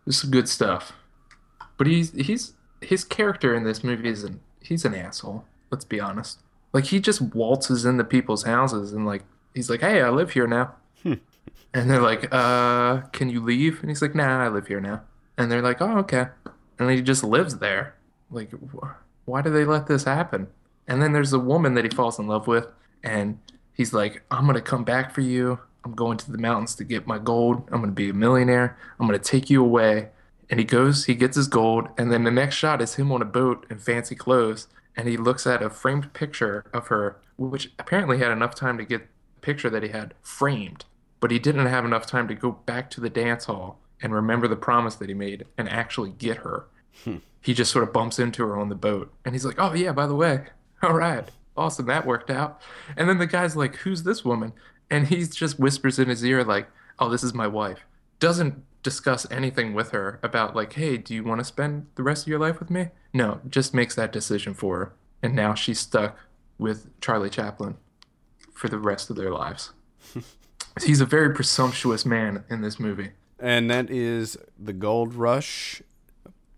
This 0.06 0.24
is 0.24 0.30
good 0.30 0.50
stuff. 0.50 0.94
But 1.78 1.88
he's 1.88 2.12
he's 2.14 2.54
his 2.82 3.04
character 3.04 3.56
in 3.56 3.64
this 3.64 3.84
movie 3.84 4.10
is 4.10 4.24
an 4.24 4.40
he's 4.62 4.86
an 4.86 4.96
asshole. 4.96 5.46
Let's 5.70 5.86
be 5.86 6.00
honest. 6.00 6.40
Like 6.74 6.86
he 6.86 7.00
just 7.00 7.22
waltzes 7.22 7.86
into 7.86 8.04
people's 8.04 8.44
houses 8.44 8.94
and 8.94 9.06
like 9.06 9.24
he's 9.54 9.70
like, 9.70 9.82
"Hey, 9.82 10.02
I 10.02 10.10
live 10.10 10.32
here 10.32 10.48
now." 10.48 10.76
And 11.74 11.90
they're 11.90 12.02
like, 12.02 12.28
"Uh, 12.34 12.98
can 13.14 13.30
you 13.30 13.40
leave?" 13.42 13.80
And 13.80 13.90
he's 13.90 14.02
like, 14.02 14.14
"Nah, 14.14 14.44
I 14.44 14.50
live 14.50 14.68
here 14.68 14.82
now." 14.82 15.04
And 15.38 15.50
they're 15.50 15.62
like, 15.62 15.82
"Oh, 15.82 16.00
okay." 16.00 16.28
And 16.78 16.92
he 16.92 17.02
just 17.02 17.24
lives 17.24 17.60
there. 17.60 17.96
Like, 18.30 18.52
why 19.26 19.42
do 19.42 19.50
they 19.50 19.66
let 19.66 19.88
this 19.88 20.04
happen? 20.04 20.48
And 20.88 21.02
then 21.02 21.14
there's 21.14 21.34
a 21.34 21.40
woman 21.40 21.74
that 21.76 21.86
he 21.86 21.90
falls 21.90 22.20
in 22.20 22.28
love 22.28 22.48
with, 22.48 22.68
and 23.04 23.40
he's 23.74 23.94
like, 23.94 24.24
"I'm 24.32 24.46
gonna 24.46 24.62
come 24.62 24.84
back 24.84 25.12
for 25.14 25.22
you. 25.22 25.60
I'm 25.84 25.94
going 25.94 26.18
to 26.18 26.32
the 26.32 26.38
mountains 26.38 26.76
to 26.76 26.84
get 26.84 27.08
my 27.08 27.18
gold. 27.18 27.68
I'm 27.72 27.82
gonna 27.82 27.92
be 27.92 28.10
a 28.10 28.14
millionaire. 28.14 28.78
I'm 29.00 29.08
gonna 29.08 29.20
take 29.20 29.50
you 29.50 29.64
away." 29.64 30.10
And 30.52 30.60
he 30.60 30.66
goes, 30.66 31.06
he 31.06 31.16
gets 31.16 31.38
his 31.38 31.48
gold, 31.48 31.88
and 31.98 32.12
then 32.12 32.26
the 32.26 32.30
next 32.30 32.56
shot 32.56 32.82
is 32.82 32.96
him 32.96 33.10
on 33.14 33.22
a 33.22 33.26
boat 33.26 33.66
in 33.70 33.78
fancy 33.78 34.16
clothes, 34.16 34.68
and 34.98 35.08
he 35.08 35.16
looks 35.16 35.48
at 35.48 35.64
a 35.64 35.70
framed 35.70 36.12
picture 36.12 36.66
of 36.74 36.88
her, 36.88 37.16
which 37.38 37.72
apparently 37.80 38.18
had 38.18 38.32
enough 38.32 38.54
time 38.54 38.78
to 38.78 38.84
get 38.84 39.08
the 39.36 39.40
picture 39.40 39.70
that 39.70 39.82
he 39.82 39.90
had 39.90 40.14
framed, 40.22 40.84
but 41.22 41.32
he 41.32 41.40
didn't 41.40 41.68
have 41.68 41.86
enough 41.86 42.06
time 42.06 42.28
to 42.28 42.36
go 42.36 42.52
back 42.52 42.90
to 42.90 43.00
the 43.00 43.10
dance 43.10 43.46
hall 43.46 43.80
and 44.02 44.14
remember 44.14 44.46
the 44.46 44.58
promise 44.58 44.96
that 44.96 45.08
he 45.08 45.16
made 45.16 45.46
and 45.58 45.70
actually 45.70 46.10
get 46.10 46.38
her. 46.38 46.66
He 47.44 47.56
just 47.56 47.72
sort 47.72 47.88
of 47.88 47.92
bumps 47.92 48.20
into 48.20 48.44
her 48.44 48.56
on 48.56 48.70
the 48.70 48.76
boat, 48.76 49.12
and 49.26 49.34
he's 49.34 49.46
like, 49.46 49.56
"Oh 49.58 49.74
yeah, 49.74 49.92
by 49.94 50.06
the 50.06 50.14
way, 50.14 50.46
all 50.84 50.94
right, 50.94 51.28
awesome, 51.58 51.88
that 51.88 52.06
worked 52.06 52.30
out." 52.30 52.62
And 52.96 53.10
then 53.10 53.18
the 53.18 53.26
guy's 53.26 53.56
like, 53.56 53.78
"Who's 53.78 54.04
this 54.04 54.24
woman?" 54.24 54.54
And 54.92 55.08
he 55.08 55.26
just 55.26 55.60
whispers 55.60 55.98
in 55.98 56.08
his 56.08 56.24
ear 56.24 56.44
like, 56.44 56.68
"Oh, 57.00 57.10
this 57.10 57.24
is 57.24 57.34
my 57.34 57.48
wife." 57.48 57.80
Doesn't 58.20 58.64
discuss 58.84 59.26
anything 59.32 59.74
with 59.74 59.90
her 59.90 60.20
about 60.22 60.56
like, 60.56 60.74
"Hey, 60.74 60.98
do 60.98 61.16
you 61.16 61.24
want 61.24 61.40
to 61.40 61.44
spend 61.44 61.88
the 61.96 62.04
rest 62.04 62.26
of 62.26 62.28
your 62.28 62.38
life 62.38 62.60
with 62.60 62.70
me?" 62.70 62.90
No, 63.12 63.42
just 63.50 63.74
makes 63.74 63.96
that 63.96 64.14
decision 64.14 64.54
for 64.54 64.78
her, 64.78 64.94
and 65.24 65.36
now 65.36 65.56
she's 65.56 65.80
stuck 65.80 66.16
with 66.60 66.92
Charlie 67.02 67.32
Chaplin 67.32 67.78
for 68.54 68.70
the 68.70 68.78
rest 68.78 69.10
of 69.10 69.16
their 69.16 69.32
lives. 69.32 69.72
He's 70.86 71.02
a 71.02 71.06
very 71.06 71.34
presumptuous 71.34 72.06
man 72.06 72.46
in 72.50 72.62
this 72.62 72.80
movie. 72.80 73.12
And 73.40 73.70
that 73.72 73.90
is 73.90 74.38
the 74.58 74.72
Gold 74.72 75.16
Rush, 75.16 75.82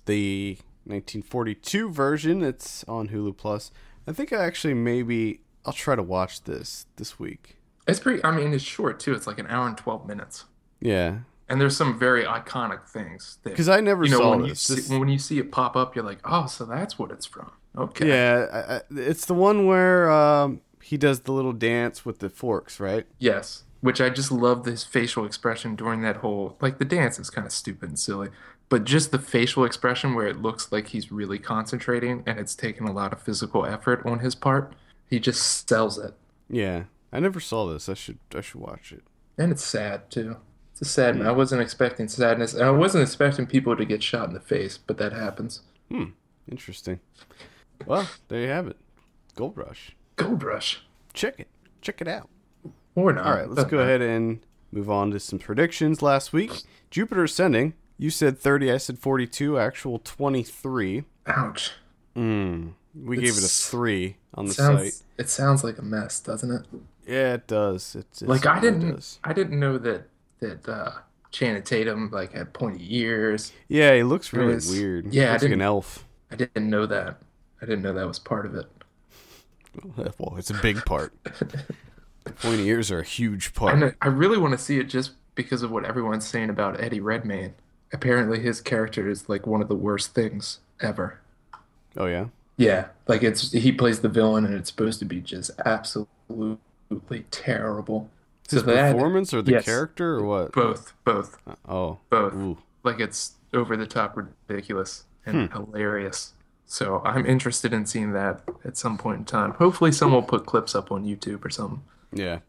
the 0.05 0.57
1942 0.85 1.89
version. 1.91 2.43
It's 2.43 2.83
on 2.87 3.09
Hulu 3.09 3.37
Plus. 3.37 3.71
I 4.07 4.11
think 4.11 4.33
I 4.33 4.43
actually 4.43 4.73
maybe 4.73 5.41
I'll 5.65 5.73
try 5.73 5.95
to 5.95 6.03
watch 6.03 6.43
this 6.43 6.85
this 6.97 7.19
week. 7.19 7.57
It's 7.87 7.99
pretty. 7.99 8.23
I 8.23 8.31
mean, 8.31 8.53
it's 8.53 8.63
short 8.63 8.99
too. 8.99 9.13
It's 9.13 9.27
like 9.27 9.39
an 9.39 9.47
hour 9.47 9.67
and 9.67 9.77
twelve 9.77 10.07
minutes. 10.07 10.45
Yeah, 10.81 11.19
And 11.47 11.61
there's 11.61 11.77
some 11.77 11.97
very 11.97 12.25
iconic 12.25 12.83
things 12.89 13.37
Because 13.43 13.69
I 13.69 13.79
never 13.79 14.03
you 14.03 14.11
know 14.11 14.17
saw 14.17 14.31
when 14.31 14.41
you 14.41 14.49
this. 14.49 14.59
see, 14.59 14.75
This- 14.75 14.89
when 14.89 15.07
you 15.07 15.17
see 15.17 15.39
it 15.39 15.49
pop 15.49 15.77
up, 15.77 15.95
you're 15.95 16.03
like, 16.03 16.19
oh, 16.25 16.45
so 16.45 16.65
that's 16.65 16.99
what 16.99 17.09
it's 17.09 17.25
from. 17.25 17.51
Okay. 17.77 18.09
Yeah, 18.09 18.47
I, 18.51 18.75
I, 18.75 18.81
it's 18.99 19.23
the 19.25 19.33
one 19.33 19.65
where 19.65 20.11
um, 20.11 20.59
he 20.81 20.97
does 20.97 21.21
the 21.21 21.31
little 21.31 21.53
dance 21.53 22.03
with 22.05 22.19
the 22.19 22.29
forks, 22.29 22.81
right? 22.81 23.05
Yes. 23.17 23.63
Which 23.79 24.01
I 24.01 24.09
just 24.09 24.29
love 24.29 24.65
this 24.65 24.83
facial 24.83 25.25
expression 25.25 25.75
during 25.77 26.01
that 26.01 26.17
whole 26.17 26.57
like 26.59 26.79
the 26.79 26.85
dance 26.85 27.17
is 27.17 27.29
kind 27.29 27.47
of 27.47 27.53
stupid 27.53 27.87
and 27.87 27.97
silly, 27.99 28.27
but 28.73 28.85
just 28.85 29.11
the 29.11 29.19
facial 29.19 29.65
expression 29.65 30.15
where 30.15 30.25
it 30.25 30.41
looks 30.41 30.71
like 30.71 30.87
he's 30.87 31.11
really 31.11 31.37
concentrating 31.37 32.23
and 32.25 32.39
it's 32.39 32.55
taken 32.55 32.87
a 32.87 32.91
lot 32.91 33.13
of 33.13 33.21
physical 33.21 33.67
effort 33.67 34.01
on 34.03 34.17
his 34.17 34.33
part. 34.33 34.73
He 35.07 35.19
just 35.19 35.69
sells 35.69 35.99
it. 35.99 36.15
Yeah, 36.49 36.85
I 37.11 37.19
never 37.19 37.39
saw 37.39 37.71
this. 37.71 37.87
I 37.87 37.93
should 37.93 38.17
I 38.35 38.41
should 38.41 38.61
watch 38.61 38.91
it. 38.91 39.03
And 39.37 39.51
it's 39.51 39.63
sad 39.63 40.09
too. 40.09 40.37
It's 40.71 40.81
a 40.81 40.85
sad 40.85 41.21
I 41.21 41.31
wasn't 41.31 41.61
expecting 41.61 42.07
sadness. 42.07 42.55
And 42.55 42.63
I 42.63 42.71
wasn't 42.71 43.03
expecting 43.03 43.45
people 43.45 43.77
to 43.77 43.85
get 43.85 44.01
shot 44.01 44.27
in 44.27 44.33
the 44.33 44.39
face, 44.39 44.79
but 44.79 44.97
that 44.97 45.13
happens. 45.13 45.61
Hmm. 45.91 46.05
Interesting. 46.49 46.99
Well, 47.85 48.09
there 48.27 48.41
you 48.41 48.47
have 48.47 48.65
it. 48.65 48.77
Gold 49.35 49.55
Rush. 49.55 49.95
Gold 50.15 50.41
Rush. 50.41 50.81
Check 51.13 51.39
it. 51.39 51.47
Check 51.81 52.01
it 52.01 52.07
out. 52.07 52.27
Or 52.95 53.13
not. 53.13 53.27
All 53.27 53.35
right, 53.35 53.47
let's 53.47 53.69
go 53.69 53.77
ahead 53.77 54.01
and 54.01 54.39
move 54.71 54.89
on 54.89 55.11
to 55.11 55.19
some 55.19 55.37
predictions. 55.37 56.01
Last 56.01 56.33
week, 56.33 56.63
Jupiter 56.89 57.25
ascending. 57.25 57.75
You 57.97 58.09
said 58.09 58.39
30, 58.39 58.71
I 58.71 58.77
said 58.77 58.99
42, 58.99 59.57
actual 59.59 59.99
23. 59.99 61.03
Ouch. 61.27 61.71
Mm, 62.15 62.73
we 62.95 63.15
gave 63.17 63.37
it 63.37 63.43
a 63.43 63.47
3 63.47 64.17
on 64.35 64.45
the 64.47 64.53
Sounds 64.53 64.79
site. 64.95 65.03
it 65.17 65.29
sounds 65.29 65.63
like 65.63 65.77
a 65.77 65.81
mess, 65.81 66.19
doesn't 66.19 66.51
it? 66.51 66.65
Yeah, 67.07 67.33
it 67.35 67.47
does. 67.47 67.95
It, 67.95 68.05
it 68.21 68.27
like 68.27 68.45
I 68.45 68.59
didn't. 68.59 69.17
I 69.23 69.33
didn't 69.33 69.59
know 69.59 69.77
that 69.77 70.07
that 70.39 70.67
uh 70.69 70.91
Channing 71.31 71.63
Tatum 71.63 72.09
like 72.11 72.33
had 72.33 72.53
pointy 72.53 72.85
ears. 72.97 73.51
Yeah, 73.67 73.93
he 73.95 74.03
looks 74.03 74.31
really 74.33 74.55
was- 74.55 74.69
weird. 74.69 75.13
yeah, 75.13 75.29
I 75.29 75.31
looks 75.33 75.43
like 75.43 75.51
an 75.53 75.61
elf. 75.61 76.05
I 76.31 76.35
didn't 76.35 76.69
know 76.69 76.85
that. 76.85 77.17
I 77.61 77.65
didn't 77.65 77.81
know 77.81 77.93
that 77.93 78.07
was 78.07 78.19
part 78.19 78.45
of 78.45 78.55
it. 78.55 78.65
Well, 80.19 80.35
it's 80.37 80.51
a 80.51 80.53
big 80.61 80.85
part. 80.85 81.13
the 81.23 82.31
Pointy 82.41 82.67
ears 82.67 82.91
are 82.91 82.99
a 82.99 83.03
huge 83.03 83.51
I 83.55 83.59
part. 83.59 83.79
know, 83.79 83.91
I 84.01 84.07
really 84.07 84.37
want 84.37 84.51
to 84.53 84.57
see 84.57 84.77
it 84.79 84.83
just 84.83 85.13
because 85.35 85.63
of 85.63 85.71
what 85.71 85.83
everyone's 85.83 86.27
saying 86.27 86.51
about 86.51 86.79
Eddie 86.79 86.99
Redmayne. 86.99 87.55
Apparently 87.93 88.39
his 88.39 88.59
character 88.59 89.07
is 89.09 89.29
like 89.29 89.45
one 89.47 89.61
of 89.61 89.67
the 89.67 89.75
worst 89.75 90.13
things 90.15 90.59
ever. 90.81 91.19
Oh 91.95 92.07
yeah. 92.07 92.25
Yeah, 92.57 92.87
like 93.07 93.23
it's 93.23 93.51
he 93.51 93.71
plays 93.71 94.01
the 94.01 94.09
villain 94.09 94.45
and 94.45 94.53
it's 94.55 94.69
supposed 94.69 94.99
to 94.99 95.05
be 95.05 95.21
just 95.21 95.51
absolutely 95.65 97.25
terrible. 97.31 98.09
His 98.49 98.59
So 98.61 98.65
that- 98.67 98.93
performance 98.93 99.33
or 99.33 99.41
the 99.41 99.53
yes. 99.53 99.65
character 99.65 100.15
or 100.17 100.23
what? 100.25 100.51
both, 100.51 100.93
both, 101.05 101.37
Oh. 101.67 101.99
both. 102.09 102.33
Ooh. 102.35 102.57
like 102.83 102.99
it's 102.99 103.33
over 103.53 103.77
the 103.77 103.87
top 103.87 104.17
ridiculous 104.17 105.05
and 105.25 105.49
Hmm. 105.49 105.53
hilarious. 105.65 106.33
So 106.65 107.01
I'm 107.05 107.25
interested 107.25 107.71
in 107.71 107.85
seeing 107.85 108.11
that 108.13 108.41
at 108.65 108.75
some 108.77 108.97
point 108.97 109.19
in 109.19 109.25
time. 109.25 109.51
Hopefully, 109.53 109.91
someone 109.91 110.21
will 110.21 110.27
put 110.27 110.45
clips 110.45 110.75
up 110.75 110.91
on 110.91 111.05
YouTube 111.05 111.45
or 111.45 111.49
something. 111.49 111.81
Yeah. 112.11 112.39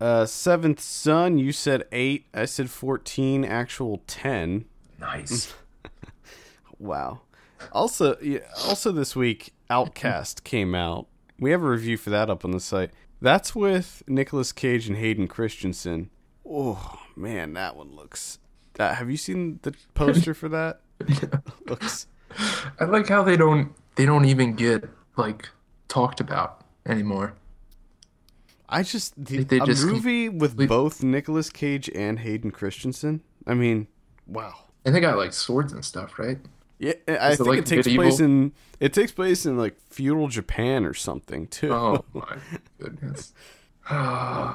Uh, 0.00 0.24
seventh 0.26 0.80
son, 0.80 1.38
you 1.38 1.52
said 1.52 1.84
eight. 1.92 2.26
I 2.32 2.44
said 2.46 2.70
fourteen. 2.70 3.44
Actual 3.44 4.02
ten. 4.06 4.64
Nice. 5.04 5.54
Wow. 6.78 7.20
Also, 7.72 8.16
yeah, 8.20 8.40
also 8.66 8.90
this 8.90 9.14
week, 9.14 9.54
Outcast 9.70 10.44
came 10.44 10.74
out. 10.74 11.06
We 11.38 11.52
have 11.52 11.62
a 11.62 11.68
review 11.68 11.96
for 11.96 12.10
that 12.10 12.28
up 12.28 12.44
on 12.44 12.50
the 12.50 12.60
site. 12.60 12.90
That's 13.22 13.54
with 13.54 14.02
Nicolas 14.06 14.52
Cage 14.52 14.88
and 14.88 14.96
Hayden 14.96 15.28
Christensen. 15.28 16.10
Oh 16.44 16.98
man, 17.16 17.54
that 17.54 17.76
one 17.76 17.94
looks. 17.94 18.38
That 18.74 18.96
have 18.96 19.10
you 19.10 19.16
seen 19.16 19.60
the 19.62 19.72
poster 19.94 20.34
for 20.34 20.48
that? 20.48 20.80
looks. 21.68 22.06
I 22.80 22.84
like 22.84 23.08
how 23.08 23.22
they 23.22 23.36
don't 23.36 23.72
they 23.94 24.04
don't 24.04 24.24
even 24.24 24.54
get 24.54 24.84
like 25.16 25.48
talked 25.88 26.20
about 26.20 26.64
anymore. 26.86 27.34
I 28.68 28.82
just 28.82 29.14
the, 29.24 29.38
Like, 29.38 29.48
they 29.48 29.58
a 29.60 29.66
just 29.66 29.84
movie 29.86 30.28
with 30.28 30.56
both 30.68 31.02
Nicolas 31.02 31.50
Cage 31.50 31.88
and 31.94 32.18
Hayden 32.18 32.50
Christensen. 32.50 33.22
I 33.46 33.54
mean, 33.54 33.86
wow. 34.26 34.63
And 34.84 34.94
they 34.94 35.00
got 35.00 35.16
like 35.16 35.32
swords 35.32 35.72
and 35.72 35.84
stuff, 35.84 36.18
right? 36.18 36.38
Yeah, 36.78 36.92
I 37.08 37.30
Is 37.30 37.34
it 37.40 37.44
think 37.44 37.48
like 37.48 37.58
it 37.60 37.66
takes 37.66 37.86
medieval? 37.86 38.04
place 38.04 38.20
in 38.20 38.52
it 38.80 38.92
takes 38.92 39.12
place 39.12 39.46
in 39.46 39.56
like 39.56 39.76
feudal 39.90 40.28
Japan 40.28 40.84
or 40.84 40.92
something 40.94 41.46
too. 41.46 41.72
Oh 41.72 42.04
my 42.12 42.36
goodness. 42.78 43.32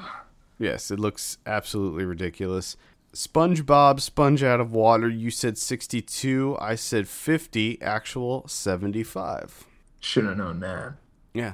Yes, 0.62 0.92
it 0.92 1.00
looks 1.00 1.38
absolutely 1.46 2.04
ridiculous. 2.04 2.76
SpongeBob, 3.14 4.02
Sponge 4.02 4.44
Out 4.44 4.60
of 4.60 4.74
Water. 4.74 5.08
You 5.08 5.32
said 5.32 5.58
62. 5.58 6.58
I 6.60 6.76
said 6.76 7.08
50. 7.08 7.82
Actual 7.82 8.46
75. 8.48 9.66
Should 10.02 10.26
have 10.26 10.36
known 10.38 10.60
that. 10.60 10.96
Yeah. 11.34 11.54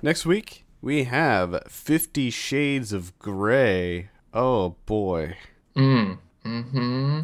Next 0.00 0.24
week, 0.24 0.64
we 0.80 1.04
have 1.04 1.62
50 1.68 2.30
Shades 2.30 2.94
of 2.94 3.16
Grey. 3.18 4.08
Oh, 4.32 4.76
boy. 4.86 5.36
Mm. 5.76 6.16
Mm-hmm. 6.44 7.20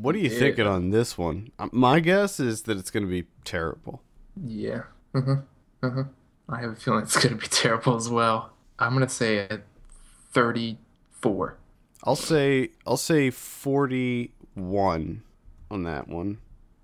What 0.00 0.14
are 0.14 0.18
you 0.18 0.30
thinking 0.30 0.66
on 0.66 0.90
this 0.90 1.18
one? 1.18 1.50
Uh, 1.58 1.68
My 1.72 2.00
guess 2.00 2.40
is 2.40 2.62
that 2.62 2.78
it's 2.78 2.90
going 2.90 3.04
to 3.04 3.10
be 3.10 3.26
terrible. 3.44 4.02
Yeah. 4.42 4.82
Uh-huh. 5.14 5.36
Uh-huh. 5.82 6.04
I 6.48 6.60
have 6.60 6.70
a 6.72 6.74
feeling 6.76 7.02
it's 7.02 7.16
gonna 7.22 7.36
be 7.36 7.46
terrible 7.50 7.96
as 7.96 8.08
well. 8.08 8.52
I'm 8.78 8.92
gonna 8.92 9.08
say 9.08 9.38
at 9.38 9.62
34. 10.32 11.56
I'll 12.04 12.16
say 12.16 12.70
I'll 12.86 12.96
say 12.96 13.30
41 13.30 15.22
on 15.70 15.82
that 15.84 16.08
one. 16.08 16.38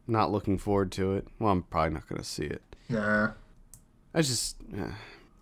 Not 0.07 0.31
looking 0.31 0.59
forward 0.59 0.93
to 0.93 1.15
it. 1.15 1.27
Well, 1.39 1.51
I'm 1.53 1.63
probably 1.65 1.95
not 1.95 2.09
going 2.09 2.21
to 2.21 2.25
see 2.25 2.45
it. 2.45 2.63
Nah. 2.89 3.33
I 4.15 4.23
just, 4.23 4.57
eh, 4.77 4.85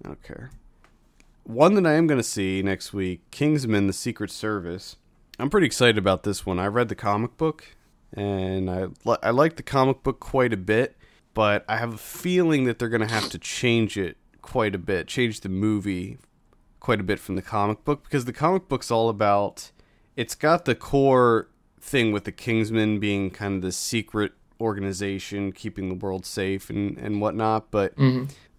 I 0.03 0.09
don't 0.09 0.23
care. 0.23 0.51
One 1.43 1.75
that 1.75 1.87
I 1.87 1.93
am 1.93 2.07
going 2.07 2.19
to 2.19 2.25
see 2.25 2.63
next 2.63 2.95
week 2.95 3.21
Kingsman 3.31 3.87
The 3.89 3.93
Secret 3.93 4.31
Service. 4.31 4.97
I'm 5.39 5.51
pretty 5.51 5.67
excited 5.67 5.99
about 5.99 6.23
this 6.23 6.47
one. 6.47 6.59
I 6.59 6.67
read 6.67 6.89
the 6.89 6.95
comic 6.95 7.37
book, 7.37 7.75
and 8.13 8.71
I, 8.71 8.87
li- 9.05 9.19
I 9.23 9.31
like 9.31 9.57
the 9.57 9.63
comic 9.63 10.03
book 10.03 10.21
quite 10.21 10.53
a 10.53 10.57
bit, 10.57 10.97
but 11.33 11.65
I 11.69 11.77
have 11.79 11.95
a 11.95 11.99
feeling 11.99 12.65
that 12.65 12.79
they're 12.79 12.89
going 12.89 13.07
to 13.07 13.13
have 13.13 13.29
to 13.31 13.39
change 13.39 13.97
it 13.99 14.17
quite 14.43 14.75
a 14.75 14.79
bit, 14.79 15.09
change 15.09 15.41
the 15.41 15.49
movie 15.49 16.19
quite 16.79 17.01
a 17.01 17.05
bit 17.05 17.19
from 17.19 17.35
the 17.35 17.43
comic 17.43 17.85
book, 17.85 18.05
because 18.05 18.27
the 18.27 18.33
comic 18.33 18.69
book's 18.69 18.91
all 18.91 19.09
about. 19.09 19.73
It's 20.17 20.37
got 20.37 20.65
the 20.67 20.77
core 20.77 21.49
thing 21.81 22.13
with 22.13 22.25
the 22.25 22.33
Kingsmen 22.33 23.01
being 23.01 23.31
kind 23.31 23.57
of 23.57 23.63
the 23.63 23.73
secret 23.73 24.33
organization 24.61 25.51
keeping 25.51 25.89
the 25.89 25.95
world 25.97 26.25
safe 26.25 26.71
and, 26.71 26.97
and 26.97 27.21
whatnot, 27.21 27.73
but 27.73 27.95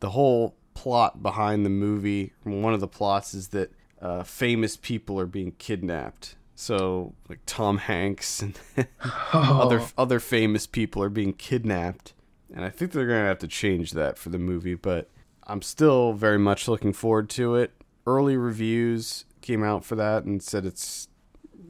the 0.02 0.10
whole 0.10 0.56
plot 0.73 1.23
behind 1.23 1.65
the 1.65 1.69
movie, 1.69 2.34
one 2.43 2.73
of 2.73 2.81
the 2.81 2.88
plots 2.88 3.34
is 3.34 3.47
that 3.49 3.72
uh, 4.02 4.23
famous 4.23 4.76
people 4.76 5.18
are 5.18 5.26
being 5.26 5.53
kidnapped. 5.53 6.35
So, 6.57 7.14
like 7.27 7.40
Tom 7.45 7.80
Hanks 7.80 8.41
and 8.41 8.57
oh. 9.34 9.60
other 9.61 9.82
other 9.98 10.19
famous 10.19 10.65
people 10.65 11.03
are 11.03 11.10
being 11.10 11.34
kidnapped, 11.34 12.14
and 12.53 12.64
I 12.64 12.69
think 12.69 12.91
they're 12.91 13.07
gonna 13.07 13.26
have 13.27 13.40
to 13.40 13.48
change 13.48 13.91
that 13.91 14.18
for 14.18 14.30
the 14.30 14.40
movie. 14.40 14.76
But 14.76 15.10
I'm 15.45 15.61
still 15.61 16.14
very 16.14 16.40
much 16.40 16.68
looking 16.68 16.94
forward 16.94 17.30
to 17.32 17.56
it. 17.56 17.72
Early 18.07 18.38
reviews 18.38 19.26
came 19.41 19.64
out 19.64 19.84
for 19.84 19.95
that 19.95 20.23
and 20.23 20.41
said 20.41 20.65
it's 20.65 21.07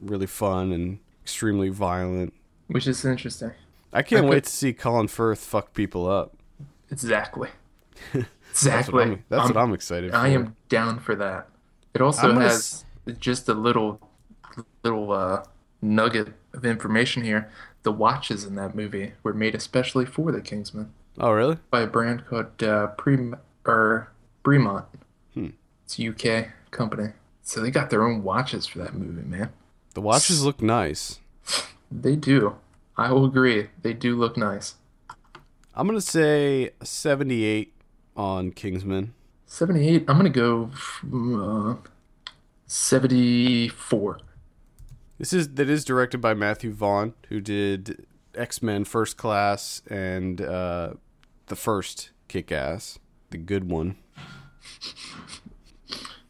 really 0.02 0.28
fun 0.28 0.72
and 0.72 1.00
extremely 1.24 1.70
violent. 1.70 2.34
Which 2.68 2.86
is 2.88 3.04
interesting. 3.04 3.52
I 3.92 4.04
can't 4.04 4.26
I 4.26 4.30
wait 4.30 4.36
could- 4.36 4.44
to 4.46 4.50
see 4.52 4.74
Colin 4.74 5.08
Firth 5.08 5.40
fuck 5.40 5.74
people 5.74 6.08
up. 6.08 6.36
Exactly. 6.92 7.50
That's 8.14 8.28
Exactly. 8.52 8.94
what 8.94 9.04
I'm, 9.08 9.24
that's 9.28 9.48
what 9.50 9.58
I'm 9.58 9.74
excited 9.74 10.12
for. 10.12 10.18
I 10.18 10.30
am 10.30 10.56
down 10.70 11.00
for 11.00 11.14
that. 11.16 11.50
It 11.94 12.02
also 12.02 12.30
I'm 12.30 12.38
has 12.40 12.86
just 13.20 13.50
a 13.50 13.54
little 13.54 14.00
little 14.86 15.12
uh, 15.12 15.44
nugget 15.82 16.30
of 16.54 16.64
information 16.64 17.24
here. 17.24 17.50
The 17.84 17.92
watches 17.92 18.46
in 18.46 18.56
that 18.56 18.76
movie 18.76 19.14
were 19.24 19.34
made 19.34 19.54
especially 19.56 20.06
for 20.06 20.32
the 20.32 20.42
Kingsman 20.42 20.92
Oh, 21.20 21.32
really? 21.32 21.58
by 21.70 21.82
a 21.82 21.88
brand 21.88 22.26
called 22.28 22.62
uh, 22.64 22.88
Prem 22.88 23.36
or 23.66 24.12
Bremont. 24.44 24.86
Hmm. 25.34 25.50
It's 25.84 26.00
a 26.00 26.08
UK 26.10 26.48
company. 26.72 27.10
So 27.44 27.62
they 27.62 27.70
got 27.72 27.90
their 27.90 28.04
own 28.04 28.24
watches 28.24 28.66
for 28.66 28.80
that 28.80 28.94
movie, 28.96 29.22
man. 29.28 29.50
The 29.94 30.02
watches 30.02 30.44
look 30.44 30.62
nice. 30.62 31.20
They 31.92 32.16
do. 32.16 32.56
I 32.98 33.12
will 33.12 33.26
agree. 33.26 33.70
They 33.82 33.94
do 33.94 34.16
look 34.16 34.36
nice. 34.38 34.76
I'm 35.76 35.86
gonna 35.88 36.02
say 36.02 36.72
78 36.82 37.74
on 38.16 38.52
Kingsman. 38.52 39.14
78. 39.48 40.06
I'm 40.08 40.18
going 40.20 40.32
to 40.32 40.40
go 40.40 40.72
uh, 41.14 41.76
74. 42.66 44.20
This 45.18 45.32
is 45.34 45.56
that 45.56 45.70
is 45.70 45.86
directed 45.86 46.20
by 46.20 46.34
Matthew 46.34 46.72
Vaughn, 46.74 47.14
who 47.30 47.40
did 47.40 48.06
X 48.36 48.62
Men 48.62 48.84
First 48.84 49.18
Class 49.18 49.82
and 49.90 50.42
uh, 50.42 50.94
the 51.48 51.56
first 51.56 52.12
Kick 52.28 52.52
Ass, 52.52 53.00
the 53.30 53.38
good 53.38 53.70
one. 53.70 53.96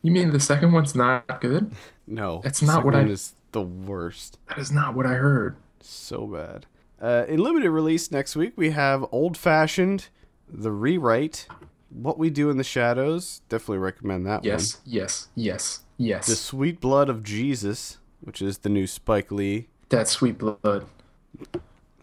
You 0.01 0.11
mean 0.11 0.31
the 0.31 0.39
second 0.39 0.71
one's 0.71 0.93
not 0.93 1.41
good? 1.41 1.71
No, 2.05 2.41
That's 2.43 2.59
the 2.59 2.67
not 2.67 2.85
what 2.85 2.95
I- 2.95 3.01
is 3.01 3.33
the 3.53 3.61
worst. 3.63 4.37
That 4.49 4.59
is 4.59 4.71
not 4.71 4.93
what 4.93 5.05
I 5.07 5.13
heard. 5.13 5.55
So 5.81 6.27
bad. 6.27 6.67
Uh, 7.01 7.25
in 7.27 7.39
limited 7.39 7.71
release 7.71 8.11
next 8.11 8.35
week, 8.35 8.53
we 8.55 8.69
have 8.71 9.05
Old 9.11 9.35
Fashioned, 9.37 10.09
The 10.47 10.71
Rewrite, 10.71 11.47
What 11.89 12.19
We 12.19 12.29
Do 12.29 12.49
in 12.51 12.57
the 12.57 12.63
Shadows. 12.63 13.41
Definitely 13.49 13.79
recommend 13.79 14.25
that 14.27 14.41
one. 14.41 14.43
Yes, 14.43 14.79
yes, 14.85 15.27
yes, 15.35 15.79
yes. 15.97 16.27
The 16.27 16.35
Sweet 16.35 16.79
Blood 16.79 17.09
of 17.09 17.23
Jesus, 17.23 17.97
which 18.25 18.41
is 18.41 18.59
the 18.59 18.69
new 18.69 18.85
Spike 18.87 19.31
Lee. 19.31 19.67
that 19.89 20.07
sweet 20.07 20.37
blood. 20.37 20.85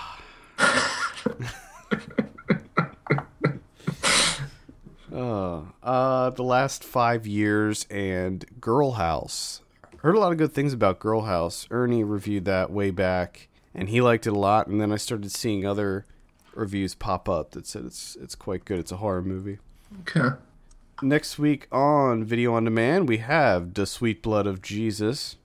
Uh, 5.14 5.62
uh, 5.82 6.30
the 6.32 6.44
last 6.44 6.84
five 6.84 7.26
years 7.26 7.86
and 7.90 8.44
Girl 8.60 8.94
House. 8.94 9.62
Heard 10.00 10.16
a 10.16 10.20
lot 10.20 10.32
of 10.34 10.38
good 10.38 10.54
things 10.54 10.74
about 10.74 11.00
Girl 11.00 11.22
House. 11.22 11.68
Ernie 11.72 12.04
reviewed 12.04 12.46
that 12.46 12.70
way 12.70 12.92
back, 12.92 13.48
and 13.74 13.88
he 13.90 14.02
liked 14.02 14.28
it 14.28 14.34
a 14.34 14.40
lot. 14.40 14.68
And 14.68 14.82
then 14.82 14.92
I 14.92 14.98
started 14.98 15.32
seeing 15.32 15.66
other 15.66 16.06
reviews 16.54 16.96
pop 16.96 17.30
up 17.30 17.52
that 17.52 17.66
said 17.66 17.86
it's 17.86 18.16
it's 18.20 18.36
quite 18.36 18.66
good. 18.66 18.80
It's 18.80 18.92
a 18.92 18.98
horror 18.98 19.22
movie. 19.22 19.60
Okay. 20.02 20.36
Next 21.02 21.40
week 21.40 21.68
on 21.72 22.24
Video 22.24 22.54
on 22.54 22.66
Demand, 22.66 23.08
we 23.08 23.18
have 23.18 23.74
The 23.74 23.86
Sweet 23.86 24.22
Blood 24.22 24.48
of 24.48 24.62
Jesus. 24.62 25.38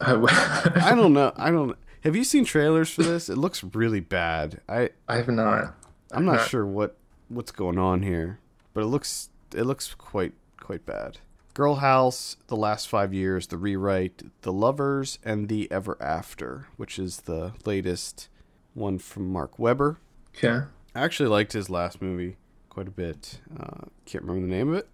I, 0.00 0.94
don't 0.94 1.12
know. 1.12 1.32
I 1.36 1.50
don't. 1.50 1.76
Have 2.02 2.14
you 2.16 2.24
seen 2.24 2.44
trailers 2.44 2.90
for 2.90 3.02
this? 3.02 3.28
It 3.28 3.38
looks 3.38 3.64
really 3.64 4.00
bad. 4.00 4.60
I 4.68 4.90
I 5.08 5.16
have 5.16 5.28
not. 5.28 5.74
I'm 6.12 6.24
not 6.24 6.36
Not- 6.36 6.48
sure 6.48 6.66
what 6.66 6.96
what's 7.28 7.50
going 7.50 7.78
on 7.78 8.02
here, 8.02 8.38
but 8.74 8.82
it 8.82 8.86
looks 8.86 9.30
it 9.54 9.62
looks 9.64 9.94
quite 9.94 10.32
quite 10.60 10.84
bad. 10.86 11.18
Girl 11.54 11.76
House, 11.76 12.36
The 12.48 12.56
Last 12.56 12.86
Five 12.88 13.14
Years, 13.14 13.46
The 13.46 13.56
Rewrite, 13.56 14.22
The 14.42 14.52
Lovers, 14.52 15.18
and 15.24 15.48
The 15.48 15.72
Ever 15.72 15.96
After, 16.02 16.68
which 16.76 16.98
is 16.98 17.20
the 17.22 17.54
latest 17.64 18.28
one 18.74 18.98
from 18.98 19.32
Mark 19.32 19.58
Webber. 19.58 19.98
Okay. 20.36 20.66
I 20.94 21.00
actually 21.00 21.30
liked 21.30 21.54
his 21.54 21.70
last 21.70 22.02
movie 22.02 22.36
quite 22.68 22.88
a 22.88 22.90
bit. 22.90 23.40
Uh, 23.58 23.86
can't 24.04 24.22
remember 24.24 24.46
the 24.46 24.54
name 24.54 24.74
of 24.74 24.84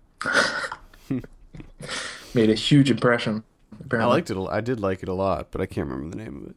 it. 1.11 1.24
Made 2.35 2.49
a 2.51 2.55
huge 2.55 2.91
impression. 2.93 3.43
I 3.93 4.05
liked 4.05 4.31
it. 4.31 4.36
a- 4.36 4.43
I 4.44 4.61
did 4.61 4.81
like 4.81 5.03
it 5.03 5.09
a 5.09 5.15
lot, 5.15 5.49
but 5.51 5.61
I 5.61 5.66
can't 5.66 5.89
remember 5.89 6.16
the 6.16 6.23
name 6.23 6.36
of 6.44 6.51
it. 6.51 6.57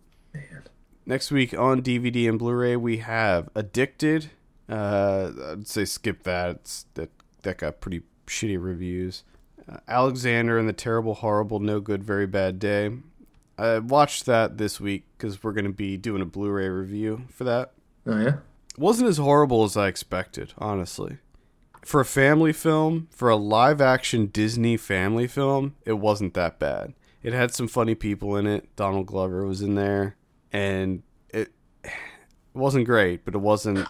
Man. 0.51 0.63
Next 1.05 1.31
week 1.31 1.53
on 1.57 1.81
DVD 1.81 2.27
and 2.27 2.39
Blu-ray, 2.39 2.75
we 2.77 2.97
have 2.97 3.49
Addicted. 3.55 4.31
Uh, 4.67 5.31
I'd 5.51 5.67
say 5.67 5.85
skip 5.85 6.23
that. 6.23 6.49
It's, 6.51 6.85
that 6.95 7.09
that 7.43 7.57
got 7.59 7.79
pretty 7.79 8.01
shitty 8.25 8.61
reviews. 8.61 9.23
Uh, 9.71 9.77
Alexander 9.87 10.57
and 10.57 10.67
the 10.67 10.73
Terrible, 10.73 11.15
Horrible, 11.15 11.59
No 11.59 11.79
Good, 11.79 12.03
Very 12.03 12.25
Bad 12.25 12.57
Day. 12.59 12.91
I 13.57 13.79
watched 13.79 14.25
that 14.25 14.57
this 14.57 14.79
week 14.81 15.03
because 15.17 15.43
we're 15.43 15.51
going 15.53 15.65
to 15.65 15.71
be 15.71 15.95
doing 15.97 16.21
a 16.21 16.25
Blu-ray 16.25 16.67
review 16.69 17.25
for 17.29 17.43
that. 17.43 17.71
Oh 18.07 18.19
yeah. 18.19 18.37
wasn't 18.77 19.09
as 19.09 19.17
horrible 19.17 19.63
as 19.63 19.77
I 19.77 19.87
expected, 19.87 20.53
honestly. 20.57 21.17
For 21.83 21.99
a 22.01 22.05
family 22.05 22.51
film, 22.51 23.07
for 23.11 23.29
a 23.29 23.35
live 23.35 23.79
action 23.79 24.25
Disney 24.27 24.75
family 24.75 25.27
film, 25.27 25.75
it 25.85 25.93
wasn't 25.93 26.33
that 26.33 26.57
bad. 26.59 26.93
It 27.26 27.34
had 27.34 27.53
some 27.53 27.68
funny 27.68 27.95
people 27.95 28.35
in 28.35 28.45
it. 28.45 28.76
Donald 28.76 29.07
Glover 29.07 29.45
was 29.45 29.61
in 29.61 29.76
there, 29.76 30.15
and 30.53 31.02
it 31.30 31.52
it 31.84 31.91
wasn't 32.53 32.85
great, 32.85 33.26
but 33.26 33.34
it 33.34 33.39
wasn't 33.39 33.88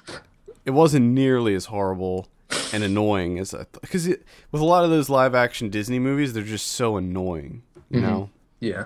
it 0.63 0.71
wasn't 0.71 1.05
nearly 1.07 1.53
as 1.53 1.65
horrible 1.65 2.27
and 2.73 2.83
annoying 2.83 3.37
as 3.39 3.53
I 3.53 3.65
because 3.81 4.07
with 4.07 4.61
a 4.61 4.65
lot 4.65 4.83
of 4.83 4.89
those 4.89 5.09
live 5.09 5.35
action 5.35 5.69
Disney 5.69 5.99
movies, 5.99 6.33
they're 6.33 6.43
just 6.43 6.67
so 6.67 6.97
annoying, 6.97 7.63
you 7.89 7.99
mm-hmm. 7.99 8.07
know. 8.07 8.29
Yeah. 8.59 8.85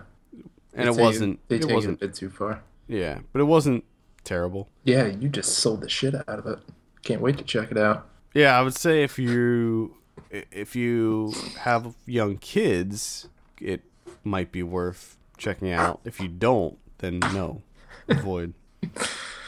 And 0.73 0.87
They 0.87 0.93
it 0.93 1.03
wasn't. 1.03 1.47
They 1.47 1.55
It 1.57 1.61
take 1.61 1.69
it 1.69 1.73
a 1.73 1.75
wasn't. 1.75 1.99
bit 1.99 2.13
too 2.13 2.29
far. 2.29 2.61
Yeah, 2.87 3.19
but 3.31 3.41
it 3.41 3.45
wasn't 3.45 3.83
terrible. 4.23 4.67
Yeah, 4.83 5.05
you 5.07 5.29
just 5.29 5.59
sold 5.59 5.81
the 5.81 5.89
shit 5.89 6.15
out 6.15 6.27
of 6.27 6.47
it. 6.47 6.59
Can't 7.03 7.21
wait 7.21 7.37
to 7.37 7.43
check 7.43 7.71
it 7.71 7.77
out. 7.77 8.07
Yeah, 8.33 8.57
I 8.57 8.61
would 8.61 8.75
say 8.75 9.03
if 9.03 9.19
you 9.19 9.95
if 10.31 10.75
you 10.75 11.33
have 11.59 11.95
young 12.05 12.37
kids, 12.37 13.27
it 13.59 13.81
might 14.29 14.51
be 14.51 14.63
worth 14.63 15.17
checking 15.37 15.71
out. 15.71 15.99
If 16.05 16.19
you 16.19 16.27
don't, 16.27 16.77
then 16.99 17.19
no, 17.19 17.61
avoid. 18.07 18.53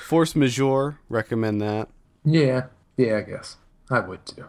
Force 0.05 0.35
Majeure, 0.35 0.99
recommend 1.09 1.61
that. 1.61 1.89
Yeah. 2.25 2.65
Yeah, 2.97 3.17
I 3.17 3.21
guess 3.21 3.57
I 3.89 3.99
would 3.99 4.25
too. 4.25 4.45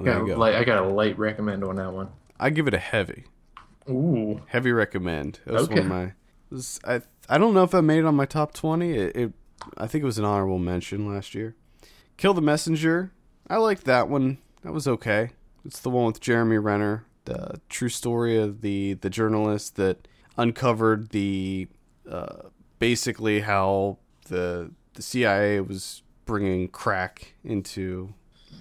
Oh, 0.00 0.04
Got 0.04 0.26
go. 0.26 0.36
light, 0.36 0.54
I 0.54 0.64
got 0.64 0.82
a 0.82 0.88
light 0.88 1.18
recommend 1.18 1.64
on 1.64 1.76
that 1.76 1.92
one. 1.92 2.08
I 2.38 2.50
give 2.50 2.66
it 2.66 2.74
a 2.74 2.78
heavy, 2.78 3.24
Ooh. 3.90 4.40
heavy 4.46 4.72
recommend. 4.72 5.40
It 5.46 5.52
was 5.52 5.68
one 5.68 5.72
Okay. 5.78 5.80
of 5.80 5.86
my. 5.86 6.12
was- 6.50 6.80
I 6.84 7.02
I 7.28 7.38
don't 7.38 7.54
know 7.54 7.62
if 7.62 7.74
I 7.74 7.80
made 7.80 7.98
it 7.98 8.04
on 8.04 8.14
my 8.14 8.24
top 8.26 8.52
twenty. 8.54 8.92
It, 8.92 9.16
it 9.16 9.32
I 9.76 9.86
think 9.86 10.02
it 10.02 10.06
was 10.06 10.18
an 10.18 10.24
honorable 10.24 10.58
mention 10.58 11.06
last 11.12 11.34
year. 11.34 11.54
Kill 12.16 12.34
the 12.34 12.40
Messenger. 12.40 13.12
I 13.48 13.56
liked 13.56 13.84
that 13.84 14.08
one. 14.08 14.38
That 14.62 14.72
was 14.72 14.88
okay. 14.88 15.30
It's 15.64 15.80
the 15.80 15.90
one 15.90 16.06
with 16.06 16.20
Jeremy 16.20 16.58
Renner, 16.58 17.04
the 17.24 17.60
true 17.68 17.88
story 17.88 18.36
of 18.36 18.60
the 18.60 18.94
the 18.94 19.10
journalist 19.10 19.76
that 19.76 20.08
uncovered 20.36 21.10
the 21.10 21.68
uh, 22.10 22.48
basically 22.78 23.40
how 23.40 23.98
the 24.28 24.70
the 24.94 25.02
CIA 25.02 25.60
was 25.60 26.02
bringing 26.24 26.68
crack 26.68 27.34
into 27.44 28.14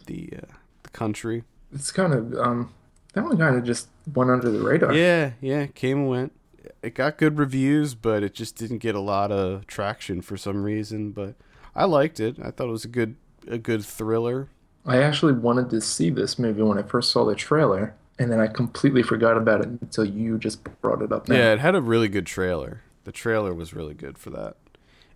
the 0.06 0.30
uh, 0.38 0.54
the 0.84 0.90
country. 0.90 1.44
It's 1.74 1.92
kind 1.92 2.14
of 2.14 2.34
um 2.36 2.74
that 3.14 3.24
one 3.24 3.38
kind 3.38 3.58
of 3.58 3.64
just 3.64 3.88
went 4.14 4.30
under 4.30 4.50
the 4.50 4.60
radar. 4.62 4.94
Yeah, 4.94 5.32
yeah, 5.42 5.68
came 5.68 6.00
and 6.00 6.10
went. 6.10 6.34
It 6.82 6.96
got 6.96 7.18
good 7.18 7.38
reviews, 7.38 7.96
but 7.96 8.24
it 8.24 8.34
just 8.34 8.56
didn't 8.56 8.80
get 8.80 8.96
a 8.96 9.00
lot 9.00 9.32
of 9.32 9.68
traction 9.68 10.22
for 10.22 10.38
some 10.38 10.64
reason. 10.64 11.12
But 11.12 11.36
I 11.76 11.86
liked 11.86 12.20
it. 12.20 12.38
I 12.40 12.52
thought 12.52 12.68
it 12.68 12.72
was 12.72 12.86
a 12.86 12.90
good 12.90 13.16
a 13.48 13.58
good 13.58 13.84
thriller. 13.84 14.50
I 14.86 14.98
actually 14.98 15.34
wanted 15.34 15.70
to 15.72 15.82
see 15.82 16.10
this 16.10 16.40
movie 16.40 16.64
when 16.64 16.78
I 16.78 16.84
first 16.84 17.12
saw 17.12 17.24
the 17.26 17.36
trailer, 17.36 17.96
and 18.20 18.32
then 18.32 18.40
I 18.40 18.48
completely 18.48 19.04
forgot 19.04 19.38
about 19.38 19.62
it 19.62 19.68
until 19.68 20.06
you 20.06 20.38
just 20.38 20.64
brought 20.82 21.02
it 21.02 21.12
up 21.12 21.28
now. 21.28 21.36
Yeah, 21.36 21.54
it 21.54 21.60
had 21.60 21.76
a 21.76 21.82
really 21.82 22.08
good 22.08 22.26
trailer. 22.26 22.82
The 23.04 23.12
trailer 23.12 23.54
was 23.54 23.74
really 23.74 23.94
good 23.94 24.18
for 24.18 24.30
that. 24.32 24.58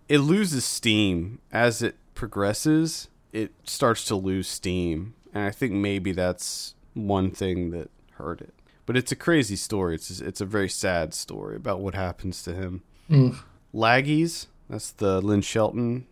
It 0.08 0.18
loses 0.18 0.64
steam 0.64 1.40
as 1.52 1.82
it 1.82 1.96
progresses. 2.14 3.08
It 3.32 3.52
starts 3.64 4.04
to 4.06 4.16
lose 4.16 4.48
steam, 4.48 5.14
and 5.34 5.44
I 5.44 5.50
think 5.50 5.72
maybe 5.72 6.12
that's 6.12 6.74
one 6.94 7.30
thing 7.30 7.70
that 7.70 7.90
hurt 8.12 8.40
it. 8.40 8.54
But 8.86 8.96
it's 8.96 9.12
a 9.12 9.16
crazy 9.16 9.56
story. 9.56 9.96
It's 9.96 10.20
it's 10.20 10.40
a 10.40 10.46
very 10.46 10.68
sad 10.68 11.12
story 11.12 11.56
about 11.56 11.80
what 11.80 11.94
happens 11.94 12.42
to 12.44 12.54
him. 12.54 12.82
Mm. 13.10 13.36
Laggies, 13.74 14.46
that's 14.70 14.92
the 14.92 15.20
Lynn 15.20 15.42
Shelton 15.42 16.06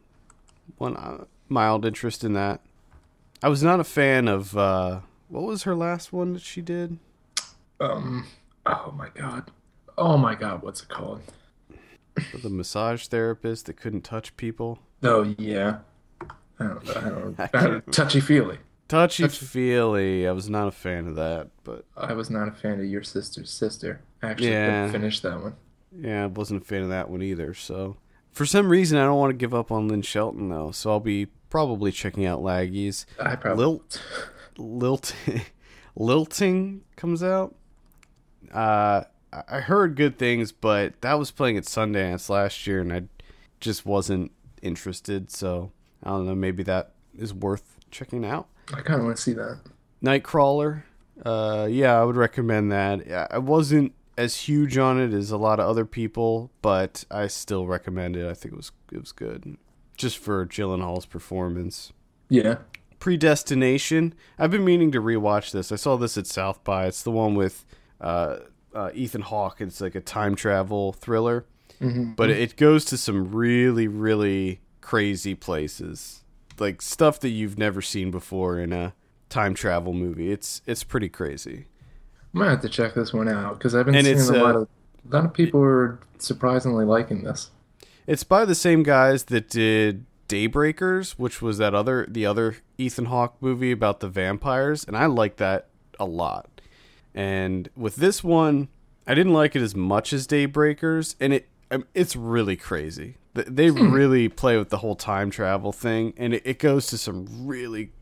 one. 0.76 0.96
Uh, 0.96 1.24
mild 1.48 1.84
interest 1.84 2.24
in 2.24 2.32
that. 2.34 2.60
I 3.42 3.48
was 3.48 3.62
not 3.62 3.80
a 3.80 3.84
fan 3.84 4.28
of 4.28 4.56
uh, 4.56 5.00
what 5.34 5.44
was 5.44 5.64
her 5.64 5.74
last 5.74 6.12
one 6.12 6.32
that 6.34 6.42
she 6.42 6.62
did. 6.62 6.98
Um. 7.80 8.26
Oh 8.66 8.94
my 8.96 9.08
god. 9.14 9.50
Oh 9.98 10.16
my 10.16 10.34
god. 10.34 10.62
What's 10.62 10.82
it 10.82 10.88
called? 10.88 11.20
The 12.42 12.48
massage 12.48 13.06
therapist 13.08 13.66
that 13.66 13.76
couldn't 13.76 14.02
touch 14.02 14.36
people. 14.36 14.78
Oh 15.02 15.34
yeah. 15.38 15.78
I 16.60 16.64
don't. 16.64 16.96
I 16.96 17.08
don't. 17.10 17.36
I 17.54 17.66
don't 17.66 17.92
touchy 17.92 18.20
feely. 18.20 18.58
Touchy 18.86 19.26
feely. 19.28 20.26
I 20.28 20.32
was 20.32 20.48
not 20.48 20.68
a 20.68 20.72
fan 20.72 21.08
of 21.08 21.16
that, 21.16 21.48
but 21.64 21.84
I 21.96 22.12
was 22.12 22.30
not 22.30 22.48
a 22.48 22.52
fan 22.52 22.78
of 22.78 22.84
your 22.86 23.02
sister's 23.02 23.50
sister. 23.50 24.00
I 24.22 24.28
actually 24.30 24.50
Yeah. 24.50 24.86
couldn't 24.86 25.00
finish 25.00 25.20
that 25.20 25.42
one. 25.42 25.54
yeah, 25.96 26.24
I 26.24 26.26
wasn't 26.26 26.62
a 26.62 26.64
fan 26.64 26.82
of 26.82 26.88
that 26.90 27.10
one 27.10 27.22
either. 27.22 27.54
So 27.54 27.96
for 28.30 28.46
some 28.46 28.68
reason, 28.68 28.98
I 28.98 29.04
don't 29.04 29.18
want 29.18 29.30
to 29.30 29.36
give 29.36 29.54
up 29.54 29.72
on 29.72 29.88
Lynn 29.88 30.02
Shelton 30.02 30.48
though. 30.48 30.70
So 30.70 30.90
I'll 30.90 31.00
be 31.00 31.26
probably 31.50 31.90
checking 31.92 32.24
out 32.26 32.40
Laggies. 32.40 33.04
I 33.20 33.34
probably. 33.36 33.64
Lilt, 33.64 34.00
lilting, 34.58 35.42
lilting 35.96 36.82
comes 36.96 37.22
out. 37.22 37.54
Uh, 38.52 39.04
I 39.48 39.60
heard 39.60 39.96
good 39.96 40.18
things, 40.18 40.52
but 40.52 41.00
that 41.00 41.18
was 41.18 41.30
playing 41.30 41.56
at 41.56 41.64
Sundance 41.64 42.28
last 42.28 42.66
year, 42.66 42.80
and 42.80 42.92
I 42.92 43.02
just 43.60 43.84
wasn't 43.84 44.30
interested. 44.62 45.30
So 45.30 45.72
I 46.02 46.10
don't 46.10 46.26
know. 46.26 46.34
Maybe 46.34 46.62
that 46.64 46.92
is 47.16 47.34
worth 47.34 47.78
checking 47.90 48.24
out. 48.24 48.48
I 48.72 48.80
kind 48.80 49.00
of 49.00 49.06
want 49.06 49.16
to 49.16 49.22
see 49.22 49.32
that. 49.32 49.60
Nightcrawler. 50.02 50.84
Uh, 51.24 51.66
yeah, 51.70 52.00
I 52.00 52.04
would 52.04 52.16
recommend 52.16 52.70
that. 52.72 53.06
Yeah, 53.06 53.26
I 53.30 53.38
wasn't 53.38 53.92
as 54.16 54.36
huge 54.36 54.78
on 54.78 55.00
it 55.00 55.12
as 55.12 55.30
a 55.30 55.36
lot 55.36 55.58
of 55.60 55.68
other 55.68 55.84
people, 55.84 56.50
but 56.62 57.04
I 57.10 57.26
still 57.26 57.66
recommend 57.66 58.16
it. 58.16 58.28
I 58.28 58.34
think 58.34 58.54
it 58.54 58.56
was 58.56 58.72
it 58.92 59.00
was 59.00 59.12
good, 59.12 59.56
just 59.96 60.18
for 60.18 60.46
Gyllenhaal's 60.46 61.06
performance. 61.06 61.92
Yeah. 62.28 62.58
Predestination. 63.04 64.14
I've 64.38 64.50
been 64.50 64.64
meaning 64.64 64.90
to 64.92 64.98
rewatch 64.98 65.50
this. 65.52 65.70
I 65.70 65.76
saw 65.76 65.96
this 65.98 66.16
at 66.16 66.26
South 66.26 66.64
by. 66.64 66.86
It's 66.86 67.02
the 67.02 67.10
one 67.10 67.34
with 67.34 67.66
uh, 68.00 68.38
uh, 68.74 68.92
Ethan 68.94 69.20
Hawke. 69.20 69.60
It's 69.60 69.82
like 69.82 69.94
a 69.94 70.00
time 70.00 70.34
travel 70.34 70.94
thriller, 70.94 71.44
Mhm. 71.82 72.16
but 72.16 72.30
it 72.30 72.56
goes 72.56 72.86
to 72.86 72.96
some 72.96 73.30
really, 73.30 73.86
really 73.88 74.60
crazy 74.80 75.34
places, 75.34 76.22
like 76.58 76.80
stuff 76.80 77.20
that 77.20 77.28
you've 77.28 77.58
never 77.58 77.82
seen 77.82 78.10
before 78.10 78.58
in 78.58 78.72
a 78.72 78.94
time 79.28 79.52
travel 79.52 79.92
movie. 79.92 80.32
It's 80.32 80.62
it's 80.64 80.82
pretty 80.82 81.10
crazy. 81.10 81.66
I 82.34 82.38
might 82.38 82.48
have 82.48 82.62
to 82.62 82.70
check 82.70 82.94
this 82.94 83.12
one 83.12 83.28
out 83.28 83.58
because 83.58 83.74
I've 83.74 83.84
been 83.84 83.96
And 83.96 84.06
seeing 84.06 84.40
a 84.40 84.42
lot 84.42 84.56
uh, 84.56 84.60
of 84.60 84.68
A 85.10 85.14
lot 85.14 85.24
of 85.26 85.34
people 85.34 85.62
are 85.62 85.98
surprisingly 86.18 86.86
liking 86.86 87.22
this. 87.22 87.50
It's 88.06 88.24
by 88.24 88.46
the 88.46 88.54
same 88.54 88.82
guys 88.82 89.24
that 89.24 89.50
did 89.50 90.06
Daybreakers, 90.34 91.12
which 91.12 91.40
was 91.40 91.58
that 91.58 91.76
other 91.76 92.06
the 92.10 92.26
other 92.26 92.56
Ethan 92.76 93.04
Hawke 93.04 93.36
movie 93.40 93.70
about 93.70 94.00
the 94.00 94.08
vampires, 94.08 94.84
and 94.84 94.96
I 94.96 95.06
like 95.06 95.36
that 95.36 95.68
a 96.00 96.04
lot. 96.04 96.60
And 97.14 97.68
with 97.76 97.94
this 97.94 98.24
one, 98.24 98.66
I 99.06 99.14
didn't 99.14 99.32
like 99.32 99.54
it 99.54 99.62
as 99.62 99.76
much 99.76 100.12
as 100.12 100.26
Daybreakers, 100.26 101.14
and 101.20 101.32
it 101.34 101.48
um, 101.70 101.86
it's 101.94 102.16
really 102.16 102.56
crazy. 102.56 103.16
They 103.34 103.70
really 103.70 104.28
play 104.28 104.58
with 104.58 104.70
the 104.70 104.78
whole 104.78 104.96
time 104.96 105.30
travel 105.30 105.70
thing, 105.70 106.14
and 106.16 106.34
it, 106.34 106.42
it 106.44 106.58
goes 106.58 106.88
to 106.88 106.98
some 106.98 107.46
really 107.46 107.92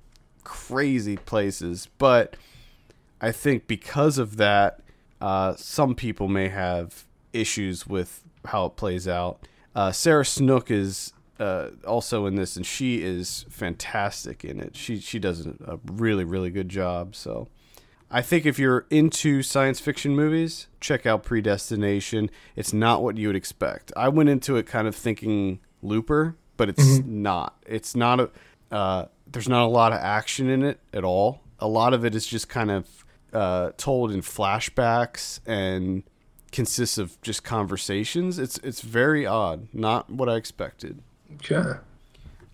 crazy 0.42 1.18
places. 1.18 1.88
But 1.98 2.36
I 3.20 3.30
think 3.30 3.66
because 3.66 4.16
of 4.16 4.38
that, 4.38 4.80
uh, 5.20 5.54
some 5.56 5.94
people 5.94 6.28
may 6.28 6.48
have 6.48 7.04
issues 7.34 7.86
with 7.86 8.24
how 8.46 8.64
it 8.66 8.76
plays 8.76 9.06
out. 9.06 9.46
Uh, 9.74 9.92
Sarah 9.92 10.24
Snook 10.24 10.70
is 10.70 11.12
uh, 11.42 11.70
also 11.86 12.26
in 12.26 12.36
this, 12.36 12.56
and 12.56 12.64
she 12.64 13.02
is 13.02 13.44
fantastic 13.50 14.44
in 14.44 14.60
it. 14.60 14.76
She 14.76 15.00
she 15.00 15.18
does 15.18 15.46
a 15.46 15.78
really 15.84 16.24
really 16.24 16.50
good 16.50 16.68
job. 16.68 17.16
So 17.16 17.48
I 18.10 18.22
think 18.22 18.46
if 18.46 18.58
you're 18.58 18.86
into 18.90 19.42
science 19.42 19.80
fiction 19.80 20.14
movies, 20.14 20.68
check 20.80 21.04
out 21.04 21.24
Predestination. 21.24 22.30
It's 22.54 22.72
not 22.72 23.02
what 23.02 23.16
you 23.16 23.26
would 23.26 23.36
expect. 23.36 23.92
I 23.96 24.08
went 24.08 24.28
into 24.28 24.56
it 24.56 24.66
kind 24.66 24.86
of 24.86 24.94
thinking 24.94 25.58
Looper, 25.82 26.36
but 26.56 26.68
it's 26.68 26.98
not. 27.04 27.56
It's 27.66 27.96
not 27.96 28.20
a. 28.20 28.30
Uh, 28.70 29.06
there's 29.26 29.48
not 29.48 29.64
a 29.64 29.68
lot 29.68 29.92
of 29.92 29.98
action 29.98 30.48
in 30.48 30.62
it 30.62 30.78
at 30.92 31.04
all. 31.04 31.40
A 31.58 31.66
lot 31.66 31.92
of 31.92 32.04
it 32.04 32.14
is 32.14 32.26
just 32.26 32.48
kind 32.48 32.70
of 32.70 33.04
uh, 33.32 33.72
told 33.76 34.12
in 34.12 34.20
flashbacks 34.20 35.40
and 35.46 36.04
consists 36.52 36.98
of 36.98 37.20
just 37.22 37.42
conversations. 37.42 38.38
It's 38.38 38.58
it's 38.58 38.82
very 38.82 39.26
odd. 39.26 39.68
Not 39.72 40.10
what 40.10 40.28
I 40.28 40.36
expected. 40.36 41.02
Okay. 41.36 41.78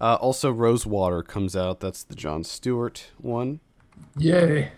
Uh, 0.01 0.15
also, 0.15 0.53
Rosewater 0.53 1.23
comes 1.23 1.57
out. 1.57 1.81
That's 1.81 2.05
the 2.05 2.15
Jon 2.15 2.45
Stewart 2.45 3.11
one. 3.19 3.61
Yay. 4.17 4.73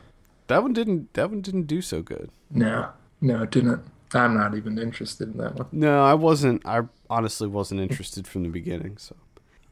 That 0.46 0.62
one 0.62 0.72
didn't. 0.72 1.12
That 1.14 1.30
one 1.30 1.42
didn't 1.42 1.64
do 1.64 1.82
so 1.82 2.02
good. 2.02 2.30
No, 2.50 2.88
no, 3.20 3.42
it 3.42 3.50
didn't. 3.50 3.82
I'm 4.12 4.36
not 4.36 4.56
even 4.56 4.78
interested 4.78 5.32
in 5.32 5.38
that 5.38 5.54
one. 5.54 5.68
No, 5.70 6.02
I 6.02 6.14
wasn't. 6.14 6.66
I 6.66 6.82
honestly 7.08 7.46
wasn't 7.46 7.80
interested 7.80 8.26
from 8.26 8.42
the 8.42 8.48
beginning. 8.48 8.96
So, 8.98 9.14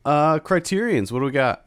uh, 0.04 0.38
Criterion's. 0.38 1.10
What 1.10 1.20
do 1.20 1.24
we 1.24 1.32
got? 1.32 1.64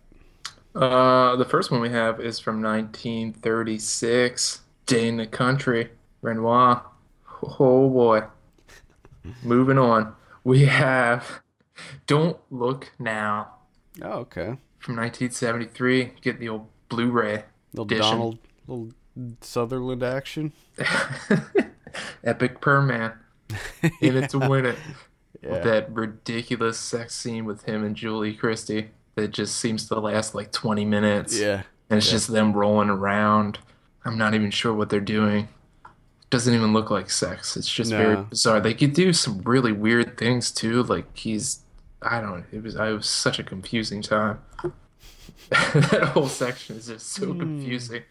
Uh, 0.74 1.36
the 1.36 1.44
first 1.44 1.72
one 1.72 1.82
we 1.82 1.90
have 1.90 2.22
is 2.22 2.40
from 2.40 2.62
1936. 2.62 4.62
Day 4.86 5.08
in 5.08 5.18
the 5.18 5.28
Country. 5.28 5.90
Renoir. 6.22 6.84
Oh 7.60 7.90
boy. 7.90 8.24
Moving 9.44 9.78
on. 9.78 10.14
We 10.44 10.66
have 10.66 11.40
Don't 12.07 12.38
Look 12.49 12.91
Now 12.99 13.53
Oh, 14.02 14.19
okay. 14.19 14.57
from 14.80 14.95
1973. 14.95 16.14
Get 16.22 16.39
the 16.39 16.49
old 16.49 16.68
Blu-ray 16.89 17.43
Little 17.73 17.85
edition. 17.85 18.02
Donald, 18.11 18.38
little 18.68 18.89
Sutherland 19.41 20.03
action. 20.03 20.53
Epic 22.23 22.61
Per 22.61 22.81
Man. 22.81 23.14
In 24.02 24.15
it 24.23 24.30
to 24.31 24.39
win 24.39 24.65
it. 24.65 24.77
Yeah. 25.41 25.52
With 25.52 25.64
that 25.64 25.91
ridiculous 25.91 26.77
sex 26.77 27.15
scene 27.15 27.45
with 27.45 27.64
him 27.64 27.84
and 27.84 27.95
Julie 27.95 28.34
Christie 28.34 28.89
that 29.15 29.31
just 29.31 29.57
seems 29.57 29.88
to 29.88 29.99
last 29.99 30.35
like 30.35 30.52
20 30.52 30.85
minutes. 30.85 31.38
Yeah. 31.38 31.64
And 31.89 31.98
it's 31.98 32.07
Yeah. 32.07 32.11
just 32.14 32.27
them 32.31 32.53
rolling 32.53 32.89
around. 32.89 33.60
I'm 34.06 34.18
not 34.18 34.34
even 34.34 34.52
sure 34.52 34.73
what 34.73 34.89
they're 34.89 34.99
doing. 34.99 35.48
Doesn't 36.32 36.53
even 36.56 36.74
look 36.74 36.90
like 36.90 37.10
sex. 37.12 37.56
It's 37.58 37.72
just 37.72 37.91
very 37.91 38.16
bizarre. 38.16 38.60
They 38.60 38.74
could 38.74 38.94
do 38.94 39.14
some 39.14 39.41
really 39.44 39.72
weird 39.74 40.18
things 40.18 40.49
too. 40.52 40.82
Like 40.82 41.06
he's, 41.16 41.60
I 42.02 42.20
don't. 42.22 42.45
It 42.52 42.64
was. 42.64 42.76
I 42.76 42.90
was 42.91 43.06
such 43.08 43.38
a 43.38 43.44
confusing 43.44 44.02
time. 44.02 44.40
that 45.49 46.12
whole 46.14 46.28
section 46.30 46.78
is 46.78 46.88
just 46.88 47.08
so 47.10 47.28
Hmm. 47.34 47.40
confusing. 47.40 48.03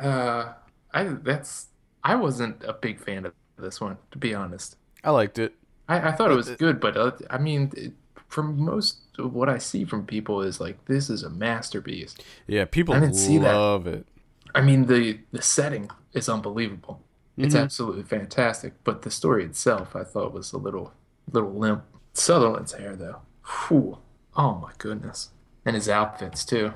Uh, 0.00 0.52
I 0.94 1.04
that's. 1.04 1.66
I 2.04 2.14
wasn't 2.14 2.62
a 2.64 2.72
big 2.72 3.00
fan 3.00 3.26
of 3.26 3.34
this 3.58 3.80
one, 3.80 3.98
to 4.12 4.18
be 4.18 4.34
honest. 4.34 4.76
I 5.02 5.10
liked 5.10 5.38
it. 5.38 5.54
I, 5.88 6.08
I 6.10 6.12
thought 6.12 6.30
it 6.30 6.36
was 6.36 6.50
good, 6.50 6.78
but 6.80 6.96
uh, 6.96 7.10
I 7.28 7.38
mean, 7.38 7.72
it, 7.76 7.92
from 8.28 8.60
most 8.64 8.98
of 9.18 9.34
what 9.34 9.48
I 9.48 9.58
see 9.58 9.84
from 9.84 10.06
people 10.06 10.42
is 10.42 10.60
like 10.60 10.84
this 10.84 11.10
is 11.10 11.22
a 11.24 11.30
masterpiece. 11.30 12.14
Yeah, 12.46 12.66
people 12.66 12.94
I 12.94 13.00
didn't 13.00 13.16
see 13.16 13.38
that. 13.38 13.52
love 13.54 13.86
it. 13.88 14.06
I 14.54 14.60
mean, 14.60 14.86
the 14.86 15.18
the 15.32 15.42
setting 15.42 15.90
is 16.12 16.28
unbelievable. 16.28 17.00
It's 17.38 17.54
Mhm. 17.54 17.62
absolutely 17.62 18.02
fantastic, 18.02 18.74
but 18.84 19.02
the 19.02 19.10
story 19.10 19.44
itself, 19.44 19.94
I 19.96 20.04
thought, 20.04 20.32
was 20.32 20.52
a 20.52 20.58
little 20.58 20.92
little 21.32 21.52
limp. 21.52 21.84
Sutherland's 22.14 22.72
hair, 22.72 22.96
though, 22.96 23.20
Whew. 23.68 23.98
oh 24.36 24.54
my 24.56 24.72
goodness, 24.78 25.30
and 25.64 25.76
his 25.76 25.88
outfits 25.88 26.44
too. 26.44 26.72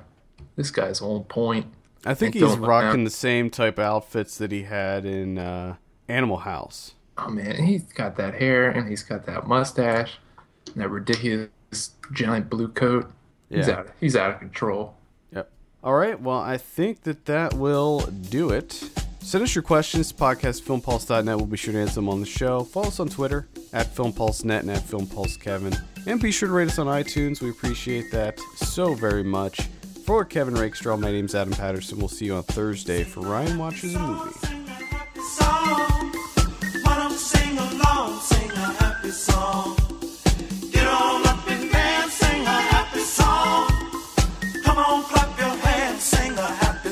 This 0.56 0.70
guy's 0.70 1.00
on 1.02 1.24
point. 1.24 1.66
I 2.04 2.14
think 2.14 2.34
he's 2.34 2.56
rocking 2.56 3.00
now. 3.00 3.04
the 3.04 3.10
same 3.10 3.48
type 3.50 3.78
of 3.78 3.84
outfits 3.84 4.36
that 4.38 4.52
he 4.52 4.62
had 4.64 5.04
in 5.04 5.38
uh, 5.38 5.76
Animal 6.08 6.38
House. 6.38 6.94
Oh 7.18 7.28
man, 7.30 7.64
he's 7.64 7.84
got 7.92 8.16
that 8.16 8.34
hair 8.34 8.68
and 8.70 8.88
he's 8.88 9.02
got 9.02 9.24
that 9.26 9.46
mustache, 9.46 10.18
and 10.66 10.76
that 10.76 10.88
ridiculous 10.90 11.48
giant 12.12 12.48
blue 12.50 12.68
coat. 12.68 13.10
He's 13.48 13.68
Yeah. 13.68 13.78
out. 13.80 13.88
He's 14.00 14.16
out 14.16 14.30
of 14.32 14.38
control. 14.38 14.94
Yep. 15.32 15.50
All 15.84 15.94
right. 15.94 16.20
Well, 16.20 16.38
I 16.38 16.56
think 16.56 17.02
that 17.02 17.24
that 17.26 17.54
will 17.54 18.00
do 18.00 18.50
it. 18.50 18.90
Send 19.22 19.44
us 19.44 19.54
your 19.54 19.62
questions 19.62 20.10
to 20.10 20.14
podcastfilmpulse.net. 20.14 21.36
We'll 21.36 21.46
be 21.46 21.56
sure 21.56 21.72
to 21.72 21.80
answer 21.80 21.94
them 21.94 22.08
on 22.08 22.20
the 22.20 22.26
show. 22.26 22.64
Follow 22.64 22.88
us 22.88 23.00
on 23.00 23.08
Twitter 23.08 23.48
at 23.72 23.94
FilmPulseNet 23.94 24.60
and 24.60 24.70
at 24.70 24.82
FilmPulseKevin. 24.82 25.80
And 26.06 26.20
be 26.20 26.32
sure 26.32 26.48
to 26.48 26.54
rate 26.54 26.68
us 26.68 26.78
on 26.78 26.86
iTunes. 26.86 27.40
We 27.40 27.50
appreciate 27.50 28.10
that 28.10 28.38
so 28.56 28.94
very 28.94 29.22
much. 29.22 29.60
For 30.04 30.24
Kevin 30.24 30.54
Rakestraw, 30.54 30.96
my 30.96 31.12
name's 31.12 31.34
Adam 31.34 31.54
Patterson. 31.54 31.98
We'll 31.98 32.08
see 32.08 32.26
you 32.26 32.34
on 32.34 32.42
Thursday 32.42 33.04
for 33.04 33.20
Ryan 33.20 33.56
Watches 33.56 33.94
a 33.94 33.98
Movie. 34.00 34.32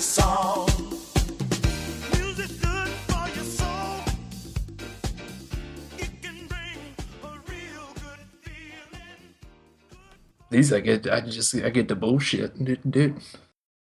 Song. 0.03 0.70
These 10.51 10.73
I 10.73 10.81
get. 10.81 11.07
I 11.09 11.21
just 11.21 11.55
I 11.55 11.71
get 11.71 11.89
the 11.89 11.95
bullshit, 11.95 12.63
dude. 12.63 12.81
dude. 12.91 13.17